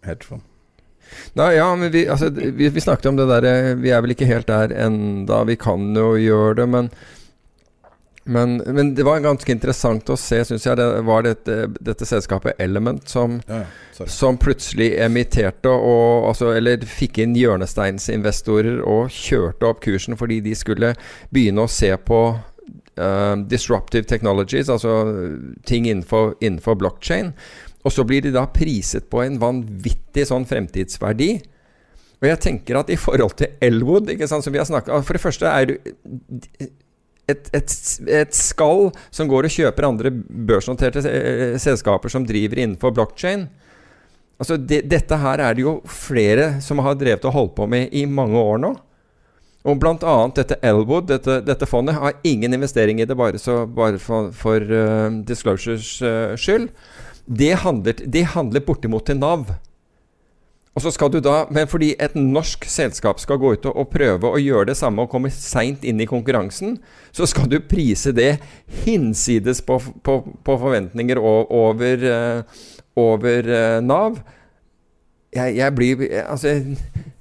Hedgefond. 0.06 0.44
Nei, 1.38 1.52
ja, 1.58 1.68
men 1.78 1.92
vi, 1.94 2.06
altså, 2.10 2.30
vi, 2.30 2.70
vi 2.70 2.82
snakket 2.82 3.10
om 3.12 3.18
det 3.20 3.28
der 3.30 3.46
eh, 3.50 3.74
Vi 3.78 3.92
er 3.94 4.02
vel 4.04 4.16
ikke 4.16 4.28
helt 4.30 4.48
der 4.50 4.74
enda. 4.86 5.44
Vi 5.48 5.58
kan 5.60 5.92
jo 5.96 6.16
gjøre 6.20 6.56
det, 6.62 6.68
men 6.72 6.90
men, 8.28 8.58
men 8.58 8.96
det 8.96 9.04
var 9.06 9.20
ganske 9.22 9.52
interessant 9.54 10.10
å 10.10 10.16
se, 10.18 10.40
syns 10.48 10.64
jeg, 10.66 10.78
det 10.80 10.86
var 11.06 11.22
dette, 11.28 11.68
dette 11.78 12.08
selskapet 12.10 12.58
Element 12.62 13.06
som, 13.10 13.38
Ja, 13.46 13.62
som 14.10 14.40
plutselig 14.42 14.96
emitterte 15.06 15.70
og 15.70 16.32
altså, 16.32 16.50
Eller 16.58 16.82
fikk 16.90 17.20
inn 17.22 17.36
hjørnesteinsinvestorer 17.38 18.82
og 18.82 19.14
kjørte 19.14 19.70
opp 19.70 19.84
kursen 19.86 20.18
fordi 20.18 20.40
de 20.42 20.56
skulle 20.58 20.96
begynne 21.30 21.68
å 21.68 21.70
se 21.70 21.92
på 22.02 22.22
uh, 22.34 23.36
disruptive 23.46 24.10
technologies, 24.10 24.72
altså 24.74 24.96
ting 25.70 25.86
innenfor, 25.86 26.34
innenfor 26.42 26.80
blockchain. 26.82 27.30
Og 27.86 27.94
så 27.94 28.08
blir 28.10 28.26
de 28.26 28.34
da 28.34 28.48
priset 28.50 29.06
på 29.12 29.22
en 29.22 29.38
vanvittig 29.42 30.26
sånn 30.26 30.48
fremtidsverdi. 30.50 31.36
Og 32.24 32.30
jeg 32.32 32.42
tenker 32.42 32.80
at 32.80 32.90
i 32.90 32.98
forhold 32.98 33.38
til 33.38 33.54
Elwood, 33.62 34.10
ikke 34.10 34.26
sant, 34.32 34.42
som 34.42 34.56
vi 34.56 34.58
har 34.62 34.66
snakket 34.66 35.06
For 35.06 35.18
det 35.18 35.22
første 35.22 35.52
er 35.52 35.70
du 35.70 35.76
et, 37.32 37.50
et, 37.58 37.76
et 38.22 38.36
skall 38.38 38.92
som 39.14 39.30
går 39.30 39.48
og 39.48 39.54
kjøper 39.54 39.88
andre 39.88 40.12
børsnoterte 40.14 41.02
eh, 41.10 41.56
selskaper 41.62 42.12
som 42.14 42.26
driver 42.28 42.62
innenfor 42.62 42.94
blockchain. 42.96 43.48
Altså 44.42 44.58
de, 44.60 44.82
dette 44.86 45.18
her 45.22 45.42
er 45.42 45.56
det 45.56 45.64
jo 45.64 45.78
flere 45.90 46.56
som 46.64 46.82
har 46.84 46.98
drevet 47.00 47.26
og 47.26 47.36
holdt 47.38 47.56
på 47.58 47.70
med 47.72 47.96
i 47.96 48.06
mange 48.06 48.38
år 48.40 48.62
nå. 48.62 48.76
Og 49.66 49.80
bl.a. 49.82 50.16
dette 50.38 50.60
Elwood, 50.62 51.08
dette, 51.10 51.40
dette 51.42 51.66
fondet, 51.66 51.98
har 51.98 52.20
ingen 52.28 52.54
investering 52.54 53.00
i 53.02 53.08
det 53.10 53.16
bare, 53.18 53.40
så, 53.42 53.64
bare 53.66 53.98
for, 53.98 54.30
for 54.36 54.62
uh, 54.62 55.10
disclosures 55.26 55.96
uh, 56.06 56.36
skyld. 56.38 56.68
Det 57.26 57.56
handler, 57.64 58.04
det 58.06 58.28
handler 58.36 58.62
bortimot 58.62 59.08
til 59.10 59.18
Nav. 59.18 59.56
Og 60.76 60.84
så 60.84 60.92
skal 60.92 61.08
du 61.14 61.22
da, 61.24 61.46
Men 61.56 61.70
fordi 61.72 61.94
et 62.04 62.18
norsk 62.20 62.66
selskap 62.68 63.22
skal 63.24 63.38
gå 63.40 63.54
ut 63.56 63.66
og, 63.70 63.78
og 63.80 63.90
prøve 63.94 64.28
å 64.28 64.42
gjøre 64.42 64.68
det 64.74 64.76
samme 64.76 65.06
og 65.06 65.12
komme 65.14 65.32
seint 65.32 65.86
inn 65.88 66.02
i 66.04 66.08
konkurransen, 66.10 66.76
så 67.16 67.24
skal 67.32 67.48
du 67.48 67.62
prise 67.64 68.12
det 68.12 68.34
hinsides 68.84 69.62
på, 69.64 69.78
på, 70.04 70.18
på 70.44 70.58
forventninger 70.60 71.22
o- 71.22 71.46
over, 71.64 72.04
eh, 72.04 72.66
over 73.00 73.48
eh, 73.48 73.78
Nav. 73.88 74.20
Jeg, 75.36 75.56
jeg, 75.62 75.76
blir, 75.76 76.04
altså, 76.26 76.52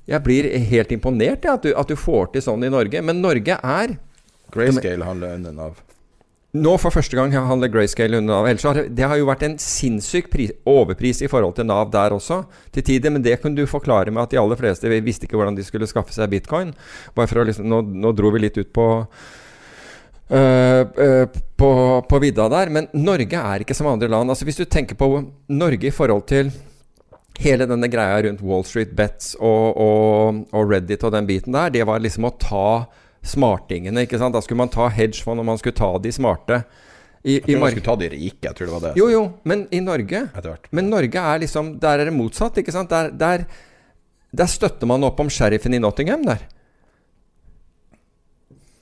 jeg 0.06 0.22
blir 0.26 0.50
helt 0.70 0.92
imponert 0.94 1.46
ja, 1.46 1.54
at, 1.54 1.66
at 1.66 1.88
du 1.90 1.94
får 1.98 2.32
til 2.34 2.42
sånn 2.46 2.66
i 2.66 2.70
Norge. 2.74 3.00
Men 3.06 3.22
Norge 3.22 3.56
er 3.62 3.96
Grayscale 4.54 5.06
handler 5.06 5.38
under 5.38 5.54
Nav. 5.62 5.78
Nå 6.54 6.74
for 6.78 6.94
første 6.94 7.18
gang 7.18 7.32
handler 7.34 7.70
Grayscale 7.72 8.20
under 8.20 8.36
Nav. 8.36 8.48
Ellers 8.48 8.66
har 8.68 8.78
det, 8.86 9.06
har 9.10 9.18
jo 9.18 9.26
vært 9.26 9.42
en 9.46 9.56
sinnssyk 9.60 10.30
pris, 10.30 10.52
overpris 10.70 11.24
i 11.24 11.30
forhold 11.30 11.56
til 11.58 11.66
Nav 11.66 11.88
der 11.94 12.14
også, 12.14 12.44
til 12.74 12.86
tider. 12.86 13.14
Men 13.14 13.24
det 13.24 13.40
kunne 13.42 13.58
du 13.58 13.70
forklare 13.70 14.14
med 14.14 14.22
at 14.22 14.34
de 14.34 14.40
aller 14.40 14.60
fleste 14.60 14.90
visste 15.04 15.26
ikke 15.26 15.40
hvordan 15.40 15.58
de 15.58 15.66
skulle 15.66 15.88
skaffe 15.90 16.14
seg 16.14 16.30
bitcoin. 16.30 16.70
Bare 17.16 17.30
for 17.30 17.42
å 17.42 17.48
liksom, 17.48 17.66
nå, 17.70 17.82
nå 18.04 18.14
dro 18.14 18.30
vi 18.34 18.46
litt 18.46 18.60
ut 18.60 18.74
på 18.74 18.90
Uh, 20.24 20.88
uh, 20.96 21.26
på, 21.28 21.70
på 22.08 22.18
vidda 22.18 22.46
der. 22.48 22.70
Men 22.72 22.86
Norge 22.96 23.36
er 23.36 23.62
ikke 23.62 23.76
som 23.76 23.90
andre 23.90 24.08
land. 24.08 24.32
Altså 24.32 24.46
Hvis 24.48 24.56
du 24.56 24.64
tenker 24.64 24.96
på 24.96 25.08
Norge 25.52 25.90
i 25.90 25.92
forhold 25.92 26.24
til 26.30 26.48
hele 27.44 27.66
denne 27.68 27.90
greia 27.92 28.22
rundt 28.24 28.42
Wall 28.42 28.64
Street 28.64 28.94
Bets 28.96 29.34
og, 29.36 29.76
og, 29.76 30.40
og 30.54 30.70
Reddit 30.70 31.04
og 31.04 31.12
den 31.12 31.28
biten 31.28 31.54
der, 31.54 31.72
det 31.74 31.84
var 31.86 32.02
liksom 32.02 32.28
å 32.30 32.32
ta 32.40 32.68
smartingene. 33.24 34.04
ikke 34.04 34.18
sant? 34.20 34.34
Da 34.36 34.40
skulle 34.44 34.60
man 34.60 34.72
ta 34.72 34.88
hedgefond, 34.92 35.40
og 35.40 35.46
man 35.48 35.58
skulle 35.60 35.76
ta 35.76 35.90
de 35.98 36.12
smarte. 36.12 36.62
I, 37.24 37.38
Jeg 37.38 37.46
tror 37.46 37.60
man 37.62 37.70
skulle 37.72 37.86
ta 37.86 37.96
de 37.96 38.08
rike. 38.12 38.42
Jeg 38.44 38.54
tror 38.56 38.66
det 38.68 38.74
var 38.74 38.82
det. 38.84 38.96
jo, 39.00 39.06
jo, 39.08 39.22
men 39.48 39.66
i 39.72 39.80
Norge. 39.80 40.26
Men 40.76 40.90
Norge 40.92 41.16
er 41.20 41.38
liksom 41.40 41.78
Der 41.80 41.98
er 41.98 42.04
det 42.10 42.12
motsatt, 42.12 42.58
ikke 42.60 42.72
sant? 42.74 42.90
Der, 42.92 43.08
der, 43.10 43.46
der 44.36 44.46
støtter 44.46 44.86
man 44.86 45.04
opp 45.04 45.20
om 45.24 45.30
sheriffen 45.32 45.72
i 45.74 45.78
Nottingham, 45.80 46.22
der. 46.28 46.44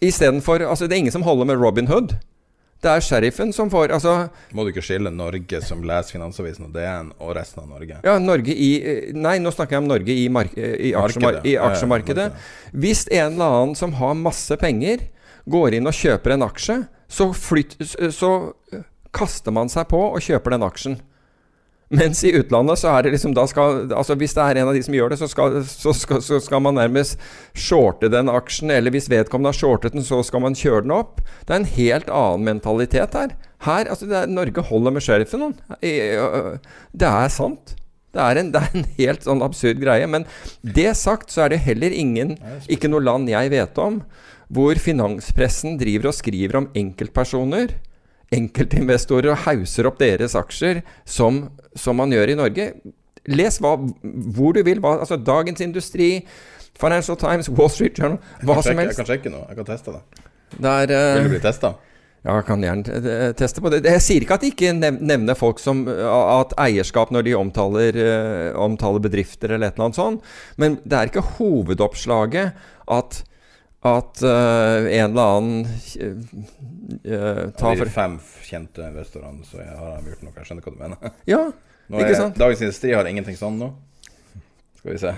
Istedenfor 0.02 0.64
Altså, 0.66 0.86
det 0.89 0.97
er 0.97 1.05
ingen 1.05 1.12
som 1.14 1.23
holder 1.23 1.44
med 1.44 1.56
Robin 1.62 1.86
Hood. 1.86 2.16
Det 2.82 2.90
er 2.90 3.04
sheriffen 3.04 3.52
som 3.54 3.70
får 3.70 3.92
Altså, 3.94 4.12
Må 4.52 4.64
du 4.64 4.72
ikke 4.72 4.82
skille 4.82 5.10
Norge 5.14 5.60
som 5.62 5.84
leser 5.86 6.16
Finansavisen 6.16 6.66
og 6.66 6.72
DN, 6.74 7.12
og 7.22 7.34
resten 7.38 7.62
av 7.62 7.68
Norge? 7.70 8.00
ja, 8.02 8.16
Norge 8.18 8.54
i 8.54 8.70
Nei, 9.14 9.36
nå 9.38 9.52
snakker 9.54 9.76
jeg 9.78 9.84
om 9.84 9.90
Norge 9.92 10.16
i, 10.16 10.26
mark 10.32 10.56
i, 10.59 10.90
aksjemar 10.98 11.40
i 11.46 11.54
aksjemarkedet. 11.62 12.28
Hvis 12.74 13.04
en 13.10 13.36
eller 13.36 13.60
annen 13.60 13.76
som 13.78 13.94
har 14.00 14.18
masse 14.18 14.56
penger, 14.59 15.06
går 15.46 15.78
inn 15.78 15.86
og 15.90 15.94
kjøper 15.94 16.34
en 16.36 16.46
aksje, 16.46 16.76
så, 17.12 17.28
flyt, 17.36 17.76
så 18.14 18.32
kaster 19.14 19.54
man 19.54 19.70
seg 19.70 19.88
på 19.90 19.98
og 20.09 20.22
kjøper 20.24 20.54
den 20.56 20.66
aksjen. 20.66 20.98
Mens 21.93 22.23
i 22.24 22.32
utlandet 22.39 22.81
så 22.81 22.89
er 22.94 23.05
det 23.05 23.10
liksom 23.14 23.35
da 23.36 23.44
skal, 23.51 23.82
altså 23.93 24.16
Hvis 24.16 24.32
det 24.36 24.44
er 24.47 24.60
en 24.62 24.70
av 24.70 24.77
de 24.77 24.81
som 24.85 24.94
gjør 24.97 25.12
det, 25.12 25.19
så 25.20 25.28
skal, 25.28 25.59
så 25.69 25.93
skal, 25.97 26.23
så 26.24 26.39
skal 26.40 26.62
man 26.64 26.78
nærmest 26.81 27.20
shorte 27.52 28.09
den 28.12 28.32
aksjen. 28.32 28.73
Eller 28.73 28.94
hvis 28.94 29.10
vedkommende 29.12 29.52
har 29.52 29.59
shortet 29.59 29.97
den, 29.97 30.06
så 30.06 30.23
skal 30.24 30.44
man 30.44 30.56
kjøre 30.56 30.86
den 30.86 30.94
opp. 30.97 31.20
Det 31.44 31.52
er 31.52 31.60
en 31.60 31.69
helt 31.77 32.09
annen 32.09 32.48
mentalitet 32.48 33.19
her. 33.19 33.36
Her, 33.66 33.93
altså 33.93 34.09
er, 34.09 34.27
Norge 34.31 34.64
holder 34.73 34.97
med 34.97 35.05
sheriffen. 35.05 35.52
øh, 35.52 36.59
Det 36.97 37.12
er 37.12 37.28
sant. 37.32 37.77
Det 38.12 38.20
er, 38.20 38.40
en, 38.40 38.51
det 38.52 38.60
er 38.60 38.74
en 38.77 38.89
helt 38.98 39.24
sånn 39.24 39.44
absurd 39.44 39.78
greie. 39.81 40.09
Men 40.09 40.27
det 40.60 40.90
sagt, 41.01 41.32
så 41.32 41.47
er 41.47 41.55
det 41.55 41.62
heller 41.64 41.94
ingen, 41.97 42.36
ikke 42.73 42.90
noe 42.93 43.05
land 43.05 43.31
jeg 43.32 43.52
vet 43.52 43.78
om, 43.81 44.02
hvor 44.52 44.77
finanspressen 44.81 45.78
driver 45.81 46.10
og 46.10 46.16
skriver 46.19 46.59
om 46.60 46.69
enkeltpersoner 46.77 47.73
enkeltinvestorer 48.32 49.32
og 49.34 49.44
hauser 49.46 49.88
opp 49.90 50.00
deres 50.00 50.36
aksjer 50.38 50.82
som, 51.04 51.44
som 51.78 51.98
man 52.00 52.12
gjør 52.14 52.32
i 52.32 52.38
Norge. 52.38 52.72
Les 53.30 53.60
hva, 53.62 53.76
hvor 54.34 54.56
du 54.56 54.62
vil. 54.66 54.80
Hva, 54.82 54.98
altså 55.04 55.20
Dagens 55.20 55.62
Industri, 55.62 56.10
Financial 56.80 57.18
Times, 57.20 57.50
Wall 57.52 57.70
Street 57.70 57.98
Journal, 57.98 58.18
hva 58.42 58.59
sjekke, 58.59 58.66
som 58.66 58.82
helst. 58.82 58.96
jeg 58.96 59.00
kan 59.04 59.10
sjekke 59.12 59.32
noe. 59.32 59.46
Jeg 59.50 59.60
kan 59.60 59.68
teste 59.68 59.94
det. 59.94 60.28
Det 60.59 60.68
er, 60.68 60.94
eh, 60.96 61.14
Vil 61.16 61.28
du 61.28 61.34
bli 61.36 61.42
testa? 61.44 61.74
ja, 62.22 62.36
jeg 62.38 62.44
kan 62.46 62.62
gjerne 62.62 63.32
teste 63.38 63.62
på 63.62 63.70
det. 63.72 63.82
Jeg 63.88 64.02
sier 64.04 64.24
ikke 64.24 64.36
at 64.38 64.44
de 64.44 64.52
ikke 64.52 64.72
nevner 64.78 65.34
folk 65.34 65.59
som 65.59 65.80
At 65.88 66.54
eierskap 66.60 67.10
når 67.10 67.26
de 67.26 67.34
omtaler, 67.34 67.98
eh, 67.98 68.52
omtaler 68.54 69.02
bedrifter 69.02 69.50
eller 69.50 69.72
et 69.72 69.74
eller 69.74 69.88
annet 69.88 69.98
sånt, 69.98 70.22
men 70.56 70.78
det 70.84 70.98
er 70.98 71.10
ikke 71.10 71.24
hovedoppslaget 71.38 72.52
at 72.88 73.22
at 73.82 74.22
uh, 74.22 74.86
en 74.86 75.10
eller 75.10 75.22
annen 75.22 75.66
uh, 77.02 77.50
ta 77.59 77.72
for 77.74 77.82
de 77.82 77.90
fem 77.90 78.16
kjente 78.46 78.84
investorene, 78.86 79.42
så 79.48 79.59
jeg 79.59 79.74
har 79.74 79.96
de 79.98 80.12
gjort 80.12 80.26
noe. 80.26 80.34
Jeg 80.38 80.48
skjønner 80.48 80.66
hva 80.66 80.74
du 80.74 80.82
mener. 80.84 81.14
Ja, 81.32 81.44
Nå 81.90 82.00
ikke 82.00 82.18
sant? 82.18 82.38
Dagens 82.38 82.62
Industri 82.62 82.92
har 82.94 83.09
ingenting 83.10 83.36
sånn 83.36 83.59
nå. 83.59 83.72
Skal 84.78 84.94
vi 84.94 85.00
se. 85.02 85.12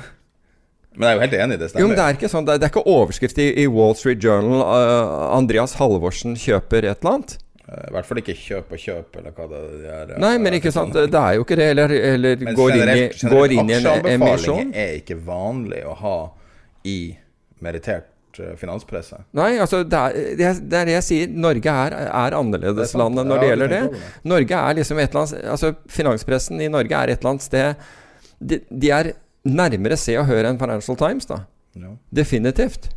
Men 0.95 1.07
jeg 1.07 1.11
er 1.11 1.16
jo 1.19 1.23
helt 1.24 1.36
enig, 1.45 1.59
det 1.61 1.69
Jo, 1.77 1.86
men 1.91 1.99
det 1.99 2.05
er 2.07 2.16
ikke 2.16 2.31
sånn. 2.31 2.47
Det 2.47 2.55
er, 2.55 2.62
det 2.62 2.66
er 2.69 2.73
ikke 2.73 2.86
overskrift 2.89 3.41
i, 3.43 3.49
i 3.65 3.66
Wall 3.70 3.97
Street 3.99 4.23
Journal 4.23 4.62
uh, 4.62 5.35
Andreas 5.36 5.77
Halvorsen 5.81 6.39
kjøper 6.39 6.89
et 6.89 7.05
eller 7.05 7.19
annet. 7.19 7.36
I 7.65 7.93
hvert 7.95 8.09
fall 8.09 8.20
ikke 8.20 8.35
kjøp 8.36 8.73
og 8.77 8.81
kjøp, 8.81 9.20
eller 9.20 9.35
hva 9.35 9.47
det 9.51 9.61
er. 9.89 10.16
Nei, 10.20 10.35
men 10.41 10.57
ikke 10.59 10.73
sant. 10.73 10.95
Det 10.95 11.20
er 11.20 11.36
jo 11.39 11.45
ikke 11.47 11.57
det. 11.59 11.69
Eller, 11.74 11.95
eller 12.15 12.43
Men 12.45 12.57
går, 12.57 12.74
inn 12.77 12.77
i, 12.77 12.81
generelt, 12.85 13.23
går 13.35 13.55
inn 13.57 13.70
i 13.70 13.77
en 13.77 13.86
emisjon. 13.89 14.24
aksjeanbefalinger 14.32 14.82
er 14.85 14.99
ikke 15.01 15.20
vanlig 15.28 15.85
å 15.89 15.95
ha 16.01 16.19
i 16.89 16.99
merittert 17.65 18.14
eh, 18.43 18.55
finanspresse. 18.61 19.19
Nei, 19.36 19.51
altså 19.62 19.82
det 19.86 19.98
er, 20.01 20.16
det 20.39 20.78
er 20.81 20.89
det 20.90 20.94
jeg 20.98 21.06
sier. 21.09 21.28
Norge 21.44 21.70
er, 21.70 21.94
er 21.98 22.06
Det 22.06 22.23
er 22.23 22.36
annerledeslandet 22.40 23.27
når 23.31 23.43
det 23.43 23.48
gjelder 23.52 23.73
det. 23.74 23.82
det. 23.93 24.01
Norge 24.35 24.61
er 24.70 24.78
liksom 24.81 24.98
et 25.02 25.11
eller 25.15 25.23
annet 25.24 25.51
Altså 25.55 25.73
Finanspressen 25.90 26.61
i 26.65 26.69
Norge 26.73 26.94
er 26.98 27.12
et 27.15 27.19
eller 27.20 27.31
annet 27.35 27.43
sted 27.47 27.74
De, 28.40 28.61
de 28.70 28.90
er 28.90 29.12
nærmere 29.44 29.97
Se 30.01 30.16
og 30.19 30.27
Hør 30.27 30.48
enn 30.51 30.59
Financial 30.59 30.97
Times, 30.97 31.27
da. 31.31 31.43
Ja. 31.77 31.93
Definitivt. 32.15 32.90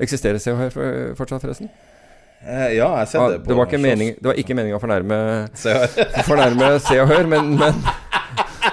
Eksisterer 0.00 0.38
Se 0.42 0.52
og 0.54 0.58
Hør 0.64 1.14
fortsatt, 1.18 1.42
forresten? 1.42 1.68
Eh, 2.46 2.76
ja, 2.76 2.90
jeg 3.00 3.08
ser 3.08 3.18
sett 3.18 3.32
det 3.32 3.38
på 3.42 3.48
det, 3.50 3.56
var 3.56 3.66
ikke 3.66 3.78
Slåss- 3.80 3.86
mening, 3.88 4.10
det 4.20 4.28
var 4.28 4.36
ikke 4.38 4.54
meningen 4.54 4.76
å 4.76 4.82
fornærme 4.82 5.16
Se 5.56 7.00
og 7.00 7.08
Hør, 7.10 7.26
men, 7.32 7.54
men 7.58 7.80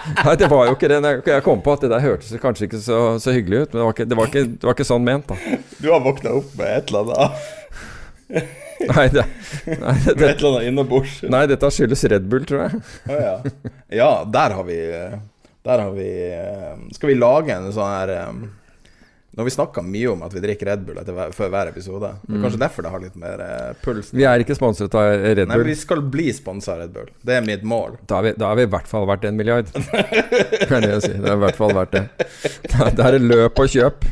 Nei, 0.25 0.35
det 0.39 0.47
var 0.51 0.65
jo 0.67 0.73
ikke 0.75 0.89
det. 0.91 0.97
Jeg- 1.27 1.43
kom 1.45 1.61
på 1.63 1.73
at 1.77 1.83
det 1.85 1.89
der 1.93 2.03
hørtes 2.03 2.31
kanskje 2.43 2.67
ikke 2.67 2.79
så, 2.83 2.97
så 3.23 3.31
hyggelig 3.35 3.63
ut, 3.65 3.73
men 3.73 3.79
det 3.81 3.85
var, 3.85 3.93
ikke, 3.95 4.07
det, 4.09 4.17
var 4.19 4.31
ikke, 4.31 4.43
det 4.59 4.67
var 4.67 4.75
ikke 4.77 4.87
sånn 4.89 5.05
ment, 5.05 5.29
da. 5.31 5.59
Du 5.79 5.87
har 5.91 6.01
våkna 6.03 6.33
opp 6.39 6.55
med 6.59 6.73
et 6.77 6.91
eller 6.91 7.13
annet 7.13 7.51
Nei, 8.83 9.05
det, 9.13 9.23
nei, 9.79 9.93
det, 10.03 10.13
Et 10.17 10.41
eller 10.41 10.49
annet 10.57 10.67
innabords. 10.67 11.19
nei 11.31 11.43
dette 11.47 11.69
skyldes 11.71 12.01
Red 12.11 12.25
Bull, 12.31 12.43
tror 12.49 12.65
jeg. 12.65 12.81
Å, 13.07 13.19
ja. 13.21 13.35
ja, 13.95 14.09
der 14.27 14.55
har 14.57 14.65
vi 14.67 14.79
Der 15.63 15.83
har 15.85 15.93
vi 15.95 16.07
eh, 16.33 16.73
Skal 16.97 17.13
vi 17.13 17.15
lage 17.15 17.55
en 17.55 17.69
sånn 17.71 17.93
her 17.93 18.11
Nå 19.33 19.41
har 19.41 19.47
vi 19.47 19.51
snakka 19.55 19.81
mye 19.81 20.09
om 20.11 20.19
at 20.27 20.33
vi 20.35 20.41
drikker 20.43 20.67
Red 20.69 20.81
Bull 20.85 20.97
etter 21.01 21.31
før 21.33 21.47
hver 21.49 21.71
episode. 21.71 22.11
Det 22.21 22.35
er 22.37 22.43
kanskje 22.43 22.59
derfor 22.61 22.85
det 22.85 22.91
har 22.93 23.01
litt 23.01 23.15
mer 23.17 23.41
eh, 23.41 23.71
puls. 23.81 24.11
Vi 24.13 24.27
er 24.29 24.43
ikke 24.43 24.53
sponset 24.53 24.93
av 24.93 25.07
Red 25.09 25.39
Bull. 25.39 25.49
Nei, 25.49 25.57
men 25.57 25.69
vi 25.71 25.75
skal 25.79 26.03
bli 26.13 26.27
sponsa 26.37 26.75
av 26.75 26.83
Red 26.83 26.91
Bull. 26.93 27.07
Det 27.25 27.39
er 27.39 27.47
mitt 27.47 27.63
mål. 27.65 27.95
Da 28.05 28.19
har 28.19 28.27
vi, 28.27 28.33
da 28.37 28.51
vi 28.59 28.67
i 28.67 28.69
hvert 28.75 28.91
fall 28.91 29.07
vært 29.09 29.25
en 29.25 29.39
milliard. 29.39 29.71
Det 29.73 30.69
er 30.69 30.85
det 30.85 30.91
jeg 30.91 31.01
sier. 31.07 31.17
Det 31.23 31.31
er 31.33 31.39
i 31.39 31.41
hvert 31.47 31.57
fall 31.57 31.73
verdt 31.79 31.97
det. 31.97 32.03
Da 32.75 32.91
da 32.93 33.07
er 33.09 33.17
det 33.17 33.23
løp 33.33 33.63
og 33.65 33.73
kjøp. 33.73 34.05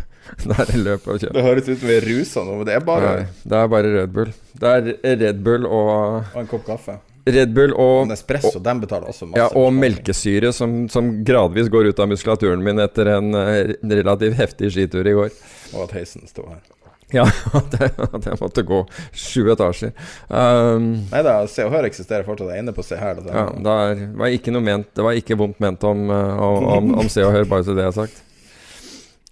Da 0.47 0.57
er 0.63 0.69
det 0.71 0.81
løp 0.87 1.05
og 1.05 1.21
kjøp. 1.21 1.35
Det 1.37 1.45
høres 1.45 1.69
ut 1.69 1.77
som 1.77 1.87
vi 1.91 1.95
er 1.99 2.05
rusa 2.09 2.43
nå, 2.47 2.57
men 2.57 2.67
det 2.71 2.75
er 2.79 2.83
bare 2.89 3.13
Nei, 3.19 3.23
det 3.53 3.61
er 3.61 3.71
bare 3.75 3.93
Red 3.99 4.13
Bull. 4.17 4.33
Det 4.61 4.73
er 4.73 5.17
Red 5.21 5.45
Bull 5.45 5.69
og 5.69 5.93
Og 6.33 6.41
en 6.41 6.49
kopp 6.49 6.65
kaffe. 6.65 6.97
Red 7.25 7.53
Bull 7.53 7.73
og 7.77 8.07
Nespresso, 8.09 8.55
og, 8.57 8.63
den 8.65 8.81
betaler 8.81 9.11
også 9.11 9.27
masse. 9.29 9.41
Ja, 9.43 9.47
og 9.61 9.73
melkesyre 9.77 10.51
som, 10.55 10.87
som 10.89 11.11
gradvis 11.27 11.69
går 11.69 11.91
ut 11.91 11.99
av 12.01 12.09
muskulaturen 12.09 12.63
min 12.65 12.81
etter 12.81 13.11
en 13.17 13.33
eh, 13.37 13.73
relativt 13.93 14.39
heftig 14.39 14.71
skitur 14.73 15.07
i 15.07 15.13
går. 15.17 15.33
Og 15.75 15.83
at 15.85 15.97
heisen 15.99 16.25
sto 16.29 16.47
her. 16.49 16.63
Ja, 17.11 17.25
at 17.59 17.75
jeg, 17.75 17.91
at 18.07 18.25
jeg 18.25 18.39
måtte 18.39 18.63
gå 18.65 18.81
sju 19.11 19.51
etasjer. 19.51 19.91
Um, 20.31 20.89
Nei 21.11 21.21
da, 21.27 21.35
Se 21.51 21.65
og 21.67 21.73
Hør 21.75 21.87
eksisterer 21.89 22.23
fortsatt. 22.27 22.53
Jeg 22.53 22.61
er 22.61 22.65
inne 22.65 22.73
på 22.75 22.85
Se 22.87 22.97
her. 22.99 23.19
ja, 23.27 23.45
det 23.51 23.77
er- 23.85 24.03
var 24.17 24.31
ikke 24.33 24.53
noe 24.55 24.63
ment 24.63 24.87
Det 24.95 25.03
var 25.03 25.17
ikke 25.19 25.35
vondt 25.39 25.59
ment 25.59 25.83
om, 25.83 26.05
eh, 26.09 26.43
om, 26.47 26.67
om, 26.77 26.91
om 27.03 27.09
Se 27.11 27.23
og 27.27 27.33
Hør, 27.35 27.47
bare 27.51 27.67
så 27.67 27.75
det 27.77 27.85
er 27.85 27.95
sagt. 27.95 28.21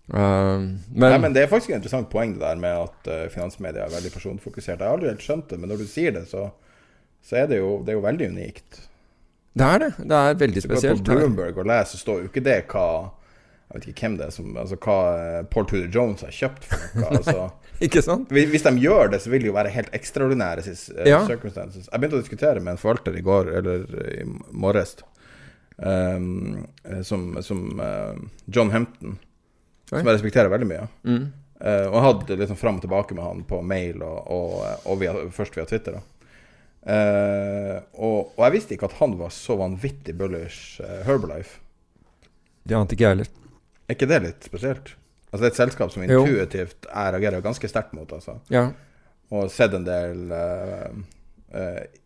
Um, 0.09 0.79
men, 0.89 1.05
Nei, 1.05 1.17
men 1.21 1.33
Det 1.33 1.43
er 1.43 1.51
faktisk 1.51 1.69
et 1.69 1.77
interessant 1.77 2.09
poeng 2.09 2.33
det 2.33 2.41
der 2.41 2.57
med 2.59 2.73
at 2.87 3.09
uh, 3.13 3.27
finansmedia 3.29 3.85
er 3.85 3.93
veldig 3.93 4.11
personfokusert. 4.13 4.79
Jeg 4.79 4.87
har 4.87 4.95
aldri 4.97 5.11
helt 5.11 5.25
skjønt 5.25 5.51
det, 5.51 5.59
men 5.61 5.69
når 5.71 5.83
du 5.83 5.89
sier 5.89 6.15
det, 6.15 6.25
så, 6.31 6.47
så 7.25 7.35
er 7.43 7.47
det 7.51 7.59
jo, 7.59 7.83
det 7.85 7.93
er 7.93 7.97
jo 7.99 8.05
veldig 8.07 8.27
unikt. 8.33 8.81
det 9.59 9.65
er 9.65 9.79
det. 9.83 9.89
Det 9.99 10.17
er 10.17 10.35
veldig 10.39 10.55
Hvis 10.61 10.63
du 10.67 10.69
går 10.73 10.77
spesielt. 10.81 11.05
på 11.05 11.15
Bloomberg 11.19 11.57
og 11.57 11.65
leser, 11.69 11.97
så 11.97 12.03
står 12.03 12.21
jo 12.23 12.29
ikke 12.31 12.43
det 12.45 12.59
hva 12.71 12.85
Jeg 13.69 13.75
vet 13.77 13.87
ikke 13.91 14.01
hvem 14.07 14.15
det 14.17 14.25
er 14.25 14.31
som 14.33 14.57
Altså 14.57 14.77
hva 14.81 14.95
eh, 15.19 15.43
Paul 15.51 15.65
Tudor 15.69 15.89
Jones 15.93 16.21
har 16.25 16.31
kjøpt 16.33 16.63
for 16.65 17.01
noe. 17.03 17.09
Altså, 17.19 17.49
Ikke 17.85 18.01
sant? 18.01 18.31
hvis 18.33 18.63
de 18.65 18.71
gjør 18.81 19.11
det, 19.13 19.21
så 19.21 19.29
vil 19.29 19.43
det 19.43 19.47
jo 19.51 19.53
være 19.55 19.69
helt 19.75 19.93
ekstraordinære 19.93 20.63
eh, 20.67 21.07
Ja. 21.07 21.19
circumstances. 21.27 21.85
Jeg 21.91 21.99
begynte 22.01 22.17
å 22.17 22.23
diskutere 22.23 22.59
med 22.59 22.73
en 22.73 22.81
forvalter 22.81 23.15
i 23.15 23.21
går, 23.21 23.51
eller 23.59 23.85
i 24.17 24.25
morges, 24.51 24.97
um, 25.77 26.65
som, 27.03 27.37
som 27.45 27.79
uh, 27.79 28.17
John 28.47 28.71
Hempton, 28.73 29.17
som 29.89 30.01
jeg 30.01 30.11
respekterer 30.17 30.51
veldig 30.51 30.67
mye. 30.69 30.87
Mm. 31.07 31.29
Uh, 31.59 31.85
og 31.89 31.95
jeg 31.95 32.03
hadde 32.07 32.39
liksom 32.41 32.57
fram 32.59 32.77
og 32.79 32.83
tilbake 32.83 33.15
med 33.15 33.23
han 33.23 33.43
på 33.47 33.61
mail 33.61 34.01
og, 34.03 34.19
og, 34.31 34.53
og 34.87 34.99
via, 35.01 35.13
først 35.35 35.55
via 35.57 35.65
Twitter. 35.69 35.99
Da. 35.99 36.03
Eh, 36.87 37.75
og, 37.99 38.31
og 38.37 38.43
jeg 38.45 38.55
visste 38.55 38.75
ikke 38.75 38.87
at 38.87 38.97
han 39.01 39.17
var 39.19 39.33
så 39.35 39.57
vanvittig 39.59 40.15
bullish 40.17 40.79
uh, 40.81 41.01
Herbalife. 41.07 41.59
Det 42.63 42.77
ante 42.77 42.95
ikke 42.95 43.07
jeg 43.07 43.15
heller. 43.17 43.31
Er 43.89 43.97
ikke 43.97 44.09
det 44.09 44.19
litt 44.23 44.47
spesielt? 44.47 44.93
Altså 45.29 45.43
Det 45.43 45.47
er 45.49 45.53
et 45.53 45.61
selskap 45.63 45.93
som 45.93 46.03
intuitivt 46.05 46.87
jeg 46.89 47.13
reagerer 47.15 47.45
ganske 47.45 47.69
sterkt 47.69 47.93
mot. 47.97 48.11
Altså. 48.15 48.39
Ja. 48.53 48.69
Og 49.29 49.49
sett 49.53 49.75
en 49.77 49.85
del 49.85 50.29
uh, 50.33 50.99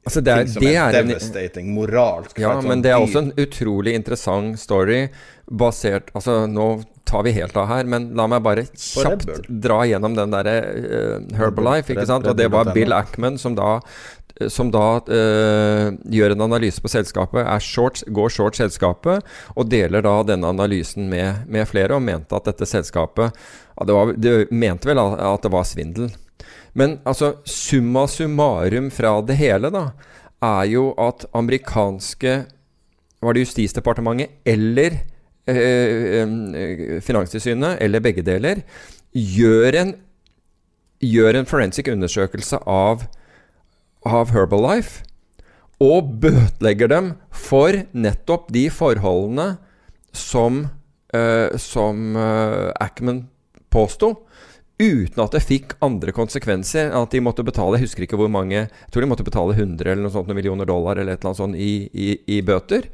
Altså, 0.08 0.22
det 0.24 0.32
er- 0.32 0.38
ting 0.46 0.54
som 0.54 0.64
det 0.64 0.72
er, 0.72 0.82
er 0.88 1.00
en- 1.02 1.10
devastating 1.12 1.74
moralsk. 1.76 2.40
Ja, 2.40 2.54
for 2.56 2.68
men 2.68 2.82
det 2.82 2.92
er 2.92 3.00
også 3.04 3.20
en 3.26 3.32
utrolig 3.36 3.94
interessant 3.94 4.60
story 4.60 5.10
basert 5.52 6.12
Altså, 6.16 6.48
nå 6.48 6.84
tar 7.06 7.24
vi 7.24 7.34
helt 7.36 7.56
av 7.58 7.68
her, 7.68 7.84
men 7.84 8.14
la 8.16 8.26
meg 8.32 8.42
bare 8.46 8.64
kjapt 8.64 9.44
dra 9.48 9.82
gjennom 9.86 10.16
den 10.16 10.32
derre 10.32 10.56
uh, 10.64 11.38
Herbalife, 11.38 11.92
ikke 11.92 12.08
sant? 12.08 12.26
Og 12.26 12.38
det 12.40 12.50
var 12.52 12.72
Bill 12.74 12.96
Ackman 12.96 13.38
som 13.38 13.56
da 13.60 13.82
som 14.50 14.72
da 14.74 14.98
eh, 15.14 15.92
gjør 16.10 16.34
en 16.34 16.46
analyse 16.48 16.82
på 16.82 16.90
selskapet, 16.90 17.46
short, 17.62 18.02
går 18.10 18.34
short 18.34 18.58
selskapet, 18.58 19.26
og 19.54 19.70
deler 19.70 20.04
da 20.06 20.16
denne 20.26 20.50
analysen 20.50 21.06
med, 21.12 21.46
med 21.48 21.68
flere, 21.70 21.94
og 21.96 22.06
mente 22.06 22.36
at 22.36 22.50
dette 22.50 22.68
selskapet 22.70 23.36
det, 23.84 23.94
var, 23.94 24.14
det 24.18 24.34
mente 24.54 24.90
vel 24.90 25.02
at 25.02 25.46
det 25.46 25.54
var 25.54 25.68
svindel. 25.68 26.10
Men 26.78 26.98
altså, 27.06 27.36
summa 27.46 28.08
summarum 28.10 28.90
fra 28.94 29.16
det 29.26 29.38
hele, 29.38 29.70
da, 29.74 29.92
er 30.44 30.68
jo 30.74 30.90
at 31.00 31.24
amerikanske 31.32 32.44
Var 33.24 33.36
det 33.36 33.44
Justisdepartementet 33.46 34.42
eller 34.44 34.98
eh, 35.48 37.00
Finanstilsynet, 37.00 37.78
eller 37.80 38.04
begge 38.04 38.26
deler, 38.26 38.66
gjør 39.14 39.78
en, 39.80 39.94
gjør 41.00 41.40
en 41.40 41.48
forensic 41.48 41.88
undersøkelse 41.94 42.60
av, 42.68 43.06
av 44.06 44.34
Herbalife 44.34 45.04
og 45.84 46.16
bøtelegger 46.24 46.92
dem 46.92 47.14
for 47.34 47.76
nettopp 47.92 48.52
de 48.54 48.68
forholdene 48.72 49.56
som, 50.16 50.68
eh, 51.14 51.56
som 51.58 52.16
eh, 52.16 52.72
Ackman 52.80 53.26
påsto. 53.74 54.14
Uten 54.80 55.22
at 55.22 55.36
det 55.36 55.44
fikk 55.46 55.76
andre 55.86 56.14
konsekvenser 56.16 56.92
at 56.98 57.14
de 57.14 57.20
måtte 57.22 57.44
betale 57.46 57.78
Jeg 57.78 57.86
husker 57.86 58.04
ikke 58.08 58.18
hvor 58.18 58.32
mange 58.34 58.56
Jeg 58.58 58.90
tror 58.90 59.04
de 59.06 59.10
måtte 59.12 59.24
betale 59.24 59.54
100 59.54 59.86
eller 59.86 60.02
noe 60.02 60.12
sånt, 60.12 60.26
noen 60.26 60.40
millioner 60.40 60.66
dollar 60.66 60.98
eller 60.98 61.14
et 61.14 61.22
eller 61.22 61.30
annet 61.30 61.42
sånt 61.44 61.60
i, 61.62 61.74
i, 61.94 62.08
i 62.38 62.40
bøter. 62.42 62.90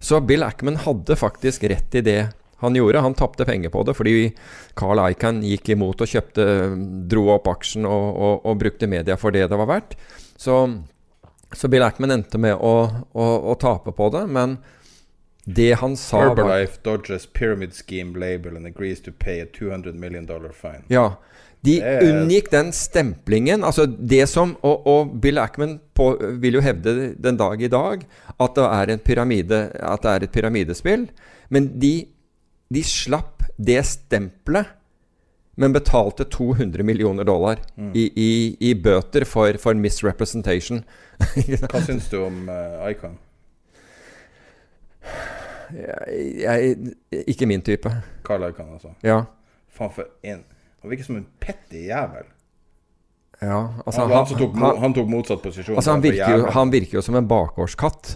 Så 0.00 0.22
Bill 0.24 0.42
Ackman 0.42 0.80
hadde 0.80 1.18
faktisk 1.20 1.66
rett 1.68 1.94
i 2.00 2.02
det 2.04 2.20
han 2.60 2.76
gjorde. 2.76 3.04
Han 3.04 3.16
tapte 3.16 3.44
penger 3.48 3.72
på 3.72 3.84
det 3.84 3.94
fordi 3.96 4.14
Carl 4.80 5.00
Icahn 5.10 5.42
gikk 5.44 5.74
imot 5.76 6.00
og 6.00 6.08
kjøpte 6.08 6.46
dro 7.12 7.28
opp 7.36 7.52
aksjen 7.52 7.84
og, 7.88 8.08
og, 8.16 8.48
og 8.48 8.58
brukte 8.64 8.88
media 8.90 9.16
for 9.20 9.36
det 9.36 9.46
det 9.52 9.60
var 9.60 9.68
verdt. 9.70 9.96
Så, 10.40 10.56
så 11.52 11.68
Bill 11.68 11.84
Ackman 11.84 12.14
endte 12.14 12.40
med 12.40 12.56
å, 12.56 12.74
å, 13.12 13.26
å 13.52 13.56
tape 13.60 13.92
på 13.96 14.06
det, 14.14 14.22
men 14.32 14.56
det 15.44 15.72
han 15.80 15.96
sa 15.98 16.20
var 16.20 16.30
Herbalife 16.30 16.80
dodges 16.84 17.26
pyramid 17.26 17.74
scheme 17.76 18.16
label 18.20 18.56
and 18.56 18.68
agrees 18.68 19.02
to 19.04 19.12
pay 19.12 19.40
a 19.42 19.46
200 19.58 19.92
million 20.00 20.24
dollar 20.28 20.52
fine. 20.56 20.84
Ja. 20.92 21.10
De 21.60 21.74
er- 21.84 22.06
unngikk 22.06 22.48
den 22.52 22.70
stemplingen. 22.72 23.64
Altså 23.64 23.84
det 23.86 24.22
som 24.32 24.54
Og, 24.64 24.86
og 24.88 25.10
Bill 25.20 25.38
Ackman 25.42 25.78
på, 25.94 26.14
vil 26.40 26.56
jo 26.56 26.62
hevde 26.64 27.14
den 27.20 27.36
dag 27.36 27.60
i 27.60 27.68
dag 27.68 28.06
at 28.40 28.54
det 28.56 28.64
er, 28.64 28.90
en 28.94 29.04
pyramide, 29.04 29.58
at 29.76 30.02
det 30.06 30.10
er 30.14 30.24
et 30.24 30.32
pyramidespill. 30.32 31.08
Men 31.52 31.68
de, 31.80 32.06
de 32.72 32.82
slapp 32.86 33.44
det 33.60 33.82
stempelet, 33.84 34.72
men 35.56 35.72
betalte 35.74 36.24
200 36.24 36.82
millioner 36.86 37.24
dollar 37.24 37.58
Mm. 37.76 37.90
i, 37.94 38.04
i, 38.16 38.30
i 38.70 38.74
bøter 38.74 39.24
for, 39.28 39.56
for 39.58 39.74
misrepresentation. 39.74 40.84
Hva 41.70 41.80
syns 41.84 42.08
du 42.12 42.20
om 42.24 42.46
uh, 42.48 42.86
Icon? 42.90 43.18
jeg, 45.74 46.40
jeg, 46.40 47.24
ikke 47.30 47.46
min 47.48 47.62
type. 47.62 47.92
Carl 48.26 48.48
Icon, 48.50 48.72
altså. 48.76 48.92
Ja. 49.06 49.22
Faen 49.70 49.92
for 49.94 50.08
en 50.26 50.44
Han 50.82 50.90
virker 50.90 51.04
som 51.04 51.16
en 51.20 51.26
petty 51.40 51.86
jævel. 51.90 52.24
ja 53.40 53.58
altså, 53.86 54.00
han, 54.00 54.10
han, 54.10 54.26
han, 54.26 54.38
tok, 54.38 54.54
han, 54.56 54.78
han 54.80 54.94
tok 54.96 55.08
motsatt 55.12 55.42
posisjon. 55.44 55.76
Altså 55.76 55.92
han 55.92 56.02
virker, 56.04 56.38
jo, 56.38 56.46
han 56.56 56.70
virker 56.72 56.98
jo 56.98 57.02
som 57.04 57.16
en 57.20 57.28
bakgårdskatt, 57.28 58.14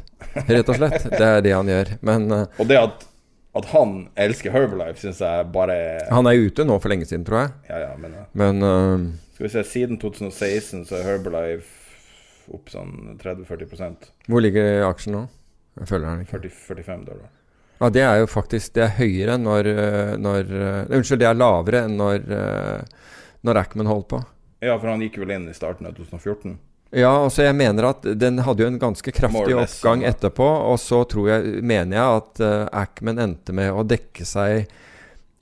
rett 0.48 0.68
og 0.72 0.78
slett. 0.78 1.04
Det 1.12 1.26
er 1.28 1.42
det 1.44 1.52
han 1.52 1.68
gjør. 1.68 1.92
Men 2.08 2.24
uh, 2.32 2.46
Og 2.60 2.68
det 2.70 2.78
at 2.80 3.04
At 3.54 3.68
han 3.70 4.08
elsker 4.18 4.50
Herbalife, 4.50 4.98
syns 4.98 5.20
jeg 5.22 5.46
bare 5.54 5.76
Han 6.10 6.26
er 6.26 6.40
ute 6.42 6.66
nå 6.66 6.78
for 6.82 6.90
lenge 6.90 7.06
siden, 7.06 7.26
tror 7.26 7.44
jeg. 7.44 7.52
Ja, 7.70 7.78
ja, 7.84 7.92
men 8.00 8.16
ja. 8.18 8.24
Men 8.34 8.66
uh... 8.66 9.04
Skal 9.36 9.46
vi 9.46 9.52
se, 9.52 9.64
siden 9.70 10.00
2016 10.02 10.84
så 10.88 10.98
er 10.98 11.06
Herbalife 11.06 11.82
opp 12.54 12.68
sånn 12.68 13.14
30-40 13.22 14.10
hvor 14.28 14.42
ligger 14.44 14.82
aksjen 14.84 15.14
nå? 15.16 15.22
Jeg 15.78 15.88
føler 15.88 16.10
den 16.10 16.26
ikke. 16.26 16.40
40, 16.42 16.58
45 16.82 17.06
dollar. 17.06 17.30
Ja, 17.80 17.88
det 17.90 18.02
er 18.06 18.18
jo 18.20 18.26
faktisk 18.30 18.74
Det 18.76 18.84
er 18.84 18.92
høyere 19.00 19.34
enn 19.34 19.42
når, 19.42 19.68
eh, 19.72 20.12
når 20.20 20.52
eh, 20.52 20.92
Unnskyld, 20.94 21.22
det 21.22 21.26
er 21.30 21.38
lavere 21.38 21.80
enn 21.88 21.96
når, 21.98 22.28
når 23.46 23.60
Ackman 23.62 23.90
holdt 23.90 24.10
på. 24.12 24.20
Ja, 24.64 24.76
for 24.76 24.92
han 24.92 25.02
gikk 25.02 25.18
vel 25.22 25.34
inn 25.34 25.48
i 25.50 25.56
starten 25.56 25.88
av 25.88 25.96
2014. 25.96 26.54
Ja, 26.90 27.10
altså 27.24 27.42
jeg 27.42 27.56
mener 27.58 27.88
at 27.88 28.04
den 28.20 28.38
hadde 28.46 28.62
jo 28.62 28.68
en 28.70 28.78
ganske 28.78 29.14
kraftig 29.14 29.56
less, 29.56 29.78
oppgang 29.80 30.04
etterpå, 30.06 30.46
og 30.46 30.76
så 30.78 31.00
tror 31.10 31.30
jeg, 31.32 31.64
mener 31.66 31.98
jeg 31.98 32.20
at 32.20 32.42
uh, 32.44 32.82
Ackman 32.84 33.18
endte 33.22 33.56
med 33.56 33.72
å 33.74 33.82
dekke 33.82 34.26
seg 34.28 34.68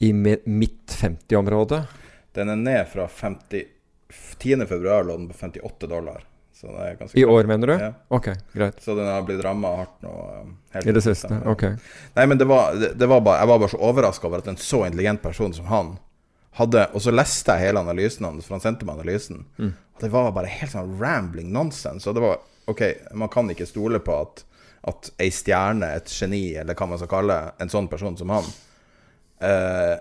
i 0.02 0.12
mitt 0.16 0.47
midt 0.48 0.94
50-område. 0.97 1.82
Den 2.32 2.55
er 2.55 2.62
ned 2.62 2.89
fra 2.89 3.05
50 3.10 3.69
10. 4.43 4.66
februar 4.66 5.05
lå 5.05 5.16
den 5.16 5.28
på 5.28 5.35
58 5.35 5.86
dollar. 5.86 6.24
Så 6.52 6.66
det 6.66 6.89
er 6.89 6.97
ganske 6.97 7.19
I 7.19 7.24
år, 7.24 7.44
mener 7.44 7.66
du? 7.66 7.73
Ja. 7.73 7.93
Ok, 8.09 8.28
greit. 8.52 8.82
Så 8.82 8.94
den 8.94 9.06
har 9.06 9.23
blitt 9.23 9.40
ramma 9.44 9.77
hardt 9.77 10.02
nå. 10.02 10.12
helt 10.70 10.86
I 10.86 10.93
det 10.93 11.02
siste? 11.02 11.31
ja. 11.31 11.51
Ok. 11.51 11.64
Nei, 12.14 12.27
men 12.27 12.39
det 12.39 12.47
var, 12.47 12.74
det, 12.78 12.93
det 12.98 13.06
var 13.06 13.20
bare, 13.20 13.40
jeg 13.43 13.51
var 13.51 13.62
bare 13.62 13.73
så 13.73 13.81
overraska 13.82 14.28
over 14.28 14.43
at 14.43 14.51
en 14.52 14.59
så 14.60 14.85
intelligent 14.86 15.23
person 15.23 15.55
som 15.55 15.66
han 15.70 15.97
hadde 16.52 16.85
Og 16.93 17.01
så 17.01 17.14
leste 17.14 17.55
jeg 17.55 17.70
hele 17.70 17.81
analysen 17.81 18.27
hans, 18.28 18.44
for 18.44 18.59
han 18.59 18.60
sendte 18.60 18.85
meg 18.85 19.01
analysen. 19.01 19.47
Mm. 19.56 19.73
Det 20.02 20.10
var 20.10 20.32
bare 20.34 20.50
helt 20.50 20.72
sånn 20.74 20.96
rambling 21.00 21.52
nonsense. 21.54 22.06
Og 22.10 22.16
det 22.18 22.22
var 22.24 22.40
OK, 22.70 22.82
man 23.18 23.30
kan 23.32 23.48
ikke 23.50 23.66
stole 23.66 23.98
på 24.02 24.14
at, 24.20 24.44
at 24.90 25.10
ei 25.22 25.30
stjerne, 25.34 25.88
et 25.98 26.10
geni, 26.10 26.54
eller 26.58 26.74
hva 26.78 26.88
man 26.90 26.98
skal 27.00 27.10
kalle 27.10 27.36
en 27.62 27.70
sånn 27.72 27.88
person 27.90 28.16
som 28.18 28.30
han, 28.34 28.46
uh, 29.42 29.96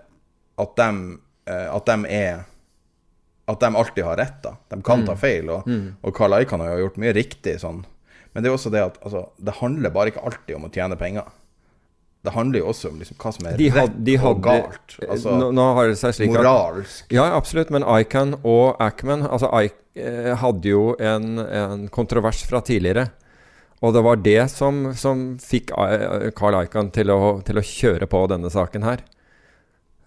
at 0.62 0.76
dem, 0.78 1.04
uh, 1.50 1.68
At 1.76 1.86
dem 1.90 2.06
er 2.06 2.44
At 3.50 3.60
dem 3.60 3.76
alltid 3.76 4.06
har 4.06 4.16
rett, 4.22 4.42
da. 4.44 4.54
De 4.70 4.78
kan 4.86 5.02
Mm. 5.02 5.06
ta 5.08 5.16
feil. 5.16 5.50
Og, 5.50 5.66
Mm. 5.68 5.96
og 6.04 6.14
Carl 6.16 6.34
Icahn 6.42 6.60
har 6.62 6.78
jo 6.78 6.86
gjort 6.88 6.98
mye 7.02 7.14
riktig 7.14 7.60
sånn. 7.60 7.84
Men 8.34 8.44
det 8.44 8.50
er 8.52 8.56
også 8.56 8.72
det 8.72 8.80
at 8.86 8.98
altså, 9.04 9.30
det 9.44 9.56
handler 9.56 9.90
bare 9.90 10.12
ikke 10.12 10.24
alltid 10.24 10.56
om 10.56 10.64
å 10.70 10.72
tjene 10.72 10.96
penger. 10.98 11.26
Det 12.22 12.34
handler 12.36 12.62
jo 12.62 12.68
også 12.70 12.92
om 12.92 13.00
liksom, 13.02 13.18
hva 13.18 13.32
som 13.34 13.48
er 13.50 13.56
De, 13.58 13.70
rett 13.74 13.96
had, 14.22 14.28
og 14.30 14.44
galt. 14.46 14.98
Altså, 15.08 15.38
nå, 15.42 15.48
nå 15.58 15.64
har 15.78 15.90
det 15.90 15.98
seg 15.98 16.14
slik 16.14 16.30
at 16.36 16.38
moralsk. 16.38 17.16
Ja, 17.16 17.26
absolutt. 17.34 17.72
Men 17.74 17.86
Icahn 17.98 18.36
og 18.42 18.78
Ackman 18.84 19.26
altså 19.26 19.50
Ic, 19.58 19.74
eh, 19.98 20.30
hadde 20.38 20.70
jo 20.70 20.92
en, 21.02 21.42
en 21.42 21.88
kontrovers 21.94 22.44
fra 22.46 22.62
tidligere. 22.66 23.08
Og 23.82 23.96
det 23.96 24.04
var 24.06 24.22
det 24.22 24.44
som, 24.54 24.92
som 24.94 25.24
fikk 25.42 25.74
Carl 26.38 26.60
Icahn 26.60 26.92
til 26.94 27.10
å, 27.10 27.40
til 27.46 27.58
å 27.58 27.66
kjøre 27.66 28.06
på 28.12 28.22
denne 28.30 28.52
saken 28.54 28.86
her. 28.86 29.02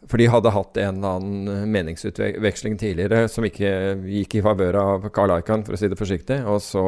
For 0.07 0.21
de 0.21 0.29
hadde 0.31 0.53
hatt 0.53 0.79
en 0.79 1.01
eller 1.01 1.17
annen 1.19 1.71
meningsutveksling 1.73 2.77
tidligere 2.79 3.25
som 3.33 3.47
ikke 3.47 3.71
gikk 4.05 4.37
i 4.39 4.45
favør 4.45 4.79
av 4.79 5.09
Carl 5.17 5.33
Icahn, 5.41 5.65
for 5.67 5.75
å 5.75 5.81
si 5.81 5.91
det 5.91 5.99
forsiktig. 5.99 6.43
Og 6.47 6.61
så 6.63 6.85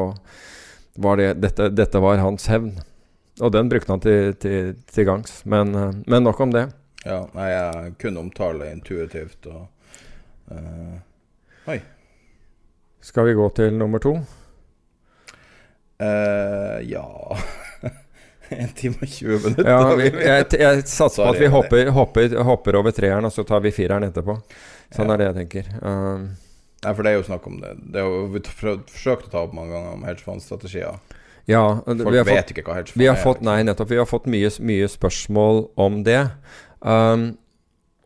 var 1.01 1.19
det 1.19 1.33
Dette, 1.41 1.67
dette 1.73 2.01
var 2.01 2.21
hans 2.23 2.47
hevn. 2.51 2.77
Og 3.41 3.51
den 3.53 3.69
brukte 3.69 3.93
han 3.93 4.01
til, 4.01 4.33
til, 4.41 4.73
til 4.89 5.05
gangs. 5.07 5.41
Men, 5.45 5.75
eh, 5.75 5.91
men 6.07 6.25
nok 6.25 6.39
om 6.41 6.53
det. 6.53 6.67
Ja, 7.05 7.21
nei, 7.37 7.51
jeg 7.53 7.93
kunne 8.01 8.23
omtale 8.25 8.71
intuitivt 8.73 9.45
og 9.47 9.67
uh, 10.51 10.97
Oi. 11.71 11.77
Skal 13.03 13.29
vi 13.29 13.35
gå 13.37 13.45
til 13.55 13.77
nummer 13.77 14.01
to? 14.03 14.17
Uh, 16.01 16.77
ja 16.85 17.05
En 18.57 18.73
time 18.75 18.99
og 19.01 19.07
20 19.07 19.39
minutter. 19.43 19.69
Ja, 19.69 19.95
vi, 19.99 20.09
jeg, 20.29 20.49
jeg 20.59 20.83
satser 20.87 21.23
på 21.23 21.31
at 21.31 21.39
vi 21.41 21.51
hopper, 21.51 21.89
hopper, 21.95 22.35
hopper 22.47 22.79
over 22.79 22.95
treeren, 22.95 23.27
og 23.27 23.33
så 23.35 23.43
tar 23.47 23.63
vi 23.63 23.73
fireren 23.75 24.07
etterpå. 24.07 24.37
Sånn 24.95 25.07
Ja. 25.07 25.15
er 25.15 25.21
det 25.21 25.29
jeg 25.29 25.37
tenker. 25.41 25.71
Uh, 25.83 26.27
Nei, 26.83 26.93
for 26.93 27.03
det 27.03 27.11
er 27.11 27.17
jo 27.17 27.25
snakk 27.27 27.47
om 27.49 27.57
det. 27.59 27.73
det 27.91 28.01
er 28.01 28.07
jo, 28.07 28.19
vi 28.31 28.41
har 28.43 28.83
forsøkt 28.87 29.27
å 29.27 29.33
ta 29.33 29.41
opp 29.43 29.55
mange 29.57 29.73
ganger 29.75 29.95
om 29.97 30.05
hedgefondstrategier. 30.07 31.16
Ja, 31.47 31.63
Folk 31.85 32.11
vi 32.11 32.19
har 32.19 32.27
vet 32.27 32.41
fått, 32.41 32.53
ikke 32.53 32.65
hva 32.67 32.77
hedgefond 32.81 33.01
vi 33.01 33.07
har 33.07 33.15
er, 33.15 33.23
fått, 33.23 33.43
Nei, 33.47 33.61
nettopp. 33.63 33.91
Vi 33.93 33.99
har 34.01 34.09
fått 34.09 34.27
mye, 34.31 34.51
mye 34.67 34.89
spørsmål 34.91 35.61
om 35.79 36.01
det. 36.03 36.21
Um, 36.83 37.29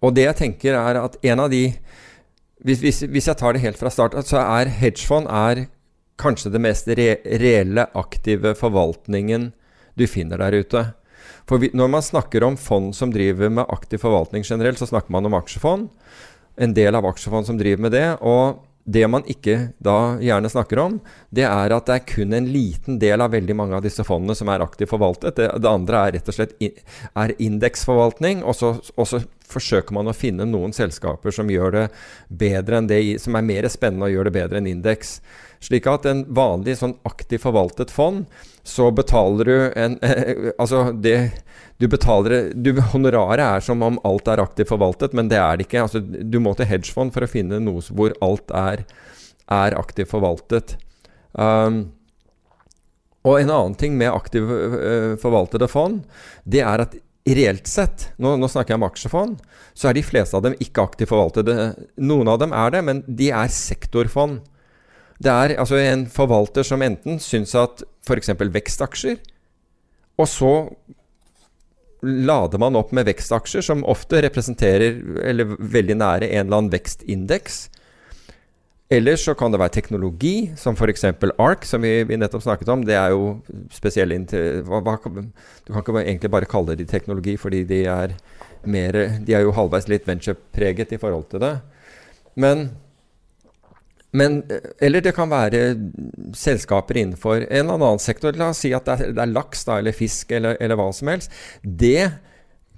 og 0.01 0.13
det 0.17 0.27
jeg 0.27 0.39
tenker, 0.43 0.77
er 0.77 0.99
at 1.01 1.17
en 1.25 1.43
av 1.45 1.51
de 1.53 1.65
hvis, 2.61 2.81
hvis, 2.83 3.01
hvis 3.09 3.27
jeg 3.31 3.39
tar 3.39 3.57
det 3.57 3.63
helt 3.63 3.79
fra 3.79 3.89
start, 3.89 4.13
så 4.29 4.37
er 4.43 4.69
hedgefond 4.69 5.25
er 5.25 5.65
kanskje 6.21 6.51
det 6.53 6.61
mest 6.61 6.89
re 6.93 7.15
reelle, 7.41 7.87
aktive 7.97 8.53
forvaltningen 8.57 9.49
du 9.97 10.05
finner 10.05 10.41
der 10.41 10.61
ute. 10.61 10.83
For 11.49 11.61
vi, 11.61 11.71
når 11.73 11.89
man 11.95 12.05
snakker 12.05 12.45
om 12.45 12.57
fond 12.59 12.93
som 12.95 13.11
driver 13.13 13.49
med 13.49 13.69
aktiv 13.73 14.03
forvaltning 14.03 14.45
generelt, 14.45 14.79
så 14.79 14.87
snakker 14.89 15.13
man 15.13 15.25
om 15.27 15.37
aksjefond. 15.39 15.89
En 16.61 16.75
del 16.77 16.95
av 16.95 17.07
aksjefond 17.09 17.49
som 17.49 17.57
driver 17.59 17.87
med 17.87 17.95
det. 17.95 18.05
Og 18.21 18.61
det 18.83 19.03
man 19.07 19.25
ikke 19.29 19.57
da 19.83 20.17
gjerne 20.21 20.49
snakker 20.49 20.79
om, 20.81 20.97
det 21.29 21.45
er 21.45 21.73
at 21.75 21.89
det 21.89 21.97
er 21.97 22.07
kun 22.09 22.33
en 22.33 22.47
liten 22.49 22.97
del 23.01 23.21
av 23.21 23.33
veldig 23.35 23.55
mange 23.57 23.77
av 23.77 23.85
disse 23.85 24.03
fondene 24.07 24.35
som 24.37 24.49
er 24.49 24.63
aktivt 24.63 24.91
forvaltet. 24.93 25.37
Det, 25.37 25.49
det 25.61 25.69
andre 25.69 26.01
er 26.01 26.15
rett 26.17 26.31
og 26.31 26.37
slett 26.37 26.55
in, 26.63 26.73
indeksforvaltning. 27.37 28.41
Og 28.41 28.57
så, 28.57 28.73
og 28.95 29.09
så 29.09 29.21
forsøker 29.51 29.95
man 29.95 30.09
å 30.09 30.17
finne 30.17 30.47
noen 30.49 30.73
selskaper 30.75 31.35
som 31.35 31.51
gjør 31.51 31.77
det 31.77 31.85
bedre 32.27 32.81
enn 32.81 32.89
det, 32.89 33.01
som 33.21 33.37
er 33.37 33.47
mer 33.47 33.69
spennende 33.71 34.09
og 34.09 34.15
gjør 34.15 34.29
det 34.29 34.37
bedre 34.39 34.61
enn 34.61 34.71
indeks. 34.71 35.19
Slik 35.61 35.85
at 35.89 36.07
en 36.09 36.23
vanlig 36.33 36.79
sånn 36.79 36.97
aktivt 37.05 37.43
forvaltet 37.43 37.93
fond, 37.93 38.25
så 38.65 38.89
betaler 38.93 39.45
du 39.45 39.57
en 39.77 39.99
Altså, 40.61 40.89
det 40.93 41.31
du 41.81 41.87
betaler 41.89 42.51
du, 42.53 42.75
Honoraret 42.93 43.41
er 43.41 43.63
som 43.65 43.81
om 43.85 43.97
alt 44.05 44.29
er 44.29 44.41
aktivt 44.43 44.69
forvaltet, 44.69 45.15
men 45.17 45.31
det 45.31 45.39
er 45.41 45.57
det 45.57 45.65
ikke. 45.65 45.85
Altså, 45.87 46.01
du 46.01 46.37
må 46.43 46.53
til 46.57 46.69
hedgefond 46.69 47.13
for 47.15 47.25
å 47.25 47.31
finne 47.31 47.61
noe 47.63 47.81
hvor 47.89 48.13
alt 48.21 48.53
er, 48.53 48.83
er 49.49 49.77
aktivt 49.79 50.11
forvaltet. 50.11 50.75
Um, 51.33 51.87
og 53.25 53.39
en 53.39 53.53
annen 53.53 53.77
ting 53.77 53.97
med 53.97 54.13
aktivt 54.13 54.49
uh, 54.49 55.15
forvaltede 55.21 55.69
fond, 55.71 56.03
det 56.45 56.61
er 56.65 56.85
at 56.85 56.93
reelt 57.25 57.69
sett, 57.69 58.09
nå, 58.21 58.35
nå 58.37 58.49
snakker 58.49 58.73
jeg 58.73 58.81
om 58.81 58.87
aksjefond, 58.87 59.41
så 59.77 59.89
er 59.89 59.97
de 59.97 60.05
fleste 60.05 60.37
av 60.37 60.45
dem 60.45 60.57
ikke 60.61 60.85
aktivt 60.85 61.11
forvaltede. 61.13 61.73
Noen 62.01 62.29
av 62.29 62.41
dem 62.41 62.53
er 62.57 62.73
det, 62.73 62.85
men 62.85 63.03
de 63.07 63.33
er 63.33 63.53
sektorfond. 63.53 64.41
Det 65.21 65.33
er 65.33 65.57
altså 65.61 65.77
en 65.81 66.07
forvalter 66.09 66.65
som 66.65 66.81
enten 66.81 67.21
syns 67.21 67.53
at 67.57 67.83
f.eks. 68.05 68.33
vekstaksjer, 68.37 69.21
og 70.21 70.27
så 70.29 70.55
lader 72.01 72.61
man 72.61 72.75
opp 72.79 72.91
med 72.95 73.05
vekstaksjer 73.05 73.63
som 73.65 73.85
ofte 73.89 74.21
representerer, 74.25 74.97
eller 75.27 75.55
veldig 75.59 75.97
nære, 75.99 76.29
en 76.31 76.47
eller 76.47 76.57
annen 76.57 76.73
vekstindeks. 76.73 77.67
Eller 78.91 79.15
så 79.15 79.31
kan 79.39 79.53
det 79.53 79.61
være 79.61 79.71
teknologi, 79.71 80.51
som 80.59 80.75
f.eks. 80.75 81.05
ARK, 81.39 81.63
som 81.63 81.85
vi, 81.85 81.93
vi 82.03 82.17
nettopp 82.19 82.43
snakket 82.43 82.71
om. 82.73 82.81
Det 82.83 82.97
er 82.99 83.13
jo 83.13 83.37
spesielle 83.71 84.17
Du 84.19 85.71
kan 85.71 85.79
ikke 85.79 86.01
egentlig 86.01 86.31
bare 86.31 86.49
kalle 86.49 86.75
de 86.75 86.85
teknologi, 86.85 87.37
fordi 87.37 87.63
de 87.63 87.85
er 87.85 88.17
mer 88.65 88.91
De 89.25 89.33
er 89.33 89.41
jo 89.41 89.55
halvveis 89.55 89.87
litt 89.87 90.07
venturepreget 90.07 90.91
i 90.91 90.99
forhold 90.99 91.29
til 91.31 91.39
det. 91.39 91.55
Men 92.35 92.69
men, 94.11 94.41
eller 94.83 95.03
det 95.03 95.13
kan 95.15 95.31
være 95.31 95.61
selskaper 96.35 96.99
innenfor 96.99 97.45
en 97.45 97.61
eller 97.61 97.77
annen 97.77 98.01
sektor. 98.03 98.35
La 98.35 98.49
oss 98.51 98.59
si 98.65 98.73
at 98.75 98.89
det 98.89 98.97
er, 98.97 99.13
det 99.15 99.23
er 99.23 99.31
laks 99.31 99.63
da, 99.67 99.77
eller 99.79 99.95
fisk 99.95 100.33
eller, 100.35 100.59
eller 100.59 100.79
hva 100.79 100.89
som 100.95 101.11
helst. 101.13 101.31
Det 101.63 102.09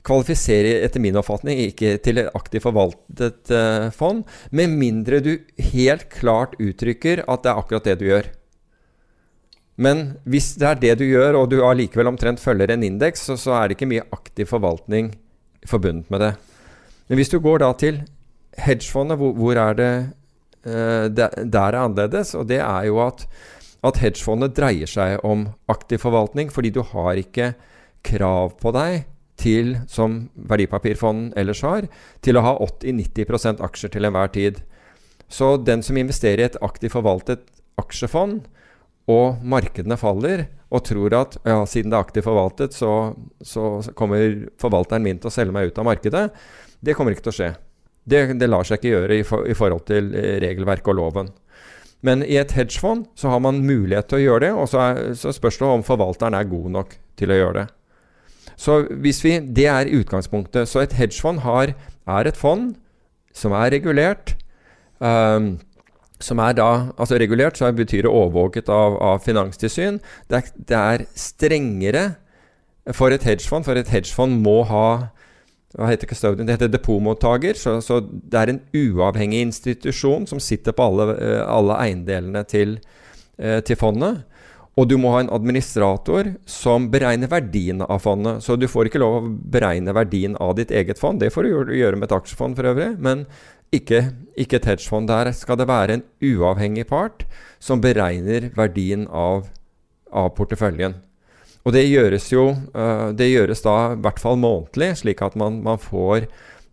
kvalifiserer 0.03 0.83
etter 0.83 1.01
min 1.01 1.17
oppfatning 1.17 1.63
ikke 1.63 1.95
til 2.03 2.19
et 2.21 2.31
aktivt 2.35 2.65
forvaltet 2.67 3.51
uh, 3.55 3.89
fond, 3.95 4.23
med 4.51 4.73
mindre 4.75 5.21
du 5.23 5.33
helt 5.71 6.09
klart 6.11 6.57
uttrykker 6.61 7.23
at 7.23 7.43
det 7.45 7.51
er 7.51 7.61
akkurat 7.61 7.87
det 7.87 7.99
du 8.01 8.07
gjør. 8.09 8.31
Men 9.83 10.03
hvis 10.29 10.51
det 10.61 10.67
er 10.69 10.81
det 10.81 10.97
du 10.99 11.05
gjør, 11.07 11.39
og 11.39 11.47
du 11.49 11.63
allikevel 11.65 12.11
omtrent 12.11 12.43
følger 12.43 12.75
en 12.75 12.83
indeks, 12.85 13.25
så, 13.25 13.39
så 13.39 13.55
er 13.57 13.69
det 13.69 13.79
ikke 13.79 13.89
mye 13.89 14.05
aktiv 14.13 14.51
forvaltning 14.51 15.15
forbundet 15.65 16.11
med 16.13 16.21
det. 16.21 16.33
Men 17.07 17.19
hvis 17.19 17.31
du 17.31 17.39
går 17.41 17.63
da 17.63 17.71
til 17.79 18.03
hedgefondet, 18.59 19.17
hvor, 19.17 19.33
hvor 19.39 19.57
er 19.57 19.79
det 19.79 19.93
eh, 20.65 21.07
Der 21.09 21.69
er 21.69 21.79
annerledes, 21.79 22.33
og 22.35 22.47
det 22.49 22.59
er 22.63 22.89
jo 22.89 22.99
at, 23.05 23.25
at 23.83 23.99
hedgefondet 24.01 24.55
dreier 24.57 24.89
seg 24.89 25.23
om 25.27 25.47
aktiv 25.71 26.01
forvaltning, 26.03 26.51
fordi 26.51 26.73
du 26.73 26.81
har 26.93 27.19
ikke 27.19 27.53
krav 28.03 28.55
på 28.59 28.73
deg 28.75 29.05
til, 29.39 29.77
som 29.89 30.27
verdipapirfond 30.35 31.33
ellers 31.39 31.63
har, 31.65 31.87
til 32.21 32.37
å 32.37 32.45
ha 32.45 32.53
80-90% 32.61 33.63
aksjer 33.65 33.93
til 33.95 34.07
enhver 34.07 34.31
tid. 34.33 34.61
Så 35.31 35.55
den 35.57 35.81
som 35.83 35.97
investerer 35.97 36.43
i 36.43 36.49
et 36.51 36.59
aktivt 36.61 36.93
forvaltet 36.95 37.47
aksjefond, 37.81 38.43
og 39.11 39.41
markedene 39.43 39.97
faller, 39.99 40.45
og 40.73 40.85
tror 40.87 41.13
at 41.17 41.35
ja, 41.43 41.59
siden 41.69 41.91
det 41.91 41.97
er 41.97 42.05
aktivt 42.05 42.27
forvaltet, 42.27 42.75
så, 42.75 43.13
så 43.43 43.81
kommer 43.97 44.47
forvalteren 44.61 45.03
min 45.03 45.19
til 45.19 45.29
å 45.29 45.33
selge 45.33 45.55
meg 45.55 45.69
ut 45.69 45.81
av 45.81 45.89
markedet, 45.89 46.23
det 46.83 46.95
kommer 46.97 47.15
ikke 47.15 47.27
til 47.27 47.33
å 47.33 47.37
skje. 47.39 47.49
Det, 48.03 48.25
det 48.39 48.49
lar 48.49 48.67
seg 48.67 48.81
ikke 48.81 48.91
gjøre 48.91 49.15
i, 49.15 49.23
for, 49.27 49.47
i 49.47 49.55
forhold 49.55 49.85
til 49.87 50.11
regelverket 50.11 50.43
regelverk 50.43 50.89
og 50.91 50.99
loven. 50.99 51.31
Men 52.03 52.23
i 52.27 52.35
et 52.35 52.51
hedgefond 52.51 53.05
så 53.15 53.31
har 53.31 53.39
man 53.39 53.63
mulighet 53.63 54.09
til 54.11 54.19
å 54.19 54.23
gjøre 54.25 54.43
det, 54.43 54.51
og 54.59 54.67
så, 54.67 54.81
er, 54.83 55.13
så 55.15 55.31
spørs 55.31 55.61
det 55.61 55.69
om 55.69 55.85
forvalteren 55.87 56.35
er 56.35 56.49
god 56.51 56.69
nok 56.75 56.97
til 57.19 57.31
å 57.31 57.39
gjøre 57.39 57.61
det. 57.61 57.67
Så 58.59 58.81
hvis 59.01 59.23
vi, 59.23 59.39
Det 59.39 59.67
er 59.67 59.91
utgangspunktet. 59.99 60.67
Så 60.69 60.83
et 60.83 60.93
hedgefond 60.93 61.39
har, 61.41 61.73
er 62.07 62.27
et 62.27 62.37
fond 62.37 62.73
som 63.33 63.55
er 63.55 63.71
regulert. 63.71 64.35
Um, 64.99 65.57
som 66.23 66.39
er 66.39 66.53
da 66.55 66.91
altså 66.97 67.17
regulert, 67.19 67.57
så 67.57 67.71
betyr 67.71 68.05
det 68.05 68.11
overvåket 68.11 68.69
av, 68.71 68.95
av 69.01 69.23
finanstilsyn. 69.25 69.99
Det 70.29 70.39
er, 70.39 70.51
det 70.69 70.77
er, 70.77 71.05
strengere 71.15 72.03
for 72.95 73.15
et 73.15 73.23
hedgefond, 73.23 73.65
for 73.65 73.79
et 73.79 73.91
hedgefond 73.91 74.39
må 74.43 74.61
ha 74.69 75.09
hva 75.73 75.89
heter 75.89 76.09
custodian? 76.09 76.45
Det 76.45 76.57
heter 76.57 76.69
depotmottaker. 76.69 77.57
Så, 77.57 77.79
så, 77.81 77.99
det 78.01 78.39
er 78.39 78.51
en 78.51 78.61
uavhengig 78.77 79.41
institusjon 79.47 80.27
som 80.29 80.41
sitter 80.43 80.75
på 80.75 80.85
alle, 80.85 81.15
eh, 81.17 81.41
alle 81.41 81.79
eiendelene 81.87 82.43
til, 82.49 82.77
eh, 83.39 83.59
til 83.65 83.79
fondet. 83.79 84.21
Og 84.77 84.87
du 84.89 84.95
må 84.97 85.11
ha 85.13 85.21
en 85.21 85.31
administrator 85.33 86.31
som 86.49 86.87
beregner 86.93 87.29
verdien 87.29 87.81
av 87.85 88.01
fondet. 88.01 88.41
Så 88.45 88.57
du 88.57 88.65
får 88.69 88.89
ikke 88.89 89.01
lov 89.01 89.19
å 89.19 89.33
beregne 89.53 89.93
verdien 89.93 90.37
av 90.41 90.55
ditt 90.57 90.73
eget 90.73 91.01
fond. 91.01 91.21
Det 91.21 91.33
får 91.33 91.49
du 91.49 91.75
gjøre 91.77 91.97
med 91.97 92.09
et 92.09 92.15
aksjefond 92.17 92.57
for 92.57 92.69
øvrig. 92.71 92.95
Men 92.97 93.27
ikke, 93.73 94.07
ikke 94.37 94.57
et 94.57 94.69
hedgefond. 94.69 95.09
Der 95.09 95.31
skal 95.33 95.57
det 95.61 95.69
være 95.69 95.99
en 95.99 96.05
uavhengig 96.21 96.87
part 96.89 97.25
som 97.61 97.81
beregner 97.81 98.49
verdien 98.57 99.07
av, 99.09 99.49
av 100.11 100.33
porteføljen. 100.37 100.97
Og 101.63 101.75
det 101.75 101.85
gjøres 101.87 102.27
jo 102.33 102.49
uh, 102.75 103.11
det 103.15 103.29
gjøres 103.31 103.63
da 103.63 103.77
i 103.93 104.01
hvert 104.03 104.19
fall 104.19 104.39
månedlig, 104.41 104.93
slik 104.99 105.23
at 105.23 105.37
man, 105.39 105.61
man 105.63 105.79
får 105.79 106.27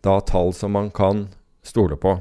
da 0.04 0.18
tall 0.26 0.54
som 0.56 0.74
man 0.74 0.90
kan 0.94 1.28
stole 1.66 1.98
på. 2.00 2.16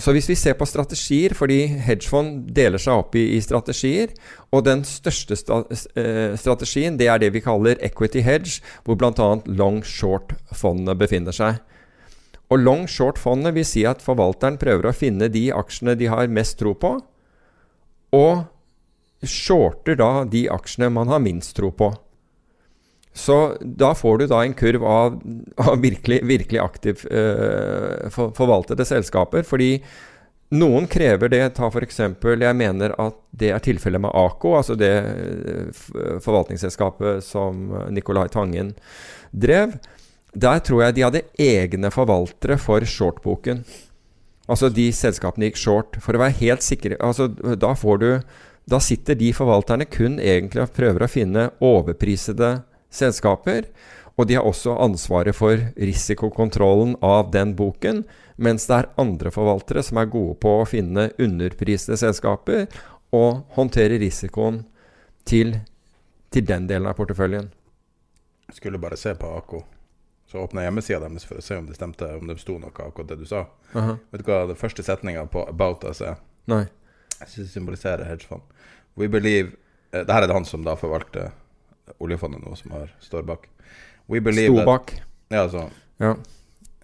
Så 0.00 0.12
Hvis 0.12 0.28
vi 0.28 0.34
ser 0.34 0.54
på 0.56 0.64
strategier, 0.64 1.34
fordi 1.36 1.66
hedgefond 1.66 2.46
deler 2.56 2.80
seg 2.80 3.02
opp 3.02 3.16
i, 3.18 3.26
i 3.36 3.40
strategier, 3.44 4.12
og 4.48 4.64
den 4.64 4.84
største 4.88 5.36
eh, 5.36 6.32
strategien 6.40 6.96
det 6.96 7.10
er 7.12 7.20
det 7.20 7.32
vi 7.34 7.42
kaller 7.44 7.76
equity 7.84 8.22
hedge, 8.24 8.62
hvor 8.84 8.96
bl.a. 8.96 9.28
long-short-fondene 9.44 10.96
befinner 10.96 11.36
seg. 11.36 11.60
Og 12.48 12.60
long 12.60 12.86
short-fondet 12.88 13.52
vil 13.56 13.68
si 13.68 13.84
at 13.88 14.00
forvalteren 14.04 14.58
prøver 14.60 14.88
å 14.88 14.96
finne 14.96 15.28
de 15.32 15.50
aksjene 15.52 15.96
de 15.98 16.08
har 16.12 16.32
mest 16.32 16.58
tro 16.60 16.72
på, 16.72 16.96
og 18.12 18.32
shorter 19.22 19.98
da 19.98 20.24
de 20.28 20.46
aksjene 20.50 20.90
man 20.92 21.10
har 21.12 21.22
minst 21.22 21.56
tro 21.56 21.70
på. 21.70 21.92
Så 23.12 23.56
da 23.60 23.92
får 23.94 24.18
du 24.18 24.26
da 24.30 24.40
en 24.40 24.54
kurv 24.56 24.84
av, 24.88 25.18
av 25.60 25.76
virkelig, 25.82 26.22
virkelig 26.24 26.60
aktivt 26.62 27.04
eh, 27.10 28.08
for, 28.10 28.32
forvaltede 28.36 28.86
selskaper. 28.88 29.44
Fordi 29.44 29.76
noen 30.56 30.88
krever 30.88 31.32
det. 31.32 31.42
Ta 31.56 31.68
f.eks. 31.68 32.00
Jeg 32.00 32.56
mener 32.56 32.96
at 33.00 33.18
det 33.30 33.52
er 33.52 33.64
tilfellet 33.64 34.00
med 34.04 34.12
AKO, 34.16 34.56
altså 34.58 34.76
det 34.76 34.92
uh, 35.04 36.18
forvaltningsselskapet 36.24 37.24
som 37.24 37.70
Nicolai 37.92 38.28
Tangen 38.32 38.74
drev. 39.32 39.76
Der 40.32 40.60
tror 40.64 40.86
jeg 40.86 40.96
de 40.96 41.04
hadde 41.06 41.26
egne 41.40 41.92
forvaltere 41.92 42.56
for 42.60 42.84
shortboken. 42.84 43.64
Altså 44.50 44.68
de 44.72 44.88
selskapene 44.92 45.50
gikk 45.50 45.60
short. 45.60 46.00
For 46.04 46.16
å 46.16 46.22
være 46.24 46.40
helt 46.40 46.64
sikre 46.64 46.98
altså 47.00 47.28
Da 47.30 47.74
får 47.78 48.00
du 48.02 48.08
Da 48.64 48.80
sitter 48.80 49.14
de 49.18 49.32
forvalterne 49.34 49.86
kun 49.90 50.20
egentlig 50.22 50.62
og 50.62 50.74
prøver 50.76 51.04
å 51.04 51.10
finne 51.10 51.48
overprisede 51.62 52.62
selskaper. 52.92 53.66
Og 54.20 54.28
de 54.28 54.36
har 54.36 54.46
også 54.46 54.76
ansvaret 54.84 55.36
for 55.36 55.58
risikokontrollen 55.76 56.96
av 57.02 57.30
den 57.32 57.56
boken. 57.56 58.04
Mens 58.36 58.68
det 58.68 58.78
er 58.78 58.90
andre 59.00 59.32
forvaltere 59.32 59.82
som 59.84 59.98
er 60.00 60.10
gode 60.12 60.36
på 60.42 60.58
å 60.60 60.68
finne 60.68 61.10
underprisede 61.20 61.98
selskaper 62.00 62.66
og 63.12 63.42
håndtere 63.56 64.00
risikoen 64.00 64.62
til, 65.28 65.56
til 66.32 66.46
den 66.48 66.68
delen 66.68 66.88
av 66.88 66.96
porteføljen. 66.98 67.50
Jeg 68.48 68.60
skulle 68.60 68.80
bare 68.80 68.98
se 69.00 69.14
på 69.16 69.30
Ako. 69.36 69.62
Så 70.28 70.40
åpna 70.40 70.64
hjemmesida 70.64 71.00
deres 71.02 71.26
for 71.28 71.40
å 71.40 71.44
se 71.44 71.56
om 71.60 71.66
det 71.68 71.76
stemte, 71.76 72.06
om 72.16 72.28
det 72.28 72.38
sto 72.40 72.56
noe 72.60 72.72
akkurat 72.72 73.10
det 73.10 73.18
du 73.20 73.26
sa. 73.28 73.46
Uh 73.74 73.88
-huh. 73.88 73.98
Vet 74.10 74.24
du 74.24 74.30
hva 74.30 74.46
det 74.46 74.58
første 74.58 74.82
setninga 74.82 75.26
på 75.26 75.48
About 75.48 75.84
Us 75.84 76.00
er? 76.00 76.16
Nei. 76.46 76.66
Jeg 77.22 77.30
syns 77.30 77.46
det 77.46 77.54
symboliserer 77.54 78.04
hedgefond. 78.08 78.42
We 78.98 79.08
believe 79.08 79.54
uh, 79.94 80.02
Dette 80.02 80.18
er 80.18 80.26
det 80.26 80.36
han 80.36 80.48
som 80.48 80.66
da 80.66 80.76
forvalter 80.78 81.30
oljefondet 82.02 82.42
nå, 82.44 82.54
som 82.56 82.74
har, 82.76 82.92
står 83.00 83.22
bak. 83.28 83.48
We 84.10 84.20
believe 84.20 84.54
Sto 84.56 84.66
bak? 84.66 84.94
ja, 85.30 85.42
altså. 85.42 85.68
Ja. 86.02 86.14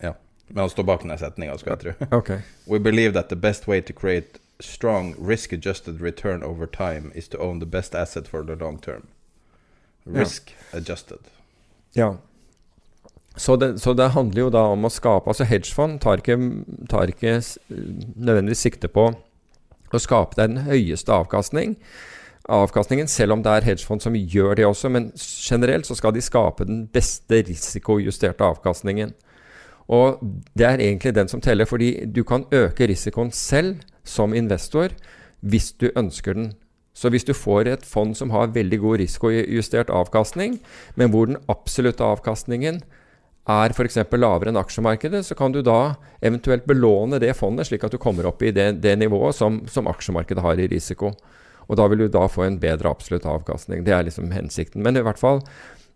ja. 0.00 0.12
Men 0.48 0.64
han 0.64 0.70
står 0.70 0.86
bak 0.88 1.02
den 1.02 1.18
setninga, 1.18 1.56
skal 1.58 1.76
jeg 1.76 1.80
tro. 1.84 2.06
okay. 2.18 2.40
We 2.66 2.78
believe 2.78 3.12
that 3.12 3.28
the 3.28 3.36
best 3.36 3.68
way 3.68 3.80
to 3.80 3.92
create 3.92 4.40
strong 4.60 5.14
risk-adjusted 5.18 6.00
return 6.00 6.42
over 6.42 6.66
time 6.66 7.12
is 7.14 7.28
to 7.28 7.38
own 7.38 7.60
the 7.60 7.66
best 7.66 7.94
asset 7.94 8.28
for 8.28 8.42
the 8.42 8.54
long 8.54 8.78
term. 8.78 9.06
Risk-adjusted. 10.04 11.18
Ja. 11.92 12.16
Så 13.36 13.56
det, 13.56 13.78
så 13.78 13.92
det, 13.94 14.08
handler 14.08 14.42
jo 14.42 14.50
da 14.50 14.64
om 14.72 14.82
å 14.84 14.90
skape 14.90 15.30
Altså 15.30 15.44
hedgefond 15.46 16.00
tar 16.02 16.18
ikke, 16.18 16.34
tar 16.90 17.12
ikke 17.12 17.36
nødvendigvis 17.68 18.64
sikte 18.66 18.88
på 18.90 19.12
å 19.96 20.02
skape 20.02 20.38
deg 20.38 20.54
den 20.54 20.64
høyeste 20.68 21.12
avkastning. 21.12 21.76
avkastningen, 22.48 23.08
selv 23.08 23.32
om 23.32 23.42
det 23.42 23.50
er 23.52 23.64
hedgefond 23.66 24.00
som 24.00 24.14
gjør 24.16 24.54
det 24.56 24.64
også. 24.66 24.88
Men 24.88 25.10
generelt 25.16 25.86
så 25.86 25.94
skal 25.94 26.14
de 26.14 26.20
skape 26.24 26.64
den 26.64 26.86
beste 26.86 27.42
risikojusterte 27.44 28.44
avkastningen. 28.44 29.12
Og 29.88 30.20
det 30.56 30.66
er 30.66 30.80
egentlig 30.80 31.14
den 31.14 31.28
som 31.28 31.40
teller, 31.40 31.64
fordi 31.64 32.06
du 32.06 32.22
kan 32.24 32.46
øke 32.52 32.88
risikoen 32.88 33.32
selv 33.32 33.76
som 34.04 34.34
investor 34.34 34.88
hvis 35.40 35.72
du 35.72 35.90
ønsker 35.96 36.34
den. 36.34 36.52
Så 36.94 37.12
hvis 37.12 37.24
du 37.24 37.32
får 37.32 37.68
et 37.68 37.84
fond 37.86 38.14
som 38.16 38.30
har 38.30 38.50
veldig 38.54 38.78
god 38.82 38.98
risikojustert 38.98 39.90
avkastning, 39.90 40.58
men 40.96 41.10
hvor 41.10 41.26
den 41.26 41.36
absolutte 41.48 42.04
avkastningen 42.04 42.82
er 43.48 43.72
f.eks. 43.72 43.96
lavere 44.12 44.52
enn 44.52 44.60
aksjemarkedet, 44.60 45.24
så 45.24 45.36
kan 45.38 45.54
du 45.54 45.62
da 45.64 45.96
eventuelt 46.20 46.66
belåne 46.68 47.20
det 47.22 47.34
fondet, 47.38 47.68
slik 47.68 47.86
at 47.86 47.94
du 47.94 47.98
kommer 48.00 48.28
opp 48.28 48.42
i 48.44 48.52
det, 48.52 48.82
det 48.84 48.94
nivået 49.00 49.36
som, 49.38 49.62
som, 49.70 49.88
aksjemarkedet 49.88 50.44
har 50.44 50.60
i 50.60 50.68
risiko. 50.68 51.14
Og 51.68 51.80
da 51.80 51.88
vil 51.88 52.04
du 52.04 52.08
da 52.12 52.26
få 52.28 52.44
en 52.44 52.60
bedre 52.60 52.90
absolutt 52.90 53.26
avkastning. 53.28 53.84
Det 53.84 53.94
er 53.94 54.04
liksom 54.04 54.30
hensikten. 54.32 54.84
Men 54.84 54.96
i 54.96 55.04
hvert 55.04 55.20
fall, 55.20 55.42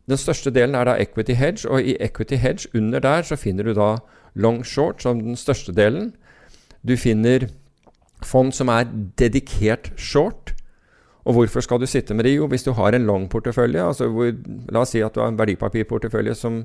den 0.08 0.20
største 0.20 0.52
delen 0.52 0.76
er 0.76 0.88
da 0.88 0.96
equity 1.00 1.36
hedge, 1.36 1.68
og 1.68 1.84
i 1.84 1.96
equity 2.00 2.40
hedge 2.40 2.68
under 2.76 3.00
der 3.00 3.24
så 3.28 3.36
finner 3.36 3.68
du 3.68 3.76
da 3.76 3.94
long 4.34 4.62
short 4.64 5.04
som 5.04 5.20
den 5.20 5.36
største 5.36 5.72
delen. 5.76 6.12
Du 6.82 6.96
finner 6.96 7.48
fond 8.24 8.52
som 8.54 8.72
er 8.72 8.88
dedikert 9.18 9.92
short. 9.96 10.54
Og 11.22 11.36
hvorfor 11.36 11.62
skal 11.62 11.78
du 11.78 11.86
sitte 11.86 12.14
med 12.14 12.26
det? 12.26 12.34
Jo, 12.34 12.48
hvis 12.50 12.64
du 12.66 12.72
har 12.74 12.94
en 12.94 13.06
long 13.06 13.28
portefølje, 13.30 13.84
altså 13.84 14.08
hvor, 14.10 14.32
la 14.74 14.82
oss 14.82 14.90
si 14.94 15.02
at 15.04 15.14
du 15.14 15.20
har 15.22 15.30
en 15.30 15.38
verdipapirportefølje 15.38 16.34
som 16.34 16.64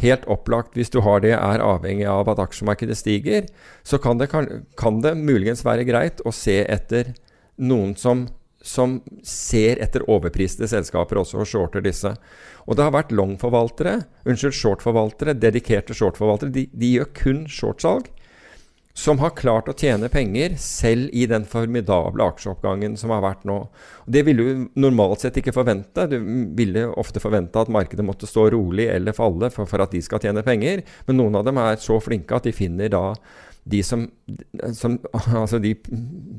helt 0.00 0.26
opplagt, 0.30 0.74
hvis 0.76 0.92
du 0.92 1.00
har 1.04 1.22
det, 1.24 1.34
er 1.36 1.64
avhengig 1.64 2.06
av 2.10 2.28
at 2.32 2.40
aksjemarkedet 2.42 2.98
stiger, 2.98 3.46
så 3.86 4.00
kan 4.02 4.20
det, 4.20 4.30
kan, 4.32 4.48
kan 4.78 5.00
det 5.04 5.16
muligens 5.18 5.64
være 5.66 5.86
greit 5.88 6.22
å 6.26 6.34
se 6.34 6.62
etter 6.64 7.14
noen 7.56 7.94
som, 7.96 8.26
som 8.60 8.98
ser 9.24 9.80
etter 9.82 10.04
overpriste 10.10 10.68
selskaper 10.68 11.22
også 11.22 11.40
og 11.42 11.48
shorter 11.48 11.84
disse. 11.84 12.12
Og 12.66 12.76
det 12.76 12.84
har 12.84 12.94
vært 12.96 13.14
long-forvaltere, 13.14 14.00
unnskyld, 14.26 14.56
short-forvaltere, 14.58 15.36
dedikerte 15.38 15.96
short-forvaltere. 15.96 16.52
De, 16.52 16.66
de, 16.72 16.92
gjør 16.98 17.12
kun 17.16 17.44
shortsalg 17.50 18.10
som 18.96 19.18
har 19.20 19.34
klart 19.36 19.66
å 19.68 19.74
tjene 19.76 20.08
penger 20.08 20.54
selv 20.60 21.12
i 21.12 21.26
den 21.28 21.44
formidable 21.44 22.24
aksjeoppgangen 22.30 22.94
som 22.96 23.12
har 23.12 23.20
vært 23.20 23.42
nå. 23.44 23.58
Det 24.08 24.22
ville 24.24 24.46
du 24.46 24.62
normalt 24.80 25.20
sett 25.20 25.36
ikke 25.36 25.52
forvente. 25.52 26.06
Du 26.08 26.16
ville 26.56 26.86
ofte 26.96 27.20
forvente 27.20 27.60
at 27.60 27.72
markedet 27.72 28.06
måtte 28.06 28.28
stå 28.28 28.46
rolig 28.54 28.86
eller 28.88 29.16
falle 29.16 29.50
for, 29.52 29.68
for, 29.68 29.84
at 29.84 29.92
de 29.92 30.00
skal 30.00 30.22
tjene 30.24 30.44
penger. 30.46 30.80
Men 31.04 31.20
noen 31.20 31.36
av 31.36 31.44
dem 31.44 31.60
er 31.60 31.76
så 31.82 31.98
flinke 32.00 32.38
at 32.38 32.48
de 32.48 32.54
finner 32.56 32.88
da 32.94 33.10
de, 33.68 33.82
som, 33.84 34.06
som, 34.72 34.96
altså 35.42 35.60
de, 35.60 35.74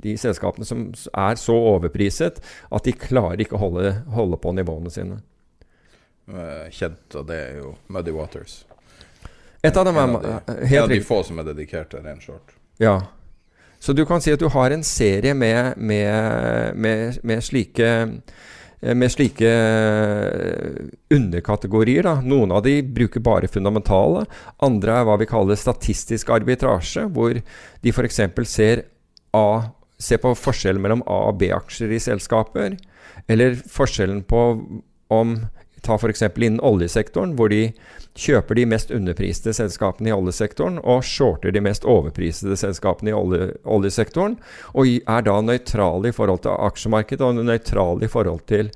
de 0.01 0.17
selskapene 0.17 0.65
som 0.65 0.87
er 1.13 1.37
så 1.37 1.59
overpriset 1.75 2.41
at 2.41 2.89
de 2.89 2.95
klarer 2.97 3.45
ikke 3.45 3.59
å 3.59 3.65
holde, 3.67 3.99
holde 4.17 4.41
på 4.41 4.55
nivåene 4.57 4.93
sine. 4.97 5.19
Kjent, 6.73 7.05
og 7.13 7.29
det 7.29 7.37
er 7.37 7.61
jo 7.61 7.75
Muddy 7.93 8.17
Waters. 8.17 8.63
Et 9.65 9.77
av 9.77 9.87
dem 9.87 9.97
er 9.97 10.17
helt 10.69 10.83
av 10.83 10.91
de 10.93 10.99
få 11.05 11.21
som 11.25 11.39
er 11.41 11.47
dedikert 11.49 11.89
til 11.93 12.03
ren 12.05 12.19
short. 12.21 12.53
Ja. 12.81 12.99
Så 13.79 13.93
du 13.93 14.03
kan 14.09 14.21
si 14.21 14.33
at 14.33 14.41
du 14.41 14.49
har 14.53 14.73
en 14.73 14.83
serie 14.85 15.33
med, 15.37 15.77
med, 15.77 16.75
med, 16.75 17.19
med 17.23 17.43
slike 17.45 17.89
med 18.77 19.09
slike 19.09 19.49
underkategorier. 21.13 22.05
Da. 22.05 22.19
Noen 22.21 22.53
av 22.53 22.61
de 22.65 22.75
bruker 22.83 23.23
bare 23.25 23.49
fundamentale. 23.49 24.27
Andre 24.63 24.99
er 24.99 25.07
hva 25.07 25.17
vi 25.17 25.29
kaller 25.29 25.57
statistisk 25.57 26.29
arbitrasje, 26.33 27.07
hvor 27.13 27.39
de 27.39 27.93
f.eks. 27.93 28.21
Ser, 28.45 28.83
ser 29.97 30.21
på 30.21 30.35
forskjellen 30.37 30.83
mellom 30.83 31.01
A- 31.09 31.23
og 31.31 31.41
B-aksjer 31.41 31.95
i 31.97 32.01
selskaper. 32.03 32.77
Eller 33.27 33.57
forskjellen 33.57 34.21
på 34.29 34.43
om 35.09 35.37
Ta 35.85 35.95
f.eks. 35.95 36.21
innen 36.21 36.59
oljesektoren, 36.63 37.35
hvor 37.37 37.51
de 37.53 37.71
kjøper 38.17 38.57
de 38.57 38.65
mest 38.69 38.91
underpriste 38.93 39.53
selskapene 39.53 40.09
i 40.09 40.15
oljesektoren 40.15 40.79
og 40.81 41.05
shorter 41.05 41.53
de 41.53 41.61
mest 41.61 41.85
overprisede 41.85 42.57
selskapene 42.57 43.13
i 43.13 43.17
olje, 43.17 43.51
oljesektoren. 43.63 44.37
Og 44.73 44.89
er 44.97 45.27
da 45.27 45.37
nøytrale 45.41 46.09
i 46.09 46.15
forhold 46.15 46.43
til 46.45 46.57
aksjemarkedet 46.69 47.27
og 47.27 47.43
nøytrale 47.43 48.07
i 48.07 48.11
forhold 48.11 48.43
til, 48.49 48.71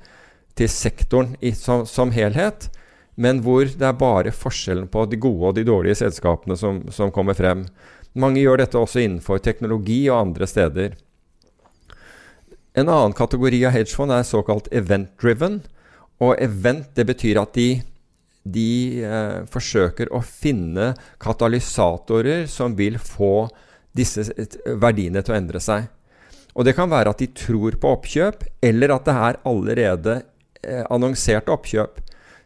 til 0.58 0.70
sektoren 0.70 1.34
i, 1.40 1.54
som, 1.58 1.86
som, 1.88 2.14
helhet, 2.14 2.70
men 3.16 3.42
hvor 3.44 3.66
det 3.66 3.88
er 3.88 3.98
bare 3.98 4.34
forskjellen 4.34 4.86
på 4.92 5.04
de 5.10 5.18
gode 5.20 5.50
og 5.50 5.58
de 5.58 5.66
dårlige 5.68 5.98
selskapene 6.04 6.56
som, 6.56 6.84
som 6.94 7.12
kommer 7.12 7.36
frem. 7.36 7.66
Mange 8.14 8.40
gjør 8.44 8.62
dette 8.62 8.78
også 8.78 9.02
innenfor 9.02 9.42
teknologi 9.42 10.04
og 10.10 10.20
andre 10.20 10.46
steder. 10.48 10.96
En 12.72 12.88
annen 12.88 13.12
kategori 13.12 13.58
av 13.68 13.74
hedgefond 13.74 14.14
er 14.14 14.24
såkalt 14.24 14.70
event-driven. 14.72 15.60
Og 16.22 16.36
event 16.42 16.92
det 16.96 17.06
betyr 17.08 17.40
at 17.42 17.56
de, 17.56 17.82
de 18.44 19.02
eh, 19.02 19.42
forsøker 19.50 20.12
å 20.14 20.22
finne 20.24 20.92
katalysatorer 21.22 22.46
som 22.50 22.76
vil 22.78 23.00
få 23.02 23.48
disse 23.96 24.24
verdiene 24.80 25.22
til 25.24 25.34
å 25.34 25.38
endre 25.40 25.60
seg. 25.62 25.88
Og 26.52 26.66
det 26.68 26.76
kan 26.76 26.90
være 26.92 27.12
at 27.12 27.22
de 27.22 27.30
tror 27.32 27.76
på 27.80 27.94
oppkjøp, 27.96 28.44
eller 28.64 28.92
at 28.94 29.06
det 29.08 29.14
er 29.28 29.40
allerede 29.48 30.18
eh, 30.62 30.84
annonserte 30.92 31.52
oppkjøp. 31.52 32.00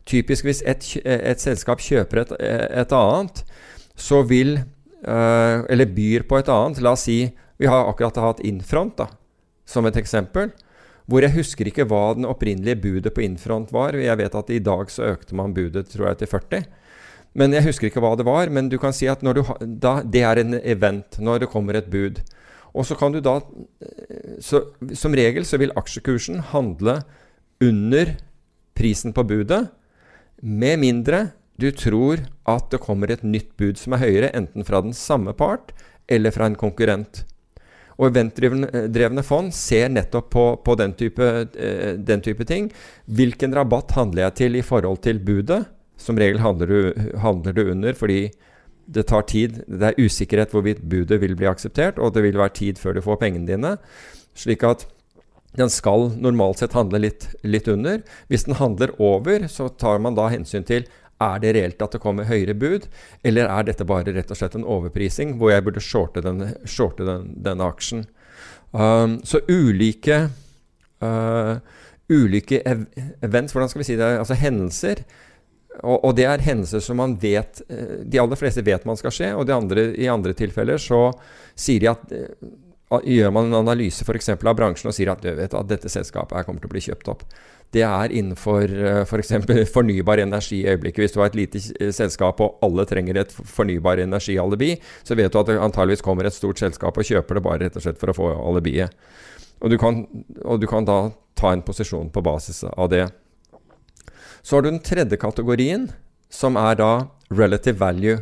Typisk 0.07 0.47
hvis 0.47 0.63
et, 0.63 0.87
et 1.03 1.43
selskap 1.43 1.83
kjøper 1.83 2.23
et, 2.23 2.35
et, 2.39 2.93
annet, 2.95 3.43
så 3.99 4.21
vil 4.29 4.61
eh, 4.61 5.59
Eller 5.73 5.91
byr 5.91 6.27
på 6.29 6.39
et 6.39 6.51
annet. 6.53 6.81
La 6.85 6.95
oss 6.95 7.09
si 7.09 7.25
vi 7.57 7.67
har 7.67 7.89
akkurat 7.89 8.19
hatt 8.21 8.45
Infront 8.47 8.95
da, 9.01 9.09
som 9.67 9.87
et 9.89 9.99
eksempel. 9.99 10.53
Hvor 11.07 11.23
jeg 11.23 11.37
husker 11.37 11.69
ikke 11.71 11.87
hva 11.87 12.17
den 12.19 12.27
opprinnelige 12.27 12.81
budet 12.83 13.15
på 13.15 13.23
Infront 13.23 13.71
var. 13.75 13.95
Jeg 13.95 14.19
vet 14.19 14.35
at 14.35 14.51
i 14.51 14.63
dag 14.63 14.91
så 14.91 15.13
økte 15.13 15.37
man 15.39 15.55
budet 15.55 15.87
tror 15.93 16.11
jeg, 16.11 16.19
til 16.23 16.33
40. 16.33 16.65
Men 17.37 17.55
jeg 17.55 17.67
husker 17.69 17.91
ikke 17.91 18.03
hva 18.03 18.15
det 18.19 18.27
var. 18.27 18.51
Men 18.51 18.71
du 18.73 18.79
kan 18.83 18.95
si 18.97 19.09
at 19.11 19.23
du, 19.23 19.43
da, 19.61 20.01
det 20.03 20.25
er 20.27 20.43
en 20.43 20.59
event 20.63 21.21
når 21.23 21.45
det 21.45 21.53
kommer 21.53 21.79
et 21.79 21.91
bud. 21.93 22.19
Og 22.77 22.85
så 22.89 22.97
kan 22.99 23.15
du 23.15 23.23
da 23.25 23.39
så, 24.43 24.67
Som 24.93 25.15
regel 25.17 25.47
så 25.49 25.57
vil 25.63 25.73
aksjekursen 25.79 26.43
handle 26.53 27.01
under 27.65 28.17
prisen 28.77 29.15
på 29.17 29.25
budet, 29.25 29.63
med 30.43 30.83
mindre 30.83 31.31
du 31.57 31.71
tror 31.73 32.21
at 32.45 32.67
det 32.69 32.83
kommer 32.85 33.09
et 33.09 33.23
nytt 33.25 33.55
bud 33.57 33.79
som 33.81 33.95
er 33.97 34.03
høyere, 34.03 34.33
enten 34.37 34.67
fra 34.69 34.83
den 34.85 34.93
samme 34.93 35.33
part 35.33 35.73
eller 36.13 36.35
fra 36.35 36.51
en 36.51 36.59
konkurrent. 36.59 37.25
Og 37.97 38.11
eventdrevne 38.11 39.25
fond 39.25 39.53
ser 39.57 39.89
nettopp 39.93 40.29
på, 40.33 40.45
på 40.65 40.75
den, 40.77 40.93
type, 40.99 41.29
eh, 41.57 41.95
den, 41.97 42.25
type, 42.25 42.45
ting. 42.49 42.69
Hvilken 43.09 43.55
rabatt 43.57 43.95
handler 43.97 44.27
jeg 44.27 44.37
til 44.43 44.59
i 44.61 44.65
forhold 44.67 45.01
til 45.07 45.23
budet? 45.25 45.63
Som 45.97 46.19
regel 46.21 46.43
handler 46.45 46.69
du, 46.69 47.07
handler 47.23 47.57
du 47.57 47.63
under 47.73 47.97
fordi 47.97 48.27
det 48.87 49.07
tar 49.09 49.25
tid. 49.27 49.63
Det 49.67 49.89
er 49.89 50.03
usikkerhet 50.03 50.53
hvorvidt 50.53 50.85
budet 50.85 51.19
vil 51.23 51.35
bli 51.39 51.49
akseptert, 51.49 51.99
og 51.99 52.13
det 52.15 52.23
vil 52.27 52.39
være 52.39 52.55
tid 52.61 52.79
før 52.79 52.99
du 52.99 53.03
får 53.03 53.19
pengene 53.25 53.49
dine. 53.49 53.73
Slik 54.37 54.63
at 54.67 54.85
den 55.57 55.73
skal 55.73 56.11
normalt 56.21 56.61
sett 56.61 56.77
handle 56.77 57.01
litt, 57.01 57.31
litt 57.43 57.69
under. 57.73 58.03
Hvis 58.29 58.45
den 58.45 58.59
handler 58.61 58.93
over, 59.01 59.49
så 59.49 59.71
tar 59.73 60.03
man 60.05 60.19
da 60.19 60.29
hensyn 60.29 60.67
til 60.69 60.85
er 61.23 61.39
det 61.41 61.55
reelt 61.57 61.83
at 61.83 61.97
det 61.97 62.03
kommer 62.03 62.29
høyere 62.29 62.57
bud, 62.59 62.89
eller 63.25 63.49
er 63.49 63.69
dette 63.69 63.87
bare 63.89 64.13
rett 64.13 64.33
og 64.33 64.39
slett 64.39 64.57
en 64.59 64.67
overprising 64.69 65.37
hvor 65.41 65.55
jeg 65.55 65.65
burde 65.65 65.85
shorte, 65.85 66.25
denne, 66.25 66.53
shorte 66.69 67.07
den, 67.09 67.31
denne 67.45 67.69
aksjen. 67.69 68.05
Um, 68.77 69.21
så 69.25 69.41
ulike 69.49 70.27
uh, 71.01 71.57
ulike 72.13 72.61
events, 73.25 73.55
hvordan 73.55 73.71
skal 73.71 73.83
vi 73.83 73.89
si 73.89 73.97
det, 73.99 74.11
altså 74.21 74.37
hendelser, 74.39 75.03
og, 75.83 75.99
og, 75.99 76.13
det 76.17 76.25
er 76.25 76.45
hendelser 76.45 76.81
som 76.81 76.97
man 76.97 77.19
vet 77.21 77.59
eh, 77.69 77.99
De 78.09 78.17
aller 78.17 78.39
fleste 78.41 78.63
vet 78.65 78.87
man 78.89 78.97
skal 78.97 79.13
skje, 79.13 79.27
og 79.37 79.51
andre, 79.53 79.91
i 80.01 80.07
andre 80.09 80.33
tilfeller 80.33 80.81
så 80.81 81.11
sier 81.53 81.83
de 81.83 81.91
at 81.91 82.15
eh, 82.17 82.31
Gjør 82.87 83.33
man 83.35 83.49
en 83.49 83.61
analyse 83.65 84.05
f.eks. 84.07 84.29
av 84.37 84.55
bransjen 84.55 84.93
og 84.93 84.95
sier 84.95 85.11
at, 85.11 85.25
vet, 85.25 85.55
at 85.59 85.69
dette 85.71 85.91
selskapet 85.91 86.47
kommer 86.47 86.63
til 86.63 86.71
å 86.71 86.75
bli 86.75 86.83
kjøpt 86.85 87.09
opp. 87.11 87.25
Det 87.75 87.83
er 87.83 88.13
innenfor 88.15 88.71
f.eks. 89.03 89.33
Eh, 89.35 89.43
for 89.43 89.71
fornybar 89.81 90.23
energi 90.23 90.61
i 90.61 90.69
øyeblikket. 90.71 91.03
Hvis 91.03 91.17
du 91.17 91.21
har 91.21 91.33
et 91.33 91.39
lite 91.39 91.63
selskap 91.97 92.41
og 92.45 92.63
alle 92.63 92.87
trenger 92.87 93.19
et 93.25 93.35
fornybar 93.35 93.99
energi-alibi, 94.05 94.77
så 95.03 95.19
vet 95.19 95.35
du 95.35 95.41
at 95.41 95.51
det 95.51 95.59
antageligvis 95.59 96.05
kommer 96.07 96.29
et 96.29 96.37
stort 96.37 96.63
selskap 96.63 96.95
og 96.95 97.11
kjøper 97.11 97.41
det 97.41 97.45
bare 97.49 97.65
rett 97.67 97.81
og 97.81 97.87
slett 97.89 97.99
for 97.99 98.13
å 98.13 98.17
få 98.17 98.31
alibiet. 98.53 98.95
Og 99.65 99.73
og 99.73 100.61
du 100.61 100.67
kan 100.69 100.87
da 100.87 100.99
ta 101.35 101.53
en 101.53 101.65
posisjon 101.65 102.11
på 102.13 102.23
basis 102.23 102.63
av 102.69 102.91
det. 102.93 103.09
Så 104.47 104.57
har 104.57 104.63
du 104.63 104.71
den 104.71 104.85
tredje 104.85 105.19
kategorien, 105.19 105.89
som 106.31 106.57
er 106.61 106.77
da 106.79 106.91
relative 107.35 107.81
value. 107.81 108.21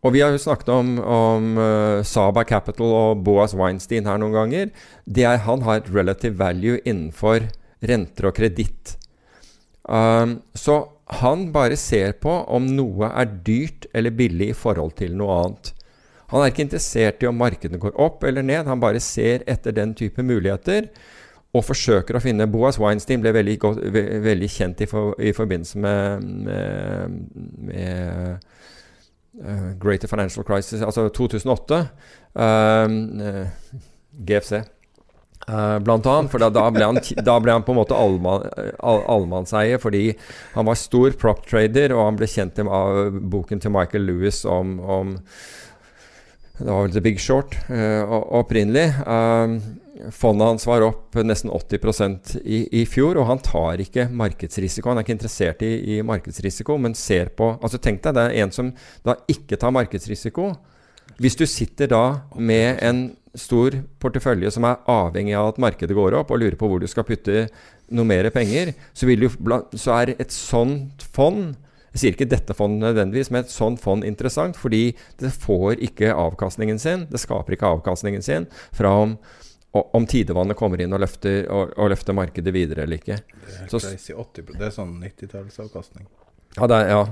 Og 0.00 0.14
vi 0.14 0.22
har 0.24 0.32
jo 0.32 0.40
snakket 0.40 0.70
om, 0.72 0.94
om 1.04 1.50
uh, 1.60 2.04
Saba 2.06 2.44
Capital 2.48 2.94
og 2.96 3.24
Boas 3.24 3.52
Weinstein 3.56 4.08
her 4.08 4.20
noen 4.20 4.36
ganger. 4.36 4.70
Er, 5.12 5.42
han 5.44 5.66
har 5.66 5.82
et 5.82 5.90
relative 5.92 6.38
value 6.40 6.80
innenfor 6.84 7.50
renter 7.84 8.30
og 8.30 8.38
kreditt. 8.38 8.96
Um, 9.84 10.40
så 10.56 10.82
han 11.20 11.48
bare 11.52 11.76
ser 11.80 12.14
på 12.22 12.32
om 12.48 12.68
noe 12.76 13.10
er 13.10 13.28
dyrt 13.44 13.88
eller 13.96 14.14
billig 14.14 14.52
i 14.52 14.56
forhold 14.56 14.94
til 15.00 15.16
noe 15.18 15.36
annet. 15.42 15.72
Han 16.30 16.44
er 16.44 16.52
ikke 16.52 16.68
interessert 16.68 17.24
i 17.24 17.28
om 17.28 17.40
markedene 17.40 17.80
går 17.82 17.96
opp 17.98 18.22
eller 18.24 18.44
ned, 18.46 18.68
han 18.70 18.82
bare 18.82 19.02
ser 19.02 19.42
etter 19.50 19.74
den 19.74 19.96
type 19.98 20.22
muligheter 20.22 20.86
og 21.50 21.64
forsøker 21.66 22.14
å 22.14 22.22
finne 22.22 22.46
Boas 22.50 22.78
Weinstein 22.78 23.22
ble 23.24 23.32
veldig, 23.34 23.56
godt, 23.58 23.80
ve 23.90 24.04
veldig 24.22 24.50
kjent 24.54 24.84
i, 24.84 24.86
for, 24.86 25.16
i, 25.18 25.32
forbindelse 25.34 25.80
med, 25.82 26.28
med, 26.46 27.16
med 27.66 28.46
Greater 29.80 30.10
Financial 30.10 30.44
Crisis, 30.44 30.82
altså 30.84 31.08
2008. 31.16 31.80
Um, 32.34 32.98
uh, 33.20 33.46
GFC. 34.26 34.60
Uh, 35.48 35.78
blant 35.82 36.06
annet, 36.06 36.30
for 36.30 36.42
da, 36.42 36.50
da, 36.52 36.66
ble 36.70 36.84
han, 36.84 36.98
da, 37.24 37.38
ble 37.42 37.54
han, 37.56 37.64
på 37.64 37.72
en 37.72 37.78
måte 37.80 37.96
allmannseie 37.96 39.78
fordi 39.80 40.02
han 40.52 40.68
var 40.68 40.76
stor 40.78 41.16
prop 41.18 41.40
trader, 41.48 41.94
og 41.96 42.04
han 42.04 42.18
ble 42.20 42.28
kjent 42.30 42.60
av 42.60 43.16
boken 43.32 43.62
til 43.62 43.72
Michael 43.74 44.04
Lewis 44.06 44.44
om, 44.44 44.76
om 44.78 45.16
Det 46.60 46.68
var 46.68 46.84
vel 46.84 46.92
The 46.92 47.02
Big 47.02 47.22
Short 47.24 47.56
uh, 47.72 48.04
opprinnelig. 48.36 48.90
Uh, 49.00 49.56
Fondet 50.14 50.46
hans 50.46 50.66
var 50.66 50.84
opp 50.86 51.16
nesten 51.26 51.50
80 51.52 52.40
i, 52.44 52.62
i 52.80 52.84
fjor, 52.88 53.18
og 53.20 53.28
han 53.28 53.42
tar 53.44 53.82
ikke 53.82 54.08
markedsrisiko. 54.08 54.90
Han 54.90 55.00
er 55.00 55.06
ikke 55.06 55.16
interessert 55.18 55.64
i, 55.66 55.72
i, 55.96 56.00
markedsrisiko, 56.06 56.78
men 56.80 56.96
ser 56.98 57.32
på 57.36 57.52
altså 57.58 57.80
Tenk 57.82 58.02
deg 58.04 58.16
det 58.16 58.26
er 58.26 58.44
en 58.44 58.52
som 58.54 58.72
da 59.06 59.18
ikke 59.30 59.58
tar 59.60 59.74
markedsrisiko. 59.76 60.52
Hvis 61.20 61.36
du 61.36 61.44
sitter 61.48 61.90
da 61.90 62.04
med 62.36 62.80
en 62.86 63.02
stor 63.36 63.76
portefølje 64.02 64.50
som 64.54 64.66
er 64.66 64.80
avhengig 64.90 65.36
av 65.38 65.52
at 65.52 65.60
markedet 65.62 65.96
går 65.96 66.16
opp, 66.18 66.32
og 66.32 66.40
lurer 66.42 66.58
på 66.58 66.70
hvor 66.70 66.80
du 66.82 66.88
skal 66.90 67.06
putte 67.06 67.48
noe 67.90 68.06
mer 68.06 68.30
penger, 68.34 68.72
så, 68.94 69.06
du, 69.06 69.28
så 69.78 69.98
er 70.00 70.14
et 70.16 70.32
sånt 70.34 71.04
fond 71.14 71.52
jeg 71.90 72.00
sier 72.00 72.14
ikke 72.14 72.30
dette 72.30 72.54
fondet 72.54 72.84
nødvendigvis, 72.84 73.32
men 73.34 73.42
et 73.42 73.50
sånt 73.50 73.80
fond 73.82 74.04
interessant, 74.06 74.54
fordi 74.54 74.92
det 75.18 75.32
får 75.34 75.80
ikke 75.88 76.12
avkastningen 76.14 76.78
sin. 76.78 77.08
Det 77.10 77.18
skaper 77.18 77.56
ikke 77.56 77.66
avkastningen 77.66 78.22
sin 78.22 78.46
fra 78.70 78.92
om 79.02 79.16
om 79.72 80.06
tidevannet 80.06 80.58
kommer 80.58 80.80
inn 80.82 80.94
og 80.94 81.02
løfter, 81.04 81.44
og, 81.52 81.74
og 81.78 81.92
løfter, 81.92 82.16
markedet 82.16 82.54
videre 82.54 82.86
eller 82.86 82.98
ikke. 82.98 83.20
Det 83.22 83.52
er, 83.54 83.68
så, 83.70 83.78
crazy, 83.84 84.14
80, 84.16 84.56
det 84.56 84.66
er 84.66 84.74
sånn 84.74 84.96
90-tallsavkastning. 85.02 86.08
Ja, 86.56 86.66
er, 86.66 86.88
ja. 86.90 87.02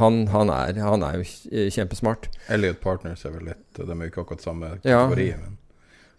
Han, 0.00 0.24
han, 0.32 0.50
er, 0.50 0.80
han, 0.82 1.04
er, 1.06 1.20
jo 1.20 1.68
kjempesmart. 1.70 2.26
Elliot 2.50 2.80
Partners 2.82 3.22
er 3.28 3.36
vel 3.36 3.52
litt 3.52 3.78
De 3.78 3.86
er 3.86 4.00
jo 4.00 4.10
ikke 4.10 4.24
akkurat 4.24 4.42
samme 4.42 4.72
kategori. 4.80 5.28
Ja. 5.28 5.38
Men 5.38 5.60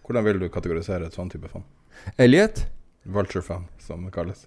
hvordan 0.08 0.28
vil 0.30 0.40
du 0.40 0.48
kategorisere 0.52 1.10
et 1.10 1.18
sånn 1.18 1.32
type 1.34 1.52
fond? 1.52 1.68
Elliot? 2.16 2.64
Vulture 3.04 3.44
fund, 3.44 3.68
som 3.84 4.08
det 4.08 4.14
kalles. 4.16 4.46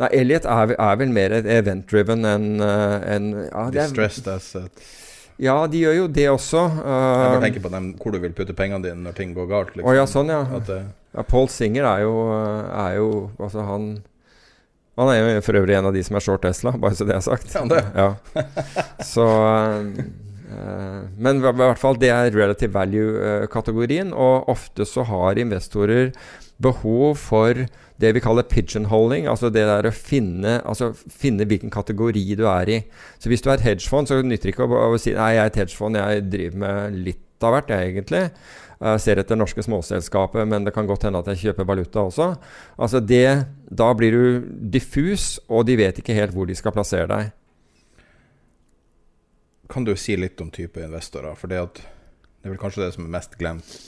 Nei, 0.00 0.08
Elliot 0.16 0.48
er, 0.48 0.72
er 0.80 0.96
vel 0.96 1.12
mer 1.12 1.34
event-driven 1.36 2.24
enn 2.24 2.48
en, 2.64 3.26
ja, 3.44 3.66
Distressed 3.74 4.28
assets. 4.32 5.11
Ja, 5.42 5.56
de 5.66 5.80
gjør 5.82 5.96
jo 5.96 6.06
det 6.14 6.28
også. 6.30 6.60
Uh, 6.70 6.86
jeg 6.86 7.34
bare 7.34 7.42
tenker 7.42 7.64
på 7.64 7.72
dem, 7.72 7.90
hvor 7.98 8.14
du 8.14 8.20
vil 8.22 8.34
putte 8.36 8.54
pengene 8.54 8.84
dine 8.84 9.02
når 9.02 9.16
ting 9.18 9.32
går 9.34 9.48
galt. 9.50 9.72
Liksom. 9.74 9.88
Oh, 9.90 9.96
ja, 9.96 10.06
sånn, 10.06 10.30
ja. 10.30 10.42
At, 10.58 10.70
uh, 10.70 10.84
ja 11.16 11.24
Paul 11.26 11.48
Singer 11.50 11.88
er 11.90 12.04
jo, 12.06 12.12
er 12.32 12.94
jo 12.96 13.08
Altså, 13.36 13.60
han 13.68 13.90
Han 14.96 15.10
er 15.12 15.18
jo 15.18 15.42
for 15.44 15.58
øvrig 15.60 15.74
en 15.76 15.88
av 15.90 15.96
de 15.96 16.02
som 16.04 16.16
er 16.16 16.24
short 16.24 16.44
Tesla, 16.44 16.74
bare 16.78 16.96
så 16.96 17.08
det 17.08 17.16
er 17.16 17.24
sagt. 17.24 17.54
Ja, 17.56 17.64
det. 17.68 17.82
ja. 17.96 18.08
Så 19.12 19.26
uh, 19.26 21.00
Men 21.16 21.40
i 21.40 21.42
hvert 21.42 21.80
fall, 21.80 21.98
det 21.98 22.12
er 22.12 22.30
relative 22.36 22.76
value-kategorien. 22.76 24.12
Og 24.14 24.48
ofte 24.52 24.86
så 24.86 25.06
har 25.08 25.40
investorer 25.42 26.12
behov 26.62 27.18
for 27.20 27.64
det 28.02 28.10
vi 28.16 28.22
kaller 28.22 28.46
pigeonholing, 28.48 29.28
altså 29.30 29.50
det 29.52 29.64
der 29.68 29.86
å 29.86 29.94
finne, 29.94 30.58
altså 30.66 30.90
finne, 30.94 31.46
hvilken 31.48 31.70
kategori 31.72 32.24
du 32.38 32.46
er 32.50 32.70
i. 32.70 32.78
Så 33.22 33.30
hvis 33.30 33.44
du 33.44 33.50
er 33.50 33.58
et 33.58 33.66
hedgefond, 33.66 34.10
så 34.10 34.18
nytter 34.22 34.50
det 34.50 34.54
ikke 34.56 34.66
å, 34.66 34.80
å 34.90 34.98
si 35.00 35.14
nei, 35.14 35.34
jeg 35.36 35.44
er 35.44 35.52
et 35.52 35.60
hedgefond, 35.62 36.00
jeg 36.00 36.26
driver 36.32 36.62
med 36.64 36.98
litt 37.10 37.46
av 37.46 37.56
hvert, 37.56 37.70
jeg 37.70 37.92
egentlig. 37.92 38.24
Jeg 38.82 39.02
ser 39.04 39.20
etter 39.22 39.38
norske 39.38 39.62
småselskaper, 39.62 40.46
men 40.50 40.66
det 40.66 40.72
kan 40.74 40.88
godt 40.88 41.06
hende 41.06 41.20
at 41.22 41.30
jeg 41.30 41.42
kjøper 41.44 41.68
valuta 41.68 42.02
også. 42.08 42.32
Altså 42.82 42.98
det, 42.98 43.46
Da 43.70 43.92
blir 43.94 44.12
du 44.12 44.50
diffus, 44.74 45.38
og 45.48 45.66
de 45.68 45.78
vet 45.78 46.02
ikke 46.02 46.16
helt 46.18 46.34
hvor 46.34 46.50
de 46.50 46.58
skal 46.58 46.74
plassere 46.74 47.06
deg. 47.08 47.30
Kan 49.70 49.86
du 49.86 49.94
si 49.96 50.18
litt 50.18 50.40
om 50.42 50.50
type 50.52 50.82
investorer? 50.82 51.38
For 51.38 51.48
det, 51.48 51.62
det 51.78 52.50
er 52.50 52.52
vel 52.52 52.60
kanskje 52.60 52.82
det 52.82 52.92
som 52.96 53.06
er 53.06 53.14
mest 53.14 53.38
glemt. 53.40 53.78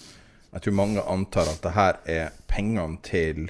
Jeg 0.54 0.62
tror 0.62 0.76
mange 0.78 1.02
antar 1.10 1.50
at 1.50 1.62
det 1.64 1.74
her 1.74 1.96
er 2.06 2.34
pengene 2.50 3.00
til 3.02 3.48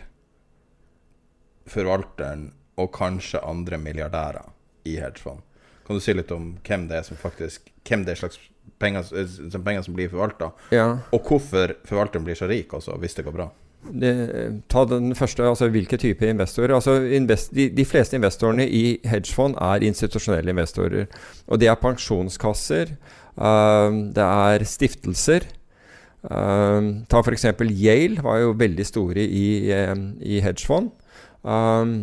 forvalteren 1.68 2.48
og 2.80 2.90
kanskje 2.96 3.42
andre 3.44 3.78
milliardærer 3.78 4.48
i 4.88 4.96
hedgefond. 5.00 5.42
Kan 5.84 5.98
du 5.98 6.00
si 6.00 6.14
litt 6.16 6.32
om 6.32 6.54
hvem 6.64 6.86
det 6.88 7.00
er 7.00 7.06
som 7.06 7.20
faktisk 7.20 7.70
Hvem 7.84 8.06
det 8.06 8.14
er 8.14 8.16
slags 8.22 8.38
penger, 8.80 9.04
eh, 9.12 9.26
som, 9.52 9.60
penger 9.60 9.82
som 9.84 9.92
blir 9.92 10.08
forvalta, 10.08 10.48
Ja. 10.72 10.86
og 11.12 11.20
hvorfor 11.28 11.74
forvalteren 11.84 12.24
blir 12.24 12.34
så 12.34 12.48
rik 12.48 12.72
også, 12.72 12.96
hvis 12.96 13.14
det 13.14 13.26
går 13.26 13.32
bra? 13.32 13.48
Det, 13.84 14.62
ta 14.72 14.86
den 14.88 15.14
første, 15.14 15.44
altså 15.44 15.68
hvilke 15.68 15.98
typer 16.00 16.30
investorer. 16.32 16.74
Altså 16.74 17.02
invest, 17.04 17.52
de, 17.54 17.68
de, 17.68 17.84
fleste 17.84 18.16
investorene 18.16 18.64
i 18.64 18.98
hedgefond 19.04 19.58
er 19.60 19.84
institusjonelle 19.84 20.50
investorer. 20.50 21.04
Og 21.46 21.60
det 21.60 21.68
er 21.68 21.74
pensjonskasser, 21.74 22.96
uh, 23.36 23.92
det 24.16 24.24
er 24.24 24.64
stiftelser. 24.64 25.44
Um, 26.24 27.04
ta 27.10 27.20
f.eks. 27.20 27.46
Yale, 27.68 28.22
var 28.24 28.40
jo 28.40 28.54
veldig 28.56 28.86
store 28.88 29.24
i, 29.24 29.46
um, 29.90 30.06
i 30.24 30.40
hedgefond. 30.44 30.90
Um, 31.44 31.94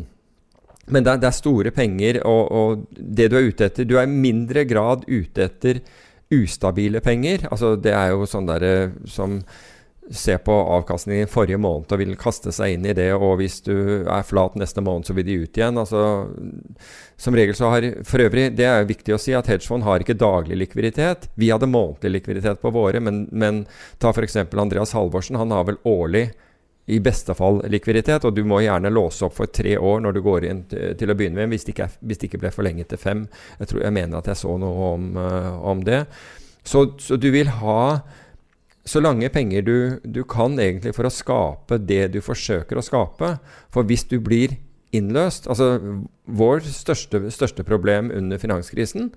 men 0.92 1.06
det 1.06 1.18
det 1.22 1.30
er, 1.30 1.38
store 1.38 1.72
penger, 1.72 2.22
og, 2.28 2.52
og, 2.52 2.86
det 2.92 3.32
du 3.32 3.38
er 3.40 3.48
ute 3.50 3.70
etter 3.70 3.88
Du 3.88 3.96
er 3.98 4.06
i 4.06 4.12
mindre 4.12 4.66
grad 4.70 5.06
ute 5.08 5.46
etter 5.48 5.82
ustabile 6.32 7.02
penger. 7.02 7.48
Altså 7.52 7.76
Det 7.76 7.94
er 7.96 8.12
jo 8.14 8.28
sånn 8.30 8.50
derre 8.50 8.92
som 9.10 9.40
ser 10.14 10.38
på 10.46 10.54
avkastningen 10.76 11.30
forrige 11.32 11.60
måned 11.62 11.92
og 11.92 12.02
vil 12.02 12.14
kaste 12.20 12.52
seg 12.56 12.76
inn 12.76 12.86
i 12.86 12.96
det, 12.98 13.10
og 13.16 13.38
hvis 13.40 13.62
du 13.66 13.76
er 14.04 14.28
flat 14.28 14.58
neste 14.60 14.84
måned, 14.84 15.08
så 15.08 15.16
vil 15.18 15.28
de 15.28 15.40
ut 15.44 15.58
igjen. 15.58 15.80
Altså, 15.80 16.04
som 17.22 17.38
regel 17.38 17.56
så 17.58 17.72
har 17.74 17.88
For 18.08 18.24
øvrig, 18.24 18.50
det 18.58 18.68
er 18.68 18.88
viktig 18.90 19.16
å 19.16 19.20
si 19.22 19.36
at 19.38 19.50
hedgefond 19.52 19.86
har 19.88 20.04
ikke 20.04 20.18
daglig 20.20 20.60
likviditet. 20.60 21.30
Vi 21.36 21.52
hadde 21.52 21.70
månedlig 21.72 22.20
likviditet 22.20 22.62
på 22.62 22.74
våre, 22.74 23.00
men, 23.04 23.26
men 23.32 23.66
ta 24.02 24.14
f.eks. 24.14 24.38
Andreas 24.52 24.96
Halvorsen. 24.98 25.40
Han 25.40 25.54
har 25.56 25.68
vel 25.70 25.82
årlig 25.88 26.30
i 26.92 27.00
beste 27.00 27.34
fall 27.38 27.62
likviditet, 27.72 28.26
og 28.26 28.36
du 28.36 28.42
må 28.48 28.60
gjerne 28.66 28.92
låse 28.92 29.24
opp 29.26 29.38
for 29.38 29.52
tre 29.54 29.78
år 29.78 30.02
når 30.04 30.18
du 30.18 30.22
går 30.26 30.48
inn 30.50 30.62
til 30.70 31.12
å 31.12 31.16
begynne 31.16 31.44
med, 31.44 31.54
hvis 31.54 31.68
det 31.68 31.76
ikke, 31.76 31.88
er, 31.88 32.00
hvis 32.04 32.20
det 32.20 32.30
ikke 32.30 32.42
ble 32.42 32.54
forlenget 32.56 32.90
til 32.92 33.00
fem. 33.02 33.26
Jeg, 33.60 33.70
tror, 33.70 33.84
jeg 33.86 33.96
mener 33.96 34.20
at 34.20 34.32
jeg 34.32 34.42
så 34.42 34.56
noe 34.60 34.94
om, 34.96 35.06
uh, 35.16 35.54
om 35.72 35.84
det. 35.88 36.02
Så, 36.68 36.84
så, 37.02 37.18
du 37.18 37.30
vil 37.34 37.50
ha 37.62 38.02
så 38.86 39.02
lange 39.02 39.30
penger 39.30 39.62
du, 39.62 39.78
du, 40.04 40.24
kan 40.26 40.58
egentlig 40.60 40.96
for 40.98 41.06
å 41.06 41.14
skape 41.14 41.78
det 41.78 42.08
du 42.16 42.20
forsøker 42.26 42.80
å 42.80 42.86
skape. 42.86 43.36
For 43.74 43.86
hvis 43.86 44.08
du 44.10 44.18
blir 44.24 44.58
innløst 44.92 45.48
altså 45.48 45.78
Vår 46.32 46.64
største, 46.68 47.24
største 47.32 47.64
problem 47.68 48.10
under 48.16 48.40
finanskrisen 48.42 49.12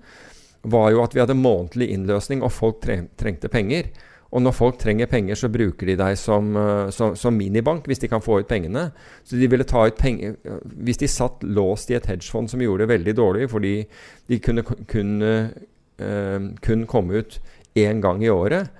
var 0.65 0.89
jo 0.91 1.01
at 1.03 1.13
vi 1.15 1.21
hadde 1.21 1.37
månedlig 1.37 1.91
innløsning, 1.93 2.41
og 2.43 2.51
folk 2.51 2.81
trengte 2.83 3.49
penger. 3.53 3.91
Og 4.35 4.41
når 4.43 4.55
folk 4.57 4.79
trenger 4.81 5.07
penger, 5.07 5.37
så 5.39 5.49
bruker 5.53 5.87
de 5.87 5.95
deg 5.99 6.17
som, 6.19 6.49
eh, 6.59 6.89
som, 6.91 7.13
som, 7.15 7.35
minibank 7.37 7.85
hvis 7.87 8.01
de 8.01 8.09
kan 8.11 8.23
få 8.23 8.41
ut 8.41 8.49
pengene. 8.49 8.89
Så 9.23 9.39
de 9.39 9.47
ville 9.47 9.67
ta 9.67 9.85
ut 9.87 9.99
penger 9.99 10.35
Hvis 10.65 10.99
de 10.99 11.07
satt 11.07 11.45
låst 11.45 11.93
i 11.93 11.95
et 11.95 12.09
hedgefond 12.09 12.51
som 12.51 12.63
gjorde 12.63 12.83
det 12.83 12.91
veldig 12.91 13.15
dårlig 13.15 13.49
fordi 13.53 13.75
de 14.27 14.39
kunne, 14.43 14.65
kun, 14.91 15.13
uh, 15.21 16.49
kun 16.65 16.87
komme 16.89 17.21
ut 17.21 17.39
én 17.77 18.01
gang 18.03 18.23
i 18.25 18.33
året, 18.33 18.73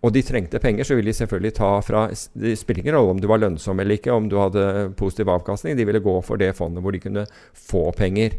og 0.00 0.12
de 0.14 0.22
trengte 0.24 0.60
penger, 0.62 0.86
så 0.88 0.96
ville 0.96 1.12
de 1.12 1.16
selvfølgelig 1.18 1.54
ta 1.58 1.70
fra 1.84 2.06
Det 2.08 2.54
spiller 2.56 2.80
ingen 2.82 2.96
rolle 2.96 3.16
om 3.16 3.18
du 3.20 3.26
var 3.28 3.42
lønnsom 3.42 3.80
eller 3.82 3.98
ikke, 3.98 4.14
om 4.14 4.30
du 4.30 4.38
hadde 4.40 4.92
positiv 4.96 5.28
avkastning. 5.28 5.76
De 5.76 5.84
ville 5.84 6.00
gå 6.00 6.14
for 6.24 6.40
det 6.40 6.54
fondet 6.56 6.84
hvor 6.84 6.96
de 6.96 7.02
kunne 7.02 7.26
få 7.52 7.90
penger. 7.96 8.38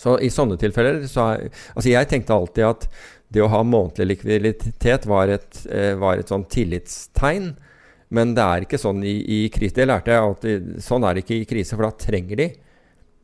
Så 0.00 0.16
i 0.24 0.30
sånne 0.32 0.56
tilfeller 0.60 1.02
så 1.10 1.26
er, 1.34 1.50
Altså, 1.74 1.90
jeg 1.92 2.08
tenkte 2.08 2.34
alltid 2.34 2.64
at 2.70 2.88
det 3.32 3.44
å 3.44 3.50
ha 3.52 3.60
månedlig 3.64 4.18
likviditet 4.20 5.06
var 5.08 5.28
et, 5.32 5.66
eh, 5.68 5.92
var 5.96 6.18
et 6.18 6.28
sånn 6.28 6.48
tillitstegn. 6.48 7.52
Men 8.12 8.34
det 8.36 8.44
er 8.44 8.64
ikke 8.64 8.80
sånn 8.80 9.00
i, 9.04 9.14
i 9.24 9.48
krise. 9.52 9.76
Det 9.76 9.88
lærte 9.88 10.12
jeg 10.12 10.20
alltid. 10.20 10.72
Sånn 10.84 11.04
er 11.04 11.14
det 11.14 11.24
ikke 11.24 11.38
i 11.38 11.48
krise, 11.48 11.76
for 11.76 11.88
da 11.88 11.92
trenger 11.96 12.36
de. 12.36 12.48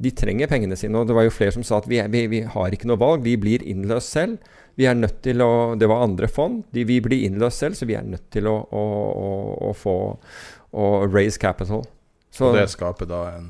De 0.01 0.13
trenger 0.17 0.49
pengene 0.49 0.77
sine. 0.81 0.97
Og 0.97 1.09
det 1.09 1.17
var 1.17 1.27
jo 1.27 1.35
flere 1.35 1.53
som 1.53 1.65
sa 1.67 1.81
at 1.83 1.89
vi, 1.91 2.01
vi, 2.09 2.25
vi 2.33 2.41
har 2.41 2.73
ikke 2.73 2.89
noe 2.89 3.01
valg. 3.01 3.25
Vi 3.27 3.37
blir 3.41 3.65
innløst 3.69 4.17
selv. 4.17 4.39
Vi 4.79 4.87
er 4.87 4.95
nødt 4.95 5.21
til 5.27 5.43
å 5.43 5.75
Det 5.79 5.89
var 5.91 6.05
andre 6.07 6.29
fond. 6.31 6.63
De, 6.71 6.85
vi 6.87 7.01
blir 7.03 7.27
innløst 7.27 7.65
selv, 7.65 7.79
så 7.79 7.89
vi 7.89 7.97
er 7.99 8.07
nødt 8.07 8.29
til 8.35 8.47
å, 8.47 8.57
å, 8.63 8.85
å, 9.29 9.31
å 9.71 9.73
få 9.75 9.97
å 10.79 10.91
raise 11.09 11.41
capital. 11.41 11.83
Så, 12.31 12.51
og 12.51 12.59
det 12.59 12.69
skaper 12.71 13.09
da 13.09 13.25
en 13.33 13.49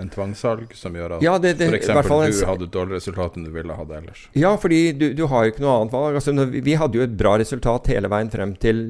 en 0.00 0.08
tvangssalg 0.08 0.70
som 0.72 0.94
gjør 0.96 1.18
at 1.18 1.24
ja, 1.24 1.34
det, 1.40 1.52
det, 1.60 1.66
f.eks. 1.68 1.90
du 1.90 2.46
hadde 2.48 2.64
et 2.64 2.72
dårligere 2.72 2.96
resultat 2.96 3.34
enn 3.36 3.44
du 3.44 3.50
ville 3.52 3.74
hatt 3.76 3.90
ellers? 3.92 4.22
Ja, 4.38 4.54
fordi 4.60 4.80
du, 4.96 5.10
du 5.16 5.26
har 5.28 5.44
jo 5.44 5.52
ikke 5.52 5.64
noe 5.64 5.74
annet 5.82 5.92
valg. 5.92 6.16
Altså, 6.16 6.32
vi, 6.48 6.62
vi 6.64 6.76
hadde 6.80 6.96
jo 6.96 7.04
et 7.04 7.16
bra 7.18 7.34
resultat 7.40 7.90
hele 7.92 8.08
veien 8.12 8.32
frem 8.32 8.54
til 8.62 8.80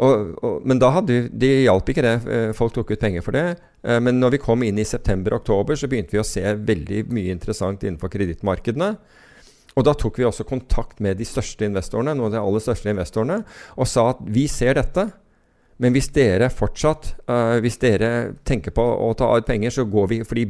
og, 0.00 0.32
og, 0.40 0.64
Men 0.64 0.80
da 0.80 0.94
hadde 0.96 1.26
det 1.28 1.52
hjalp 1.66 1.92
ikke 1.92 2.06
det. 2.06 2.14
Eh, 2.24 2.48
folk 2.56 2.72
tok 2.76 2.94
ut 2.94 3.02
penger 3.04 3.26
for 3.26 3.36
det. 3.36 3.44
Eh, 3.84 4.00
men 4.00 4.16
når 4.22 4.38
vi 4.38 4.42
kom 4.46 4.64
inn 4.64 4.80
i 4.80 4.88
september-oktober, 4.88 5.76
så 5.76 5.90
begynte 5.92 6.16
vi 6.16 6.24
å 6.24 6.26
se 6.26 6.56
veldig 6.56 7.04
mye 7.12 7.36
interessant 7.36 7.84
innenfor 7.84 8.14
kredittmarkedene. 8.16 8.94
Og 9.76 9.84
da 9.84 9.92
tok 9.92 10.18
vi 10.18 10.24
også 10.24 10.46
kontakt 10.48 11.02
med 11.04 11.18
de 11.20 11.26
største 11.28 11.66
investorene, 11.68 12.14
noen 12.16 12.30
av 12.30 12.38
de 12.38 12.40
aller 12.40 12.64
største 12.64 12.92
investorene, 12.92 13.42
og 13.76 13.88
sa 13.90 14.08
at 14.14 14.22
vi 14.24 14.46
ser 14.48 14.78
dette. 14.78 15.04
Men 15.76 15.92
hvis 15.92 16.08
dere 16.08 16.48
fortsatt 16.48 17.10
uh, 17.28 17.58
Hvis 17.60 17.76
dere 17.82 18.08
tenker 18.48 18.72
på 18.72 18.80
å 18.80 19.10
ta 19.12 19.26
ut 19.36 19.44
penger, 19.44 19.74
så 19.74 19.84
går 19.84 20.06
vi 20.08 20.18
Fordi 20.24 20.46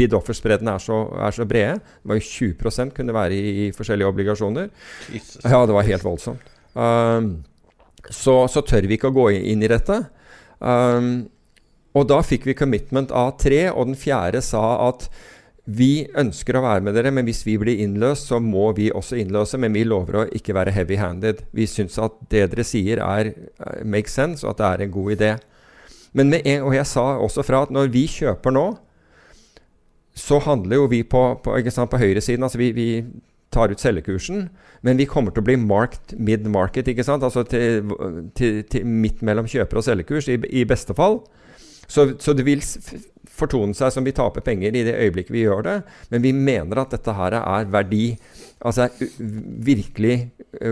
bid-offer-spreddene 0.00 0.74
er, 0.74 0.88
er, 1.28 1.36
så 1.36 1.46
brede. 1.46 1.76
Det 1.78 2.10
var 2.10 2.18
jo 2.18 2.24
20 2.50 2.90
kunne 2.96 3.14
være 3.14 3.36
i, 3.38 3.52
i 3.66 3.68
forskjellige 3.76 4.10
obligasjoner. 4.10 4.72
Jesus. 5.14 5.38
Ja, 5.44 5.62
det 5.62 5.76
var 5.76 5.86
helt 5.86 6.06
voldsomt. 6.06 6.50
Um, 6.74 7.44
så, 8.10 8.48
så, 8.50 8.64
tør 8.66 8.88
vi 8.90 8.98
ikke 8.98 9.12
å 9.12 9.14
gå 9.14 9.28
inn 9.36 9.62
i 9.62 9.70
dette. 9.70 10.00
Um, 10.58 11.28
og 11.94 12.08
da 12.10 12.18
fikk 12.26 12.48
vi 12.50 12.58
commitment 12.58 13.14
av 13.14 13.36
tre, 13.38 13.68
og 13.70 13.92
den 13.92 13.98
fjerde 13.98 14.42
sa 14.42 14.64
at 14.88 15.06
vi 15.64 16.04
ønsker 16.20 16.58
å 16.58 16.64
være 16.66 16.84
med 16.84 16.96
dere, 16.96 17.12
men 17.14 17.24
hvis 17.24 17.40
vi 17.46 17.56
blir 17.60 17.80
innløst, 17.80 18.28
så 18.28 18.36
må 18.42 18.66
vi 18.76 18.90
også 18.92 19.16
innløse. 19.16 19.56
Men 19.60 19.72
vi 19.72 19.86
lover 19.88 20.20
å 20.20 20.24
ikke 20.36 20.56
være 20.56 20.74
heavy-handed. 20.76 21.40
Vi 21.56 21.66
syns 21.70 21.96
at 22.02 22.18
det 22.32 22.50
dere 22.52 22.66
sier, 22.68 23.00
er 23.00 23.32
uh, 23.32 23.80
make 23.88 24.12
sense, 24.12 24.44
og 24.44 24.52
at 24.52 24.60
det 24.60 24.68
er 24.68 24.84
en 24.84 24.96
god 24.98 25.14
idé. 25.16 25.30
Men 26.14 26.36
en, 26.36 26.66
og 26.68 26.76
jeg 26.76 26.88
sa 26.90 27.06
også 27.16 27.44
fra 27.46 27.64
at 27.64 27.72
når 27.74 27.88
vi 27.94 28.04
kjøper 28.12 28.52
nå, 28.54 28.66
så 30.14 30.38
handler 30.44 30.78
jo 30.78 30.90
vi 30.92 31.00
på, 31.02 31.22
på, 31.42 31.56
sant, 31.74 31.90
på 31.90 31.98
høyresiden. 31.98 32.44
Altså 32.44 32.60
vi, 32.60 32.70
vi, 32.76 32.88
tar 33.54 33.70
ut 33.70 33.78
selgekursen, 33.78 34.48
men 34.82 34.98
vi 34.98 35.06
kommer 35.06 35.30
til 35.30 35.44
å 35.44 35.46
bli 35.46 35.54
marked 35.62 36.16
mid-market. 36.18 36.88
ikke 36.90 37.04
sant? 37.06 37.22
Altså 37.22 37.44
til, 37.46 37.92
til, 38.34 38.64
til 38.66 38.86
midt 38.86 39.22
mellom 39.22 39.46
kjøper- 39.46 39.78
og 39.78 39.86
selgekurs, 39.86 40.26
i, 40.26 40.40
i 40.50 40.64
beste 40.66 40.96
fall. 40.98 41.20
Så, 41.86 42.08
så, 42.18 42.34
det 42.34 42.46
vil 42.48 42.64
fortone 43.34 43.74
seg 43.76 43.92
som 43.92 44.06
vi 44.06 44.14
taper 44.14 44.44
penger 44.44 44.74
i 44.74 44.84
det 44.86 44.94
øyeblikket 44.94 45.34
vi 45.34 45.44
gjør 45.44 45.66
det, 45.66 45.76
men 46.12 46.22
vi 46.24 46.32
mener 46.36 46.80
at 46.80 46.94
dette 46.94 47.14
her 47.16 47.36
er 47.40 47.70
verdi. 47.72 48.06
Altså 48.64 48.86
virkelig 49.66 50.14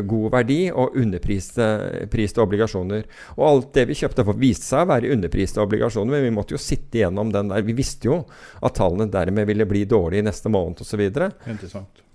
god 0.09 0.29
verdi 0.33 0.61
og 0.71 0.97
underpriste 0.97 2.41
obligasjoner. 2.41 3.05
Og 3.37 3.45
alt 3.49 3.73
det 3.77 3.87
vi 3.91 3.99
kjøpte 3.99 4.25
for, 4.25 4.39
viste 4.41 4.71
seg 4.71 4.87
å 4.87 4.91
være 4.93 5.13
underpriste 5.13 5.61
obligasjoner, 5.63 6.15
men 6.15 6.27
vi 6.29 6.35
måtte 6.35 6.57
jo 6.57 6.63
sitte 6.63 7.03
gjennom 7.03 7.33
den 7.35 7.53
der. 7.53 7.67
Vi 7.67 7.77
visste 7.77 8.09
jo 8.09 8.23
at 8.63 8.79
tallene 8.79 9.11
dermed 9.13 9.49
ville 9.51 9.69
bli 9.69 9.85
dårlige 9.91 10.25
neste 10.25 10.53
måned 10.53 10.85
osv. 10.85 11.03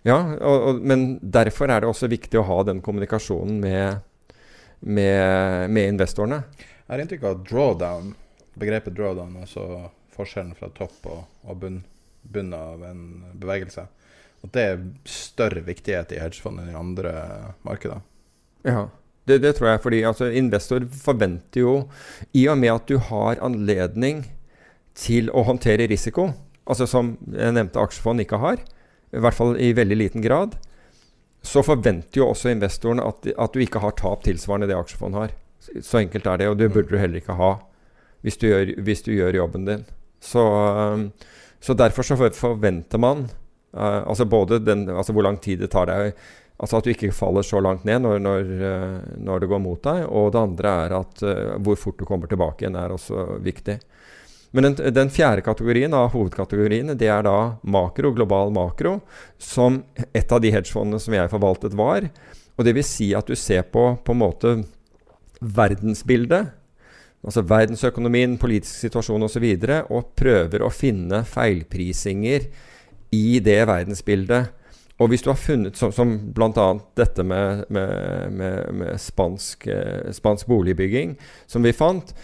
Ja, 0.07 0.19
og, 0.39 0.69
og, 0.69 0.81
men 0.87 1.09
derfor 1.21 1.69
er 1.69 1.83
det 1.83 1.91
også 1.91 2.09
viktig 2.09 2.39
å 2.39 2.47
ha 2.47 2.61
den 2.69 2.79
kommunikasjonen 2.85 3.59
med, 3.61 4.39
med, 4.79 5.67
med 5.73 5.93
investorene. 5.97 6.45
Jeg 6.87 6.95
har 6.95 7.03
inntrykk 7.03 7.27
av 7.27 7.43
drawdown 7.43 8.15
begrepet 8.57 8.95
drawdown, 8.95 9.37
altså 9.41 9.89
forskjellen 10.17 10.55
fra 10.57 10.69
topp 10.75 11.07
og, 11.11 11.23
og 11.47 11.59
bunn, 11.61 11.81
bunn, 12.27 12.53
av 12.55 12.83
en 12.87 13.01
bevegelse, 13.39 13.87
at 14.45 14.53
det 14.53 14.63
er 14.63 14.85
større 15.09 15.63
viktighet 15.65 16.13
i 16.13 16.21
hedgefond 16.21 16.61
enn 16.61 16.71
i 16.73 16.77
andre 16.77 17.13
markeder. 17.67 18.03
Ja, 18.67 18.87
det, 19.27 19.41
det, 19.43 19.55
tror 19.57 19.73
jeg. 19.73 19.83
fordi 19.83 20.01
altså, 20.07 20.29
investor 20.31 20.85
forventer 21.03 21.63
jo, 21.63 21.75
i 22.33 22.47
og 22.51 22.59
med 22.61 22.73
at 22.75 22.89
du 22.89 22.97
har 23.09 23.41
anledning 23.43 24.25
til 24.97 25.29
å 25.29 25.43
håndtere 25.47 25.89
risiko, 25.89 26.31
altså 26.67 26.87
som 26.89 27.15
jeg 27.33 27.55
nevnte 27.55 27.81
aksjefond 27.81 28.23
ikke 28.23 28.39
har, 28.41 28.61
i 29.13 29.21
hvert 29.23 29.37
fall 29.37 29.55
i 29.61 29.73
veldig 29.75 29.97
liten 29.99 30.23
grad, 30.25 30.57
så 31.45 31.63
forventer 31.63 32.19
jo 32.19 32.31
også 32.31 32.51
investoren 32.51 32.99
at, 32.99 33.27
at 33.37 33.53
du 33.53 33.61
ikke 33.63 33.81
har 33.83 33.95
tap 33.99 34.25
tilsvarende 34.25 34.67
det 34.67 34.75
aksjefond 34.75 35.15
har. 35.15 35.35
Så 35.59 36.01
enkelt 36.01 36.27
er 36.27 36.41
det, 36.41 36.49
og 36.51 36.57
det 36.59 36.71
burde 36.73 36.91
du 36.91 36.99
heller 36.99 37.21
ikke 37.21 37.37
ha 37.39 37.55
hvis 38.25 38.39
du 38.41 38.47
gjør, 38.49 38.73
hvis 38.83 39.03
du 39.05 39.11
gjør 39.13 39.37
jobben 39.37 39.67
din. 39.67 39.85
Så, 40.23 40.43
um, 40.43 41.09
så, 41.59 41.75
derfor 41.77 42.03
så 42.03 42.17
forventer 42.17 43.01
man 43.01 43.27
uh, 43.77 44.03
altså 44.07 44.25
både 44.25 44.59
den, 44.59 44.87
altså 44.89 45.13
hvor 45.13 45.27
lang 45.27 45.39
tid 45.41 45.61
det 45.63 45.71
tar 45.73 45.89
deg 45.91 46.17
Altså 46.57 46.79
at 46.79 46.87
du 46.87 46.89
ikke 46.89 47.13
faller 47.13 47.45
så 47.45 47.59
langt 47.61 47.83
ned 47.85 48.01
når, 48.01 48.15
når, 48.17 48.47
uh, 48.57 49.17
når 49.21 49.43
det 49.43 49.49
går 49.51 49.59
mot 49.61 49.77
deg. 49.85 50.07
Og 50.09 50.31
det 50.33 50.39
andre 50.41 50.71
er 50.87 50.95
at 50.97 51.21
uh, 51.21 51.51
hvor 51.61 51.77
fort 51.77 51.99
du 52.01 52.07
kommer 52.09 52.25
tilbake 52.31 52.65
igjen, 52.65 52.79
er 52.81 52.95
også 52.95 53.27
viktig. 53.45 53.75
Men 54.57 54.65
den, 54.65 54.77
den, 54.95 55.11
fjerde 55.13 55.43
kategorien 55.45 55.93
av 55.93 56.09
hovedkategoriene, 56.15 56.95
det 56.97 57.11
er 57.13 57.21
da 57.27 57.35
makro, 57.61 58.09
global 58.15 58.49
makro, 58.55 58.95
som 59.37 59.83
et 60.09 60.33
av 60.33 60.41
de 60.41 60.49
hedgefondene 60.55 61.01
som 61.03 61.13
jeg 61.13 61.29
forvaltet, 61.29 61.75
var. 61.77 62.07
Og 62.57 62.65
det 62.65 62.73
vil 62.73 62.87
si 62.87 63.11
at 63.13 63.29
du 63.29 63.37
ser 63.37 63.67
på 63.69 63.91
på 64.01 64.15
en 64.15 64.23
måte 64.23 64.55
verdensbildet 65.37 66.56
altså 67.25 67.43
verdensøkonomien, 67.47 68.37
politisk 68.41 68.85
situasjon 68.85 69.23
osv., 69.23 69.29
og, 69.29 69.33
så 69.33 69.43
videre, 69.43 69.81
og 69.93 70.13
prøver 70.17 70.63
å 70.63 70.73
finne 70.73 71.23
feilprisinger 71.27 72.47
i 73.15 73.39
det 73.43 73.59
verdensbildet. 73.67 74.53
Og 74.97 75.11
hvis 75.11 75.21
du 75.21 75.29
har 75.29 75.37
funnet, 75.37 75.77
som, 75.77 75.91
som 75.93 76.15
bl.a. 76.33 76.67
dette 76.97 77.23
med, 77.25 77.67
med, 77.73 78.31
med, 78.33 78.71
med 78.79 79.01
spansk, 79.01 79.67
eh, 79.69 80.09
spansk, 80.15 80.47
boligbygging, 80.49 81.13
som 81.45 81.65
vi 81.65 81.75
fant, 81.77 82.15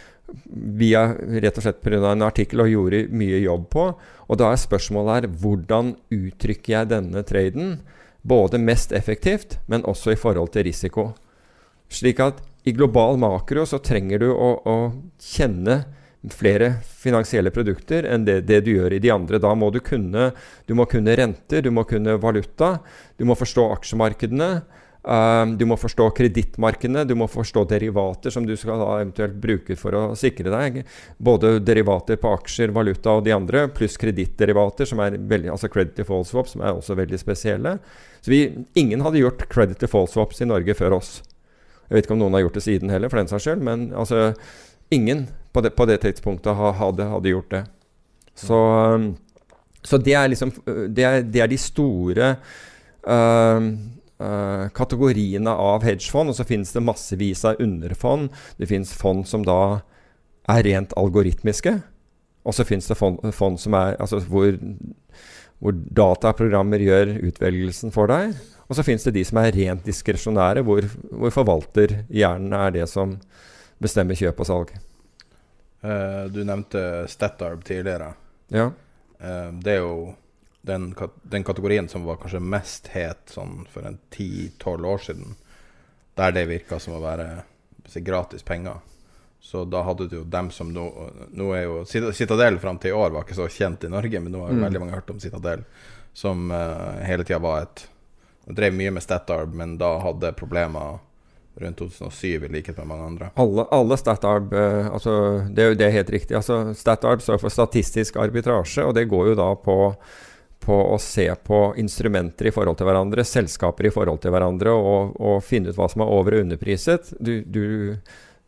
via 0.49 1.11
rett 1.14 1.60
og 1.60 1.65
slett 1.65 1.82
pga. 1.84 1.99
en 2.10 2.26
artikkel 2.26 2.64
og 2.64 2.72
gjorde 2.72 3.03
mye 3.14 3.44
jobb 3.44 3.68
på. 3.70 3.90
Og 4.30 4.40
da 4.40 4.49
er 4.49 4.61
spørsmålet 4.61 5.14
her 5.14 5.28
hvordan 5.44 5.94
uttrykker 6.14 6.74
jeg 6.74 6.90
denne 6.90 7.22
traden? 7.28 7.76
Både 8.24 8.57
mest 8.57 8.95
effektivt, 8.95 9.60
men 9.68 9.86
også 9.86 10.14
i 10.14 10.20
forhold 10.20 10.53
til 10.53 10.65
risiko. 10.65 11.11
Slik 11.91 12.24
at 12.24 12.40
i 12.64 12.72
global 12.72 13.18
makro 13.19 13.65
så 13.68 13.80
trenger 13.84 14.23
du 14.23 14.30
å, 14.31 14.53
å 14.64 14.77
kjenne 15.19 15.81
flere 16.31 16.69
finansielle 16.88 17.52
produkter 17.52 18.06
enn 18.07 18.23
det, 18.23 18.41
det, 18.48 18.61
du 18.64 18.72
gjør 18.77 18.95
i 18.95 19.02
de 19.03 19.11
andre. 19.11 19.41
Da 19.44 19.52
må 19.56 19.69
du 19.73 19.81
kunne, 19.84 20.30
du 20.68 20.76
må 20.77 20.85
kunne 20.88 21.15
renter, 21.19 21.65
du 21.65 21.72
må 21.76 21.84
kunne 21.88 22.15
valuta, 22.22 22.77
du 23.19 23.27
må 23.27 23.35
forstå 23.35 23.68
aksjemarkedene. 23.80 24.53
Um, 25.03 25.57
du 25.60 25.65
må 25.68 25.76
forstå 25.76 26.06
kredittmarkedene, 26.15 27.02
du 27.03 27.11
må 27.19 27.26
forstå 27.27 27.65
derivater 27.68 28.31
som 28.31 28.45
du 28.48 28.53
skal 28.56 28.80
da 28.80 29.02
eventuelt 29.02 29.35
bruke 29.35 29.76
for 29.76 29.98
å 29.99 30.03
sikre 30.15 30.53
deg. 30.53 30.80
Både 31.19 31.57
derivater 31.60 32.22
på 32.22 32.31
aksjer, 32.38 32.72
valuta 32.72 33.18
og 33.18 33.26
de 33.27 33.35
andre, 33.35 33.65
pluss 33.76 33.99
kredittderivater, 33.99 34.88
som 34.88 35.03
er 35.03 35.19
veldig, 35.19 35.52
altså 35.57 35.68
credit 35.73 35.99
default 35.99 36.31
swap, 36.31 36.48
som 36.48 36.64
er 36.64 36.72
også 36.72 36.95
veldig 36.95 37.19
spesielle. 37.19 37.76
Så 38.23 38.31
vi, 38.31 38.41
Ingen 38.80 39.03
hadde 39.03 39.19
gjort 39.19 39.44
credit 39.52 39.84
default 39.84 40.15
swaps 40.15 40.40
i 40.40 40.48
Norge 40.48 40.80
før 40.80 41.02
oss. 41.02 41.18
Jeg 41.90 41.96
vet 41.98 42.08
ikke 42.08 42.16
om 42.16 42.22
noen 42.24 42.38
har 42.38 42.46
gjort 42.46 42.60
det 42.60 42.66
siden 42.66 42.92
heller, 42.94 43.12
for 43.12 43.22
den 43.22 43.32
saks 43.32 43.48
skyld, 43.48 43.64
men 43.66 43.90
altså 43.98 44.32
ingen 44.94 45.28
på 45.54 45.62
det, 45.62 45.74
på 45.78 45.86
det 45.90 46.00
tidspunktet 46.02 46.58
hadde, 46.58 47.08
hadde, 47.10 47.34
gjort 47.34 47.52
det. 47.54 47.64
Så, 48.36 48.58
um, 48.96 49.12
så 49.86 50.00
det 50.02 50.16
er 50.18 50.32
liksom 50.32 50.50
Det 50.66 51.04
er, 51.06 51.22
det 51.22 51.42
er 51.44 51.52
de 51.52 51.58
store 51.62 52.30
uh, 53.06 53.68
uh, 54.24 54.66
kategoriene 54.74 55.54
av 55.54 55.86
hedgefond. 55.86 56.34
Og 56.34 56.38
så 56.38 56.48
finnes 56.48 56.74
det 56.74 56.84
massevis 56.84 57.46
av 57.46 57.62
underfond. 57.62 58.32
Det 58.58 58.70
finnes 58.72 58.94
fond 58.98 59.28
som 59.30 59.46
da 59.46 59.84
er 60.50 60.66
rent 60.66 60.96
algoritmiske. 60.98 61.78
Og 62.44 62.58
så 62.58 62.66
finnes 62.68 62.90
det 62.90 62.98
fond, 63.00 63.22
fond 63.36 63.60
som 63.62 63.76
er 63.78 63.96
altså 64.02 64.20
hvor, 64.28 64.58
hvor 65.64 65.78
dataprogrammer 65.96 66.82
gjør 66.84 67.14
utvelgelsen 67.30 67.94
for 67.96 68.12
deg. 68.12 68.34
Og 68.74 68.78
så 68.80 68.84
finnes 68.88 69.04
det 69.06 69.12
de 69.14 69.22
som 69.22 69.38
er 69.38 69.52
rent 69.54 69.84
diskresjonære, 69.86 70.64
hvor, 70.66 70.88
hvor 71.14 71.34
forvalterhjernen 71.36 72.56
er 72.58 72.72
det 72.74 72.88
som 72.90 73.12
bestemmer 73.78 74.18
kjøp 74.18 74.41
og 74.41 74.48
salg. 74.50 74.72
Uh, 75.86 76.26
du 76.34 76.40
nevnte 76.41 76.82
Statarb 77.12 77.62
tidligere. 77.68 78.08
Ja. 78.50 78.72
Uh, 79.22 79.52
det 79.62 79.76
er 79.76 79.84
jo 79.84 80.16
den, 80.66 80.90
den, 81.22 81.45
kategorien 81.45 81.91
som 81.91 82.08
var 82.10 82.18
kanskje 82.18 82.41
mest 82.41 82.90
het 82.95 83.36
sånn 83.36 83.68
for 83.70 83.86
en 83.86 84.00
10-12 84.10 84.90
år 84.95 85.06
siden. 85.06 85.38
Der 86.18 86.34
det 86.34 86.48
virka 86.50 86.82
som 86.82 86.98
å 86.98 87.04
være 87.06 87.30
gratis 88.02 88.41
penger. 88.41 88.82
Så 89.38 89.68
da 89.70 89.86
hadde 89.86 90.10
du 90.10 90.22
jo 90.24 90.26
dem 90.34 90.50
som 90.56 90.74
nå, 90.74 90.90
nå 91.30 91.54
er 91.54 91.68
jo 91.68 91.80
Citadel 91.86 92.58
fram 92.58 92.82
til 92.82 92.95
i 92.95 92.98
år 92.98 93.14
var 93.14 93.28
ikke 93.28 93.38
så 93.38 93.52
kjent 93.54 93.86
i 93.86 93.94
Norge, 93.94 94.18
men 94.18 94.34
nå 94.34 94.48
har 94.48 94.58
mm. 94.58 94.66
veldig 94.66 94.82
mange 94.82 94.98
hørt 94.98 95.14
om 95.14 95.22
Citadel, 95.22 95.62
som 96.18 96.48
uh, 96.50 97.04
hele 97.06 97.22
tida 97.28 97.44
var 97.44 97.68
et 97.68 97.90
Drev 98.45 98.76
mye 98.76 98.91
med 98.91 99.03
Statarb, 99.03 99.53
men 99.56 99.78
da 99.80 99.95
hadde 100.03 100.34
problemer 100.36 100.99
rundt 101.56 101.78
2007, 101.78 102.45
i 102.45 102.49
likhet 102.49 102.78
med 102.78 102.88
mange 102.88 103.06
andre. 103.06 103.30
Alle, 103.36 103.65
alle 103.72 103.98
Statarb 103.98 104.53
uh, 104.53 104.94
altså, 104.94 105.14
det, 105.49 105.76
det, 105.78 105.88
er 105.88 105.98
helt 105.99 106.10
riktig. 106.10 106.36
Altså, 106.38 106.74
Statarb 106.78 107.22
står 107.22 107.40
for 107.41 107.53
statistisk 107.53 108.18
arbitrasje, 108.18 108.86
og 108.86 108.95
det 108.98 109.06
går 109.11 109.32
jo 109.32 109.38
da 109.38 109.49
på, 109.56 109.78
på 110.65 110.82
å 110.95 110.99
se 111.02 111.28
på 111.45 111.61
instrumenter 111.80 112.49
i 112.49 112.56
forhold 112.56 112.80
til 112.80 112.90
hverandre, 112.90 113.26
selskaper 113.28 113.90
i 113.90 113.94
forhold 113.94 114.24
til 114.24 114.34
hverandre, 114.34 114.74
og, 114.74 115.15
og 115.22 115.41
finne 115.45 115.72
ut 115.72 115.80
hva 115.80 115.90
som 115.94 116.03
er 116.03 116.14
over- 116.18 116.40
og 116.40 116.48
underpriset. 116.48 117.14
Du, 117.22 117.36
du, 117.45 117.65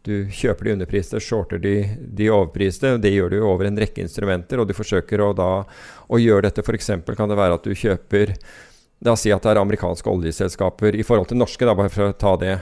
du 0.05 0.15
kjøper 0.33 0.67
de 0.67 0.77
underpriste, 0.79 1.21
shorter 1.21 1.61
de, 1.61 1.77
de 2.17 2.31
overpriste. 2.33 2.97
Det 3.01 3.13
gjør 3.13 3.37
du 3.37 3.39
over 3.45 3.69
en 3.69 3.77
rekke 3.85 4.01
instrumenter, 4.03 4.61
og 4.61 4.69
du 4.69 4.75
forsøker 4.77 5.21
å, 5.21 5.33
da, 5.37 5.51
å 6.09 6.21
gjøre 6.21 6.49
dette. 6.49 6.65
F.eks. 6.65 6.95
kan 7.13 7.29
det 7.29 7.37
være 7.37 7.61
at 7.61 7.69
du 7.69 7.77
kjøper 7.77 8.33
La 9.03 9.11
oss 9.11 9.25
si 9.25 9.33
at 9.33 9.43
det 9.43 9.51
er 9.51 9.59
amerikanske 9.59 10.07
oljeselskaper 10.07 10.95
i 10.95 11.03
forhold 11.03 11.27
til 11.29 11.41
norske, 11.41 11.67
da, 11.67 11.75
bare 11.75 11.91
for 11.91 12.07
å 12.07 12.15
ta 12.15 12.37
det 12.39 12.55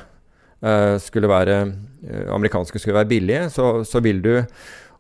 Eh, 0.64 0.96
skulle 1.04 1.28
være 1.28 1.56
eh, 2.08 2.30
amerikanske 2.32 2.80
skulle 2.80 3.02
være 3.02 3.10
billige, 3.10 3.50
så, 3.52 3.82
så 3.84 4.00
vil 4.00 4.22
du 4.24 4.32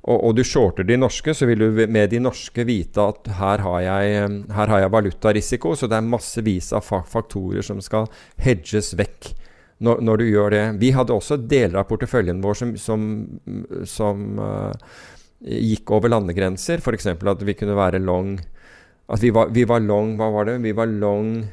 og, 0.04 0.18
og, 0.18 0.34
du 0.36 0.42
shorter 0.44 0.84
de 0.84 0.98
norske, 1.00 1.32
så 1.32 1.48
vil 1.48 1.62
du 1.62 1.86
med 1.88 2.10
de 2.12 2.20
norske 2.20 2.66
vite 2.68 3.00
at 3.00 3.30
her 3.38 3.62
har 3.64 3.78
jeg, 3.86 4.26
her 4.52 4.72
har 4.74 4.82
jeg 4.84 4.92
valutarisiko. 4.92 5.72
Så 5.80 5.88
det 5.88 5.96
er 5.96 6.04
massevis 6.04 6.74
av 6.76 6.84
faktorer 6.84 7.64
som 7.64 7.80
skal 7.80 8.10
hedges 8.44 8.92
vekk 9.00 9.30
når, 9.80 10.02
når, 10.04 10.20
du 10.20 10.26
gjør 10.28 10.52
det. 10.52 10.66
Vi 10.82 10.92
hadde 10.92 11.16
også 11.16 11.38
deler 11.40 11.80
av 11.80 11.88
porteføljen 11.88 12.44
vår 12.44 12.60
som, 12.60 12.76
som, 12.76 13.08
som 13.88 14.44
uh, 14.44 15.00
gikk 15.40 15.96
over 15.96 16.12
landegrenser. 16.12 16.84
F.eks. 16.84 17.08
at 17.16 17.48
vi 17.48 17.56
kunne 17.56 17.80
være 17.80 18.04
long 18.04 18.36
At 19.14 19.22
vi 19.22 19.30
var, 19.34 19.52
vi 19.54 19.66
var 19.70 19.84
long 19.84 20.16
Hva 20.18 20.32
var 20.34 20.50
det? 20.50 20.58
Vi 20.64 20.74
var 20.76 20.90
long 20.90 21.44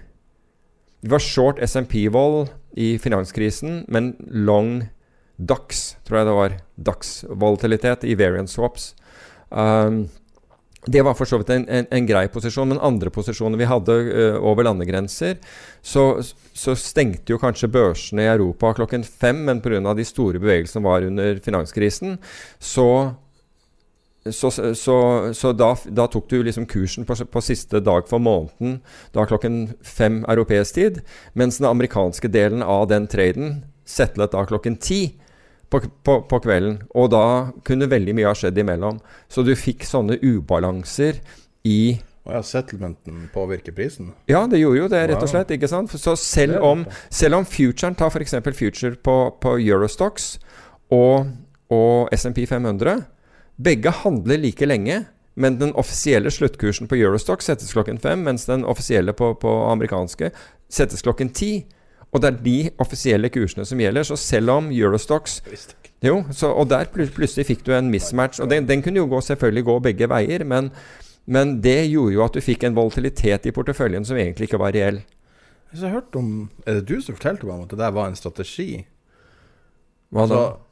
Vi 1.01 1.13
var 1.13 1.23
short 1.25 1.61
SMP-vold 1.65 2.49
i 2.77 2.95
finanskrisen, 3.03 3.85
men 3.89 4.13
long 4.31 4.85
DAX, 5.41 5.97
tror 6.07 6.19
jeg 6.21 6.27
det 6.29 6.35
var. 6.37 6.53
DAX-volatilitet 6.77 8.05
i 8.07 8.15
variant 8.21 8.53
swaps. 8.53 8.93
Um, 9.49 10.05
det 10.87 11.03
var 11.03 11.17
for 11.17 11.29
så 11.29 11.41
vidt 11.41 11.51
en, 11.55 11.65
en, 11.69 11.89
en, 11.91 12.07
grei 12.09 12.27
posisjon, 12.33 12.69
men 12.71 12.81
andre 12.85 13.11
posisjoner 13.13 13.59
vi 13.61 13.69
hadde 13.69 13.97
uh, 13.97 14.37
over 14.45 14.69
landegrenser, 14.69 15.41
så, 15.83 16.05
så, 16.53 16.77
stengte 16.79 17.35
jo 17.35 17.41
kanskje 17.41 17.73
børsene 17.73 18.25
i 18.25 18.31
Europa 18.31 18.75
klokken 18.79 19.05
fem, 19.05 19.43
men 19.49 19.65
pga. 19.65 19.81
de 19.97 20.07
store 20.07 20.41
bevegelsene 20.41 20.85
var 20.85 21.09
under 21.09 21.41
finanskrisen, 21.45 22.17
så 22.61 22.87
så, 24.29 24.51
så, 24.75 24.97
så 25.33 25.53
da, 25.57 25.71
da, 25.89 26.05
tok 26.13 26.29
du 26.29 26.43
liksom 26.45 26.67
kursen 26.69 27.07
på, 27.09 27.17
på, 27.25 27.41
siste 27.41 27.81
dag 27.81 28.09
for 28.09 28.21
måneden, 28.21 28.81
da 29.17 29.25
klokken 29.25 29.71
fem 29.81 30.21
europeisk 30.29 30.77
tid, 30.77 31.01
mens 31.33 31.57
den 31.61 31.71
amerikanske 31.71 32.29
delen 32.29 32.61
av 32.63 32.91
den 32.91 33.09
traden 33.09 33.63
settlet 33.89 34.35
da 34.35 34.45
klokken 34.47 34.77
ti 34.77 35.01
på, 35.73 35.81
på, 36.05 36.19
på, 36.29 36.41
kvelden. 36.45 36.83
Og 36.93 37.09
da 37.15 37.25
kunne 37.65 37.89
veldig 37.91 38.15
mye 38.19 38.29
ha 38.29 38.37
skjedd 38.37 38.59
imellom. 38.61 39.01
Så 39.31 39.45
du 39.47 39.55
fikk 39.57 39.87
sånne 39.89 40.19
ubalanser 40.21 41.23
i 41.65 41.97
og 42.29 42.35
ja, 42.37 42.43
Settlementen 42.45 43.31
påvirker 43.33 43.73
prisen? 43.73 44.11
Ja, 44.29 44.43
det 44.47 44.59
gjorde 44.61 44.83
jo 44.83 44.89
det, 44.93 44.99
rett 45.09 45.23
og 45.25 45.31
slett. 45.31 45.55
ikke 45.57 45.71
sant? 45.71 45.95
Så 45.97 46.13
selv 46.21 46.61
om, 46.61 46.83
selv 47.09 47.39
om 47.39 47.47
futuren, 47.49 47.97
tar 47.97 48.13
f.eks. 48.13 48.37
future 48.53 48.99
på, 49.01 49.15
på 49.41 49.55
Eurostox 49.57 50.35
og, 50.93 51.31
og 51.73 52.13
SMP 52.13 52.45
500 52.47 53.01
begge 53.65 53.93
handler 54.03 54.41
like 54.41 54.67
lenge, 54.67 55.05
men 55.41 55.59
den 55.61 55.75
offisielle 55.79 56.31
sluttkursen 56.31 56.89
på 56.91 56.99
Eurostock 56.99 57.43
settes 57.43 57.73
klokken 57.73 58.01
fem, 58.03 58.25
mens 58.27 58.47
den 58.49 58.65
offisielle 58.65 59.15
på, 59.17 59.35
på 59.41 59.53
amerikanske 59.71 60.33
settes 60.71 61.03
klokken 61.07 61.33
ti. 61.35 61.53
Og 62.11 62.23
det 62.23 62.31
er 62.31 62.41
de 62.43 62.57
offisielle 62.83 63.31
kursene 63.31 63.65
som 63.67 63.81
gjelder. 63.81 64.07
Så 64.07 64.17
selv 64.19 64.51
om 64.57 64.73
Eurostocks 64.75 65.41
jo, 66.01 66.23
så, 66.33 66.49
Og 66.57 66.69
der 66.71 66.89
plutselig 66.89 67.45
fikk 67.47 67.67
du 67.67 67.75
en 67.77 67.91
mismatch. 67.93 68.41
Og 68.41 68.51
den, 68.51 68.67
den, 68.69 68.83
kunne 68.83 68.97
jo 68.97 69.07
gå, 69.07 69.21
selvfølgelig 69.21 69.65
gå 69.65 69.79
begge 69.85 70.09
veier, 70.09 70.45
men, 70.45 70.71
men, 71.27 71.59
det 71.61 71.91
gjorde 71.91 72.15
jo 72.15 72.25
at 72.25 72.35
du 72.35 72.41
fikk 72.41 72.65
en 72.65 72.77
volatilitet 72.77 73.47
i 73.47 73.53
porteføljen 73.53 74.07
som 74.09 74.17
egentlig 74.17 74.49
ikke 74.49 74.63
var 74.63 74.73
reell. 74.73 75.03
Jeg 75.75 75.85
har 75.85 76.01
hørt 76.01 76.17
om, 76.17 76.51
Er 76.67 76.81
det 76.81 76.89
du 76.89 77.01
som 77.01 77.15
fortalte 77.15 77.47
meg 77.47 77.55
om 77.55 77.67
at 77.69 77.71
det 77.71 77.79
der 77.79 77.93
var 77.95 78.09
en 78.09 78.17
strategi? 78.17 78.87
Hva 80.11 80.25
da? 80.27 80.41
Så, 80.41 80.70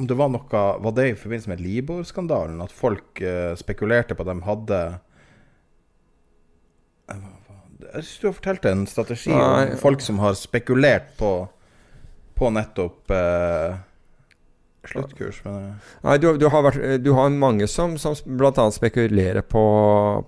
om 0.00 0.08
det 0.08 0.16
var 0.18 0.32
noe 0.32 0.64
Var 0.84 0.96
det 0.96 1.06
i 1.10 1.18
forbindelse 1.18 1.52
med 1.52 1.62
Libor-skandalen? 1.64 2.62
At 2.64 2.74
folk 2.74 3.22
uh, 3.22 3.52
spekulerte 3.58 4.16
på 4.16 4.24
at 4.24 4.32
de 4.32 4.48
hadde 4.48 4.80
Jeg 7.10 8.02
syns 8.06 8.18
du 8.22 8.26
har 8.28 8.36
fortalt 8.38 8.66
en 8.70 8.82
strategi 8.88 9.32
Nei. 9.34 9.70
om 9.72 9.78
folk 9.80 10.02
som 10.04 10.20
har 10.22 10.36
spekulert 10.38 11.14
på, 11.18 11.30
på 12.38 12.50
nettopp 12.54 13.10
uh, 13.14 13.78
sluttkurs. 14.86 15.40
Men, 15.44 15.56
uh. 15.72 15.88
Nei, 16.06 16.16
du, 16.22 16.28
du, 16.38 16.46
har 16.52 16.64
vært, 16.68 16.78
du, 17.02 17.10
har 17.16 17.32
mange 17.34 17.66
som, 17.70 17.96
som 18.00 18.14
bl.a. 18.24 18.66
spekulerer 18.74 19.42
på, 19.42 19.64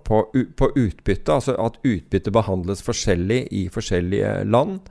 på, 0.05 0.25
på 0.59 0.71
utbytte. 0.75 1.39
Altså 1.39 1.55
at 1.61 1.79
utbytte 1.87 2.35
behandles 2.35 2.83
forskjellig 2.85 3.45
i 3.55 3.67
forskjellige 3.73 4.43
land. 4.49 4.91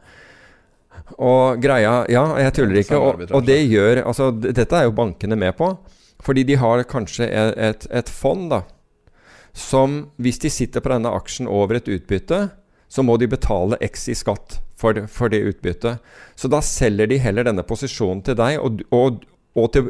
Og 1.17 1.61
greia 1.63 2.01
Ja, 2.11 2.25
jeg 2.39 2.53
tuller 2.57 2.81
ikke. 2.81 2.99
Og, 2.99 3.25
og, 3.29 3.41
det 3.47 3.59
gjør 3.65 4.03
Altså, 4.05 4.31
dette 4.31 4.77
er 4.77 4.87
jo 4.87 4.95
bankene 4.95 5.37
med 5.39 5.55
på. 5.57 5.73
Fordi 6.21 6.43
de 6.45 6.57
har 6.61 6.83
kanskje 6.85 7.25
et, 7.25 7.55
et, 7.57 7.87
et 7.89 8.09
fond, 8.09 8.49
da. 8.51 8.61
Som 9.57 10.11
hvis 10.21 10.39
de 10.39 10.51
sitter 10.53 10.83
på 10.83 10.91
denne 10.93 11.11
aksjen 11.11 11.49
over 11.49 11.79
et 11.79 11.89
utbytte, 11.89 12.43
så 12.91 13.03
må 13.03 13.17
de 13.17 13.29
betale 13.31 13.79
X 13.81 14.09
i 14.11 14.15
skatt 14.15 14.59
for, 14.77 14.97
for 15.07 15.31
det 15.31 15.41
utbyttet. 15.47 16.01
Så 16.35 16.49
da 16.51 16.61
selger 16.65 17.09
de 17.09 17.19
heller 17.23 17.47
denne 17.47 17.65
posisjonen 17.67 18.23
til 18.27 18.37
deg, 18.37 18.59
og, 18.59 18.83
og, 18.93 19.23
og 19.57 19.69
til, 19.73 19.89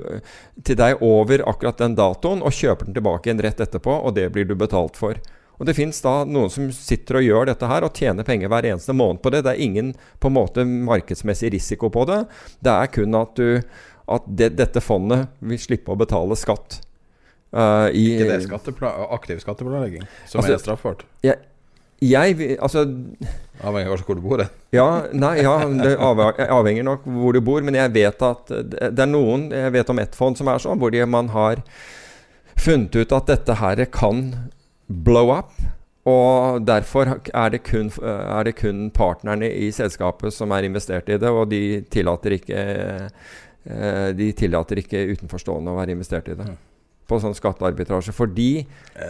til 0.63 0.79
deg 0.79 1.03
over 1.05 1.43
akkurat 1.49 1.81
den 1.81 1.97
datoen, 1.97 2.43
og 2.45 2.55
kjøper 2.55 2.87
den 2.87 2.97
tilbake 2.97 3.29
igjen 3.29 3.43
rett 3.43 3.63
etterpå, 3.63 3.95
og 4.05 4.15
det 4.17 4.29
blir 4.35 4.47
du 4.49 4.55
betalt 4.59 4.99
for. 4.99 5.19
Og 5.61 5.67
Det 5.69 5.75
fins 5.77 5.99
da 6.01 6.23
noen 6.25 6.49
som 6.49 6.71
sitter 6.73 7.19
og 7.19 7.25
gjør 7.27 7.51
dette 7.51 7.67
her 7.69 7.85
og 7.85 7.93
tjener 7.93 8.25
penger 8.25 8.49
hver 8.49 8.65
eneste 8.65 8.95
måned 8.97 9.21
på 9.21 9.29
det. 9.29 9.43
Det 9.45 9.51
er 9.53 9.61
ingen 9.61 9.91
på 10.17 10.31
en 10.31 10.33
måte 10.39 10.63
markedsmessig 10.65 11.51
risiko 11.53 11.91
på 11.93 12.07
det. 12.09 12.23
Det 12.65 12.73
er 12.73 12.89
kun 12.89 13.17
at, 13.19 13.37
du, 13.37 13.61
at 14.09 14.25
det, 14.25 14.55
dette 14.57 14.81
fondet 14.81 15.27
vil 15.37 15.61
slippe 15.61 15.93
å 15.93 15.99
betale 16.01 16.33
skatt. 16.39 16.79
Uh, 17.53 17.91
i, 17.93 18.07
Ikke 18.15 18.29
det 18.31 18.39
skattepla 18.47 18.89
aktiv 19.11 19.41
skatteplanlegging 19.43 20.05
som 20.23 20.39
Altså, 20.39 20.53
er 20.55 20.61
straffbart? 20.63 21.01
jeg, 21.19 21.41
jeg 21.99 22.55
Altså 22.63 22.85
Avhengig 23.59 23.91
av 23.91 24.05
hvor 24.07 24.15
du 24.15 24.21
bor. 24.23 24.39
det. 24.39 24.47
Ja, 24.71 24.85
nei, 25.11 25.33
ja, 25.43 25.57
det 25.67 25.91
avhenger 25.99 26.87
nok 26.87 27.03
hvor 27.05 27.35
du 27.35 27.41
bor, 27.43 27.59
men 27.61 27.75
jeg 27.75 27.91
vet 27.93 28.23
at 28.23 28.49
det 28.49 29.03
er 29.03 29.11
noen 29.11 29.49
Jeg 29.51 29.75
vet 29.75 29.91
om 29.91 29.99
ett 30.01 30.15
fond 30.17 30.39
som 30.39 30.49
er 30.49 30.63
sånn, 30.63 30.79
hvor 30.81 30.95
de, 30.95 31.03
man 31.05 31.29
har 31.35 31.61
funnet 32.57 32.95
ut 32.95 33.13
at 33.13 33.29
dette 33.29 33.59
her 33.59 33.83
kan 33.91 34.23
blow 34.91 35.31
up. 35.35 35.51
Og 36.09 36.63
derfor 36.65 37.11
er 37.29 37.49
det, 37.53 37.59
kun, 37.67 37.91
er 38.01 38.43
det 38.47 38.55
kun 38.57 38.87
partnerne 38.89 39.45
i 39.53 39.67
selskapet 39.71 40.33
som 40.33 40.49
er 40.55 40.65
investert 40.65 41.09
i 41.13 41.17
det, 41.21 41.29
og 41.29 41.49
de 41.51 41.81
tillater 41.93 42.33
ikke 42.39 42.57
eh, 43.69 44.07
De 44.17 44.31
tillater 44.33 44.81
ikke 44.81 45.03
utenforstående 45.13 45.69
å 45.69 45.77
være 45.77 45.93
investert 45.93 46.31
i 46.33 46.37
det. 46.39 46.47
På 47.11 47.19
sånn 47.21 47.35
skattearbitrasje. 47.37 48.13
Fordi 48.17 48.63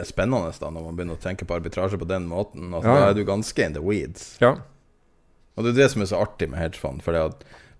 spennende 0.08 0.52
da 0.60 0.72
når 0.74 0.84
man 0.90 0.98
begynner 0.98 1.16
å 1.16 1.24
tenke 1.24 1.46
på 1.48 1.56
arbitrasje 1.56 2.00
på 2.02 2.08
den 2.10 2.28
måten. 2.28 2.74
Altså, 2.74 2.90
Ja. 2.90 3.00
Da 3.06 3.10
er 3.12 3.14
du 3.16 3.24
ganske 3.28 3.64
in 3.66 3.74
the 3.78 3.84
weeds. 3.86 4.38
Ja. 4.42 4.58
Og 5.56 5.64
det 5.64 5.72
er 5.76 5.84
det 5.84 5.92
som 5.94 6.02
er 6.04 6.10
så 6.12 6.20
artig 6.26 6.50
med 6.52 6.60
hedgefond. 6.60 7.02
For 7.06 7.16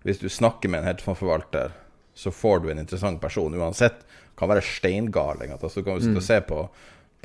hvis 0.06 0.20
du 0.24 0.30
snakker 0.30 0.70
med 0.70 0.82
en 0.84 0.88
hedgefondforvalter, 0.94 1.72
så 2.16 2.32
får 2.32 2.62
du 2.64 2.70
en 2.72 2.80
interessant 2.80 3.20
person 3.22 3.54
uansett. 3.60 4.06
Kan 4.38 4.50
være 4.50 4.64
steingaling. 4.64 5.52
Altså, 5.52 5.82
du 5.82 5.84
kan 5.84 6.00
sitte 6.00 6.16
og 6.16 6.24
Mm. 6.24 6.28
se 6.32 6.40
på, 6.42 6.70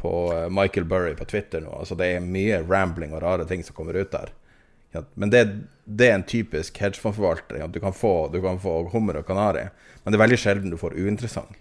på 0.06 0.14
eh, 0.38 0.46
Michael 0.54 0.86
Burry 0.88 1.12
på 1.18 1.26
Twitter 1.34 1.66
nå. 1.66 1.74
Altså, 1.82 1.98
det 1.98 2.12
er 2.14 2.24
mye 2.24 2.62
rambling 2.70 3.12
og 3.18 3.22
rare 3.26 3.44
ting 3.50 3.66
som 3.66 3.74
kommer 3.76 3.98
ut 3.98 4.14
der. 4.14 4.30
Men 5.20 5.28
det, 5.28 5.40
det 5.84 6.06
er 6.08 6.14
en 6.16 6.22
typisk 6.24 6.78
hedgefondforvalter. 6.80 7.66
Du 7.68 7.80
kan, 7.82 7.92
få, 7.92 8.14
du 8.32 8.38
kan 8.40 8.56
få 8.62 8.78
hummer 8.94 9.18
og 9.20 9.26
kanari, 9.28 9.66
men 10.04 10.14
det 10.14 10.16
er 10.16 10.22
veldig 10.22 10.38
sjelden 10.40 10.72
du 10.72 10.78
får 10.80 10.94
uinteressant. 10.96 11.52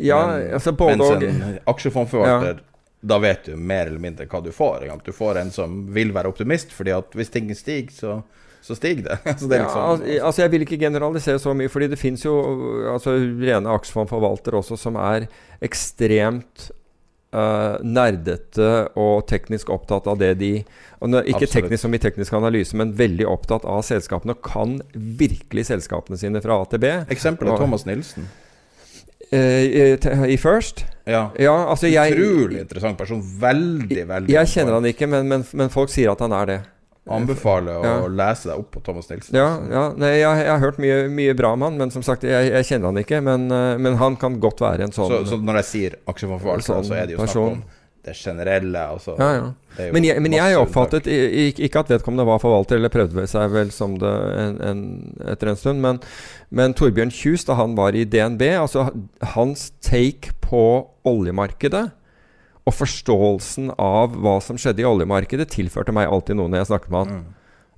Ja, 0.00 0.22
Men- 0.38 0.54
altså 0.56 0.72
både 0.72 0.96
mens 0.96 1.26
en 1.26 1.58
aksjefondforvalter, 1.68 2.62
da 3.04 3.18
vet 3.20 3.44
du 3.50 3.56
mer 3.60 3.90
eller 3.90 4.00
mindre 4.00 4.24
hva 4.30 4.40
du 4.44 4.48
får. 4.56 4.86
Du 5.04 5.12
får 5.12 5.36
en 5.42 5.50
som 5.52 5.82
vil 5.92 6.14
være 6.16 6.32
optimist, 6.32 6.72
fordi 6.72 6.94
at 6.96 7.12
hvis 7.16 7.28
ting 7.34 7.52
stiger, 7.56 7.92
så, 7.92 8.16
så 8.64 8.76
stiger 8.78 9.10
det. 9.10 9.18
så 9.42 9.48
det 9.50 9.60
Ja, 9.60 9.66
liksom, 9.66 9.84
al- 9.92 10.18
altså 10.30 10.42
Jeg 10.46 10.50
vil 10.56 10.64
ikke 10.64 10.80
generalisere 10.80 11.38
så 11.44 11.52
mye, 11.56 11.68
fordi 11.72 11.90
det 11.92 12.00
fins 12.00 12.24
jo 12.24 12.38
altså, 12.94 13.18
rene 13.20 13.76
aksjefondforvaltere 13.76 14.62
også 14.64 14.80
som 14.80 14.96
er 15.00 15.28
ekstremt 15.60 16.70
eh, 17.32 17.76
nerdete 17.82 18.70
og 18.98 19.26
teknisk 19.30 19.70
opptatt 19.70 20.06
av 20.10 20.18
det 20.18 20.34
de 20.40 20.52
og 21.00 21.08
Ikke 21.24 21.46
Absolutt. 21.46 21.52
teknisk 21.54 21.80
som 21.80 21.94
i 21.94 21.98
teknisk 21.98 22.32
analyse, 22.36 22.76
men 22.76 22.92
veldig 22.92 23.24
opptatt 23.26 23.64
av 23.64 23.80
selskapene 23.86 24.34
og 24.36 24.42
kan 24.44 24.80
virkelig 24.94 25.64
selskapene 25.70 26.18
sine 26.20 26.42
fra 26.44 26.60
A 26.60 26.64
til 26.68 26.78
B. 26.82 26.90
Eksempel 27.08 27.48
er 27.48 27.52
Og- 27.52 27.58
Thomas 27.58 27.86
Nilsen. 27.86 28.26
Eh, 29.32 29.94
i- 30.32 30.36
First? 30.36 30.84
Ja. 31.06 31.30
altså 31.70 31.86
jeg, 31.90 32.12
Utrolig 32.18 32.60
interessant 32.60 32.98
person. 32.98 33.22
Veldig, 33.40 34.06
veldig 34.08 34.28
Jeg 34.28 34.46
kjenner 34.46 34.72
han 34.74 34.84
ikke, 34.84 35.06
men, 35.08 35.28
men, 35.28 35.44
men 35.54 35.68
folk 35.68 35.88
sier 35.88 36.10
at 36.10 36.18
han 36.20 36.32
er 36.32 36.46
det. 36.46 36.60
Anbefaler 37.08 37.80
å 37.80 37.84
Ja. 37.84 38.06
lese 38.08 38.48
deg 38.50 38.58
opp 38.58 38.70
på 38.72 38.82
Thomas 38.84 39.08
Nilsen. 39.10 39.34
Ja, 39.34 39.58
ja 39.70 39.92
nei, 39.96 40.10
jeg, 40.20 40.44
jeg 40.44 40.50
har 40.52 40.58
hørt 40.60 40.78
mye, 40.78 41.08
mye 41.08 41.34
bra 41.34 41.52
om 41.56 41.62
han, 41.62 41.78
men 41.78 41.90
som 41.90 42.02
sagt, 42.02 42.22
jeg, 42.22 42.52
jeg 42.52 42.64
kjenner 42.68 42.92
han 42.92 43.00
ikke. 43.02 43.22
Men, 43.24 43.50
eh, 43.50 43.76
men 43.78 43.96
han 43.96 44.16
kan 44.16 44.38
godt 44.40 44.60
være 44.60 44.82
en 44.84 44.92
sånn 44.92 45.08
Så, 45.10 45.24
så 45.32 45.40
når 45.42 45.62
jeg 45.62 45.64
sier 45.64 45.96
aksjefondforvalter, 46.06 46.62
sånn 46.74 46.84
så 46.84 46.94
er 47.00 47.06
det 47.06 47.16
jo 47.16 47.24
snakk 47.26 47.36
om 47.56 47.62
det 48.04 48.14
generelle. 48.16 48.78
Altså, 48.94 49.16
Ja, 49.18 49.32
ja. 49.34 49.52
det 49.76 49.92
Men 49.92 50.04
jeg, 50.04 50.20
men 50.22 50.32
jeg 50.32 50.56
oppfattet 50.56 51.06
i- 51.06 51.48
i- 51.48 51.54
ikke 51.66 51.80
at 51.80 51.88
vedkommende 51.88 52.24
var 52.26 52.38
forvalter, 52.38 52.76
eller 52.76 52.88
prøvde 52.88 53.26
seg 53.28 53.50
vel 53.50 53.70
som 53.70 53.98
det 53.98 54.12
en, 54.38 54.60
en, 54.60 55.14
etter 55.26 55.48
en 55.48 55.56
stund. 55.56 55.80
Men, 55.82 56.00
men 56.50 56.72
Torbjørn 56.74 57.10
Kjus, 57.10 57.44
da 57.44 57.54
han 57.54 57.74
var 57.76 57.92
i 57.92 58.04
DNB, 58.04 58.42
altså 58.60 58.90
hans 59.34 59.70
take 59.82 60.30
på 60.40 60.86
oljemarkedet 61.04 61.90
og 62.70 62.76
forståelsen 62.78 63.74
av 63.80 64.14
hva 64.14 64.38
som 64.44 64.58
skjedde 64.60 64.84
i 64.84 64.88
oljemarkedet, 64.88 65.50
tilførte 65.50 65.94
meg 65.94 66.10
alltid 66.10 66.38
noe 66.38 66.50
når 66.50 66.62
jeg 66.62 66.70
snakket 66.70 66.94
med 66.94 67.02
han. 67.02 67.20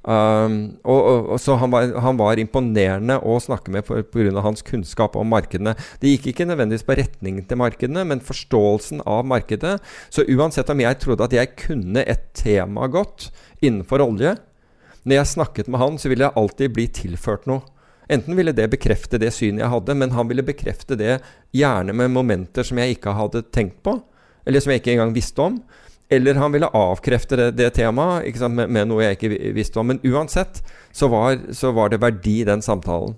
Um, 0.03 0.55
og, 0.83 0.99
og, 0.99 1.27
og 1.31 1.39
så 1.39 1.55
han 1.61 1.71
var, 1.71 1.93
han 2.03 2.17
var 2.19 2.41
imponerende 2.43 3.21
å 3.23 3.37
snakke 3.39 3.71
med 3.71 3.87
pga. 3.87 4.43
hans 4.43 4.65
kunnskap 4.67 5.15
om 5.17 5.31
markedene. 5.31 5.77
Det 6.03 6.11
gikk 6.11 6.33
ikke 6.33 6.47
nødvendigvis 6.51 6.87
på 6.89 6.97
retningen 6.99 7.47
til 7.47 7.61
markedene, 7.61 8.03
men 8.11 8.25
forståelsen 8.25 9.05
av 9.07 9.23
markedet. 9.31 9.77
Så 10.11 10.27
uansett 10.27 10.71
om 10.75 10.83
jeg 10.83 10.99
trodde 11.03 11.29
at 11.29 11.37
jeg 11.37 11.55
kunne 11.55 12.03
et 12.03 12.33
tema 12.35 12.91
godt 12.91 13.31
innenfor 13.63 14.03
olje 14.03 14.37
Når 15.07 15.17
jeg 15.17 15.31
snakket 15.33 15.69
med 15.71 15.81
han, 15.83 15.97
så 15.99 16.11
ville 16.11 16.27
jeg 16.29 16.39
alltid 16.39 16.75
bli 16.75 16.85
tilført 16.95 17.47
noe. 17.51 17.65
Enten 18.11 18.37
ville 18.39 18.53
det 18.55 18.69
bekrefte 18.71 19.19
det 19.19 19.33
synet 19.35 19.65
jeg 19.65 19.73
hadde, 19.73 19.95
men 19.99 20.13
han 20.15 20.29
ville 20.31 20.45
bekrefte 20.47 20.99
det 20.99 21.17
gjerne 21.55 21.95
med 21.95 22.11
momenter 22.15 22.67
som 22.67 22.79
jeg 22.79 22.97
ikke 22.97 23.15
hadde 23.17 23.43
tenkt 23.55 23.81
på, 23.87 23.97
eller 24.45 24.63
som 24.63 24.73
jeg 24.73 24.83
ikke 24.83 24.97
engang 24.97 25.15
visste 25.15 25.45
om. 25.45 25.59
Eller 26.13 26.37
han 26.37 26.53
ville 26.53 26.69
avkrefte 26.77 27.39
det, 27.39 27.49
det 27.57 27.71
temaet 27.79 28.37
sant, 28.37 28.57
med, 28.59 28.69
med 28.75 28.91
noe 28.91 29.05
jeg 29.07 29.17
ikke 29.17 29.53
visste 29.57 29.81
om. 29.81 29.89
Men 29.89 30.03
uansett 30.05 30.61
så 30.93 31.09
var, 31.13 31.39
så 31.57 31.73
var 31.73 31.93
det 31.93 32.03
verdi 32.03 32.41
i 32.43 32.49
den 32.49 32.65
samtalen. 32.65 33.17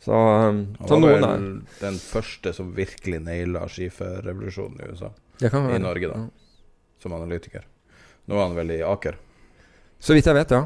Så, 0.00 0.14
um, 0.14 0.62
Han 0.78 0.88
så 0.88 0.94
var 0.94 1.02
noen 1.02 1.16
vel 1.16 1.26
er 1.26 1.82
den 1.82 1.98
første 2.00 2.52
som 2.56 2.70
virkelig 2.76 3.18
naila 3.24 3.66
skiferrevolusjonen 3.68 4.78
i 4.80 4.92
USA. 4.92 5.10
I 5.42 5.82
Norge, 5.82 6.12
da. 6.12 6.22
ja. 6.22 6.70
Som 7.02 7.16
analytiker. 7.16 7.66
Nå 8.30 8.38
er 8.38 8.46
han 8.46 8.56
vel 8.56 8.76
i 8.76 8.80
Aker. 8.86 9.18
Så 10.00 10.16
vidt 10.16 10.28
jeg 10.28 10.38
vet, 10.38 10.54
ja. 10.54 10.64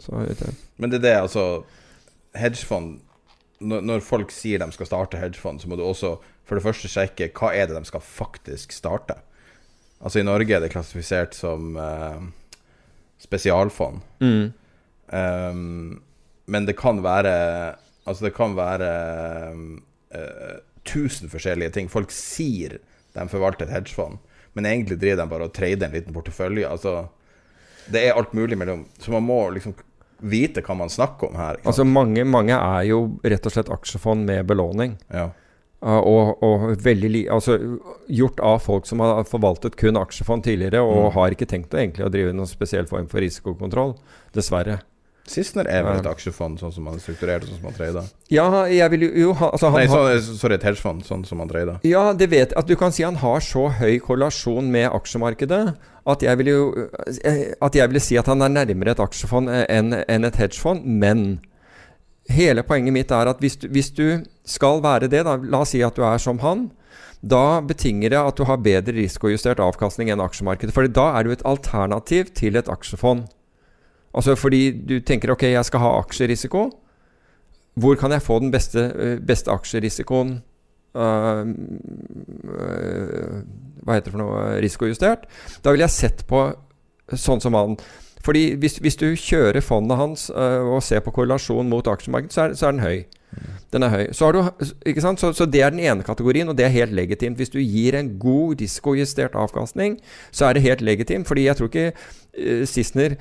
Så 0.00 0.14
vidt 0.22 0.40
jeg. 0.44 0.56
Men 0.80 0.92
det 0.92 1.00
er 1.00 1.08
det, 1.08 1.16
altså 1.26 1.46
Hedgefond 2.38 3.00
når, 3.60 3.84
når 3.84 4.04
folk 4.04 4.32
sier 4.32 4.60
de 4.60 4.72
skal 4.72 4.88
starte 4.88 5.20
hedgefond, 5.20 5.60
så 5.60 5.68
må 5.68 5.76
du 5.76 5.84
også 5.84 6.14
for 6.48 6.58
det 6.58 6.64
første 6.64 6.90
sjekke 6.90 7.30
hva 7.36 7.52
er 7.54 7.68
det 7.68 7.76
de 7.76 7.88
skal 7.88 8.02
faktisk 8.04 8.72
starte. 8.74 9.18
Altså 10.00 10.20
I 10.20 10.26
Norge 10.26 10.56
er 10.56 10.62
det 10.64 10.72
klassifisert 10.72 11.36
som 11.36 11.74
uh, 11.76 12.22
spesialfond. 13.20 14.00
Mm. 14.24 14.52
Um, 15.10 16.00
men 16.50 16.66
det 16.66 16.76
kan 16.78 17.00
være 17.02 17.32
Altså 18.08 18.24
det 18.24 18.32
kan 18.34 18.54
være 18.56 18.86
uh, 19.52 20.56
tusen 20.88 21.30
forskjellige 21.30 21.74
ting. 21.76 21.90
Folk 21.92 22.10
sier 22.14 22.78
de 23.14 23.26
forvalter 23.28 23.66
et 23.66 23.74
hedgefond, 23.74 24.18
men 24.56 24.66
egentlig 24.66 24.98
driver 24.98 25.20
de 25.20 25.30
bare 25.30 25.46
og 25.46 25.54
trader 25.54 25.86
en 25.86 25.94
liten 25.94 26.16
portefølje. 26.16 26.66
Altså 26.66 27.04
Det 27.92 28.06
er 28.06 28.16
alt 28.16 28.32
mulig 28.34 28.58
mellom 28.58 28.86
Så 28.98 29.12
man 29.12 29.26
må 29.26 29.50
liksom 29.50 29.74
vite 30.20 30.62
hva 30.64 30.76
man 30.76 30.90
snakker 30.92 31.30
om 31.30 31.36
her. 31.36 31.60
Altså 31.64 31.84
mange, 31.84 32.24
mange 32.28 32.56
er 32.56 32.82
jo 32.88 33.18
rett 33.24 33.46
og 33.46 33.54
slett 33.54 33.70
aksjefond 33.72 34.26
med 34.28 34.44
belåning. 34.48 34.98
Ja. 35.08 35.30
Uh, 35.82 35.96
og, 36.04 36.42
og 36.44 36.64
veldig 36.84 37.22
altså, 37.32 37.54
gjort 38.12 38.40
av 38.44 38.58
folk 38.60 38.84
som 38.84 39.00
har 39.00 39.22
forvaltet 39.24 39.78
kun 39.80 39.96
aksjefond 39.96 40.44
tidligere, 40.44 40.82
og 40.84 41.06
Mm. 41.06 41.12
har 41.14 41.30
ikke 41.32 41.46
tenkt 41.48 41.72
å, 41.72 41.78
egentlig 41.80 42.04
å 42.04 42.10
drive 42.12 42.34
noen 42.36 42.46
spesiell 42.50 42.84
form 42.86 43.06
for 43.08 43.20
risikokontroll. 43.24 43.94
Dessverre. 44.36 44.80
Sissener 45.30 45.68
er 45.70 45.84
vel 45.86 46.00
et 46.00 46.06
aksjefond, 46.10 46.58
sånn 46.58 46.72
som 46.74 46.84
man 46.84 46.94
er 46.98 47.00
strukturert, 47.04 47.44
sånn 47.46 47.56
som 47.60 47.64
man 47.68 47.74
trader? 47.76 48.06
Ja, 48.34 48.46
jeg 48.66 48.90
vil 48.90 49.04
jo, 49.22 49.32
ha 49.38 49.50
altså, 49.52 49.70
Nei, 49.72 49.86
har- 49.86 50.18
så, 50.18 50.36
sorry, 50.40 50.54
et 50.58 50.62
hedgefond, 50.66 51.04
sånn 51.06 51.24
som 51.24 51.38
man 51.38 51.48
trader. 51.48 51.78
Ja, 51.86 52.12
det 52.12 52.28
vet. 52.32 52.52
At 52.58 52.66
du 52.66 52.74
kan 52.76 52.90
si 52.92 53.02
han 53.04 53.14
har 53.22 53.38
så 53.40 53.68
høy 53.78 54.00
korrelasjon 54.00 54.68
med 54.72 54.90
aksjemarkedet 54.90 55.76
at 56.10 56.22
jeg 56.24 56.36
vil 56.40 56.46
jo 56.48 56.88
eh, 57.24 57.52
At 57.62 57.74
jeg 57.76 57.88
vil 57.92 58.00
si 58.00 58.16
at 58.18 58.26
han 58.26 58.42
er 58.42 58.48
nærmere 58.48 58.90
et 58.96 58.98
aksjefond 59.04 59.48
eh, 59.48 59.64
enn 60.08 60.24
et 60.24 60.36
hedgefond. 60.36 60.84
Men 60.84 61.40
hele 62.34 62.64
poenget 62.66 62.94
mitt 62.94 63.14
er 63.14 63.30
at 63.30 63.40
hvis 63.42 63.58
du, 63.60 63.68
hvis 63.72 63.90
du 63.94 64.04
skal 64.46 64.82
være 64.84 65.10
det, 65.10 65.24
da, 65.26 65.36
la 65.36 65.62
oss 65.64 65.74
si 65.74 65.82
at 65.84 65.96
du 65.96 66.04
er 66.06 66.20
som 66.22 66.40
han, 66.44 66.68
da 67.20 67.60
betinger 67.60 68.14
det 68.14 68.20
at 68.20 68.38
du 68.38 68.46
har 68.48 68.62
bedre 68.64 68.94
risikojustert 68.96 69.60
avkastning 69.60 70.08
enn 70.12 70.22
aksjemarkedet. 70.24 70.72
For 70.72 70.88
da 70.88 71.10
er 71.18 71.26
du 71.26 71.34
et 71.34 71.44
alternativ 71.44 72.32
til 72.36 72.56
et 72.56 72.70
aksjefond. 72.72 73.26
Altså 74.16 74.34
fordi 74.38 74.70
du 74.72 74.98
tenker 75.04 75.34
ok, 75.34 75.44
jeg 75.52 75.68
skal 75.68 75.84
ha 75.84 75.90
aksjerisiko. 76.00 76.70
Hvor 77.80 77.98
kan 78.00 78.12
jeg 78.12 78.24
få 78.24 78.40
den 78.42 78.50
beste, 78.52 78.86
eh, 78.96 79.18
beste 79.22 79.52
aksjerisikoen 79.52 80.40
uh, 80.98 81.44
Hva 83.84 83.94
heter 83.94 84.08
det 84.08 84.14
for 84.14 84.20
noe? 84.20 84.40
Risikojustert. 84.64 85.28
Da 85.62 85.70
ville 85.70 85.86
jeg 85.86 85.94
sett 85.94 86.26
på 86.28 86.48
sånn 87.14 87.40
som 87.42 87.54
han. 87.56 87.76
Fordi 88.24 88.54
hvis, 88.60 88.76
hvis 88.84 88.98
du 89.00 89.08
kjører 89.16 89.60
fondet 89.64 89.96
hans 89.96 90.28
øh, 90.34 90.74
og 90.74 90.82
ser 90.84 91.00
på 91.04 91.14
korrelasjon 91.16 91.68
mot 91.68 91.86
aksjemarkedet, 91.88 92.34
så 92.34 92.50
så 92.54 92.68
er 92.68 92.76
den 92.76 92.84
høy. 92.84 93.02
Den 93.72 93.86
er 93.86 93.88
høy. 93.88 94.06
Så, 94.12 94.32
du? 94.34 94.42
Så, 95.00 95.32
så 95.32 95.46
det 95.46 95.62
er 95.62 95.70
den 95.70 95.80
ene 95.80 96.02
kategorien, 96.02 96.48
og 96.48 96.56
det 96.58 96.66
er 96.66 96.74
helt 96.74 96.92
legitimt. 96.92 97.38
Hvis 97.38 97.52
du 97.52 97.60
gir 97.60 97.94
en 97.94 98.18
god 98.18 98.60
risikojustert 98.60 99.38
avkastning, 99.38 100.00
så 100.30 100.48
er 100.48 100.52
det 100.58 100.62
helt 100.62 100.80
legitimt. 100.80 101.26
Fordi 101.26 101.46
jeg 101.46 101.56
tror 101.56 101.70
ikke 101.70 101.92
uh, 101.92 102.64
Sissener 102.66 103.14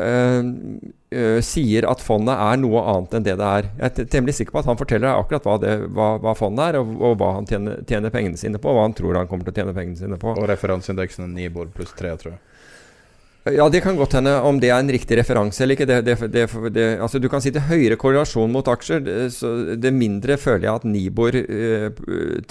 eh, 0.00 1.40
sier 1.44 1.86
at 1.90 2.00
fondet 2.00 2.36
er 2.38 2.60
noe 2.60 2.82
annet 2.92 3.16
enn 3.18 3.26
det 3.26 3.34
det 3.40 3.48
er. 3.48 3.70
Jeg 3.80 3.90
er 3.90 4.12
temmelig 4.14 4.36
sikker 4.38 4.54
på 4.54 4.62
at 4.62 4.70
han 4.70 4.78
forteller 4.80 5.08
deg 5.08 5.24
akkurat 5.24 5.48
hva, 5.48 5.56
det, 5.60 5.74
hva, 5.96 6.10
hva 6.22 6.34
fondet 6.38 6.70
er, 6.70 6.80
og, 6.80 6.94
og 6.96 7.18
hva 7.20 7.34
han 7.36 7.48
tjener, 7.50 7.82
tjener 7.88 8.14
pengene 8.14 8.40
sine 8.40 8.60
på, 8.62 8.70
og 8.70 8.78
hva 8.78 8.86
han 8.86 8.96
tror 8.96 9.18
han 9.20 9.28
kommer 9.30 9.44
til 9.44 9.52
å 9.52 9.60
tjene 9.60 9.76
pengene 9.76 10.00
sine 10.00 10.20
på. 10.20 10.32
Og 10.36 10.48
referanseindeksen 10.48 11.26
er 11.26 11.34
Nibor 11.34 11.68
pluss 11.74 11.92
tre, 11.98 12.14
tror 12.20 12.36
jeg. 12.36 12.40
Ja, 13.48 13.68
det 13.72 13.80
kan 13.80 13.96
godt 13.96 14.12
hende. 14.18 14.34
Om 14.44 14.58
det 14.60 14.68
er 14.68 14.82
en 14.82 14.90
riktig 14.92 15.16
referanse 15.16 15.62
eller 15.64 15.72
ikke 15.78 15.86
det, 15.88 16.02
det, 16.04 16.44
det, 16.74 16.82
altså 17.00 17.16
Du 17.22 17.24
kan 17.32 17.40
si 17.40 17.48
til 17.54 17.62
høyere 17.70 17.96
korrelasjon 17.96 18.52
mot 18.52 18.68
aksjer, 18.68 19.00
det- 19.80 19.92
mindre 19.96 20.36
føler 20.36 20.66
jeg 20.66 20.74
at 20.74 20.84
Nibor 20.84 21.34
eh, 21.40 21.88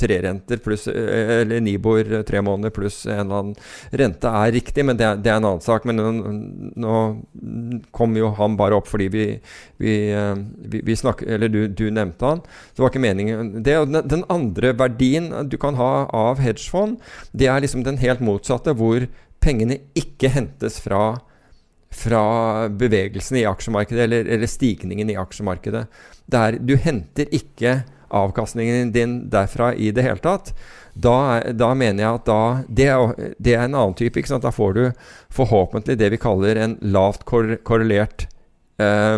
trerenter 0.01 0.57
pluss 0.65 0.87
eh, 0.89 1.43
Eller 1.43 1.61
Nibor 1.61 2.01
eh, 2.01 2.23
tre 2.25 2.41
måneder 2.41 2.73
pluss 2.73 3.03
en 3.05 3.19
eller 3.27 3.37
annen 3.37 3.55
rente 4.01 4.31
er 4.41 4.51
riktig, 4.57 4.83
men 4.89 4.97
det, 4.97 5.05
er- 5.05 5.37
en 5.37 5.45
annen 5.45 5.61
sak. 5.61 5.85
Men 5.85 6.01
nå, 6.01 6.09
nå 6.75 6.95
kom 7.93 8.17
jo 8.17 8.33
han 8.41 8.57
bare 8.57 8.81
opp 8.81 8.89
fordi 8.89 9.11
vi, 9.13 9.27
vi, 9.77 9.95
eh, 10.09 10.35
vi, 10.73 10.81
vi 10.89 10.95
snakker 10.97 11.29
Eller 11.37 11.53
du, 11.53 11.67
du 11.69 11.85
nevnte 11.93 12.25
han. 12.25 12.41
Det 12.73 12.81
var 12.81 12.89
ikke 12.89 13.05
meningen 13.05 13.61
det. 13.61 13.77
Den 14.09 14.25
andre 14.27 14.73
verdien 14.73 15.29
du 15.49 15.57
kan 15.61 15.77
ha 15.77 16.07
av 16.09 16.41
hedgefond, 16.41 16.97
det 17.31 17.45
er 17.47 17.61
liksom 17.61 17.85
den 17.85 18.01
helt 18.01 18.25
motsatte, 18.25 18.73
hvor 18.73 19.05
pengene 19.43 19.79
ikke 19.97 20.31
hentes 20.33 20.79
fra, 20.83 21.19
fra 21.93 22.23
bevegelsen 22.69 23.39
i 23.41 23.45
aksjemarkedet 23.49 24.03
eller, 24.07 24.27
eller 24.35 24.49
stigningen 24.51 25.09
i 25.09 25.17
aksjemarkedet. 25.19 25.85
Det 26.29 26.41
er, 26.43 26.59
du 26.59 26.75
henter 26.77 27.31
ikke 27.35 27.79
avkastningen 28.09 28.91
din 28.93 29.15
derfra 29.29 29.71
i 29.77 29.91
det 29.93 30.03
hele 30.05 30.21
tatt. 30.23 30.53
Da, 30.99 31.39
da 31.53 31.69
mener 31.77 32.03
jeg 32.03 32.17
at 32.17 32.25
da 32.27 32.39
det 32.67 32.87
er, 32.91 33.13
det 33.37 33.53
er 33.53 33.67
en 33.67 33.77
annen 33.77 33.95
type. 33.97 34.23
Da 34.41 34.51
får 34.51 34.73
du 34.75 34.83
forhåpentlig 35.33 35.97
det 35.99 36.09
vi 36.15 36.19
kaller 36.21 36.57
en 36.59 36.75
lavt 36.81 37.23
kor 37.29 37.53
korrelert 37.63 38.25
eh, 38.81 39.15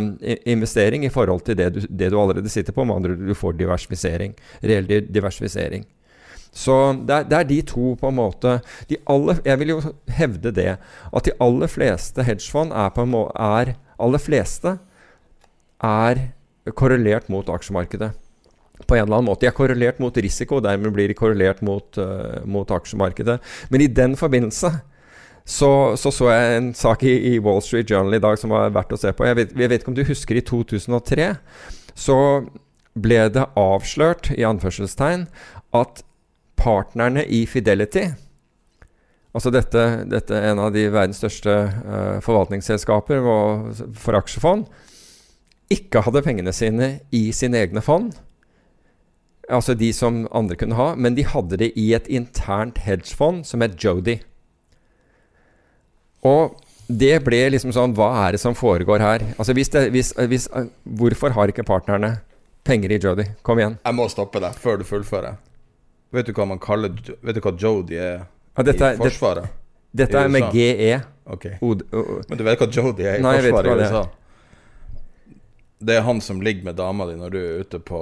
investering 0.51 1.07
i 1.07 1.13
forhold 1.13 1.47
til 1.47 1.57
det 1.57 1.69
du, 1.73 1.79
det 1.87 2.11
du 2.11 2.19
allerede 2.19 2.51
sitter 2.51 2.75
på. 2.75 2.85
Med 2.85 2.99
andre 2.99 3.15
du 3.15 3.33
får 3.33 3.57
diversifisering. 3.63 4.35
Reell 4.61 4.87
di- 4.91 5.07
diversifisering. 5.07 5.87
Så 6.51 6.75
det 7.07 7.15
er, 7.15 7.27
det 7.29 7.37
er 7.37 7.47
de 7.47 7.59
to 7.63 7.93
på 7.95 8.09
en 8.11 8.17
måte 8.17 8.57
aller, 9.07 9.37
Jeg 9.45 9.59
vil 9.61 9.69
jo 9.69 9.81
hevde 10.11 10.51
det 10.51 10.73
at 10.75 11.25
de 11.25 11.31
aller 11.39 11.71
fleste 11.71 12.25
hedgefond 12.27 12.73
er 12.75 12.89
på 12.91 13.05
en 13.05 13.13
må, 13.13 13.21
er 13.35 13.75
aller 13.99 14.19
fleste 14.19 14.75
er 15.81 16.27
korrelert 16.77 17.29
mot 17.31 17.47
aksjemarkedet. 17.49 18.11
På 18.85 18.97
en 18.97 19.05
eller 19.05 19.21
annen 19.21 19.29
måte. 19.29 19.45
De 19.45 19.49
er 19.49 19.55
korrelert 19.55 19.99
mot 20.01 20.15
risiko, 20.17 20.59
og 20.59 20.65
dermed 20.65 20.91
blir 20.93 21.07
de 21.07 21.17
korrelert 21.17 21.61
mot, 21.65 21.97
uh, 21.97 22.41
mot 22.45 22.69
aksjemarkedet. 22.71 23.39
Men 23.69 23.81
i 23.81 23.87
den 23.87 24.17
forbindelse 24.19 24.73
så 25.45 25.97
så, 25.97 26.11
så 26.11 26.29
jeg 26.29 26.57
en 26.57 26.73
sak 26.77 27.03
i, 27.03 27.15
i 27.33 27.39
Wall 27.39 27.61
Street 27.65 27.89
Journal 27.89 28.13
i 28.13 28.21
dag 28.21 28.37
som 28.37 28.53
var 28.53 28.69
verdt 28.75 28.93
å 28.93 28.99
se 28.99 29.11
på. 29.13 29.25
Jeg 29.25 29.39
vet, 29.39 29.55
jeg 29.57 29.71
vet 29.71 29.81
ikke 29.81 29.91
om 29.93 29.97
du 29.97 30.05
husker 30.05 30.37
i 30.37 30.43
2003, 30.45 31.31
så 31.97 32.17
ble 33.01 33.23
det 33.33 33.47
avslørt, 33.57 34.31
i 34.37 34.45
anførselstegn, 34.45 35.25
at 35.73 36.03
partnerne 36.61 37.25
i 37.25 37.43
Fidelity 37.49 38.11
Altså 39.31 39.51
dette, 39.53 39.83
dette 40.11 40.35
er 40.35 40.49
en 40.49 40.59
av 40.59 40.73
de 40.75 40.89
verdens 40.91 41.21
største 41.21 41.53
uh, 41.71 42.17
forvaltningsselskaper 42.23 43.21
for 43.95 44.17
aksjefond. 44.19 44.65
Ikke 45.71 46.01
hadde 46.03 46.23
pengene 46.25 46.51
sine 46.55 46.97
i 47.15 47.29
sine 47.35 47.61
egne 47.63 47.83
fond. 47.83 48.11
Altså 49.51 49.75
de 49.75 49.91
som 49.95 50.25
andre 50.35 50.57
kunne 50.59 50.75
ha. 50.75 50.89
Men 50.99 51.15
de 51.15 51.23
hadde 51.27 51.61
det 51.61 51.71
i 51.79 51.93
et 51.95 52.09
internt 52.11 52.81
hedgefond 52.83 53.45
som 53.47 53.63
het 53.63 53.77
Jodi. 53.79 54.17
Og 56.27 56.59
det 56.91 57.13
ble 57.23 57.39
liksom 57.53 57.71
sånn 57.71 57.95
Hva 57.95 58.09
er 58.25 58.35
det 58.35 58.41
som 58.43 58.55
foregår 58.57 58.99
her? 59.01 59.23
Altså 59.39 59.55
hvis 59.55 59.71
det, 59.71 59.85
hvis, 59.95 60.11
hvis, 60.27 60.49
eh, 60.51 60.67
Hvorfor 60.83 61.31
har 61.37 61.49
ikke 61.49 61.65
partnerne 61.65 62.17
penger 62.67 62.91
i 62.91 62.99
Jodi? 62.99 63.29
Kom 63.47 63.63
igjen. 63.63 63.79
Jeg 63.79 63.95
må 63.95 64.09
stoppe 64.11 64.43
deg 64.43 64.59
før 64.59 64.81
du 64.81 64.85
fullfører. 64.85 65.39
Vet 66.11 66.27
du 66.27 66.33
hva 66.35 66.45
man 66.47 66.59
kaller 66.59 66.93
Vet 67.21 67.37
du 67.37 67.41
hva 67.43 67.53
Jody 67.57 67.97
er 67.99 68.23
Ja, 68.57 68.63
dette 68.67 68.93
i 68.93 68.99
Forsvaret? 68.99 69.51
Dette 69.91 70.11
dette 70.11 70.23
er 70.23 70.31
med? 70.31 70.49
GE. 70.55 70.97
Ok. 71.31 71.45
Men 71.61 72.39
du 72.39 72.43
vet 72.47 72.59
hva 72.59 72.67
Jody 72.71 73.05
er 73.07 73.19
i 73.19 73.23
Nei, 73.23 73.37
Forsvaret 73.39 73.71
i. 73.71 73.87
USA? 73.87 74.03
Det 75.81 75.95
er 75.97 76.03
han 76.05 76.21
som 76.21 76.41
ligger 76.43 76.67
med 76.69 76.77
dama 76.77 77.07
di 77.09 77.15
når 77.19 77.33
du 77.33 77.39
er 77.41 77.63
ute 77.65 77.79
på 77.79 78.01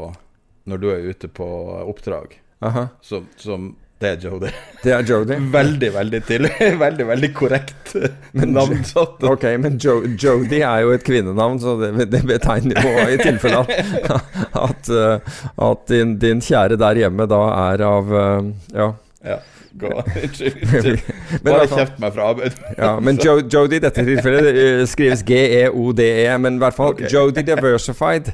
du 0.70 0.90
er 0.92 1.06
ute 1.10 1.26
på 1.34 1.46
oppdrag. 1.90 2.36
Aha. 2.62 2.88
Så, 3.02 3.24
som 3.42 3.72
Det 4.00 4.08
er 4.08 4.22
Jody. 4.24 4.50
Det 4.84 4.92
er 4.96 5.04
Jody. 5.04 5.36
Veldig, 5.58 5.90
veldig 5.94 6.22
tydelig. 6.24 6.52
Veldig, 6.84 7.08
veldig 7.08 7.30
korrekt 7.36 7.96
navnsatt. 8.32 9.24
Ok, 9.28 9.44
men 9.60 9.76
jo, 9.84 9.98
Jody 10.24 10.62
er 10.62 10.86
jo 10.86 10.94
et 10.96 11.04
kvinnenavn, 11.04 11.60
så 11.60 11.76
det, 11.82 12.08
det 12.14 12.22
betegner 12.30 12.80
jo 12.80 12.94
i 13.12 13.18
tilfelle 13.20 13.60
at, 13.66 14.14
at, 14.70 14.92
eh, 14.96 15.36
at 15.68 15.84
din, 15.92 16.16
din 16.22 16.40
kjære 16.44 16.80
der 16.80 17.02
hjemme 17.04 17.28
da 17.28 17.42
er 17.74 17.84
av 17.90 18.16
eh, 18.24 18.52
Ja. 18.78 18.92
Ja. 19.28 19.40
Unnskyld. 19.80 21.04
Bare 21.44 21.68
kjeft 21.70 22.00
meg 22.02 22.16
fra 22.16 22.32
Abud. 22.32 22.56
Ja, 22.78 22.96
men 23.04 23.20
jo, 23.22 23.36
Jody 23.52 23.78
i 23.78 23.84
dette 23.84 24.08
tilfellet 24.08 24.48
eh, 24.50 24.86
skrives 24.90 25.22
G-E-O-D-E, 25.28 26.40
men 26.40 26.56
i 26.56 26.64
hvert 26.64 26.80
fall 26.80 26.96
okay. 26.96 27.12
Jody 27.12 27.44
Diversified. 27.52 28.32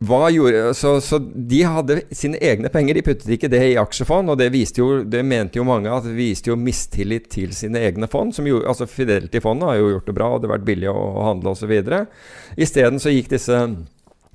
Gjorde, 0.00 0.74
så, 0.74 1.00
så 1.00 1.18
de 1.18 1.62
hadde 1.66 1.96
sine 2.14 2.38
egne 2.38 2.70
penger, 2.70 2.94
de 2.94 3.02
puttet 3.02 3.32
ikke 3.34 3.50
det 3.50 3.64
i 3.72 3.78
aksjefond. 3.80 4.30
Og 4.30 4.38
det, 4.38 4.52
jo, 4.78 5.02
det 5.02 5.24
mente 5.26 5.58
jo 5.58 5.66
mange 5.66 5.90
at 5.90 6.06
det 6.06 6.14
viste 6.14 6.52
jo 6.52 6.56
mistillit 6.56 7.26
til 7.32 7.50
sine 7.56 7.82
egne 7.82 8.06
fond. 8.06 8.30
Som 8.34 8.46
jo, 8.46 8.62
altså 8.62 8.86
Fidelity-fondet 8.86 9.66
har 9.66 9.80
jo 9.80 9.92
gjort 9.96 10.06
det 10.06 10.14
bra, 10.14 10.30
og 10.30 10.40
det 10.40 10.48
har 10.50 10.56
vært 10.58 10.68
billig 10.70 10.90
å, 10.92 11.04
handle 11.26 11.56
osv. 11.56 11.74
Isteden 12.56 13.02
så 13.02 13.10
gikk 13.10 13.32
disse 13.34 13.58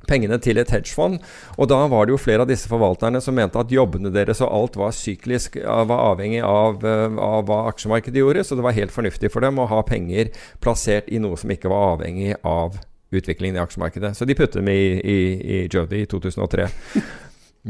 pengene 0.03 0.35
til 0.43 0.59
et 0.59 0.71
hedgefond. 0.75 1.23
Og 1.55 1.71
da 1.71 1.79
var 1.87 2.05
det 2.05 2.17
jo 2.17 2.19
flere 2.19 2.43
av 2.43 2.51
disse 2.51 2.67
forvalterne 2.67 3.23
som 3.23 3.39
mente 3.39 3.59
at 3.59 3.71
jobbene 3.71 4.11
deres 4.11 4.43
og 4.43 4.51
alt 4.51 4.79
var 4.81 4.91
syklisk, 4.91 5.61
var 5.63 6.09
avhengig 6.11 6.43
av, 6.43 6.83
eh, 6.83 7.07
av 7.23 7.47
hva 7.47 7.69
aksjemarkedet 7.71 8.19
gjorde. 8.19 8.43
Så 8.43 8.59
det 8.59 8.67
var 8.67 8.75
helt 8.75 8.91
fornuftig 8.91 9.31
for 9.31 9.39
dem 9.47 9.63
å 9.63 9.71
ha 9.71 9.79
penger 9.87 10.35
plassert 10.59 11.07
i 11.07 11.23
noe 11.23 11.39
som 11.39 11.55
ikke 11.55 11.71
var 11.71 11.93
avhengig 11.95 12.35
av 12.43 12.83
utviklingen 13.19 13.57
i 13.57 13.63
aksjemarkedet. 13.63 14.13
Så 14.17 14.25
de 14.25 14.37
puttet 14.37 14.59
dem 14.61 14.69
i, 14.71 14.79
i, 14.99 15.17
i 15.55 15.57
Jody 15.71 16.03
i 16.03 16.09
2003. 16.09 16.69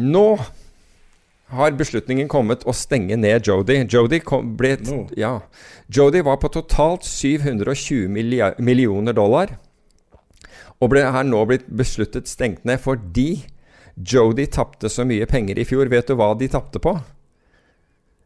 Nå 0.03 0.27
har 1.53 1.75
beslutningen 1.77 2.29
kommet 2.31 2.65
å 2.65 2.73
stenge 2.73 3.17
ned 3.19 3.45
Jody. 3.47 3.83
Jody 3.89 4.19
kom, 4.25 4.55
ble, 4.57 4.75
no. 4.87 5.03
ja, 5.17 5.35
Jody 5.93 6.23
var 6.25 6.39
på 6.41 6.49
totalt 6.53 7.05
720 7.05 8.09
milliard, 8.09 8.59
millioner 8.63 9.13
dollar 9.13 9.57
og 10.81 10.91
ble, 10.91 11.03
er 11.05 11.27
nå 11.27 11.43
blitt 11.47 11.67
besluttet 11.71 12.27
stengt 12.27 12.65
ned 12.67 12.81
fordi 12.83 13.43
Jody 13.95 14.47
tapte 14.51 14.89
så 14.89 15.05
mye 15.07 15.27
penger 15.29 15.59
i 15.61 15.65
fjor. 15.67 15.87
Vet 15.91 16.09
du 16.09 16.17
hva 16.17 16.33
de 16.37 16.49
tapte 16.51 16.81
på? 16.81 16.95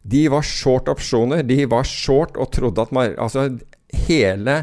De 0.08 0.24
var 0.32 0.46
short 0.48 0.88
opsjoner. 0.88 1.44
De 1.44 1.66
var 1.68 1.84
short 1.88 2.40
og 2.40 2.54
trodde 2.56 2.86
at 2.86 2.94
Altså, 3.20 3.50
hele 4.08 4.62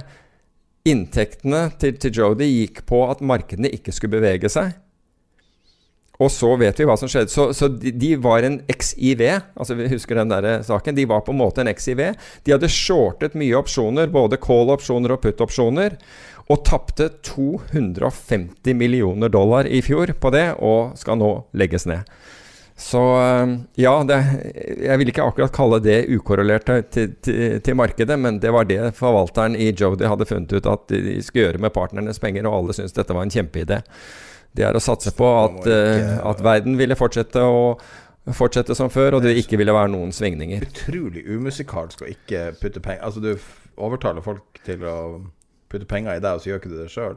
inntektene 0.85 1.69
til, 1.81 1.97
til 2.01 2.13
Jody 2.13 2.49
gikk 2.49 2.83
på 2.89 3.05
at 3.09 3.23
markedene 3.25 3.71
ikke 3.73 3.95
skulle 3.95 4.19
bevege 4.19 4.51
seg. 4.53 4.75
Og 6.23 6.31
så 6.31 6.53
vet 6.61 6.79
vi 6.79 6.87
hva 6.87 6.95
som 6.99 7.11
skjedde. 7.11 7.33
Så, 7.33 7.49
så 7.57 7.69
de, 7.73 7.91
de 7.99 8.13
var 8.23 8.47
en 8.47 8.61
XIV. 8.71 9.25
Altså 9.59 9.75
vi 9.79 9.89
husker 9.91 10.21
den 10.21 10.31
der 10.31 10.63
saken. 10.67 10.95
De 10.95 11.09
var 11.11 11.25
på 11.27 11.35
en 11.35 11.41
måte 11.41 11.65
en 11.65 11.73
XIV. 11.73 12.13
De 12.47 12.55
hadde 12.55 12.71
shortet 12.71 13.35
mye 13.39 13.57
opsjoner, 13.59 14.13
både 14.15 14.39
call-opsjoner 14.43 15.17
og 15.17 15.25
put-opsjoner, 15.25 15.99
og 16.53 16.63
tapte 16.69 17.09
250 17.25 18.77
millioner 18.79 19.33
dollar 19.33 19.67
i 19.67 19.81
fjor 19.83 20.13
på 20.21 20.31
det, 20.35 20.47
og 20.63 20.95
skal 21.01 21.19
nå 21.19 21.33
legges 21.57 21.89
ned. 21.91 22.05
Så 22.77 22.99
øh, 22.99 23.51
ja, 23.79 23.93
det, 24.03 24.17
jeg 24.83 24.99
vil 24.99 25.11
ikke 25.13 25.23
akkurat 25.23 25.53
kalle 25.55 25.79
det 25.83 26.09
ukorrelert 26.11 26.67
til, 26.91 27.13
til, 27.23 27.61
til 27.63 27.77
markedet, 27.79 28.17
men 28.19 28.41
det 28.43 28.51
var 28.53 28.67
det 28.67 28.81
forvalteren 28.99 29.55
i 29.55 29.69
Jody 29.71 30.03
hadde 30.11 30.27
funnet 30.27 30.53
ut 30.57 30.67
at 30.67 30.89
de 30.91 31.21
skulle 31.23 31.45
gjøre 31.47 31.63
med 31.63 31.71
partnernes 31.75 32.19
penger, 32.19 32.49
og 32.51 32.57
alle 32.59 32.75
syntes 32.75 32.97
dette 32.97 33.15
var 33.15 33.23
en 33.29 33.31
kjempeidé. 33.31 33.79
Det 34.55 34.67
er 34.67 34.75
å 34.75 34.83
satse 34.83 35.13
på 35.15 35.29
at, 35.45 35.61
øh, 35.71 36.17
at 36.31 36.43
verden 36.43 36.75
ville 36.79 36.99
fortsette 36.99 37.43
å 37.43 37.77
fortsette 38.35 38.75
som 38.75 38.91
før, 38.91 39.19
og 39.19 39.23
det 39.23 39.37
ikke 39.39 39.59
ville 39.61 39.75
være 39.75 39.93
noen 39.95 40.11
svingninger. 40.15 40.67
Utrolig 40.67 41.25
umusikalsk 41.31 42.03
å 42.03 42.11
ikke 42.11 42.55
putte 42.59 42.83
penger 42.83 43.05
Altså, 43.07 43.21
du 43.21 43.35
overtaler 43.77 44.25
folk 44.25 44.63
til 44.67 44.83
å 44.89 44.99
putte 45.71 45.87
penger 45.91 46.17
i 46.19 46.23
deg, 46.23 46.31
og 46.33 46.43
så 46.43 46.51
gjør 46.51 46.63
ikke 46.63 46.73
du 46.75 46.79
det 46.81 46.91
sjøl. 46.91 47.17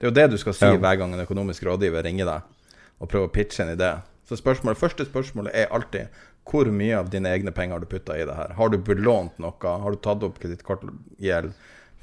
Det 0.00 0.08
er 0.08 0.10
jo 0.10 0.16
det 0.16 0.30
du 0.32 0.38
skal 0.40 0.56
si 0.56 0.64
Ja. 0.66 0.76
hver 0.80 0.96
gang 1.00 1.12
en 1.14 1.24
økonomisk 1.24 1.64
rådgiver 1.68 2.04
ringer 2.04 2.28
deg 2.28 2.40
og 3.00 3.08
prøver 3.08 3.28
å 3.28 3.32
pitche 3.32 3.64
en 3.64 3.76
idé. 3.76 3.94
Så 4.30 4.36
spørsmålet, 4.38 4.78
første 4.78 5.02
spørsmålet 5.08 5.56
er 5.58 5.72
alltid 5.74 6.20
hvor 6.46 6.68
mye 6.70 6.94
av 6.94 7.08
dine 7.10 7.32
egne 7.34 7.50
penger 7.54 7.74
har 7.74 7.82
du 7.82 7.90
putta 7.90 8.14
i 8.14 8.22
det 8.26 8.34
her? 8.36 8.52
Har 8.54 8.70
du 8.70 8.76
belånt 8.78 9.40
noe? 9.42 9.54
Har 9.82 9.90
du 9.90 9.98
tatt 10.02 10.22
opp 10.22 10.38
kredittkortgjeld 10.38 11.50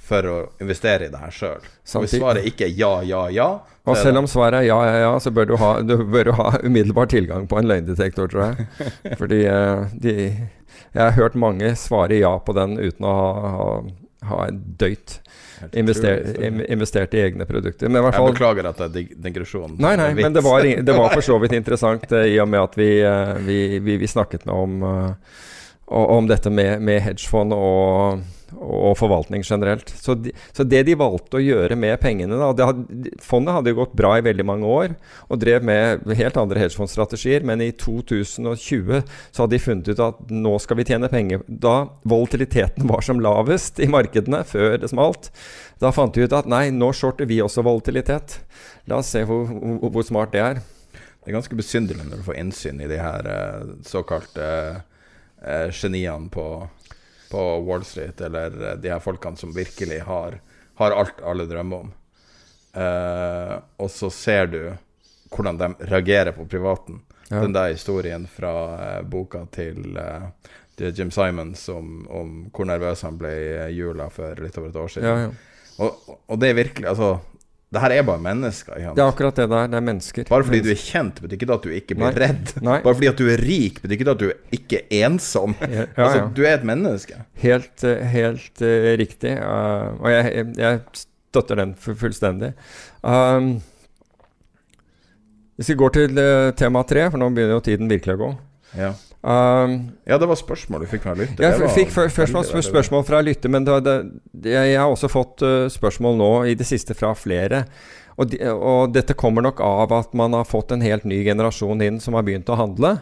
for 0.08 0.28
å 0.28 0.36
investere 0.60 1.08
i 1.08 1.14
det 1.14 1.22
her 1.22 1.32
sjøl? 1.32 1.64
Hvis 1.88 2.18
svaret 2.18 2.48
ikke 2.52 2.68
er 2.68 2.76
ja, 2.76 2.92
ja, 3.08 3.22
ja 3.32 3.48
Og 3.88 3.96
selv 4.00 4.20
om 4.22 4.28
svaret 4.28 4.62
er 4.62 4.68
ja, 4.68 4.78
ja, 4.90 4.98
ja, 5.06 5.14
så 5.24 5.32
bør 5.32 5.48
du 5.48 5.56
ha, 5.62 5.72
du 5.88 5.96
bør 6.04 6.34
ha 6.36 6.50
umiddelbar 6.66 7.08
tilgang 7.16 7.48
på 7.48 7.62
en 7.62 7.72
løgndetektor, 7.72 8.28
tror 8.32 8.50
jeg. 8.50 8.68
Fordi 9.22 9.42
eh, 9.48 9.88
de 9.96 10.18
Jeg 10.28 11.00
har 11.02 11.16
hørt 11.16 11.40
mange 11.40 11.72
svare 11.80 12.20
ja 12.20 12.36
på 12.44 12.56
den 12.60 12.76
uten 12.76 13.08
å 13.08 13.16
ha, 13.16 13.56
ha 13.56 13.70
har 14.24 14.50
døyt 14.52 15.20
Helt 15.62 15.76
invester, 15.76 16.14
utrolig 16.18 16.28
historie. 16.28 16.52
im- 16.52 16.72
investert 16.72 17.14
i 17.14 17.18
egne 17.22 17.46
produkter. 17.46 17.88
Men 17.90 18.00
i 18.02 18.04
hvert 18.06 18.14
Jeg 18.18 18.34
beklager 18.34 18.70
at 18.70 18.78
det 18.78 18.86
er 18.86 18.94
dig- 18.94 19.22
digresjon. 19.24 19.76
Nei, 19.80 19.96
nei, 19.96 20.14
men 20.14 20.34
det 20.34 20.44
var, 20.44 20.62
det 20.62 20.96
var 20.98 21.10
for 21.14 21.22
så 21.22 21.38
vidt 21.42 21.54
interessant 21.62 22.12
eh, 22.12 22.26
i 22.34 22.40
og 22.40 22.48
med 22.50 22.60
at 22.62 22.76
vi, 22.78 22.90
eh, 23.02 23.34
vi, 23.46 23.80
vi, 23.80 23.98
vi 23.98 24.08
snakket 24.08 24.48
om, 24.48 24.82
eh, 24.84 25.12
om 25.88 26.28
dette 26.28 26.50
med, 26.50 26.82
med 26.82 27.02
hedgefond 27.02 27.54
og, 27.54 28.22
og 28.56 28.96
forvaltning 29.00 29.44
generelt. 29.46 29.90
Så, 29.90 30.16
de, 30.20 30.32
så 30.56 30.66
det 30.68 30.84
de 30.88 30.96
valgte 31.00 31.40
å 31.40 31.44
gjøre 31.44 31.78
med 31.80 31.98
pengene 32.02 32.40
da, 32.40 32.70
hadde, 32.70 33.12
Fondet 33.24 33.58
hadde 33.58 33.76
gått 33.78 33.96
bra 33.98 34.16
i 34.18 34.26
veldig 34.26 34.46
mange 34.48 34.70
år 34.70 34.96
og 35.28 35.42
drev 35.42 35.66
med 35.68 36.08
helt 36.18 36.40
andre 36.40 36.64
hedgefondstrategier, 36.64 37.46
men 37.48 37.64
i 37.66 37.72
2020 37.76 39.04
så 39.04 39.44
hadde 39.44 39.56
de 39.56 39.62
funnet 39.64 39.92
ut 39.92 40.04
at 40.04 40.32
nå 40.32 40.56
skal 40.64 40.80
vi 40.80 40.88
tjene 40.88 41.12
penger. 41.12 41.44
Da 41.48 41.90
volatiliteten 42.08 42.88
var 42.90 43.06
som 43.06 43.22
lavest 43.24 43.82
i 43.84 43.90
markedene 43.92 44.44
før 44.48 44.78
det 44.82 44.92
smalt, 44.94 45.32
da 45.82 45.92
fant 45.94 46.16
de 46.16 46.26
ut 46.26 46.34
at 46.34 46.48
nei, 46.50 46.68
nå 46.74 46.90
shorter 46.96 47.30
vi 47.30 47.42
også 47.44 47.66
volatilitet. 47.66 48.40
La 48.90 49.02
oss 49.02 49.12
se 49.14 49.22
hvor, 49.28 49.46
hvor, 49.52 49.92
hvor 49.94 50.08
smart 50.08 50.34
det 50.34 50.44
er. 50.44 50.64
Det 51.28 51.34
er 51.34 51.42
ganske 51.42 51.58
besynderlig 51.60 52.06
når 52.08 52.22
du 52.22 52.24
får 52.24 52.40
innsyn 52.40 52.78
i 52.80 52.88
de 52.88 52.98
her 53.02 53.28
eh, 53.28 53.72
såkalte 53.84 54.46
eh, 55.44 55.68
geniene 55.76 56.32
på, 56.32 56.46
på 57.32 57.44
Wall 57.68 57.86
Street, 57.86 58.22
eller 58.22 58.54
eh, 58.72 58.76
de 58.82 58.92
her 58.94 59.04
folkene 59.04 59.40
som 59.40 59.56
virkelig 59.56 60.02
har, 60.08 60.40
har 60.80 60.96
alt 60.96 61.24
alle 61.26 61.48
drømmer 61.50 61.88
om. 61.88 61.96
Uh, 62.78 63.56
og 63.82 63.88
så 63.90 64.12
ser 64.14 64.52
du 64.52 64.60
hvordan 65.34 65.58
de 65.58 65.72
reagerer 65.90 66.36
på 66.36 66.46
privaten. 66.46 67.00
Ja. 67.32 67.40
Den 67.42 67.56
der 67.56 67.72
historien 67.72 68.28
fra 68.30 68.52
uh, 68.78 69.08
boka 69.10 69.48
til 69.56 69.98
uh, 69.98 70.28
til 70.78 70.94
Jim 70.94 71.12
Simons 71.12 71.70
om, 71.74 72.06
om 72.10 72.34
hvor 72.54 72.68
nervøs 72.70 73.02
han 73.06 73.18
ble 73.18 73.32
i 73.34 73.72
jula 73.74 74.12
for 74.14 74.38
litt 74.44 74.58
over 74.60 74.70
et 74.70 74.78
år 74.84 74.94
siden. 74.94 75.10
Ja, 75.10 75.26
ja. 75.26 75.64
Og, 75.82 76.14
og 76.26 76.40
det 76.42 76.52
er 76.52 76.58
virkelig 76.58 76.88
Altså, 76.90 77.10
det 77.68 77.82
her 77.84 77.92
er 77.98 78.04
bare 78.08 78.24
mennesker. 78.24 78.78
ikke? 78.80 78.92
Det 78.96 79.02
er 79.04 79.10
akkurat 79.12 79.40
det 79.42 79.46
der. 79.52 79.66
Det 79.68 79.76
er 79.76 79.84
mennesker. 79.84 80.28
Bare 80.30 80.46
fordi 80.48 80.62
du 80.64 80.70
er 80.72 80.80
kjent, 80.80 81.18
betyr 81.20 81.36
ikke 81.36 81.48
det 81.50 81.56
at 81.58 81.66
du 81.66 81.74
ikke 81.76 81.98
blir 82.00 82.06
Nei. 82.06 82.22
redd. 82.24 82.54
Nei. 82.64 82.78
Bare 82.86 82.96
fordi 82.96 83.10
at 83.12 83.20
du 83.20 83.32
er 83.34 83.44
rik, 83.44 83.82
betyr 83.84 83.96
ikke 83.98 84.08
det 84.08 84.14
at 84.14 84.22
du 84.22 84.56
ikke 84.56 84.80
er 84.80 85.08
ensom. 85.10 85.56
Ja, 85.68 85.84
ja, 85.84 86.06
Altså, 86.06 86.22
du 86.38 86.42
er 86.46 86.54
et 86.56 86.64
menneske. 86.68 87.20
Helt, 87.44 87.84
eh, 87.84 88.06
helt 88.14 88.64
uh, 88.64 88.88
riktig. 89.02 89.34
Uh, 89.36 90.00
og 90.00 90.08
jeg, 90.14 90.30
jeg, 90.38 90.54
jeg 90.64 90.80
støtter 91.02 91.60
den 91.60 91.76
fullstendig. 91.76 92.54
Um, 93.04 93.58
hvis 95.60 95.74
vi 95.74 95.78
går 95.84 95.96
til 95.98 96.24
uh, 96.24 96.54
tema 96.56 96.86
tre, 96.88 97.10
for 97.12 97.20
nå 97.20 97.28
begynner 97.36 97.58
jo 97.58 97.66
tiden 97.68 97.92
virkelig 97.92 98.16
å 98.16 98.22
gå. 98.24 98.32
Ja. 98.80 98.94
Um, 99.28 99.74
ja, 100.08 100.16
det 100.16 100.28
var 100.30 100.40
spørsmål 100.40 100.86
du 100.86 100.88
fikk 100.88 101.04
fra 101.04 101.14
lytter. 101.18 101.44
Jeg 101.44 101.72
fikk 101.76 101.90
først 101.92 102.32
noen 102.32 102.64
spørsmål 102.64 103.02
fra 103.04 103.20
lytter, 103.26 103.52
men 103.52 103.66
det, 103.68 103.78
det, 103.84 104.54
jeg 104.54 104.78
har 104.80 104.88
også 104.88 105.10
fått 105.12 105.44
uh, 105.44 105.66
spørsmål 105.72 106.16
nå 106.16 106.30
i 106.48 106.54
det 106.56 106.68
siste 106.70 106.96
fra 106.96 107.12
flere. 107.18 107.66
Og, 108.16 108.30
de, 108.32 108.40
og 108.50 108.94
dette 108.96 109.18
kommer 109.20 109.44
nok 109.44 109.60
av 109.62 109.92
at 109.98 110.16
man 110.18 110.38
har 110.38 110.48
fått 110.48 110.72
en 110.72 110.86
helt 110.86 111.04
ny 111.04 111.20
generasjon 111.26 111.84
inn 111.84 112.00
som 112.00 112.16
har 112.16 112.24
begynt 112.24 112.48
å 112.48 112.56
handle. 112.58 112.94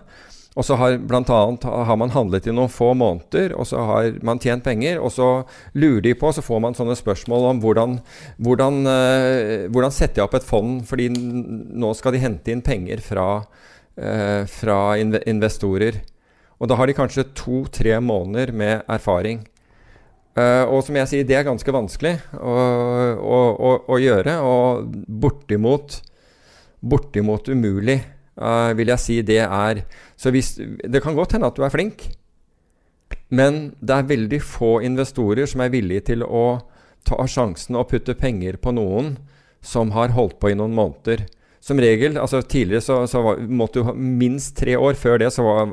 Og 0.55 0.65
så 0.65 0.77
har 0.79 0.97
blant 1.03 1.29
annet 1.35 1.67
har 1.67 1.99
man 1.99 2.13
handlet 2.15 2.47
i 2.47 2.55
noen 2.55 2.71
få 2.71 2.93
måneder, 2.97 3.53
og 3.59 3.67
så 3.67 3.83
har 3.85 4.17
man 4.25 4.39
tjent 4.41 4.63
penger. 4.65 4.97
Og 5.03 5.13
så 5.13 5.29
lurer 5.77 6.01
de 6.07 6.15
på, 6.17 6.31
så 6.33 6.41
får 6.41 6.63
man 6.63 6.79
sånne 6.79 6.95
spørsmål 6.97 7.51
om 7.51 7.61
hvordan, 7.61 7.99
hvordan, 8.41 8.81
uh, 8.87 9.69
hvordan 9.69 9.93
setter 9.93 10.23
jeg 10.23 10.25
opp 10.25 10.39
et 10.39 10.49
fond, 10.49 10.81
fordi 10.89 11.11
nå 11.13 11.93
skal 11.99 12.17
de 12.17 12.23
hente 12.23 12.55
inn 12.55 12.65
penger 12.65 13.03
fra, 13.03 13.29
eh, 13.99 14.41
fra 14.49 14.79
inve 14.97 15.21
investorer. 15.29 16.01
Og 16.59 16.71
da 16.71 16.77
har 16.79 16.87
de 16.87 16.95
kanskje 16.97 17.27
to-tre 17.35 17.97
måneder 17.99 18.53
med 18.55 18.87
erfaring. 18.91 19.43
Uh, 20.35 20.67
og 20.67 20.81
som 20.83 20.97
jeg 20.99 21.07
sier, 21.07 21.27
det 21.27 21.37
er 21.37 21.47
ganske 21.47 21.71
vanskelig 21.71 22.17
å, 22.35 22.55
å, 23.15 23.39
å, 23.55 23.71
å 23.95 23.99
gjøre, 24.01 24.33
og 24.43 24.89
bortimot, 25.07 26.01
bortimot 26.83 27.47
umulig, 27.47 28.01
uh, 28.41 28.75
vil 28.75 28.91
jeg 28.91 29.03
si 29.03 29.21
det 29.23 29.41
er. 29.45 29.85
Så 30.19 30.33
hvis, 30.35 30.57
det 30.59 31.03
kan 31.03 31.15
godt 31.15 31.37
hende 31.37 31.47
at 31.47 31.55
du 31.55 31.63
er 31.63 31.71
flink, 31.71 32.09
men 33.31 33.69
det 33.79 33.95
er 33.95 34.11
veldig 34.11 34.41
få 34.43 34.77
investorer 34.85 35.47
som 35.49 35.63
er 35.63 35.71
villige 35.73 36.09
til 36.11 36.27
å 36.27 36.59
ta 37.07 37.23
sjansen 37.29 37.77
og 37.79 37.87
putte 37.93 38.15
penger 38.17 38.59
på 38.61 38.73
noen 38.75 39.15
som 39.65 39.93
har 39.95 40.13
holdt 40.15 40.37
på 40.41 40.51
i 40.51 40.57
noen 40.57 40.75
måneder. 40.75 41.25
Som 41.65 41.79
regel, 41.81 42.19
altså 42.21 42.43
Tidligere 42.45 42.83
så, 42.85 42.99
så 43.09 43.23
var, 43.25 43.39
måtte 43.49 43.79
du 43.81 43.87
ha 43.87 43.93
minst 43.97 44.53
tre 44.59 44.75
år. 44.77 44.93
Før 44.99 45.17
det 45.23 45.31
så 45.33 45.45
var, 45.45 45.71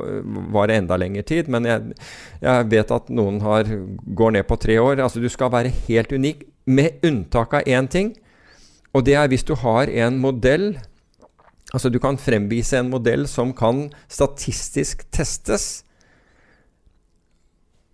var 0.55 0.71
det 0.71 0.79
enda 0.81 0.97
lengre 0.97 1.25
tid. 1.29 1.51
Men 1.53 1.69
jeg, 1.69 1.99
jeg 2.41 2.71
vet 2.73 2.95
at 2.97 3.11
noen 3.13 3.43
har, 3.45 3.69
går 4.17 4.39
ned 4.39 4.49
på 4.49 4.57
tre 4.63 4.79
år. 4.81 5.03
Altså 5.05 5.21
Du 5.21 5.29
skal 5.33 5.53
være 5.53 5.75
helt 5.89 6.13
unik, 6.13 6.47
med 6.65 7.03
unntak 7.05 7.59
av 7.59 7.69
én 7.69 7.91
ting. 7.91 8.15
Og 8.95 9.05
det 9.05 9.19
er 9.19 9.29
hvis 9.29 9.45
du 9.45 9.55
har 9.59 9.91
en 9.91 10.21
modell 10.23 10.75
Altså 11.73 11.89
du 11.89 11.97
kan 12.03 12.19
fremvise 12.21 12.77
en 12.77 12.91
modell 12.93 13.23
som 13.31 13.55
kan 13.57 13.87
statistisk 14.05 15.07
testes. 15.09 15.87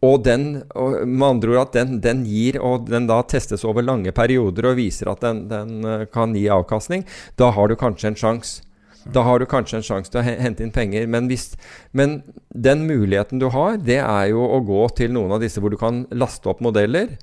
Og 0.06 0.22
den, 0.22 0.62
og 0.78 1.00
med 1.08 1.26
andre 1.26 1.56
ord 1.56 1.64
at 1.66 1.78
den, 1.80 1.98
den 2.02 2.22
gir, 2.28 2.60
og 2.62 2.86
den 2.86 3.08
da 3.10 3.18
testes 3.26 3.64
over 3.66 3.82
lange 3.82 4.12
perioder 4.14 4.70
og 4.70 4.78
viser 4.78 5.10
at 5.10 5.24
den, 5.24 5.46
den 5.50 5.82
eh, 5.82 6.06
kan 6.12 6.36
gi 6.38 6.46
avkastning, 6.54 7.02
da 7.40 7.50
har 7.56 7.70
du 7.70 7.74
kanskje 7.78 8.12
en 8.12 8.18
sjanse. 8.18 8.62
Da 9.08 9.22
har 9.24 9.40
du 9.40 9.46
kanskje 9.48 9.78
en 9.78 9.86
sjanse 9.86 10.12
til 10.12 10.20
å 10.20 10.26
hente 10.26 10.62
inn 10.62 10.74
penger. 10.74 11.06
Men, 11.10 11.30
hvis, 11.30 11.52
men 11.96 12.20
den 12.52 12.84
muligheten 12.86 13.40
du 13.40 13.48
har, 13.54 13.78
det 13.80 14.02
er 14.02 14.26
jo 14.34 14.42
å 14.44 14.60
gå 14.66 14.82
til 14.98 15.14
noen 15.14 15.32
av 15.34 15.42
disse 15.42 15.62
hvor 15.62 15.72
du 15.72 15.78
kan 15.80 16.02
laste 16.12 16.50
opp 16.50 16.60
modeller, 16.64 17.14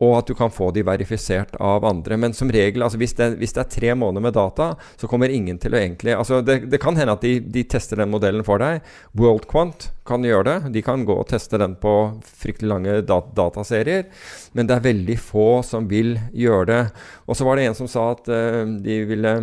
og 0.00 0.14
at 0.16 0.30
du 0.30 0.34
kan 0.36 0.52
få 0.52 0.70
de 0.72 0.82
verifisert 0.86 1.56
av 1.60 1.84
andre. 1.84 2.16
Men 2.20 2.34
som 2.36 2.50
regel, 2.52 2.82
altså 2.84 2.98
hvis, 3.00 3.12
det, 3.18 3.34
hvis 3.40 3.52
det 3.56 3.62
er 3.62 3.72
tre 3.74 3.94
måneder 3.94 4.24
med 4.24 4.36
data, 4.36 4.70
så 4.96 5.08
kommer 5.10 5.32
ingen 5.32 5.60
til 5.60 5.76
å 5.76 5.80
egentlig 5.80 6.16
altså 6.16 6.40
det, 6.44 6.62
det 6.72 6.80
kan 6.80 6.96
hende 6.96 7.16
at 7.18 7.24
de, 7.24 7.36
de 7.44 7.64
tester 7.68 8.00
den 8.00 8.12
modellen 8.12 8.44
for 8.46 8.62
deg. 8.62 8.80
WorldQuant 9.20 9.90
kan 10.08 10.24
gjøre 10.24 10.46
det. 10.48 10.74
De 10.76 10.84
kan 10.84 11.04
gå 11.06 11.16
og 11.20 11.28
teste 11.30 11.60
den 11.60 11.76
på 11.80 11.94
fryktelig 12.24 12.72
lange 12.72 13.00
dat 13.06 13.32
dataserier. 13.36 14.08
Men 14.56 14.70
det 14.70 14.78
er 14.78 14.88
veldig 14.88 15.18
få 15.20 15.48
som 15.66 15.88
vil 15.90 16.16
gjøre 16.32 16.68
det. 16.72 16.84
Og 17.28 17.36
så 17.36 17.46
var 17.46 17.60
det 17.60 17.68
en 17.68 17.78
som 17.78 17.90
sa 17.90 18.10
at 18.14 18.30
uh, 18.32 18.64
de 18.80 19.02
ville 19.10 19.34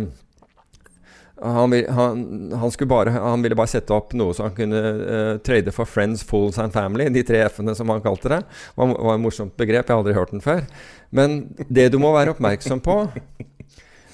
han, 1.42 1.70
vil, 1.70 1.88
han, 1.90 2.52
han, 2.52 2.72
bare, 2.90 3.10
han 3.10 3.42
ville 3.42 3.58
bare 3.58 3.70
sette 3.70 3.94
opp 3.94 4.14
noe 4.18 4.34
så 4.34 4.48
han 4.48 4.56
kunne 4.56 4.80
uh, 4.80 5.36
trade 5.44 5.72
for 5.74 5.88
friends, 5.88 6.24
fools 6.26 6.58
and 6.58 6.74
family. 6.74 7.08
De 7.14 7.22
tre 7.26 7.44
f-ene, 7.46 7.74
som 7.78 7.90
han 7.92 8.02
kalte 8.04 8.32
det. 8.32 8.40
Det 8.42 8.80
var, 8.80 8.94
var 8.96 9.14
et 9.14 9.22
morsomt 9.22 9.54
begrep. 9.60 9.86
Jeg 9.86 9.94
har 9.94 10.02
aldri 10.02 10.16
hørt 10.16 10.34
den 10.34 10.44
før. 10.44 10.66
Men 11.14 11.40
det 11.68 11.88
du 11.94 12.00
må 12.02 12.12
være 12.16 12.34
oppmerksom 12.34 12.82
på 12.84 13.00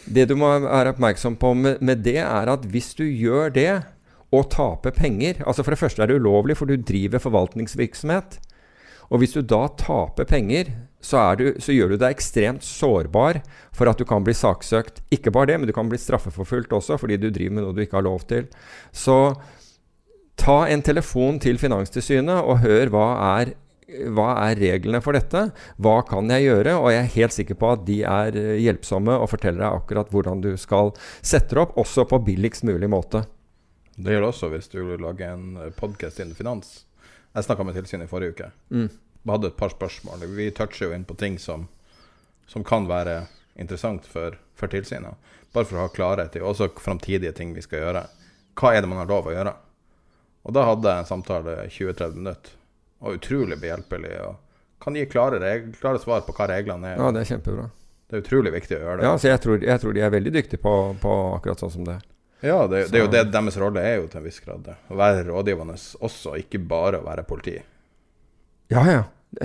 Det 0.04 0.26
du 0.28 0.34
må 0.36 0.50
være 0.66 0.92
oppmerksom 0.92 1.38
på 1.40 1.54
med, 1.56 1.80
med 1.80 2.02
det, 2.04 2.20
er 2.20 2.50
at 2.52 2.66
hvis 2.68 2.92
du 2.98 3.06
gjør 3.06 3.54
det 3.54 3.70
og 4.34 4.50
taper 4.52 4.92
penger 4.94 5.40
altså 5.46 5.64
For 5.64 5.72
det 5.72 5.80
første 5.80 6.02
er 6.02 6.10
det 6.10 6.18
ulovlig, 6.20 6.58
for 6.58 6.68
du 6.68 6.76
driver 6.76 7.22
forvaltningsvirksomhet. 7.22 8.38
Og 9.08 9.22
hvis 9.22 9.36
du 9.36 9.40
da 9.40 9.66
taper 9.78 10.26
penger, 10.28 10.72
så, 11.04 11.20
er 11.20 11.36
du, 11.40 11.48
så 11.60 11.74
gjør 11.74 11.92
du 11.92 11.98
deg 12.00 12.14
ekstremt 12.14 12.64
sårbar 12.64 13.42
for 13.76 13.90
at 13.90 14.00
du 14.00 14.06
kan 14.08 14.24
bli 14.24 14.34
saksøkt. 14.36 15.02
Ikke 15.12 15.32
bare 15.34 15.52
det, 15.52 15.58
men 15.60 15.68
du 15.68 15.74
kan 15.76 15.90
bli 15.90 16.00
straffeforfulgt 16.00 16.72
også 16.76 16.96
fordi 17.00 17.18
du 17.20 17.28
driver 17.28 17.58
med 17.58 17.66
noe 17.66 17.76
du 17.76 17.82
ikke 17.84 17.98
har 18.00 18.06
lov 18.06 18.24
til. 18.30 18.48
Så 18.94 19.18
ta 20.40 20.64
en 20.70 20.84
telefon 20.84 21.38
til 21.42 21.60
Finanstilsynet 21.60 22.40
og 22.40 22.62
hør 22.64 22.92
hva 22.94 23.04
er, 23.34 23.52
hva 24.16 24.30
er 24.46 24.58
reglene 24.62 25.02
for 25.04 25.16
dette. 25.18 25.46
Hva 25.76 25.98
kan 26.08 26.32
jeg 26.32 26.48
gjøre? 26.48 26.78
Og 26.80 26.90
jeg 26.94 27.02
er 27.02 27.14
helt 27.18 27.36
sikker 27.36 27.60
på 27.60 27.74
at 27.76 27.84
de 27.86 28.00
er 28.08 28.40
eh, 28.40 28.56
hjelpsomme 28.64 29.18
og 29.20 29.28
forteller 29.34 29.66
deg 29.66 29.82
akkurat 29.82 30.10
hvordan 30.14 30.40
du 30.44 30.54
skal 30.60 30.94
sette 31.20 31.52
det 31.52 31.66
opp, 31.66 31.76
også 31.80 32.08
på 32.08 32.22
billigst 32.30 32.64
mulig 32.64 32.88
måte. 32.90 33.26
Det 33.94 34.16
gjør 34.16 34.24
det 34.24 34.32
også 34.32 34.50
hvis 34.50 34.72
du 34.72 34.80
vil 34.88 35.04
lage 35.04 35.28
en 35.28 35.60
podkast 35.76 36.24
innen 36.24 36.34
finans. 36.34 36.80
Jeg 37.34 37.46
snakka 37.46 37.66
med 37.66 37.76
tilsynet 37.76 38.08
i 38.08 38.10
forrige 38.10 38.34
uke. 38.34 38.48
Mm. 38.70 38.88
Hadde 39.24 39.48
et 39.52 39.56
par 39.56 39.72
spørsmål. 39.72 40.26
Vi 40.36 40.50
toucher 40.56 40.88
jo 40.88 40.96
inn 40.96 41.06
på 41.08 41.16
ting 41.16 41.38
som, 41.40 41.68
som 42.46 42.64
kan 42.64 42.88
være 42.90 43.22
interessant 43.54 44.06
for, 44.10 44.36
for 44.58 44.72
tilsynet. 44.72 45.16
Bare 45.54 45.68
for 45.68 45.78
å 45.78 45.86
ha 45.86 45.92
klarhet 45.94 46.36
i 46.36 46.42
også 46.42 46.72
framtidige 46.82 47.32
ting 47.36 47.54
vi 47.54 47.62
skal 47.64 47.84
gjøre. 47.84 48.06
Hva 48.58 48.74
er 48.74 48.82
det 48.82 48.90
man 48.90 49.00
har 49.00 49.10
lov 49.10 49.30
å 49.30 49.34
gjøre? 49.34 49.54
Og 50.44 50.56
da 50.56 50.66
hadde 50.68 50.90
jeg 50.90 51.04
en 51.04 51.08
samtale 51.08 51.56
20-30 51.72 52.18
minutter. 52.18 52.56
Og 53.04 53.18
utrolig 53.18 53.56
behjelpelig. 53.60 54.12
Og 54.26 54.82
kan 54.84 54.98
gi 54.98 55.06
klare, 55.08 55.40
regler, 55.40 55.76
klare 55.80 56.02
svar 56.02 56.26
på 56.26 56.34
hva 56.36 56.48
reglene 56.50 56.92
er. 56.92 57.00
Ja, 57.00 57.12
det 57.14 57.24
er 57.24 57.30
kjempebra. 57.32 57.68
Det 58.10 58.18
er 58.18 58.24
utrolig 58.26 58.52
viktig 58.52 58.76
å 58.76 58.82
gjøre 58.82 58.98
det. 59.00 59.06
Ja, 59.08 59.14
så 59.18 59.30
jeg 59.30 59.40
tror, 59.40 59.62
jeg 59.64 59.80
tror 59.80 59.94
de 59.96 60.02
er 60.04 60.12
veldig 60.12 60.32
dyktige 60.34 60.60
på, 60.60 60.74
på 61.00 61.14
akkurat 61.38 61.64
sånn 61.64 61.72
som 61.72 61.86
det. 61.88 61.96
Ja, 62.44 62.66
det, 62.68 62.90
det 62.92 62.98
er 62.98 63.06
jo 63.06 63.12
det 63.12 63.22
deres 63.32 63.56
rolle 63.56 63.80
er 63.80 64.02
jo 64.02 64.08
til 64.12 64.20
en 64.20 64.26
viss 64.26 64.42
grad 64.44 64.66
det. 64.66 64.74
Å 64.92 64.98
være 65.00 65.22
rådgivende 65.30 65.78
også, 66.04 66.34
ikke 66.42 66.60
bare 66.60 67.00
å 67.00 67.06
være 67.06 67.24
politi. 67.24 67.56
Ja, 68.72 68.82
ja. 68.90 69.02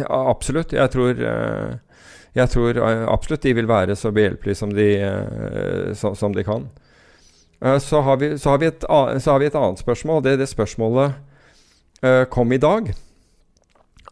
Absolutt. 0.09 0.73
Jeg 0.73 0.91
tror, 0.91 1.09
eh, 1.09 2.03
jeg 2.35 2.49
tror 2.49 2.77
eh, 2.77 3.05
absolutt 3.07 3.43
de 3.43 3.55
vil 3.57 3.67
være 3.67 3.95
så 3.95 4.11
behjelpelige 4.11 4.55
som 4.55 4.75
eh, 4.77 5.93
som 5.93 6.33
de 6.35 6.43
kan. 6.43 6.69
Så 7.59 7.99
har, 8.01 8.17
vi, 8.17 8.37
så, 8.37 8.49
har 8.49 8.63
et, 8.63 8.85
så 9.19 9.31
har 9.31 9.39
vi 9.39 9.45
et 9.45 9.55
annet 9.55 9.79
spørsmål. 9.79 10.23
Det, 10.23 10.37
det 10.39 10.47
spørsmålet 10.47 11.11
kom 12.31 12.53
i 12.55 12.57
dag. 12.57 12.93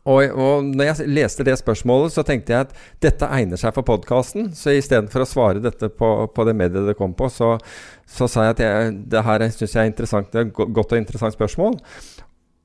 Og, 0.08 0.24
og 0.40 0.68
når 0.68 0.90
jeg 0.90 1.10
leste 1.12 1.44
det 1.44 1.58
spørsmålet, 1.60 2.14
så 2.16 2.24
tenkte 2.28 2.54
jeg 2.54 2.68
at 2.68 2.76
dette 3.04 3.28
egner 3.38 3.60
seg 3.60 3.74
for 3.76 3.88
podkasten. 3.88 4.54
Så 4.56 4.76
istedenfor 4.76 5.24
å 5.24 5.28
svare 5.28 5.64
dette 5.64 5.90
på, 5.91 6.12
på, 6.32 6.45
det 6.48 6.56
mediet 6.56 6.88
det 6.88 6.95
kom 6.99 7.16
på, 7.18 7.28
så, 7.32 7.56
så 8.08 8.30
sa 8.32 8.48
jeg 8.48 8.56
at 8.56 8.64
jeg, 8.64 8.94
det 9.12 9.26
her 9.28 9.48
syns 9.49 9.76
jeg 9.76 9.82
er 9.84 9.91
interessant. 9.91 10.32
Det 10.32 10.45
er 10.45 10.52
godt 10.56 10.95
og 10.95 11.02
interessant 11.02 11.36
spørsmål. 11.36 11.80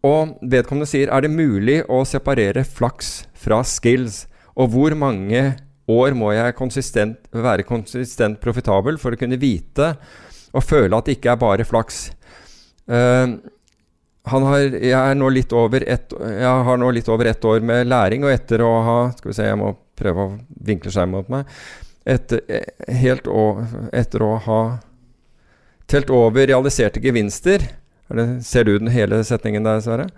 Og 0.06 0.34
vedkommende 0.50 0.88
sier 0.90 1.12
er 1.14 1.22
det 1.22 1.30
mulig 1.30 1.78
å 1.86 2.02
separere 2.08 2.64
flaks 2.66 3.22
fra 3.38 3.60
skills? 3.66 4.24
Og 4.58 4.72
hvor 4.74 4.96
mange 4.98 5.44
år 5.90 6.16
må 6.18 6.32
jeg 6.34 6.56
konsistent, 6.58 7.20
være 7.30 7.66
konsistent 7.66 8.40
profitabel 8.42 8.98
for 9.00 9.14
å 9.14 9.20
kunne 9.20 9.40
vite 9.40 9.94
og 10.52 10.66
føle 10.66 10.98
at 10.98 11.06
det 11.06 11.16
ikke 11.16 11.32
er 11.32 11.40
bare 11.40 11.66
flaks? 11.66 12.02
Uh, 12.90 13.38
har, 14.26 14.58
jeg, 14.74 14.94
har 14.94 15.14
nå 15.18 15.30
litt 15.30 15.54
over 15.54 15.86
ett 15.86 17.44
år 17.46 17.62
med 17.62 17.86
læring, 17.86 18.26
og 18.26 18.34
etter 18.34 18.62
å 18.62 18.72
ha 18.86 18.98
Skal 19.16 19.30
vi 19.30 19.36
se, 19.38 19.46
jeg 19.46 19.58
må 19.58 19.72
prøve 19.98 20.26
å 20.26 20.34
vinkle 20.66 20.90
skjermen 20.90 21.20
mot 21.20 21.30
meg. 21.30 21.50
Etter, 22.02 22.42
helt 22.90 23.28
å, 23.30 23.62
etter 23.94 24.24
å 24.26 24.32
ha 24.46 24.60
telt 25.90 26.10
over 26.10 26.46
realiserte 26.48 27.02
gevinster 27.02 27.68
det, 28.08 28.26
Ser 28.44 28.64
du 28.64 28.78
den 28.78 28.90
hele 28.92 29.22
setningen 29.24 29.64
der, 29.64 29.80
Sverre? 29.84 30.08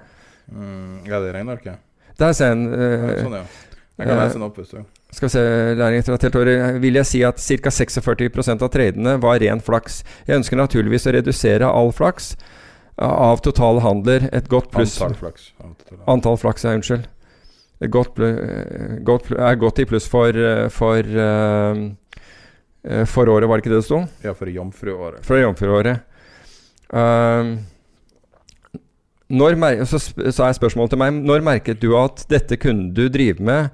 Mm, 0.48 1.05
ja, 1.09 1.20
det 1.20 1.35
regner 1.35 1.61
ikke. 1.61 1.78
Der 2.19 2.32
ser 2.36 2.55
en 2.55 2.69
uh, 2.73 3.11
Sånn, 3.20 3.39
ja. 3.40 3.47
Jeg 3.94 4.11
kan 4.11 4.19
lese 4.19 4.39
den 4.39 4.47
opp 4.48 4.56
hvis 4.59 4.73
du 4.74 4.82
skal 5.15 5.28
vi 5.28 5.31
se, 5.31 5.43
læring 5.78 6.01
etter 6.02 6.16
at 6.16 6.27
helt 6.27 6.36
år, 6.39 6.51
vil 6.82 6.98
jeg 6.98 7.06
si 7.06 7.23
at 7.27 7.39
ca. 7.39 7.70
46% 7.70 8.65
av 8.66 8.70
tradene 8.74 9.16
var 9.23 9.39
ren 9.43 9.62
flaks. 9.62 10.02
Jeg 10.27 10.40
ønsker 10.40 10.59
naturligvis 10.59 11.06
å 11.06 11.15
redusere 11.15 11.70
all 11.70 11.93
flaks 11.94 12.32
av 12.98 13.43
totale 13.44 13.82
handler. 13.85 14.28
Et 14.35 14.48
godt 14.51 14.73
pluss 14.74 14.97
Antall 14.98 15.19
flaks. 15.19 15.52
Antall 16.11 16.39
flaks, 16.40 16.66
ja, 16.66 16.74
unnskyld. 16.78 17.06
Godt, 17.94 18.19
godt, 19.05 19.31
er 19.35 19.61
godt 19.61 19.82
i 19.82 19.86
pluss 19.90 20.06
for, 20.09 20.39
for, 20.73 21.15
uh, 21.15 21.74
for 23.11 23.31
året, 23.31 23.48
var 23.51 23.61
det 23.61 23.65
ikke 23.65 23.74
det 23.74 23.82
det 23.82 23.89
sto? 23.89 24.02
Ja, 24.24 24.35
for 24.39 24.51
jomfruåret. 24.51 25.23
For 25.27 25.43
jomfruåret. 25.43 26.11
Uh, 29.33 29.85
så, 29.89 29.99
så 30.05 30.45
er 30.45 30.53
spørsmålet 30.53 30.93
til 30.93 31.01
meg 31.01 31.15
Når 31.25 31.45
merket 31.47 31.81
du 31.81 31.95
at 31.97 32.27
dette 32.29 32.59
kunne 32.61 32.91
du 32.93 33.07
drive 33.09 33.41
med 33.41 33.73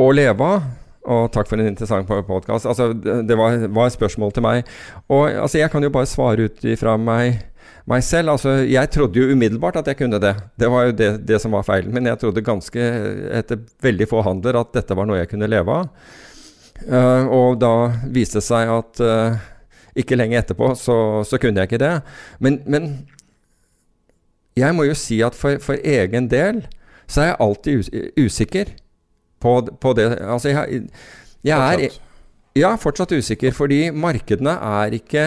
og 0.00 0.14
leve 0.16 0.44
av? 0.44 0.64
Og 1.06 1.28
takk 1.30 1.46
for 1.46 1.60
en 1.60 1.68
interessant 1.68 2.08
podkast. 2.08 2.66
Altså, 2.66 2.90
det 2.92 3.36
var, 3.38 3.60
var, 3.70 3.86
et 3.86 3.94
spørsmål 3.94 4.32
til 4.34 4.42
meg. 4.42 4.66
Og 5.08 5.30
altså, 5.30 5.60
jeg 5.60 5.70
kan 5.70 5.84
jo 5.86 5.92
bare 5.94 6.08
svare 6.10 6.48
ut 6.48 6.64
ifra 6.66 6.96
meg, 6.98 7.44
meg 7.86 8.02
selv. 8.02 8.32
Altså, 8.34 8.56
jeg 8.66 8.90
trodde 8.90 9.20
jo 9.20 9.30
umiddelbart 9.30 9.78
at 9.78 9.86
jeg 9.92 10.00
kunne 10.00 10.18
det. 10.22 10.34
Det 10.58 10.70
var 10.72 10.88
jo 10.88 10.96
det, 10.98 11.10
det 11.28 11.38
som 11.42 11.54
var 11.54 11.62
feilen 11.68 11.94
min. 11.94 12.10
Jeg 12.10 12.18
trodde 12.24 12.42
ganske 12.44 12.88
etter 13.38 13.62
veldig 13.86 14.08
få 14.10 14.24
handler 14.26 14.58
at 14.58 14.74
dette 14.74 14.98
var 14.98 15.06
noe 15.06 15.20
jeg 15.20 15.30
kunne 15.30 15.50
leve 15.50 15.78
av. 15.78 15.92
Uh, 16.90 17.30
og 17.32 17.60
da 17.62 17.74
viste 18.12 18.40
det 18.40 18.48
seg 18.50 18.68
at 18.68 19.00
uh, 19.00 19.38
ikke 19.96 20.18
lenge 20.18 20.36
etterpå 20.36 20.74
så, 20.76 20.96
så, 21.24 21.38
kunne 21.40 21.62
jeg 21.62 21.70
ikke 21.70 21.82
det. 21.82 21.94
Men, 22.42 22.60
men 22.66 22.90
jeg 24.56 24.76
må 24.76 24.86
jo 24.88 24.96
si 24.96 25.20
at 25.24 25.36
for, 25.36 25.60
for, 25.62 25.80
egen 25.84 26.30
del 26.32 26.64
så 27.06 27.22
er 27.22 27.30
jeg 27.30 27.40
alltid 27.44 27.98
usikker 28.18 28.72
på, 29.42 29.58
på, 29.80 29.92
det. 29.94 30.08
Altså, 30.24 30.50
jeg, 30.50 30.86
jeg 31.46 31.74
er 31.74 31.98
ja, 32.56 32.72
fortsatt 32.80 33.12
usikker, 33.12 33.52
fordi 33.54 33.90
markedene 33.94 34.56
er 34.80 34.96
ikke 34.96 35.26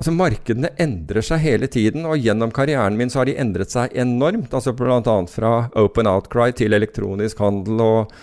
Altså 0.00 0.14
Markedene 0.16 0.70
endrer 0.80 1.20
seg 1.20 1.42
hele 1.44 1.68
tiden, 1.68 2.06
og 2.08 2.22
gjennom 2.24 2.48
karrieren 2.56 2.94
min 2.96 3.10
så 3.12 3.20
har 3.20 3.28
de 3.28 3.34
endret 3.36 3.68
seg 3.68 3.92
enormt. 3.92 4.54
altså 4.56 4.72
Bl.a. 4.72 5.16
fra 5.28 5.50
open 5.76 6.08
outcry 6.08 6.54
til 6.56 6.72
elektronisk 6.72 7.42
handel 7.44 7.82
og 7.84 8.14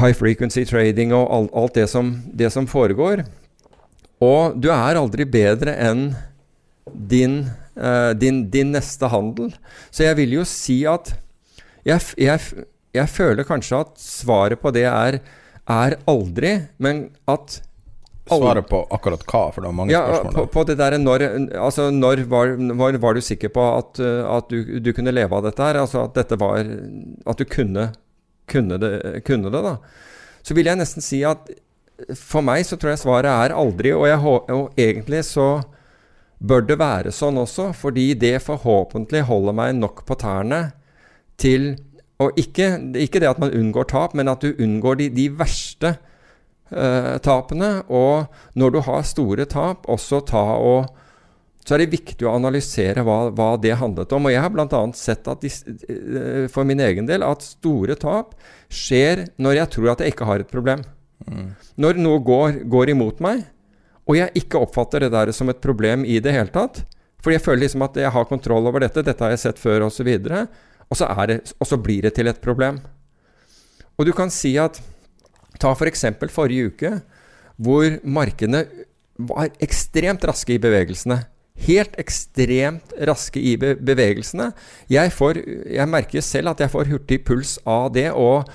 high 0.00 0.16
frequency 0.16 0.64
trading 0.64 1.12
og 1.12 1.26
alt, 1.28 1.52
alt 1.52 1.76
det, 1.76 1.86
som, 1.92 2.14
det, 2.32 2.48
som, 2.54 2.64
foregår. 2.64 3.26
Og 4.24 4.56
du 4.56 4.70
er 4.72 4.96
aldri 4.96 5.26
bedre 5.28 5.76
enn 5.76 6.14
din, 6.88 7.42
din, 8.20 8.44
din, 8.52 8.72
neste 8.74 9.08
handel. 9.08 9.52
Så 9.90 10.04
jeg 10.04 10.18
vil 10.18 10.34
jo 10.40 10.46
si 10.48 10.82
at 10.88 11.14
jeg, 11.88 12.00
jeg, 12.20 12.64
jeg 12.94 13.10
føler 13.10 13.48
kanskje 13.48 13.80
at 13.86 13.92
svaret 14.00 14.60
på 14.60 14.70
det 14.74 14.84
er, 14.90 15.18
er 15.64 15.96
aldri, 16.10 16.58
men 16.82 17.06
at 17.30 17.62
Svaret 18.22 18.68
på 18.70 18.78
akkurat 18.94 19.24
hva? 19.26 19.40
For 19.50 19.64
det 19.64 19.68
var 19.68 19.74
mange 19.74 19.92
ja, 19.92 20.02
spørsmål. 20.06 20.34
På, 20.36 20.44
på 20.54 20.62
det 20.68 20.76
der, 20.78 20.94
når, 21.00 21.24
altså, 21.58 21.88
når 21.90 22.22
var, 22.30 22.52
var, 22.78 22.98
var, 23.02 23.18
du 23.18 23.24
sikker 23.24 23.50
på 23.52 23.64
at, 23.80 23.98
at 23.98 24.52
du, 24.52 24.78
du, 24.78 24.92
kunne 24.94 25.14
leve 25.14 25.36
av 25.36 25.42
dette 25.48 25.66
her? 25.66 25.80
Altså 25.82 26.04
at 26.04 26.14
dette 26.16 26.38
var 26.40 26.62
At 26.62 27.42
du 27.42 27.44
kunne, 27.50 27.88
kunne, 28.48 28.78
det, 28.78 28.92
kunne 29.26 29.50
det, 29.50 29.64
da. 29.66 29.74
Så 30.46 30.54
vil 30.54 30.70
jeg 30.70 30.78
nesten 30.78 31.04
si 31.04 31.24
at 31.26 31.50
for 32.18 32.46
meg 32.46 32.64
så 32.66 32.78
tror 32.78 32.94
jeg 32.94 33.02
svaret 33.02 33.30
er 33.30 33.54
aldri, 33.54 33.92
og, 33.94 34.06
jeg, 34.08 34.18
og 34.22 34.80
egentlig 34.80 35.24
så 35.26 35.48
bør 36.42 36.64
det 36.66 36.78
være 36.80 37.12
sånn 37.14 37.38
også, 37.42 37.70
fordi 37.76 38.12
det 38.18 38.40
forhåpentlig 38.42 39.24
holder 39.28 39.56
meg 39.56 39.76
nok 39.78 40.04
på 40.08 40.18
tærne 40.18 40.64
til 41.40 41.74
og 42.22 42.36
ikke, 42.38 42.76
ikke, 43.02 43.18
det 43.18 43.30
at 43.32 43.40
man 43.42 43.50
unngår 43.56 43.88
tap, 43.90 44.12
men 44.14 44.30
at 44.30 44.44
du 44.44 44.52
unngår 44.62 45.00
de, 45.00 45.08
de 45.10 45.24
verste 45.34 45.96
eh, 46.70 47.16
tapene. 47.24 47.70
Og 47.90 48.28
når 48.54 48.74
du 48.74 48.78
har 48.86 49.06
store 49.08 49.46
tap, 49.50 49.88
også 49.90 50.20
ta 50.28 50.44
og 50.62 50.92
så 51.62 51.76
er 51.76 51.84
det 51.84 51.92
viktig 51.92 52.26
å 52.26 52.34
analysere 52.34 53.04
hva, 53.06 53.28
hva 53.30 53.52
det 53.62 53.76
handlet 53.78 54.10
om. 54.14 54.26
Og 54.26 54.34
jeg 54.34 54.42
har 54.42 54.50
bl.a. 54.50 54.80
sett 54.98 55.28
at 55.30 55.44
de, 55.44 55.50
uh, 55.86 56.48
for 56.50 56.66
min 56.66 56.82
egen 56.82 57.06
del 57.06 57.22
at 57.22 57.44
store 57.46 57.94
tap 58.02 58.34
skjer 58.66 59.28
når 59.38 59.60
jeg 59.60 59.72
tror 59.76 59.92
at 59.92 60.02
jeg 60.02 60.14
ikke 60.14 60.26
har 60.26 60.42
et 60.42 60.50
problem. 60.50 60.82
Mm. 61.22 61.52
Når 61.78 62.00
noe 62.02 62.18
går, 62.26 62.64
går, 62.66 62.90
imot 62.96 63.22
meg, 63.22 63.44
og 64.12 64.18
jeg 64.18 64.42
ikke 64.42 64.60
oppfatter 64.60 65.06
det 65.06 65.12
der 65.14 65.32
som 65.32 65.48
et 65.48 65.62
problem 65.64 66.04
i 66.04 66.18
det 66.20 66.34
hele 66.34 66.52
tatt. 66.52 66.82
Fordi 67.22 67.38
jeg 67.38 67.44
føler 67.44 67.62
liksom 67.64 67.84
at 67.86 67.96
jeg 67.96 68.12
har 68.12 68.28
kontroll 68.28 68.66
over 68.68 68.84
dette, 68.84 69.04
dette 69.06 69.24
har 69.24 69.32
jeg 69.32 69.40
sett 69.40 69.60
før 69.62 69.86
osv. 69.86 70.10
Og, 70.12 70.96
så 70.98 71.08
og 71.08 71.30
og 71.32 71.68
så 71.70 71.78
blir 71.80 72.04
det 72.04 72.14
til 72.18 72.28
et 72.28 72.40
problem. 72.42 72.82
Og 73.96 74.06
du 74.06 74.12
kan 74.12 74.30
si 74.32 74.56
at 74.60 74.82
Ta 75.60 75.70
f.eks. 75.76 76.04
For 76.18 76.32
forrige 76.32 76.72
uke, 76.72 76.90
hvor 77.60 77.98
markedene 78.02 78.64
var 79.20 79.52
ekstremt 79.62 80.24
raske 80.26 80.56
i 80.56 80.62
bevegelsene. 80.62 81.20
Helt 81.66 81.94
ekstremt 82.00 82.94
raske 83.06 83.38
i 83.38 83.52
bevegelsene. 83.60 84.48
Jeg, 84.90 85.12
får, 85.12 85.42
jeg 85.70 85.88
merker 85.92 86.24
selv 86.24 86.54
at 86.54 86.64
jeg 86.64 86.72
får 86.72 86.90
hurtig 86.90 87.20
puls 87.28 87.58
av 87.68 87.92
det. 87.94 88.10
og 88.10 88.48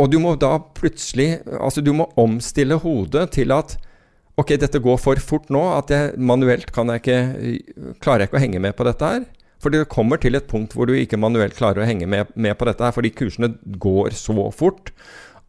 og 0.00 0.08
du 0.08 0.16
må 0.16 0.30
da 0.40 0.54
plutselig 0.56 1.42
Altså, 1.44 1.82
du 1.84 1.92
må 1.92 2.06
omstille 2.16 2.78
hodet 2.80 3.26
til 3.36 3.52
at 3.52 3.76
Ok, 4.40 4.54
dette 4.56 4.80
går 4.80 4.96
for 5.00 5.20
fort 5.20 5.50
nå 5.52 5.60
at 5.74 5.90
jeg 5.92 6.16
manuelt 6.16 6.70
kan 6.72 6.88
jeg 6.94 7.02
ikke 7.02 7.94
Klarer 8.00 8.24
jeg 8.24 8.30
ikke 8.30 8.38
å 8.38 8.44
henge 8.44 8.62
med 8.62 8.76
på 8.78 8.86
dette 8.88 9.12
her. 9.12 9.24
For 9.60 9.72
det 9.72 9.90
kommer 9.92 10.20
til 10.20 10.38
et 10.38 10.48
punkt 10.48 10.72
hvor 10.76 10.88
du 10.88 10.94
ikke 10.96 11.20
manuelt 11.20 11.56
klarer 11.58 11.82
å 11.82 11.88
henge 11.88 12.08
med, 12.08 12.30
med, 12.32 12.56
på 12.56 12.64
dette 12.64 12.86
her, 12.86 12.94
fordi 12.96 13.12
kursene 13.12 13.52
går 13.82 14.14
så 14.16 14.46
fort 14.56 14.94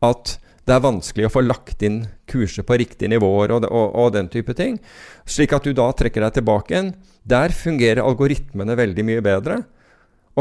at 0.04 0.36
det 0.68 0.76
er 0.76 0.84
vanskelig 0.84 1.30
å 1.30 1.32
få 1.32 1.44
lagt 1.46 1.84
inn 1.86 2.04
kurser 2.30 2.66
på 2.68 2.76
riktige 2.82 3.10
nivåer 3.14 3.54
og, 3.56 3.66
og, 3.70 3.96
og, 3.96 4.10
den 4.14 4.28
type 4.32 4.54
ting. 4.58 4.78
Slik 5.26 5.56
at 5.56 5.66
du 5.66 5.72
da 5.78 5.88
trekker 5.96 6.26
deg 6.26 6.36
tilbake 6.38 6.76
igjen. 6.76 6.92
Der 7.24 7.56
fungerer 7.56 8.04
algoritmene 8.04 8.76
veldig 8.78 9.08
mye 9.08 9.24
bedre. 9.26 9.62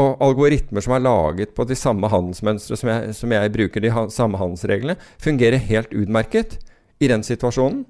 Og 0.01 0.21
algoritmer 0.23 0.83
som 0.83 0.97
er 0.97 1.03
laget 1.07 1.55
på 1.55 1.65
de 1.67 1.79
samme 1.79 2.11
handelsmønstre 2.11 2.77
som 2.79 2.91
jeg, 2.91 3.15
som 3.17 3.33
jeg 3.33 3.55
bruker, 3.55 3.83
de 3.83 3.91
samme 4.13 4.39
handelsreglene, 4.39 4.97
fungerer 5.21 5.63
helt 5.71 5.95
utmerket 5.95 6.59
i 7.01 7.09
den 7.11 7.25
situasjonen. 7.27 7.85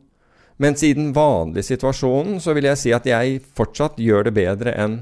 Mens 0.61 0.83
i 0.85 0.93
den 0.93 1.09
vanlige 1.15 1.71
situasjonen 1.71 2.39
så 2.43 2.53
vil 2.53 2.69
jeg 2.69 2.79
si 2.79 2.93
at 2.93 3.07
jeg 3.09 3.41
fortsatt 3.57 3.99
gjør 4.01 4.29
det 4.29 4.35
bedre 4.37 4.75
enn 4.77 5.01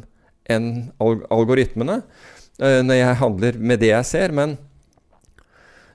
en 0.50 0.70
algoritmene 1.00 2.00
uh, 2.02 2.80
når 2.82 2.96
jeg 2.96 3.20
handler 3.20 3.60
med 3.60 3.82
det 3.84 3.92
jeg 3.92 4.08
ser. 4.08 4.34
Men 4.34 4.56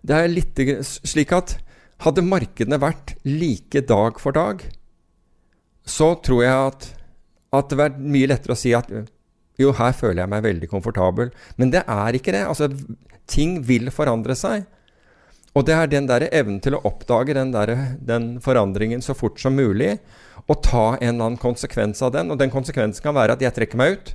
det 0.04 0.18
er 0.18 0.30
litt 0.32 0.60
slik 0.84 1.32
at 1.34 1.56
hadde 2.04 2.26
markedene 2.26 2.80
vært 2.82 3.14
like 3.24 3.84
dag 3.88 4.20
for 4.20 4.36
dag, 4.36 4.60
så 5.84 6.14
tror 6.24 6.44
jeg 6.44 6.68
at, 6.68 6.86
at 7.56 7.70
det 7.70 7.80
vært 7.80 8.00
mye 8.00 8.28
lettere 8.30 8.56
å 8.56 8.58
si 8.58 8.72
at 8.76 8.90
jo, 9.60 9.70
her 9.78 9.92
føler 9.94 10.24
jeg 10.24 10.32
meg 10.32 10.44
veldig 10.44 10.68
komfortabel. 10.70 11.30
Men 11.60 11.70
det 11.70 11.84
er 11.86 12.16
ikke 12.16 12.32
det. 12.34 12.42
Altså, 12.48 12.68
ting 13.30 13.60
vil 13.66 13.90
forandre 13.94 14.34
seg. 14.38 14.64
Og 15.54 15.66
det 15.68 15.74
er 15.76 15.90
den 15.90 16.08
der 16.10 16.26
evnen 16.34 16.58
til 16.62 16.74
å 16.74 16.82
oppdage 16.88 17.36
den, 17.36 17.52
der, 17.54 17.72
den 18.02 18.34
forandringen 18.42 19.02
så 19.04 19.14
fort 19.14 19.38
som 19.38 19.54
mulig, 19.54 19.96
og 20.50 20.60
ta 20.66 20.86
en 20.98 21.14
eller 21.14 21.28
annen 21.30 21.40
konsekvens 21.40 22.02
av 22.04 22.12
den. 22.16 22.32
Og 22.34 22.40
den 22.40 22.52
konsekvensen 22.52 23.04
kan 23.04 23.14
være 23.16 23.36
at 23.36 23.44
jeg 23.44 23.54
trekker 23.54 23.78
meg 23.80 23.96
ut. 23.96 24.10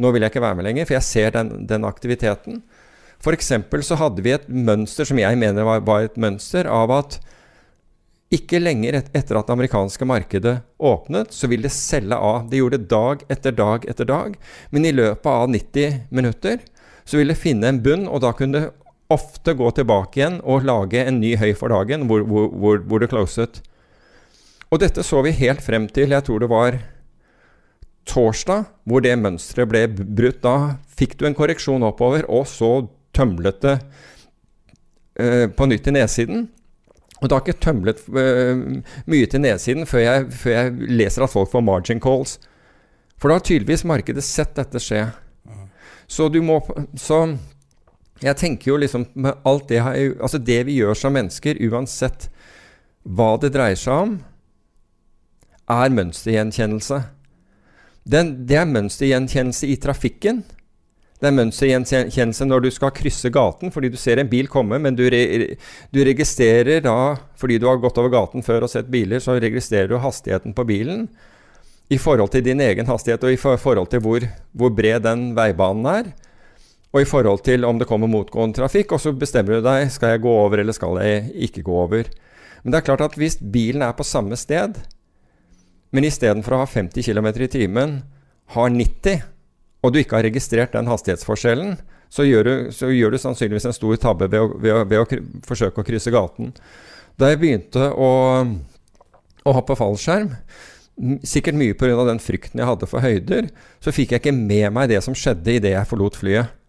Nå 0.00 0.10
vil 0.14 0.24
jeg 0.24 0.32
ikke 0.32 0.42
være 0.42 0.56
med 0.58 0.66
lenger, 0.66 0.88
for 0.88 0.96
jeg 0.96 1.06
ser 1.06 1.34
den, 1.36 1.52
den 1.68 1.84
aktiviteten. 1.84 2.62
F.eks. 3.20 3.52
så 3.84 3.98
hadde 4.00 4.24
vi 4.24 4.32
et 4.32 4.48
mønster 4.48 5.04
som 5.04 5.20
jeg 5.20 5.36
mener 5.36 5.66
var, 5.68 5.84
var, 5.84 6.08
et 6.08 6.16
mønster 6.16 6.64
av 6.72 6.92
at 6.96 7.18
ikke 8.32 8.62
lenger 8.62 8.96
et, 8.96 9.08
etter 9.18 9.36
at 9.36 9.48
det 9.48 9.52
amerikanske 9.52 10.06
markedet 10.06 10.54
åpnet, 10.78 11.34
så 11.34 11.50
vil 11.50 11.66
det 11.66 11.74
selge 11.74 12.16
av. 12.16 12.46
Det 12.48 12.62
gjorde 12.62 12.78
det 12.78 12.88
dag 12.88 13.24
etter 13.28 13.52
dag 13.58 13.84
etter 13.90 14.08
dag. 14.08 14.36
Men 14.72 14.86
i 14.86 14.94
løpet 14.94 15.28
av 15.28 15.50
90 15.50 15.98
minutter 16.14 16.62
så 17.04 17.20
vil 17.20 17.34
det 17.34 17.40
finne 17.42 17.68
en 17.68 17.82
bunn, 17.84 18.06
og 18.08 18.22
da 18.24 18.32
kunne 18.38 18.56
det 18.56 18.89
ofte 19.10 19.56
gå 19.58 19.70
tilbake 19.74 20.20
igjen 20.20 20.38
og 20.46 20.66
lage 20.68 21.02
en 21.02 21.20
ny 21.22 21.34
høy 21.40 21.50
for 21.58 21.72
dagen 21.72 22.06
hvor, 22.10 22.22
hvor, 22.26 22.48
hvor, 22.54 22.80
hvor 22.86 23.02
det 23.02 23.10
closet. 23.12 23.60
Og 24.70 24.82
dette 24.82 25.02
så 25.06 25.22
vi 25.26 25.34
helt 25.34 25.62
frem 25.64 25.88
til 25.90 26.14
jeg 26.14 26.26
tror 26.26 26.42
det 26.42 26.50
var 26.50 26.78
torsdag, 28.10 28.68
hvor 28.88 29.02
det 29.04 29.18
mønsteret 29.18 29.70
ble 29.70 29.82
brutt. 29.90 30.40
Da 30.44 30.76
fikk 30.98 31.18
du 31.18 31.26
en 31.26 31.36
korreksjon 31.36 31.84
oppover, 31.86 32.24
og 32.30 32.46
så 32.48 32.88
tømlet 33.16 33.60
det 33.64 33.76
eh, 35.20 35.46
på 35.50 35.68
nytt 35.68 35.90
i 35.90 35.94
nedsiden. 35.98 36.48
Og 37.20 37.28
det 37.28 37.36
har 37.36 37.44
ikke 37.44 37.64
tømlet 37.66 38.00
eh, 38.16 38.62
mye 39.10 39.30
til 39.30 39.44
nedsiden 39.44 39.88
før 39.88 40.04
jeg, 40.04 40.30
før 40.42 40.56
jeg, 40.56 40.92
leser 41.02 41.26
at 41.26 41.34
folk 41.34 41.50
får 41.52 41.66
margin 41.66 42.02
calls. 42.02 42.38
For 43.20 43.28
da 43.28 43.36
har 43.36 43.44
tydeligvis 43.44 43.84
markedet 43.88 44.24
sett 44.24 44.54
dette 44.56 44.80
skje. 44.80 45.04
Så 46.10 46.30
du 46.32 46.40
må 46.42 46.58
Så 46.98 47.20
jeg 48.20 48.36
tenker 48.36 48.72
jo 48.72 48.76
liksom 48.80 49.06
det 49.68 49.80
Altså 49.80 50.38
det 50.38 50.60
vi 50.68 50.78
gjør 50.80 50.98
som 50.98 51.14
mennesker, 51.16 51.60
uansett 51.70 52.28
hva 53.02 53.32
det 53.40 53.54
dreier 53.54 53.78
seg 53.80 53.96
om, 53.96 54.16
er 55.70 55.92
mønstergjenkjennelse. 55.94 56.98
Den, 58.10 58.34
det 58.48 58.58
er 58.60 58.68
mønstergjenkjennelse 58.68 59.70
i 59.70 59.76
trafikken. 59.80 60.42
Det 61.20 61.28
er 61.28 61.36
mønstergjenkjennelse 61.36 62.46
når 62.48 62.64
du 62.64 62.70
skal 62.72 62.92
krysse 62.96 63.28
gaten 63.32 63.72
fordi 63.72 63.90
du 63.92 63.98
ser 64.00 64.20
en 64.20 64.28
bil 64.28 64.48
komme, 64.52 64.78
men 64.80 64.96
du, 64.96 65.04
re, 65.12 65.56
du, 65.92 66.00
registrerer 66.04 66.80
da, 66.84 66.96
fordi 67.36 67.58
du 67.60 67.68
har 67.68 67.80
gått 67.80 68.00
over 68.00 68.12
gaten 68.12 68.44
før 68.44 68.64
og 68.64 68.72
sett 68.72 68.88
biler, 68.92 69.20
så 69.20 69.36
registrerer 69.36 69.92
du 69.92 70.00
hastigheten 70.00 70.56
på 70.56 70.64
bilen 70.68 71.06
i 71.92 71.98
forhold 72.00 72.32
til 72.32 72.44
din 72.46 72.62
egen 72.64 72.88
hastighet 72.88 73.24
og 73.26 73.34
i 73.34 73.40
forhold 73.40 73.90
til 73.92 74.02
hvor, 74.04 74.24
hvor 74.56 74.72
bred 74.72 75.04
den 75.04 75.30
veibanen 75.36 75.88
er. 75.92 76.10
Og 76.90 77.04
i 77.04 77.06
forhold 77.06 77.44
til 77.46 77.64
om 77.68 77.78
det 77.78 77.86
kommer 77.86 78.10
motgående 78.10 78.58
trafikk, 78.58 78.96
og 78.96 79.02
så 79.02 79.12
bestemmer 79.14 79.58
du 79.58 79.66
deg 79.66 79.90
skal 79.94 80.16
jeg 80.16 80.24
gå 80.24 80.30
over 80.30 80.62
eller 80.62 80.74
skal 80.74 80.98
jeg 81.04 81.28
ikke 81.48 81.62
gå 81.66 81.76
over. 81.84 82.08
Men 82.62 82.72
det 82.72 82.80
er 82.80 82.88
klart 82.88 83.04
at 83.04 83.18
hvis 83.18 83.38
bilen 83.38 83.84
er 83.86 83.94
på 83.96 84.06
samme 84.06 84.36
sted, 84.38 84.74
men 85.94 86.06
istedenfor 86.06 86.54
å 86.54 86.64
ha 86.64 86.70
50 86.70 87.06
km 87.06 87.30
i 87.30 87.50
timen 87.50 87.94
har 88.54 88.74
90, 88.74 89.22
og 89.80 89.94
du 89.94 90.00
ikke 90.00 90.18
har 90.18 90.26
registrert 90.26 90.74
den 90.74 90.90
hastighetsforskjellen, 90.90 91.78
så 92.10 92.26
gjør 92.26 92.46
du, 92.46 92.54
så 92.74 92.90
gjør 92.90 93.14
du 93.14 93.22
sannsynligvis 93.22 93.68
en 93.70 93.76
stor 93.76 93.96
tabbe 94.02 94.26
ved 94.30 94.42
å, 94.42 94.50
ved, 94.58 94.74
å, 94.74 94.82
ved 94.90 95.02
å, 95.04 95.20
forsøke 95.46 95.82
å 95.82 95.86
krysse 95.86 96.10
gaten. 96.14 96.50
Da 97.18 97.30
jeg 97.30 97.40
begynte 97.40 97.86
å, 97.94 98.10
å 99.46 99.54
hoppe 99.54 99.78
fallskjerm, 99.78 100.32
sikkert 101.24 101.56
mye 101.56 101.76
pga. 101.78 102.02
den 102.10 102.20
frykten 102.20 102.60
jeg 102.60 102.68
hadde 102.68 102.88
for 102.90 103.04
høyder, 103.04 103.48
så 103.80 103.94
fikk 103.94 104.12
jeg 104.12 104.24
ikke 104.24 104.36
med 104.36 104.74
meg 104.74 104.90
det 104.90 105.00
som 105.06 105.16
skjedde 105.16 105.54
idet 105.54 105.76
jeg 105.76 105.88
forlot 105.88 106.18
flyet. 106.18 106.59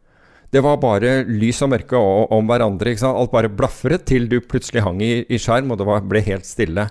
Det 0.52 0.60
var 0.60 0.82
bare 0.84 1.22
lys 1.30 1.62
og 1.64 1.72
mørke 1.72 2.00
om 2.36 2.50
hverandre. 2.50 2.94
Alt 3.08 3.32
bare 3.32 3.52
blafret 3.52 4.04
til 4.10 4.28
du 4.32 4.42
plutselig 4.44 4.84
hang 4.84 5.00
i, 5.04 5.14
i 5.32 5.40
skjerm, 5.40 5.72
og 5.72 5.80
det 5.80 5.88
var, 5.88 6.04
ble 6.04 6.24
helt 6.26 6.48
stille. 6.48 6.90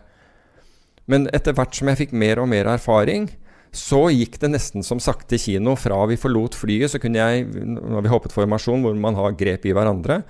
Men 1.10 1.26
etter 1.34 1.56
hvert 1.56 1.76
som 1.76 1.90
jeg 1.90 2.00
fikk 2.04 2.16
mer 2.16 2.40
og 2.40 2.48
mer 2.48 2.70
erfaring, 2.72 3.28
så 3.76 4.06
gikk 4.10 4.38
det 4.42 4.50
nesten 4.54 4.86
som 4.86 5.02
sakte 5.02 5.38
kino. 5.38 5.76
Fra 5.78 6.00
vi 6.08 6.18
forlot 6.20 6.56
flyet, 6.58 6.90
så 6.90 6.98
kunne 7.02 7.20
jeg 7.20 7.46
Når 7.46 8.02
vi 8.02 8.10
hoppet 8.10 8.34
formasjon 8.34 8.82
hvor 8.82 8.96
man 8.98 9.18
har 9.18 9.36
grep 9.38 9.68
i 9.68 9.74
hverandre 9.76 10.22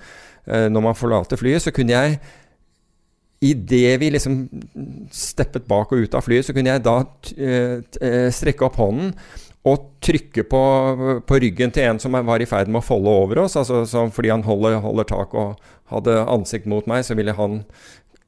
eh, 0.45 0.67
Når 0.69 0.83
man 0.85 0.97
forlater 0.97 1.39
flyet, 1.39 1.63
så 1.63 1.73
kunne 1.73 1.95
jeg 1.95 2.19
Idet 3.41 3.95
vi 3.97 4.11
liksom 4.13 4.43
steppet 5.09 5.65
bak 5.65 5.89
og 5.95 6.03
ut 6.03 6.13
av 6.13 6.21
flyet, 6.21 6.45
så 6.45 6.53
kunne 6.53 6.75
jeg 6.75 6.83
da 6.85 6.99
eh, 7.33 7.79
eh, 7.97 8.27
strekke 8.29 8.67
opp 8.67 8.77
hånden 8.77 9.15
og 9.67 9.83
trykke 10.01 10.43
på, 10.49 10.61
på, 11.27 11.39
ryggen 11.43 11.73
til 11.73 11.85
en 11.85 11.99
som 12.01 12.15
var 12.25 12.41
i 12.41 12.49
ferd 12.49 12.71
med 12.71 12.81
å 12.81 12.85
folde 12.85 13.11
over 13.13 13.43
oss. 13.43 13.57
Altså, 13.59 13.83
fordi 14.13 14.31
han 14.33 14.45
holder, 14.45 14.79
holder, 14.81 15.09
tak 15.11 15.35
og 15.37 15.59
hadde 15.91 16.17
ansikt 16.25 16.69
mot 16.69 16.87
meg, 16.89 17.05
så 17.05 17.17
ville 17.17 17.35
han 17.37 17.61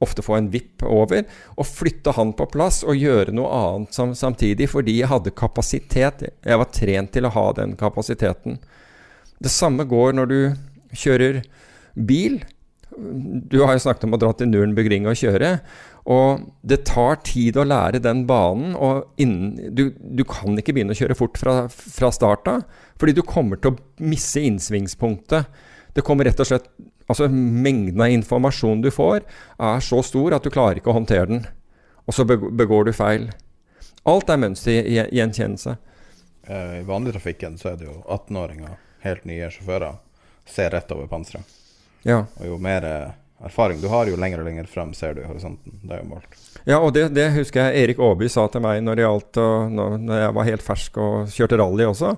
ofte 0.04 0.22
få 0.22 0.36
en 0.36 0.50
vipp 0.52 0.84
over, 0.86 1.24
og 1.56 1.66
flytte 1.66 2.12
han 2.16 2.34
på 2.36 2.46
plass 2.52 2.82
og 2.84 2.98
gjøre 2.98 3.34
noe 3.34 3.50
annet 3.56 3.96
sam 3.96 4.12
samtidig, 4.18 4.68
fordi 4.70 4.98
jeg 4.98 5.10
hadde 5.10 5.34
kapasitet. 5.34 6.26
Jeg 6.44 6.60
var 6.60 6.70
trent 6.74 7.14
til 7.14 7.26
å 7.26 7.32
ha 7.34 7.46
den 7.56 7.74
kapasiteten. 7.80 8.58
Det 9.42 9.52
samme 9.52 9.86
går 9.88 10.18
når 10.18 10.30
du 10.30 10.38
kjører 10.94 11.40
bil. 11.94 12.42
Du 12.94 13.58
har 13.64 13.74
jo 13.74 13.82
snakket 13.86 14.06
om 14.06 14.14
å 14.14 14.20
dra 14.22 14.30
til 14.38 14.50
Nürnbergring 14.52 15.08
og 15.10 15.18
kjøre. 15.18 15.56
Og 16.04 16.42
det 16.60 16.82
tar 16.84 17.22
tid 17.24 17.56
å 17.56 17.64
lære 17.64 18.02
den 18.04 18.24
banen. 18.28 18.74
og 18.76 19.08
innen, 19.16 19.74
du, 19.74 19.90
du, 19.96 20.24
kan 20.28 20.58
ikke 20.58 20.74
begynne 20.76 20.92
å 20.92 20.98
kjøre 20.98 21.16
fort 21.16 21.38
fra, 21.40 21.54
fra 21.68 22.10
start 22.12 22.48
av, 22.50 22.64
fordi 23.00 23.16
du 23.16 23.22
kommer 23.24 23.56
til 23.56 23.72
å 23.72 24.04
misse 24.04 24.42
innsvingspunktet. 24.44 25.48
Det 25.94 26.04
kommer 26.04 26.28
rett 26.28 26.40
og 26.40 26.50
slett 26.50 26.68
Altså, 27.04 27.26
mengden 27.28 28.00
av 28.00 28.08
informasjon 28.08 28.80
du 28.80 28.86
får, 28.88 29.26
er 29.60 29.82
så 29.84 29.98
stor 30.00 30.32
at 30.32 30.46
du 30.46 30.48
klarer 30.48 30.78
ikke 30.80 30.88
å 30.88 30.94
håndtere 30.96 31.26
den. 31.28 31.42
Og 32.08 32.16
så 32.16 32.24
begår 32.24 32.88
du 32.88 32.94
feil. 32.96 33.26
Alt 34.08 34.32
er 34.32 34.40
mønstergjenkjennelse. 34.40 35.74
Uh, 36.48 36.80
I 36.80 36.86
vanlig 36.88 37.12
trafikken 37.12 37.58
så 37.60 37.74
er 37.74 37.76
det 37.80 37.90
jo 37.90 37.98
18-åringer, 38.08 38.78
helt 39.04 39.28
nye 39.28 39.50
sjåfører, 39.52 40.00
ser 40.48 40.72
rett 40.72 40.96
over 40.96 41.12
panseret. 41.12 41.60
Ja. 42.08 42.22
Og 42.40 42.48
jo 42.48 42.56
mer 42.60 42.84
eh, 42.84 43.12
erfaring 43.42 43.80
du 43.82 43.88
har, 43.90 44.08
jo 44.08 44.18
lenger 44.20 44.42
og 44.42 44.48
lenger 44.48 44.68
frem 44.70 44.92
ser 44.96 45.16
du 45.16 45.22
i 45.24 45.28
horisonten. 45.28 45.80
Det 45.82 45.96
er 45.96 46.02
jo 46.02 46.10
målt. 46.12 46.38
Ja, 46.64 46.78
og 46.78 46.94
det, 46.96 47.08
det 47.16 47.32
husker 47.34 47.66
jeg 47.66 47.84
Erik 47.84 48.00
Aaby 48.02 48.30
sa 48.32 48.46
til 48.48 48.62
meg 48.64 48.80
når 48.84 49.02
gjaldt 49.02 49.40
når, 49.74 49.98
jeg 50.20 50.36
var 50.38 50.48
helt 50.48 50.64
fersk 50.64 51.00
og 51.02 51.34
kjørte 51.34 51.58
rally 51.60 51.88
også. 51.88 52.14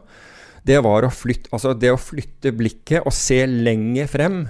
Det 0.67 0.79
var 0.83 1.07
å 1.07 1.15
flytte, 1.15 1.51
altså 1.55 1.75
det 1.79 1.93
å 1.95 2.01
flytte 2.01 2.53
blikket 2.57 3.07
og 3.07 3.15
se 3.15 3.41
lenger 3.47 4.09
frem 4.11 4.41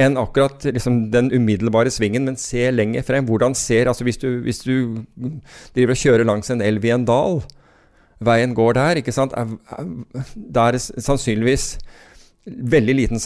enn 0.00 0.18
akkurat 0.18 0.64
liksom, 0.66 1.08
den 1.12 1.30
umiddelbare 1.30 1.92
svingen, 1.94 2.24
men 2.26 2.38
se 2.40 2.66
lenger 2.72 3.04
frem. 3.06 3.26
Hvordan 3.28 3.54
ser 3.54 3.86
Altså 3.90 4.06
hvis 4.06 4.18
du, 4.18 4.28
hvis 4.42 4.64
du 4.64 5.04
driver 5.76 5.94
og 5.94 6.00
kjører 6.00 6.26
langs 6.26 6.50
en 6.50 6.64
elv 6.64 6.84
i 6.84 6.90
en 6.94 7.06
dal, 7.06 7.42
veien 8.24 8.54
går 8.56 8.74
der, 8.74 9.00
ikke 9.00 9.14
sant, 9.14 9.34
Der 10.34 10.74
er 10.74 10.78
sannsynligvis 10.78 11.78
veldig 12.44 12.94
liten, 12.94 13.20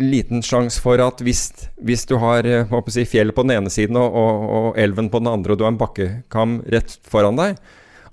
liten 0.00 0.42
sjanse 0.42 0.82
for 0.82 1.00
at 1.02 1.20
hvis, 1.22 1.48
hvis 1.86 2.06
du 2.10 2.16
har 2.18 2.46
si, 2.90 3.04
fjellet 3.06 3.34
på 3.36 3.44
den 3.46 3.54
ene 3.60 3.72
siden 3.72 3.98
og, 4.00 4.10
og, 4.10 4.46
og, 4.58 4.68
elven 4.80 5.10
på 5.12 5.20
den 5.22 5.30
andre, 5.30 5.54
og 5.54 5.58
du 5.58 5.66
har 5.66 5.74
en 5.74 5.80
bakkekam 5.80 6.60
rett 6.74 6.96
foran 7.06 7.38
deg, 7.38 7.60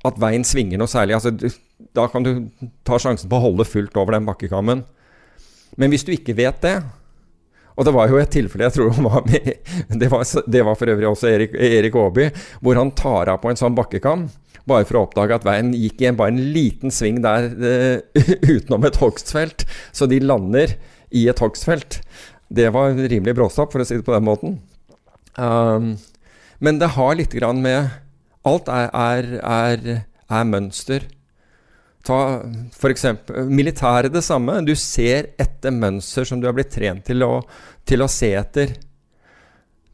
at 0.06 0.20
veien 0.22 0.46
svinger 0.46 0.78
noe 0.78 0.92
særlig. 0.92 1.18
Altså, 1.18 1.54
da 1.96 2.06
kan 2.12 2.26
du 2.26 2.34
ta 2.86 3.00
sjansen 3.02 3.32
på 3.32 3.40
å 3.40 3.48
holde 3.48 3.66
fullt 3.66 3.98
over 3.98 4.18
den 4.18 4.28
bakkekammen. 4.28 4.84
Men 5.80 5.94
hvis 5.94 6.06
du 6.06 6.14
ikke 6.14 6.36
vet 6.38 6.62
det, 6.62 6.76
og 7.74 7.88
det 7.88 7.94
var 7.96 8.12
jo 8.12 8.20
et 8.22 8.30
tilfelle 8.30 8.68
jeg 8.68 8.76
tror 8.76 8.92
han 8.94 9.08
var 9.08 9.24
med 9.26 9.48
Det 10.02 10.10
var, 10.12 10.28
det 10.46 10.62
var 10.62 10.76
for 10.78 10.94
øvrig 10.94 11.08
også 11.10 11.32
Erik, 11.32 11.56
Erik 11.58 11.96
Aaby, 11.98 12.28
hvor 12.62 12.78
han 12.78 12.94
tar 12.94 13.32
av 13.34 13.42
på 13.42 13.50
en 13.50 13.58
sånn 13.58 13.78
bakkekam. 13.78 14.28
Bare 14.70 14.88
for 14.88 15.00
å 15.00 15.06
oppdage 15.08 15.36
at 15.36 15.48
veien 15.48 15.74
gikk 15.76 16.04
i 16.04 16.08
en, 16.10 16.18
bare 16.20 16.32
en 16.32 16.54
liten 16.56 16.94
sving 16.94 17.20
der 17.24 17.50
uh, 17.52 18.24
utenom 18.56 18.88
et 18.88 19.00
hogstfelt. 19.02 19.66
Så 19.92 20.08
de 20.12 20.22
lander 20.24 20.78
i 21.14 21.28
et 21.32 21.44
hogstfelt. 21.44 22.00
Det 22.54 22.70
var 22.76 22.96
rimelig 22.96 23.36
bråstopp, 23.38 23.74
for 23.74 23.84
å 23.84 23.88
si 23.88 23.98
det 24.00 24.06
på 24.08 24.16
den 24.16 24.28
måten. 24.28 24.58
Um, 25.36 25.96
men 26.64 26.80
det 26.80 26.94
har 26.96 27.18
litt 27.18 27.34
grann 27.34 27.60
med 27.64 27.90
Alt 28.44 28.68
er, 28.68 28.90
er, 28.92 29.28
er, 29.40 29.84
er 30.28 30.48
mønster. 30.48 31.06
Ta 32.04 32.18
f.eks. 32.76 33.06
militæret 33.48 34.12
det 34.12 34.24
samme. 34.26 34.58
Du 34.68 34.74
ser 34.76 35.32
etter 35.40 35.72
mønster 35.72 36.28
som 36.28 36.42
du 36.42 36.50
har 36.50 36.56
blitt 36.58 36.74
trent 36.76 37.06
til 37.08 37.24
å, 37.24 37.38
til 37.88 38.04
å 38.04 38.10
se 38.12 38.34
etter. 38.36 38.76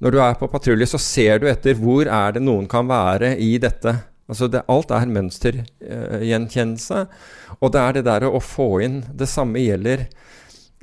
Når 0.01 0.15
du 0.15 0.19
er 0.23 0.39
på 0.39 0.49
patrulje, 0.49 0.87
så 0.89 1.01
ser 1.01 1.43
du 1.43 1.45
etter 1.51 1.77
hvor 1.77 2.09
er 2.09 2.33
det 2.33 2.41
noen 2.41 2.65
kan 2.71 2.89
være 2.89 3.35
i 3.37 3.51
dette. 3.61 3.93
Altså 4.29 4.49
det, 4.51 4.61
alt 4.69 4.91
er 4.93 5.13
mønstergjenkjennelse. 5.15 6.99
Uh, 7.05 7.55
og 7.59 7.73
det 7.73 7.81
er 7.81 7.97
det 7.97 8.05
der 8.05 8.27
å 8.29 8.41
få 8.43 8.67
inn 8.85 8.99
Det 9.17 9.25
samme 9.29 9.63
gjelder, 9.63 10.05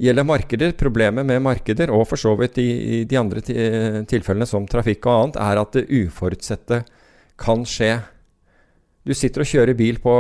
gjelder 0.03 0.27
markeder. 0.27 0.75
Problemet 0.79 1.29
med 1.29 1.45
markeder, 1.45 1.93
og 1.95 2.09
for 2.11 2.21
så 2.21 2.35
vidt 2.41 2.59
i, 2.63 2.69
i 3.01 3.01
de 3.09 3.21
andre 3.21 3.45
tilfellene 4.11 4.49
som 4.51 4.67
trafikk 4.69 5.07
og 5.07 5.17
annet, 5.17 5.41
er 5.47 5.63
at 5.63 5.79
det 5.79 5.87
uforutsette 6.03 6.83
kan 7.41 7.63
skje. 7.69 7.95
Du 9.07 9.15
sitter 9.15 9.45
og 9.45 9.51
kjører 9.53 9.79
bil 9.79 10.01
på, 10.03 10.15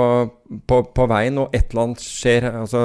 på, 0.69 0.83
på 0.95 1.09
veien, 1.11 1.43
og 1.43 1.55
et 1.57 1.73
eller 1.73 1.89
annet 1.89 2.07
skjer. 2.07 2.53
altså 2.63 2.85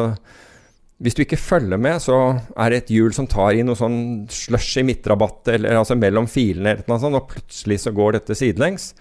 hvis 1.01 1.15
du 1.17 1.23
ikke 1.23 1.39
følger 1.39 1.79
med, 1.81 1.97
så 2.03 2.15
er 2.53 2.69
det 2.69 2.81
et 2.83 2.91
hjul 2.93 3.13
som 3.15 3.25
tar 3.29 3.55
i 3.57 3.63
noe 3.65 3.77
sånn 3.77 4.27
slush 4.29 4.77
i 4.77 4.85
midtrabatt, 4.85 5.49
eller 5.55 5.79
altså 5.79 5.97
mellom 5.97 6.27
filene, 6.29 6.75
eller 6.75 6.91
noe 6.91 7.01
sånt, 7.01 7.17
og 7.17 7.31
plutselig 7.31 7.79
så 7.81 7.93
går 7.97 8.19
dette 8.19 8.37
sidelengs. 8.37 8.91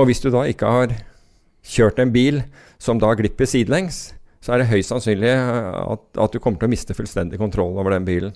Og 0.00 0.08
hvis 0.08 0.22
du 0.24 0.30
da 0.32 0.46
ikke 0.48 0.68
har 0.68 0.94
kjørt 1.66 2.00
en 2.00 2.12
bil 2.14 2.40
som 2.80 3.00
da 3.00 3.12
glipper 3.18 3.48
sidelengs, 3.48 4.14
så 4.40 4.54
er 4.54 4.62
det 4.62 4.70
høyst 4.70 4.88
sannsynlig 4.94 5.34
at, 5.36 6.06
at, 6.16 6.32
du 6.32 6.40
kommer 6.40 6.62
til 6.62 6.70
å 6.70 6.72
miste 6.72 6.96
fullstendig 6.96 7.40
kontroll 7.40 7.76
over 7.76 7.92
den 7.92 8.06
bilen. 8.08 8.32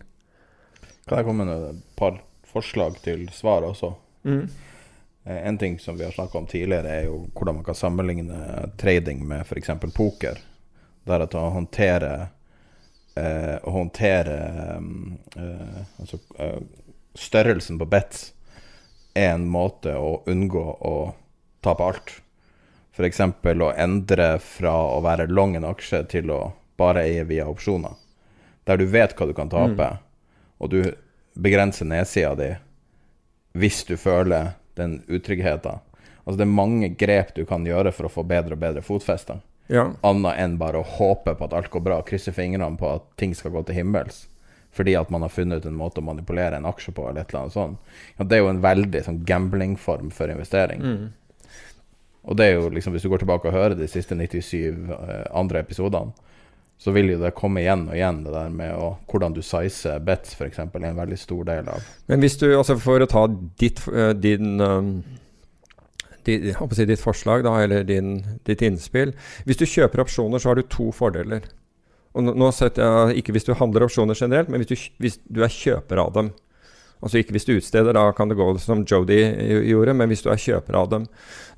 Kan 1.08 1.20
jeg 1.22 1.28
komme 1.28 1.46
med 1.48 1.64
et 1.70 1.80
par 1.96 2.20
forslag 2.52 2.98
til 3.04 3.24
svar 3.32 3.64
også? 3.64 3.94
Mm. 4.28 4.44
Eh, 5.24 5.40
en 5.48 5.60
ting 5.60 5.78
som 5.80 5.96
vi 5.96 6.04
har 6.04 6.12
snakka 6.12 6.42
om 6.42 6.50
tidligere, 6.50 6.92
er 6.92 7.08
jo 7.08 7.22
hvordan 7.32 7.62
man 7.62 7.64
kan 7.64 7.80
sammenligne 7.80 8.68
trading 8.80 9.24
med 9.24 9.48
f.eks. 9.48 9.72
poker. 9.96 10.44
Der 11.08 11.24
at 11.24 11.36
å 11.36 11.48
håndtere 11.56 12.12
eh, 13.16 13.56
å 13.64 13.72
håndtere 13.72 14.38
eh, 15.36 15.82
Altså 16.00 16.20
eh, 16.40 16.62
størrelsen 17.16 17.80
på 17.80 17.88
bets 17.88 18.30
er 19.14 19.34
en 19.36 19.44
måte 19.48 19.92
å 19.96 20.18
unngå 20.28 20.64
å 20.84 20.96
tape 21.64 21.84
alt. 21.84 22.12
F.eks. 22.94 23.20
å 23.20 23.70
endre 23.74 24.28
fra 24.38 24.74
å 24.94 25.00
være 25.02 25.26
long 25.26 25.56
en 25.58 25.66
aksje 25.66 26.04
til 26.12 26.30
å 26.30 26.40
bare 26.78 27.02
eie 27.08 27.24
via 27.26 27.48
opsjoner. 27.50 27.96
Der 28.64 28.78
du 28.78 28.86
vet 28.88 29.16
hva 29.16 29.26
du 29.26 29.34
kan 29.36 29.50
tape, 29.50 29.88
og 30.58 30.70
du 30.70 30.94
begrenser 31.34 31.88
nedsida 31.90 32.34
di 32.38 32.52
hvis 33.58 33.84
du 33.86 33.96
føler 33.98 34.54
den 34.78 35.00
utryggheten. 35.06 35.82
Altså 36.24 36.38
det 36.40 36.46
er 36.46 36.54
mange 36.54 36.88
grep 36.98 37.34
du 37.36 37.44
kan 37.46 37.66
gjøre 37.66 37.92
for 37.94 38.08
å 38.08 38.12
få 38.12 38.24
bedre 38.26 38.56
og 38.56 38.62
bedre 38.62 38.82
fotfeste. 38.82 39.38
Ja. 39.70 39.88
Annet 40.04 40.38
enn 40.40 40.56
bare 40.60 40.80
å 40.80 40.86
håpe 40.96 41.34
på 41.36 41.46
at 41.46 41.54
alt 41.56 41.70
går 41.72 41.84
bra, 41.84 41.98
krysse 42.06 42.34
fingrene 42.34 42.76
på 42.80 42.90
at 42.96 43.06
ting 43.20 43.34
skal 43.36 43.54
gå 43.54 43.62
til 43.66 43.78
himmels. 43.78 44.24
Fordi 44.74 44.96
at 44.98 45.10
man 45.14 45.22
har 45.22 45.30
funnet 45.30 45.62
ut 45.62 45.68
en 45.70 45.78
måte 45.78 46.02
å 46.02 46.06
manipulere 46.06 46.58
en 46.58 46.66
aksje 46.66 46.92
på, 46.96 47.04
eller 47.06 47.22
et 47.22 47.30
eller 47.30 47.44
annet 47.44 47.54
sånt. 47.54 47.92
Ja, 48.18 48.24
det 48.26 48.36
er 48.36 48.42
jo 48.42 48.50
en 48.50 48.64
veldig 48.64 49.04
sånn 49.06 49.20
gamblingform 49.28 50.10
for 50.14 50.32
investering. 50.32 50.82
Og 52.24 52.36
det 52.38 52.46
er 52.46 52.54
jo 52.56 52.68
liksom, 52.72 52.94
hvis 52.96 53.04
du 53.04 53.10
går 53.12 53.20
tilbake 53.24 53.50
og 53.50 53.56
hører 53.56 53.74
de 53.76 53.88
siste 53.90 54.16
97 54.16 54.54
eh, 54.54 55.24
andre 55.36 55.60
episodene, 55.64 56.14
så 56.80 56.90
vil 56.92 57.12
jo 57.12 57.18
det 57.20 57.30
komme 57.38 57.62
igjen 57.62 57.84
og 57.86 57.94
igjen, 57.96 58.22
det 58.26 58.32
der 58.34 58.48
med 58.52 58.72
å, 58.74 58.88
hvordan 59.08 59.34
du 59.36 59.42
sizer 59.46 60.00
bets, 60.04 60.32
f.eks., 60.34 60.58
er 60.58 60.86
en 60.88 60.96
veldig 60.98 61.18
stor 61.20 61.44
del 61.46 61.68
av 61.70 61.84
Men 62.10 62.24
hvis 62.24 62.34
du, 62.40 62.48
altså 62.56 62.74
for 62.82 63.04
å 63.04 63.08
ta 63.08 63.26
ditt, 63.60 63.84
eh, 63.92 64.10
din, 64.18 64.56
um, 64.60 64.88
di- 66.26 66.40
jeg 66.48 66.56
håper 66.58 66.74
å 66.74 66.80
si 66.80 66.88
ditt 66.90 67.00
forslag, 67.04 67.44
da, 67.46 67.54
eller 67.62 67.84
din, 67.88 68.16
ditt 68.48 68.64
innspill 68.66 69.14
Hvis 69.46 69.60
du 69.60 69.66
kjøper 69.70 70.02
opsjoner, 70.02 70.42
så 70.42 70.50
har 70.50 70.58
du 70.58 70.64
to 70.66 70.90
fordeler. 70.96 71.46
Og 72.14 72.26
nå 72.30 72.50
setter 72.54 72.82
jeg 73.12 73.22
ikke 73.22 73.34
hvis 73.36 73.46
du 73.48 73.54
handler 73.58 73.86
opsjoner 73.86 74.18
generelt, 74.18 74.50
men 74.50 74.62
hvis 74.62 74.70
du, 74.74 74.90
hvis 75.02 75.16
du 75.30 75.42
er 75.46 75.50
kjøper 75.54 75.98
av 76.02 76.12
dem. 76.14 76.32
Altså 77.04 77.20
ikke 77.20 77.36
hvis 77.36 77.44
du 77.44 77.52
utsteder, 77.58 77.92
da 77.92 78.08
kan 78.16 78.30
det 78.30 78.38
gå 78.38 78.46
som 78.62 78.84
Jody 78.88 79.20
gjorde, 79.68 79.92
men 79.92 80.08
hvis 80.08 80.24
du 80.24 80.30
er 80.32 80.40
kjøper 80.40 80.78
av 80.80 80.88
dem. 80.88 81.04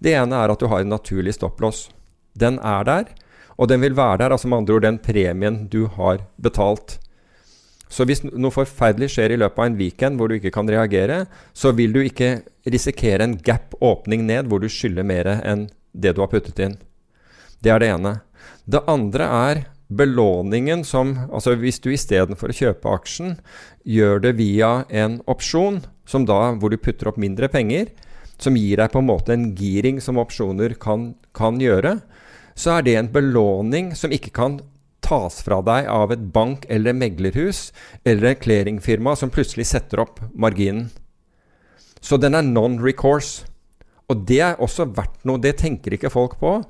Det 0.03 0.17
ene 0.19 0.43
er 0.43 0.51
at 0.51 0.61
du 0.63 0.67
har 0.73 0.83
en 0.83 0.91
naturlig 0.91 1.37
stopplås. 1.37 1.87
Den 2.35 2.59
er 2.59 2.83
der, 2.89 3.13
og 3.57 3.71
den 3.71 3.81
vil 3.81 3.97
være 3.97 4.25
der, 4.25 4.35
altså 4.35 4.51
med 4.51 4.65
andre 4.65 4.75
ord 4.77 4.85
den 4.85 4.99
premien 5.01 5.61
du 5.73 5.87
har 5.95 6.25
betalt. 6.43 6.99
Så 7.89 8.03
hvis 8.09 8.25
noe 8.27 8.51
forferdelig 8.51 9.13
skjer 9.15 9.37
i 9.37 9.39
løpet 9.39 9.63
av 9.63 9.69
en 9.69 9.79
weekend 9.79 10.19
hvor 10.19 10.29
du 10.29 10.37
ikke 10.37 10.53
kan 10.55 10.69
reagere, 10.69 11.23
så 11.55 11.71
vil 11.77 11.95
du 11.95 12.03
ikke 12.03 12.41
risikere 12.67 13.23
en 13.23 13.39
gap-åpning 13.39 14.27
ned 14.27 14.51
hvor 14.51 14.61
du 14.61 14.67
skylder 14.73 15.07
mer 15.07 15.31
enn 15.39 15.69
det 15.95 16.17
du 16.17 16.25
har 16.25 16.33
puttet 16.33 16.59
inn. 16.61 16.75
Det 17.63 17.71
er 17.73 17.81
det 17.81 17.93
ene. 17.95 18.17
Det 18.67 18.83
andre 18.91 19.31
er 19.31 19.63
belåningen 19.89 20.85
som 20.85 21.15
Altså 21.31 21.55
hvis 21.61 21.79
du 21.83 21.93
istedenfor 21.93 22.51
å 22.51 22.57
kjøpe 22.57 22.91
aksjen, 22.91 23.37
gjør 23.87 24.23
det 24.25 24.37
via 24.41 24.85
en 24.91 25.21
opsjon, 25.31 25.83
som 26.07 26.27
da, 26.27 26.55
hvor 26.59 26.71
du 26.71 26.79
putter 26.79 27.11
opp 27.11 27.19
mindre 27.19 27.49
penger, 27.51 27.91
som 28.39 28.57
gir 28.59 28.81
deg 28.81 28.93
på 28.93 29.01
en 29.01 29.09
måte 29.09 29.35
en 29.35 29.53
giring 29.57 30.01
som 30.03 30.19
opsjoner 30.21 30.77
kan, 30.81 31.15
kan 31.35 31.61
gjøre, 31.63 31.99
så 32.57 32.79
er 32.79 32.87
det 32.87 32.97
en 32.99 33.13
belåning 33.13 33.95
som 33.97 34.13
ikke 34.13 34.33
kan 34.35 34.61
tas 35.07 35.39
fra 35.45 35.61
deg 35.63 35.87
av 35.91 36.13
et 36.13 36.23
bank 36.35 36.67
eller 36.73 36.97
meglerhus 36.97 37.71
eller 38.05 38.33
et 38.33 38.43
clearingfirma 38.43 39.15
som 39.19 39.31
plutselig 39.31 39.69
setter 39.71 40.03
opp 40.03 40.19
marginen. 40.35 40.89
Så 42.01 42.19
den 42.21 42.37
er 42.39 42.47
non-recourse. 42.47 43.47
Og 44.11 44.23
det 44.29 44.39
er 44.45 44.61
også 44.63 44.87
verdt 44.95 45.25
noe. 45.27 45.43
Det 45.43 45.57
tenker 45.59 45.97
ikke 45.97 46.13
folk 46.13 46.37
på. 46.39 46.61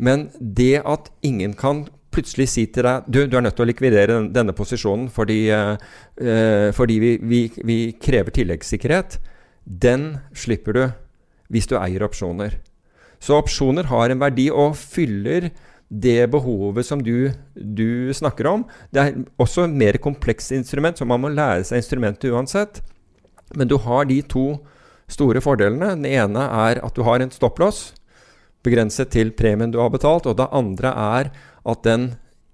Men 0.00 0.30
det 0.40 0.80
at 0.88 1.10
ingen 1.20 1.52
kan 1.58 1.84
plutselig 2.12 2.48
si 2.52 2.66
til 2.72 2.84
deg 2.86 3.06
Du, 3.10 3.20
du 3.26 3.36
er 3.38 3.44
nødt 3.46 3.56
til 3.56 3.64
å 3.64 3.70
likvidere 3.70 4.06
den- 4.12 4.30
denne 4.32 4.52
posisjonen 4.56 5.08
fordi, 5.10 5.48
eh, 5.50 5.76
eh, 6.20 6.70
fordi 6.72 6.98
vi, 7.00 7.12
vi, 7.22 7.40
vi 7.64 7.78
krever 7.92 8.30
tilleggssikkerhet, 8.30 9.18
den 9.66 10.20
slipper 10.34 10.72
du 10.76 10.84
hvis 11.52 11.66
du 11.68 11.76
eier 11.76 12.02
opsjoner. 12.06 12.58
Så 13.20 13.36
opsjoner 13.38 13.84
har 13.90 14.10
en 14.10 14.18
verdi 14.22 14.48
og 14.50 14.74
fyller 14.76 15.50
det 15.92 16.30
behovet 16.32 16.86
som 16.88 17.02
du, 17.04 17.30
du 17.54 18.10
snakker 18.16 18.48
om. 18.48 18.64
Det 18.90 19.00
er 19.02 19.24
også 19.38 19.66
et 19.66 19.76
mer 19.76 19.98
komplekst 20.00 20.54
instrument, 20.56 20.96
så 20.96 21.04
man 21.06 21.20
må 21.20 21.28
lære 21.28 21.64
seg 21.68 21.82
instrumentet 21.82 22.32
uansett. 22.32 22.80
Men 23.54 23.68
du 23.68 23.76
har 23.76 24.06
de 24.08 24.22
to 24.22 24.46
store 25.12 25.42
fordelene. 25.44 25.92
Den 26.00 26.06
ene 26.08 26.46
er 26.48 26.80
at 26.82 26.96
du 26.96 27.02
har 27.04 27.20
en 27.20 27.30
stopplås 27.30 27.92
begrenset 28.64 29.10
til 29.12 29.32
premien 29.36 29.72
du 29.74 29.78
har 29.82 29.90
betalt, 29.92 30.26
og 30.26 30.38
det 30.38 30.48
andre 30.54 30.94
er 30.96 31.30
at 31.68 31.84
den 31.86 32.12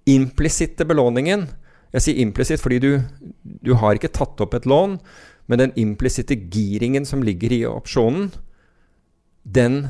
implisitte 0.09 0.85
belåningen 0.85 1.47
Jeg 1.93 2.05
sier 2.05 2.21
implisitt 2.21 2.61
fordi 2.61 2.77
du, 2.83 2.91
du 3.41 3.73
har 3.81 3.97
ikke 3.97 4.11
tatt 4.13 4.41
opp 4.43 4.53
et 4.53 4.67
lån, 4.69 4.99
men 5.49 5.57
den 5.57 5.71
implisitte 5.81 6.35
giringen 6.37 7.07
som 7.09 7.23
ligger 7.25 7.55
i 7.55 7.63
opsjonen, 7.65 8.27
den, 9.41 9.87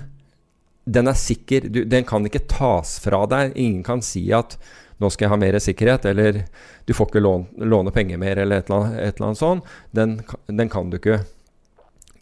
den 0.88 1.12
er 1.12 1.18
sikker. 1.20 1.68
Du, 1.68 1.82
den 1.84 2.08
kan 2.08 2.24
ikke 2.24 2.46
tas 2.48 2.96
fra 3.04 3.26
deg. 3.28 3.52
Ingen 3.60 3.84
kan 3.84 4.00
si 4.00 4.30
at 4.32 4.56
'nå 5.00 5.10
skal 5.12 5.26
jeg 5.26 5.32
ha 5.32 5.40
mer 5.40 5.60
sikkerhet', 5.60 6.06
eller 6.06 6.46
'du 6.86 6.94
får 6.94 7.12
ikke 7.12 7.24
låne, 7.24 7.48
låne 7.58 7.91
penger 7.91 8.18
mer', 8.18 8.40
eller 8.40 8.58
et 8.64 8.70
eller 8.70 8.80
annet, 8.80 9.00
et 9.00 9.16
eller 9.16 9.28
annet 9.28 9.44
sånt. 9.44 9.64
Den, 9.91 10.22
den 10.48 10.70
kan, 10.70 10.90
du 10.90 10.98
ikke, 10.98 11.20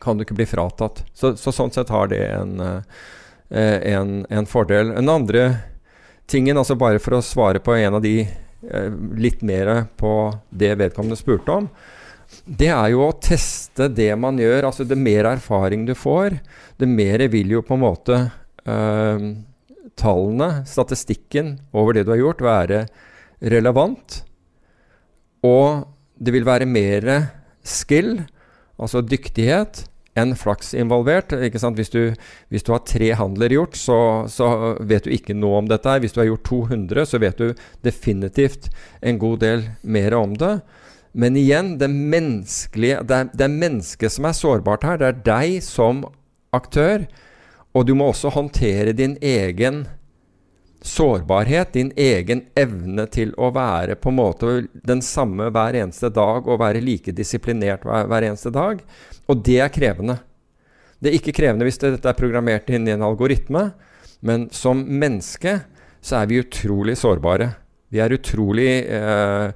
kan 0.01 0.17
du 0.17 0.25
ikke 0.25 0.37
bli 0.37 0.45
fratatt. 0.45 1.03
Så, 1.13 1.35
så 1.37 1.53
sånn 1.53 1.73
sett 1.73 1.93
har 1.93 2.09
det 2.09 2.21
en, 2.33 2.59
eh, 3.49 3.93
en, 3.93 4.25
en 4.29 4.45
fordel. 4.45 4.93
En 4.97 5.09
andre 5.09 5.49
tingen, 6.29 6.59
altså 6.59 6.77
bare 6.79 7.01
for 7.03 7.17
å 7.17 7.23
svare 7.25 7.61
på 7.63 7.75
en 7.77 7.97
av 7.97 8.03
de 8.03 8.19
eh, 8.23 8.89
litt 9.17 9.43
mer 9.45 9.87
på 9.99 10.13
det 10.49 10.73
vedkommende 10.79 11.19
spurte 11.19 11.55
om, 11.61 11.69
det 12.43 12.69
er 12.73 12.91
jo 12.91 13.05
å 13.05 13.15
teste 13.23 13.87
det 13.91 14.11
man 14.19 14.39
gjør. 14.39 14.67
Altså 14.67 14.85
det 14.87 14.99
mer 14.99 15.29
erfaring 15.29 15.85
du 15.87 15.93
får, 15.95 16.39
det 16.79 16.89
mer 16.91 17.23
vil 17.31 17.55
jo 17.57 17.63
på 17.65 17.77
en 17.77 17.83
måte 17.83 18.19
eh, 18.67 19.27
tallene, 19.97 20.49
statistikken 20.67 21.55
over 21.71 21.95
det 21.95 22.05
du 22.07 22.13
har 22.13 22.21
gjort, 22.21 22.43
være 22.45 22.81
relevant. 23.39 24.21
Og 25.47 25.87
det 26.17 26.33
vil 26.33 26.47
være 26.47 26.67
mer 26.69 27.07
skill, 27.67 28.17
altså 28.77 29.03
dyktighet, 29.05 29.85
enn 30.17 30.33
flaks 30.37 30.73
involvert. 30.77 31.33
Ikke 31.33 31.61
sant? 31.61 31.77
Hvis, 31.79 31.91
du, 31.93 32.15
hvis 32.53 32.65
du 32.65 32.73
har 32.73 32.83
tre 32.87 33.11
handler 33.19 33.53
gjort, 33.53 33.77
så, 33.79 33.99
så 34.31 34.49
vet 34.79 35.07
du 35.07 35.13
ikke 35.15 35.37
noe 35.37 35.61
om 35.61 35.69
dette. 35.69 35.99
Hvis 36.03 36.15
du 36.15 36.21
har 36.23 36.31
gjort 36.31 36.47
200, 36.49 37.05
så 37.09 37.21
vet 37.23 37.41
du 37.41 37.63
definitivt 37.85 38.71
en 39.01 39.21
god 39.21 39.39
del 39.45 39.67
mer 39.83 40.17
om 40.17 40.35
det. 40.39 40.57
Men 41.17 41.37
igjen, 41.39 41.77
det 41.81 41.89
menneskelige 41.89 42.99
Det 43.09 43.15
er, 43.15 43.29
det 43.33 43.45
er 43.45 43.53
mennesket 43.53 44.13
som 44.13 44.27
er 44.29 44.35
sårbart 44.37 44.85
her. 44.85 44.99
Det 45.01 45.07
er 45.07 45.23
deg 45.25 45.61
som 45.65 46.03
aktør. 46.55 47.07
Og 47.77 47.87
du 47.87 47.93
må 47.97 48.09
også 48.11 48.33
håndtere 48.33 48.95
din 48.97 49.17
egen 49.21 49.85
sårbarhet, 50.81 51.73
din 51.73 51.91
egen 51.97 52.43
evne 52.55 53.07
til 53.11 53.33
å 53.37 53.49
være 53.55 53.97
på 53.99 54.11
en 54.11 54.17
måte 54.19 54.53
den 54.87 55.01
samme 55.05 55.49
hver 55.53 55.77
eneste 55.79 56.09
dag 56.13 56.47
og 56.47 56.61
være 56.61 56.83
like 56.83 57.13
disiplinert 57.15 57.85
hver, 57.87 58.07
hver 58.09 58.27
eneste 58.29 58.53
dag. 58.53 58.83
Og 59.27 59.43
det 59.45 59.59
er 59.63 59.73
krevende. 59.73 60.19
Det 60.99 61.11
er 61.11 61.17
ikke 61.19 61.35
krevende 61.37 61.67
hvis 61.67 61.79
det, 61.81 61.95
dette 61.97 62.11
er 62.11 62.17
programmert 62.17 62.69
inn 62.73 62.87
i 62.87 62.93
en 62.95 63.05
algoritme, 63.05 63.71
men 64.25 64.47
som 64.53 64.81
menneske 64.81 65.59
så 66.01 66.21
er 66.21 66.29
vi 66.29 66.41
utrolig 66.41 66.97
sårbare. 66.97 67.51
Vi 67.93 67.99
er 68.03 68.15
utrolig 68.15 68.71
eh, 68.85 69.51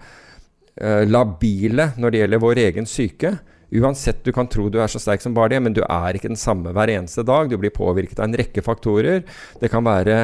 eh, 0.76 1.06
labile 1.08 1.92
når 1.98 2.12
det 2.12 2.22
gjelder 2.22 2.44
vår 2.44 2.62
egen 2.68 2.88
syke. 2.90 3.34
Uansett, 3.72 4.20
du 4.26 4.34
kan 4.36 4.50
tro 4.52 4.68
du 4.68 4.82
er 4.84 4.92
så 4.92 5.00
sterk 5.00 5.24
som 5.24 5.36
bare 5.36 5.54
det, 5.54 5.62
men 5.64 5.76
du 5.76 5.82
er 5.86 6.18
ikke 6.18 6.32
den 6.32 6.40
samme 6.40 6.74
hver 6.76 6.92
eneste 6.92 7.24
dag. 7.28 7.50
Du 7.50 7.58
blir 7.60 7.74
påvirket 7.74 8.20
av 8.20 8.28
en 8.28 8.38
rekke 8.42 8.64
faktorer. 8.66 9.24
Det 9.62 9.72
kan 9.72 9.86
være 9.88 10.18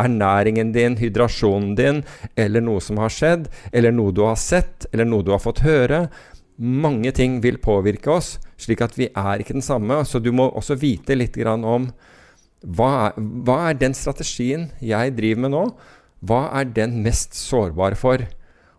ernæringen 0.00 0.72
din, 0.74 0.96
hydrasjonen 0.98 1.74
din, 1.78 2.02
eller 2.36 2.64
noe 2.64 2.82
som 2.82 2.98
har 3.02 3.12
skjedd, 3.12 3.48
eller 3.72 3.94
noe 3.94 4.14
du 4.14 4.24
har 4.26 4.38
sett, 4.40 4.88
eller 4.92 5.08
noe 5.08 5.26
du 5.26 5.32
har 5.34 5.42
fått 5.42 5.64
høre. 5.66 6.06
Mange 6.58 7.10
ting 7.14 7.40
vil 7.42 7.58
påvirke 7.62 8.12
oss, 8.14 8.36
slik 8.60 8.82
at 8.84 8.96
vi 8.98 9.08
er 9.10 9.42
ikke 9.42 9.56
den 9.56 9.66
samme. 9.66 10.02
Så 10.06 10.20
du 10.22 10.30
må 10.32 10.48
også 10.50 10.78
vite 10.78 11.16
litt 11.18 11.38
om 11.44 11.90
hva 12.64 12.90
er, 13.08 13.18
hva 13.44 13.58
er 13.68 13.76
den 13.76 13.94
strategien 13.96 14.70
jeg 14.80 15.16
driver 15.18 15.44
med 15.44 15.52
nå? 15.52 15.64
Hva 16.24 16.46
er 16.56 16.70
den 16.72 17.02
mest 17.04 17.36
sårbar 17.36 17.96
for? 18.00 18.22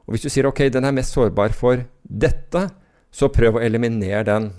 Og 0.05 0.15
hvis 0.15 0.25
du 0.25 0.31
sier 0.33 0.47
ok, 0.49 0.65
den 0.73 0.87
er 0.87 0.95
mest 0.95 1.13
sårbar 1.13 1.53
for 1.53 1.83
dette, 2.01 2.63
så 3.13 3.29
prøv 3.33 3.59
å 3.59 3.63
eliminere 3.63 4.25
den. 4.27 4.49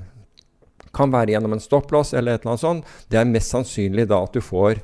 Kan 0.94 1.12
være 1.12 1.34
gjennom 1.34 1.56
en 1.56 1.62
stopplås 1.62 2.14
eller 2.14 2.36
et 2.36 2.44
eller 2.44 2.54
annet 2.54 2.62
sånt. 2.62 2.94
Det 3.10 3.18
er 3.20 3.28
mest 3.28 3.52
sannsynlig 3.52 4.06
da 4.10 4.22
at 4.24 4.36
du 4.36 4.40
får 4.44 4.80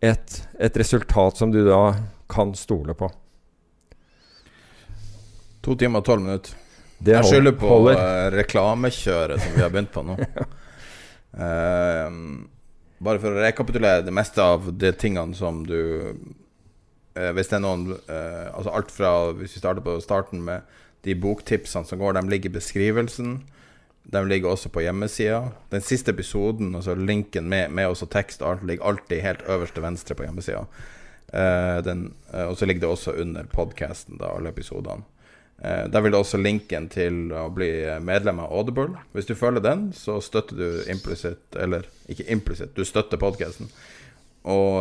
et, 0.00 0.48
et 0.58 0.76
resultat 0.76 1.36
som 1.36 1.52
du 1.52 1.64
da 1.66 1.96
kan 2.30 2.54
stole 2.54 2.94
på. 2.94 3.08
To 5.64 5.74
timer 5.76 6.02
og 6.02 6.06
tolv 6.06 6.24
minutter. 6.24 6.54
Det 6.98 7.14
jeg 7.14 7.30
skylder 7.30 7.54
på 7.58 7.74
eh, 7.92 8.28
reklamekjøret 8.34 9.42
som 9.42 9.54
vi 9.54 9.62
har 9.62 9.70
begynt 9.70 9.92
på 9.94 10.02
nå. 10.02 10.16
uh, 11.38 12.08
bare 13.06 13.22
for 13.22 13.30
å 13.30 13.44
rekapitulere 13.44 14.02
det 14.06 14.14
meste 14.14 14.42
av 14.42 14.66
de 14.74 14.90
tingene 14.98 15.36
som 15.38 15.60
du 15.66 15.78
uh, 15.78 17.30
hvis 17.36 17.50
det 17.50 17.58
er 17.60 17.62
noen 17.62 17.92
Altså 17.94 18.72
alt 18.74 18.90
fra 18.90 19.12
Hvis 19.38 19.54
vi 19.54 19.62
starter 19.62 19.84
på 19.84 19.94
starten 20.02 20.42
med 20.46 20.66
de 21.06 21.14
boktipsene 21.14 21.86
som 21.86 22.00
går, 22.00 22.16
de 22.16 22.30
ligger 22.30 22.50
i 22.50 22.56
beskrivelsen. 22.58 23.36
De 24.10 24.22
ligger 24.28 24.54
også 24.54 24.70
på 24.72 24.80
hjemmesida. 24.80 25.42
Den 25.68 25.82
siste 25.84 26.14
episoden, 26.14 26.70
altså 26.74 26.94
linken 26.96 27.48
med, 27.48 27.68
med 27.76 27.90
også 27.90 28.06
tekst 28.08 28.40
ligger 28.64 28.86
alltid 28.88 29.20
helt 29.20 29.42
øverst 29.44 29.76
til 29.76 29.84
venstre 29.84 30.16
på 30.16 30.24
hjemmesida. 30.24 30.62
Eh, 31.32 31.76
eh, 31.76 32.46
og 32.46 32.56
så 32.56 32.66
ligger 32.66 32.86
det 32.86 32.88
også 32.88 33.12
under 33.20 33.44
podkasten, 33.52 34.16
alle 34.24 34.48
episodene. 34.48 35.04
Eh, 35.60 35.84
der 35.92 36.00
vil 36.00 36.14
det 36.14 36.22
også 36.22 36.40
linken 36.40 36.86
til 36.88 37.34
å 37.36 37.50
bli 37.52 37.68
medlem 38.00 38.40
av 38.40 38.54
Audible. 38.56 38.96
Hvis 39.12 39.28
du 39.28 39.34
følger 39.36 39.60
den, 39.66 39.90
så 39.92 40.22
støtter 40.24 40.56
du 40.56 40.88
implisitt 40.88 41.56
Eller 41.58 41.84
ikke 42.08 42.30
implisitt, 42.32 42.72
du 42.76 42.88
støtter 42.88 43.20
podkasten. 43.20 43.68
Og, 44.48 44.80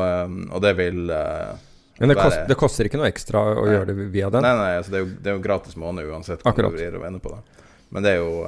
og, 0.54 0.62
det 0.64 0.72
vil 0.78 1.10
men 1.98 2.12
det, 2.14 2.16
kost, 2.16 2.40
det, 2.48 2.56
koster 2.56 2.88
ikke 2.88 3.02
noe 3.02 3.10
ekstra 3.10 3.42
å 3.42 3.66
nei. 3.66 3.74
gjøre 3.74 3.90
det 3.90 4.08
via 4.14 4.30
den? 4.32 4.46
Nei, 4.46 4.54
nei, 4.56 4.74
altså 4.78 4.94
det, 4.94 5.00
er 5.00 5.04
jo, 5.04 5.12
det, 5.18 5.32
er 5.32 5.36
jo, 5.36 5.44
gratis 5.44 5.76
måned 5.82 6.08
uansett 6.08 6.46
Akkurat. 6.48 6.78
Men 7.90 8.06
det 8.06 8.14
er 8.14 8.22
jo 8.22 8.46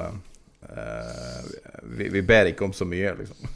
vi, 1.82 2.08
vi, 2.08 2.22
ber 2.22 2.50
ikke 2.50 2.64
om 2.68 2.72
så 2.76 2.86
mye, 2.86 3.10
liksom. 3.18 3.48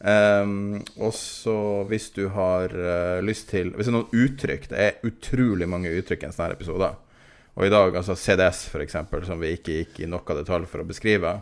um, 0.00 0.76
og 1.06 1.14
så 1.16 1.56
hvis 1.90 2.10
du 2.14 2.28
har 2.34 2.74
uh, 2.74 3.22
lyst 3.24 3.48
til 3.50 3.72
Hvis 3.74 3.88
det 3.88 3.92
er 3.92 3.96
noen 3.96 4.22
uttrykk 4.24 4.68
Det 4.70 4.84
er 4.84 5.08
utrolig 5.08 5.68
mange 5.70 5.90
uttrykk 5.98 6.22
i 6.22 6.28
en 6.28 6.36
sånn 6.36 6.54
episode. 6.54 6.92
Og 7.54 7.66
i 7.66 7.72
dag, 7.72 7.96
altså 7.98 8.16
CDS 8.18 8.64
f.eks., 8.70 8.96
som 9.26 9.42
vi 9.42 9.54
ikke 9.56 9.80
gikk 9.80 10.00
i 10.02 10.10
noe 10.10 10.38
detalj 10.38 10.66
for 10.70 10.82
å 10.82 10.88
beskrive, 10.88 11.36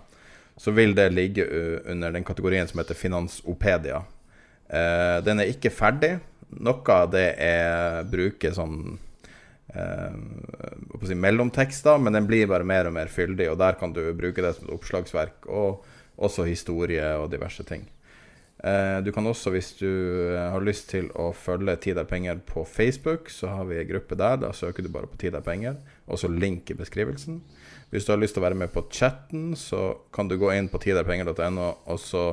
så 0.60 0.74
vil 0.76 0.93
det 0.97 1.09
ligge 1.12 1.47
under 1.89 2.12
den 2.12 2.24
kategorien 2.24 2.68
som 2.68 2.82
heter 2.82 2.98
Finansopedia. 2.98 4.02
Uh, 4.68 5.18
den 5.24 5.40
er 5.40 5.52
ikke 5.52 5.72
ferdig. 5.72 6.18
Noe 6.52 6.97
av 6.97 7.09
det 7.14 7.30
er 7.40 8.05
bruker 8.12 8.52
sånn 8.56 8.98
eh, 9.74 11.06
si 11.06 11.16
mellomtekster, 11.18 11.98
men 12.02 12.18
den 12.18 12.28
blir 12.28 12.51
bare 12.51 12.66
mer 12.66 12.90
og 12.90 12.97
mer 12.97 13.10
fyldig, 13.12 13.51
og 13.52 13.59
der 13.62 13.78
kan 13.80 13.94
du 13.94 14.05
bruke 14.18 14.44
det 14.44 14.55
som 14.56 14.68
et 14.68 14.76
oppslagsverk, 14.76 15.48
og 15.48 15.84
også 16.22 16.47
historie 16.47 17.05
og 17.18 17.30
diverse 17.32 17.64
ting. 17.66 17.89
Eh, 18.62 18.98
du 19.02 19.10
kan 19.12 19.26
også, 19.26 19.51
hvis 19.51 19.72
du 19.80 19.89
eh, 19.89 20.39
har 20.39 20.62
lyst 20.62 20.93
til 20.93 21.09
å 21.18 21.32
følge 21.34 21.74
Tid 21.82 21.98
er 21.98 22.06
penger 22.06 22.39
på 22.47 22.62
Facebook, 22.68 23.30
så 23.32 23.51
har 23.56 23.66
vi 23.66 23.80
en 23.80 23.89
gruppe 23.89 24.14
der. 24.18 24.39
Da 24.39 24.52
søker 24.55 24.86
du 24.86 24.93
bare 24.93 25.10
på 25.10 25.18
Tid 25.18 25.34
er 25.34 25.43
penger, 25.43 25.80
også 26.06 26.30
link 26.30 26.70
i 26.70 26.78
beskrivelsen. 26.78 27.40
Hvis 27.90 28.06
du 28.06 28.12
har 28.14 28.20
lyst 28.22 28.36
til 28.36 28.44
å 28.44 28.47
være 28.47 28.60
med 28.62 28.70
på 28.72 28.84
chatten, 28.93 29.56
så 29.59 29.97
kan 30.14 30.30
du 30.30 30.39
gå 30.39 30.52
inn 30.55 30.70
på 30.70 30.78
tiderpenger.no, 30.80 31.68
og 31.90 31.98
så 32.01 32.28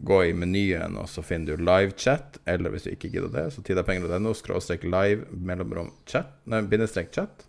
gå 0.00 0.18
i 0.28 0.34
menyen, 0.36 0.96
og 1.00 1.08
så 1.10 1.22
finner 1.26 1.56
du 1.56 1.64
livechat. 1.66 2.38
Eller 2.48 2.72
hvis 2.72 2.86
du 2.86 2.92
ikke 2.92 3.10
gidder 3.12 3.32
det, 3.34 3.46
så 3.54 3.64
tidapenger.no 3.66 4.34
skråstrek 4.36 4.86
live 4.86 5.26
mellomrom 5.32 5.92
chat, 6.08 6.30
nei, 6.46 6.62
bindestrek 6.70 7.12
chat. 7.14 7.44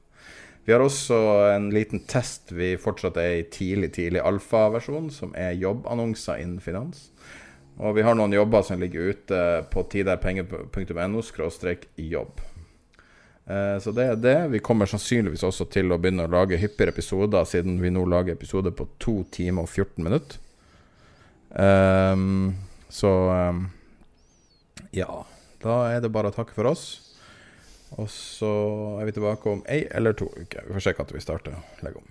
Vi 0.65 0.73
har 0.75 0.83
også 0.83 1.17
en 1.55 1.69
liten 1.73 2.03
test 2.05 2.51
vi 2.53 2.75
fortsatt 2.77 3.17
er 3.17 3.39
i 3.39 3.45
tidlig, 3.49 3.93
tidlig 3.95 4.21
alfaversjon, 4.21 5.07
som 5.13 5.31
er 5.37 5.57
jobbannonser 5.57 6.43
innen 6.43 6.61
finans. 6.61 7.07
Og 7.79 7.95
vi 7.95 8.03
har 8.03 8.17
noen 8.17 8.35
jobber 8.35 8.65
som 8.67 8.81
ligger 8.81 9.13
ute 9.13 9.43
på 9.71 9.85
tiderpenger.no 9.93 11.23
skråstrek 11.23 11.87
jobb. 11.95 12.43
Eh, 13.49 13.77
så 13.81 13.93
det 13.95 14.05
er 14.05 14.19
det. 14.19 14.37
Vi 14.53 14.61
kommer 14.61 14.89
sannsynligvis 14.89 15.45
også 15.47 15.69
til 15.73 15.89
å 15.89 15.97
begynne 15.97 16.27
å 16.27 16.33
lage 16.33 16.59
hyppigere 16.59 16.93
episoder, 16.93 17.47
siden 17.47 17.79
vi 17.81 17.93
nå 17.95 18.03
lager 18.05 18.35
episoder 18.35 18.75
på 18.75 18.85
2 18.99 19.15
timer 19.39 19.65
og 19.65 19.71
14 19.71 20.05
minutter. 20.05 20.43
Um, 21.49 22.55
så 22.89 23.09
um, 23.49 23.69
ja. 24.93 25.25
Da 25.63 25.81
er 25.91 25.99
det 25.99 26.11
bare 26.13 26.31
å 26.31 26.35
takke 26.35 26.55
for 26.55 26.69
oss. 26.69 26.85
Og 27.97 28.07
så 28.13 28.51
er 29.01 29.09
vi 29.09 29.17
tilbake 29.17 29.49
om 29.49 29.65
ei 29.67 29.87
eller 29.91 30.13
to 30.13 30.29
uker. 30.37 30.67
Vi 30.67 30.77
får 30.77 30.85
se 30.85 30.95
når 31.11 31.17
vi 31.17 31.25
starter 31.25 31.57
å 31.81 31.99
om. 31.99 32.07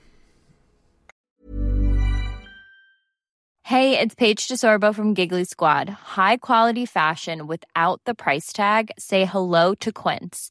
Hey, 3.68 3.98
it's 3.98 4.14
Paige 4.14 4.48
DeSorbo 4.48 4.94
from 4.94 5.12
Giggly 5.12 5.44
Squad. 5.44 5.90
High 6.16 6.38
quality 6.38 6.86
fashion 6.86 7.46
without 7.46 8.00
the 8.06 8.14
price 8.14 8.50
tag. 8.50 8.90
Say 8.98 9.26
hello 9.26 9.74
to 9.74 9.92
Quince. 9.92 10.50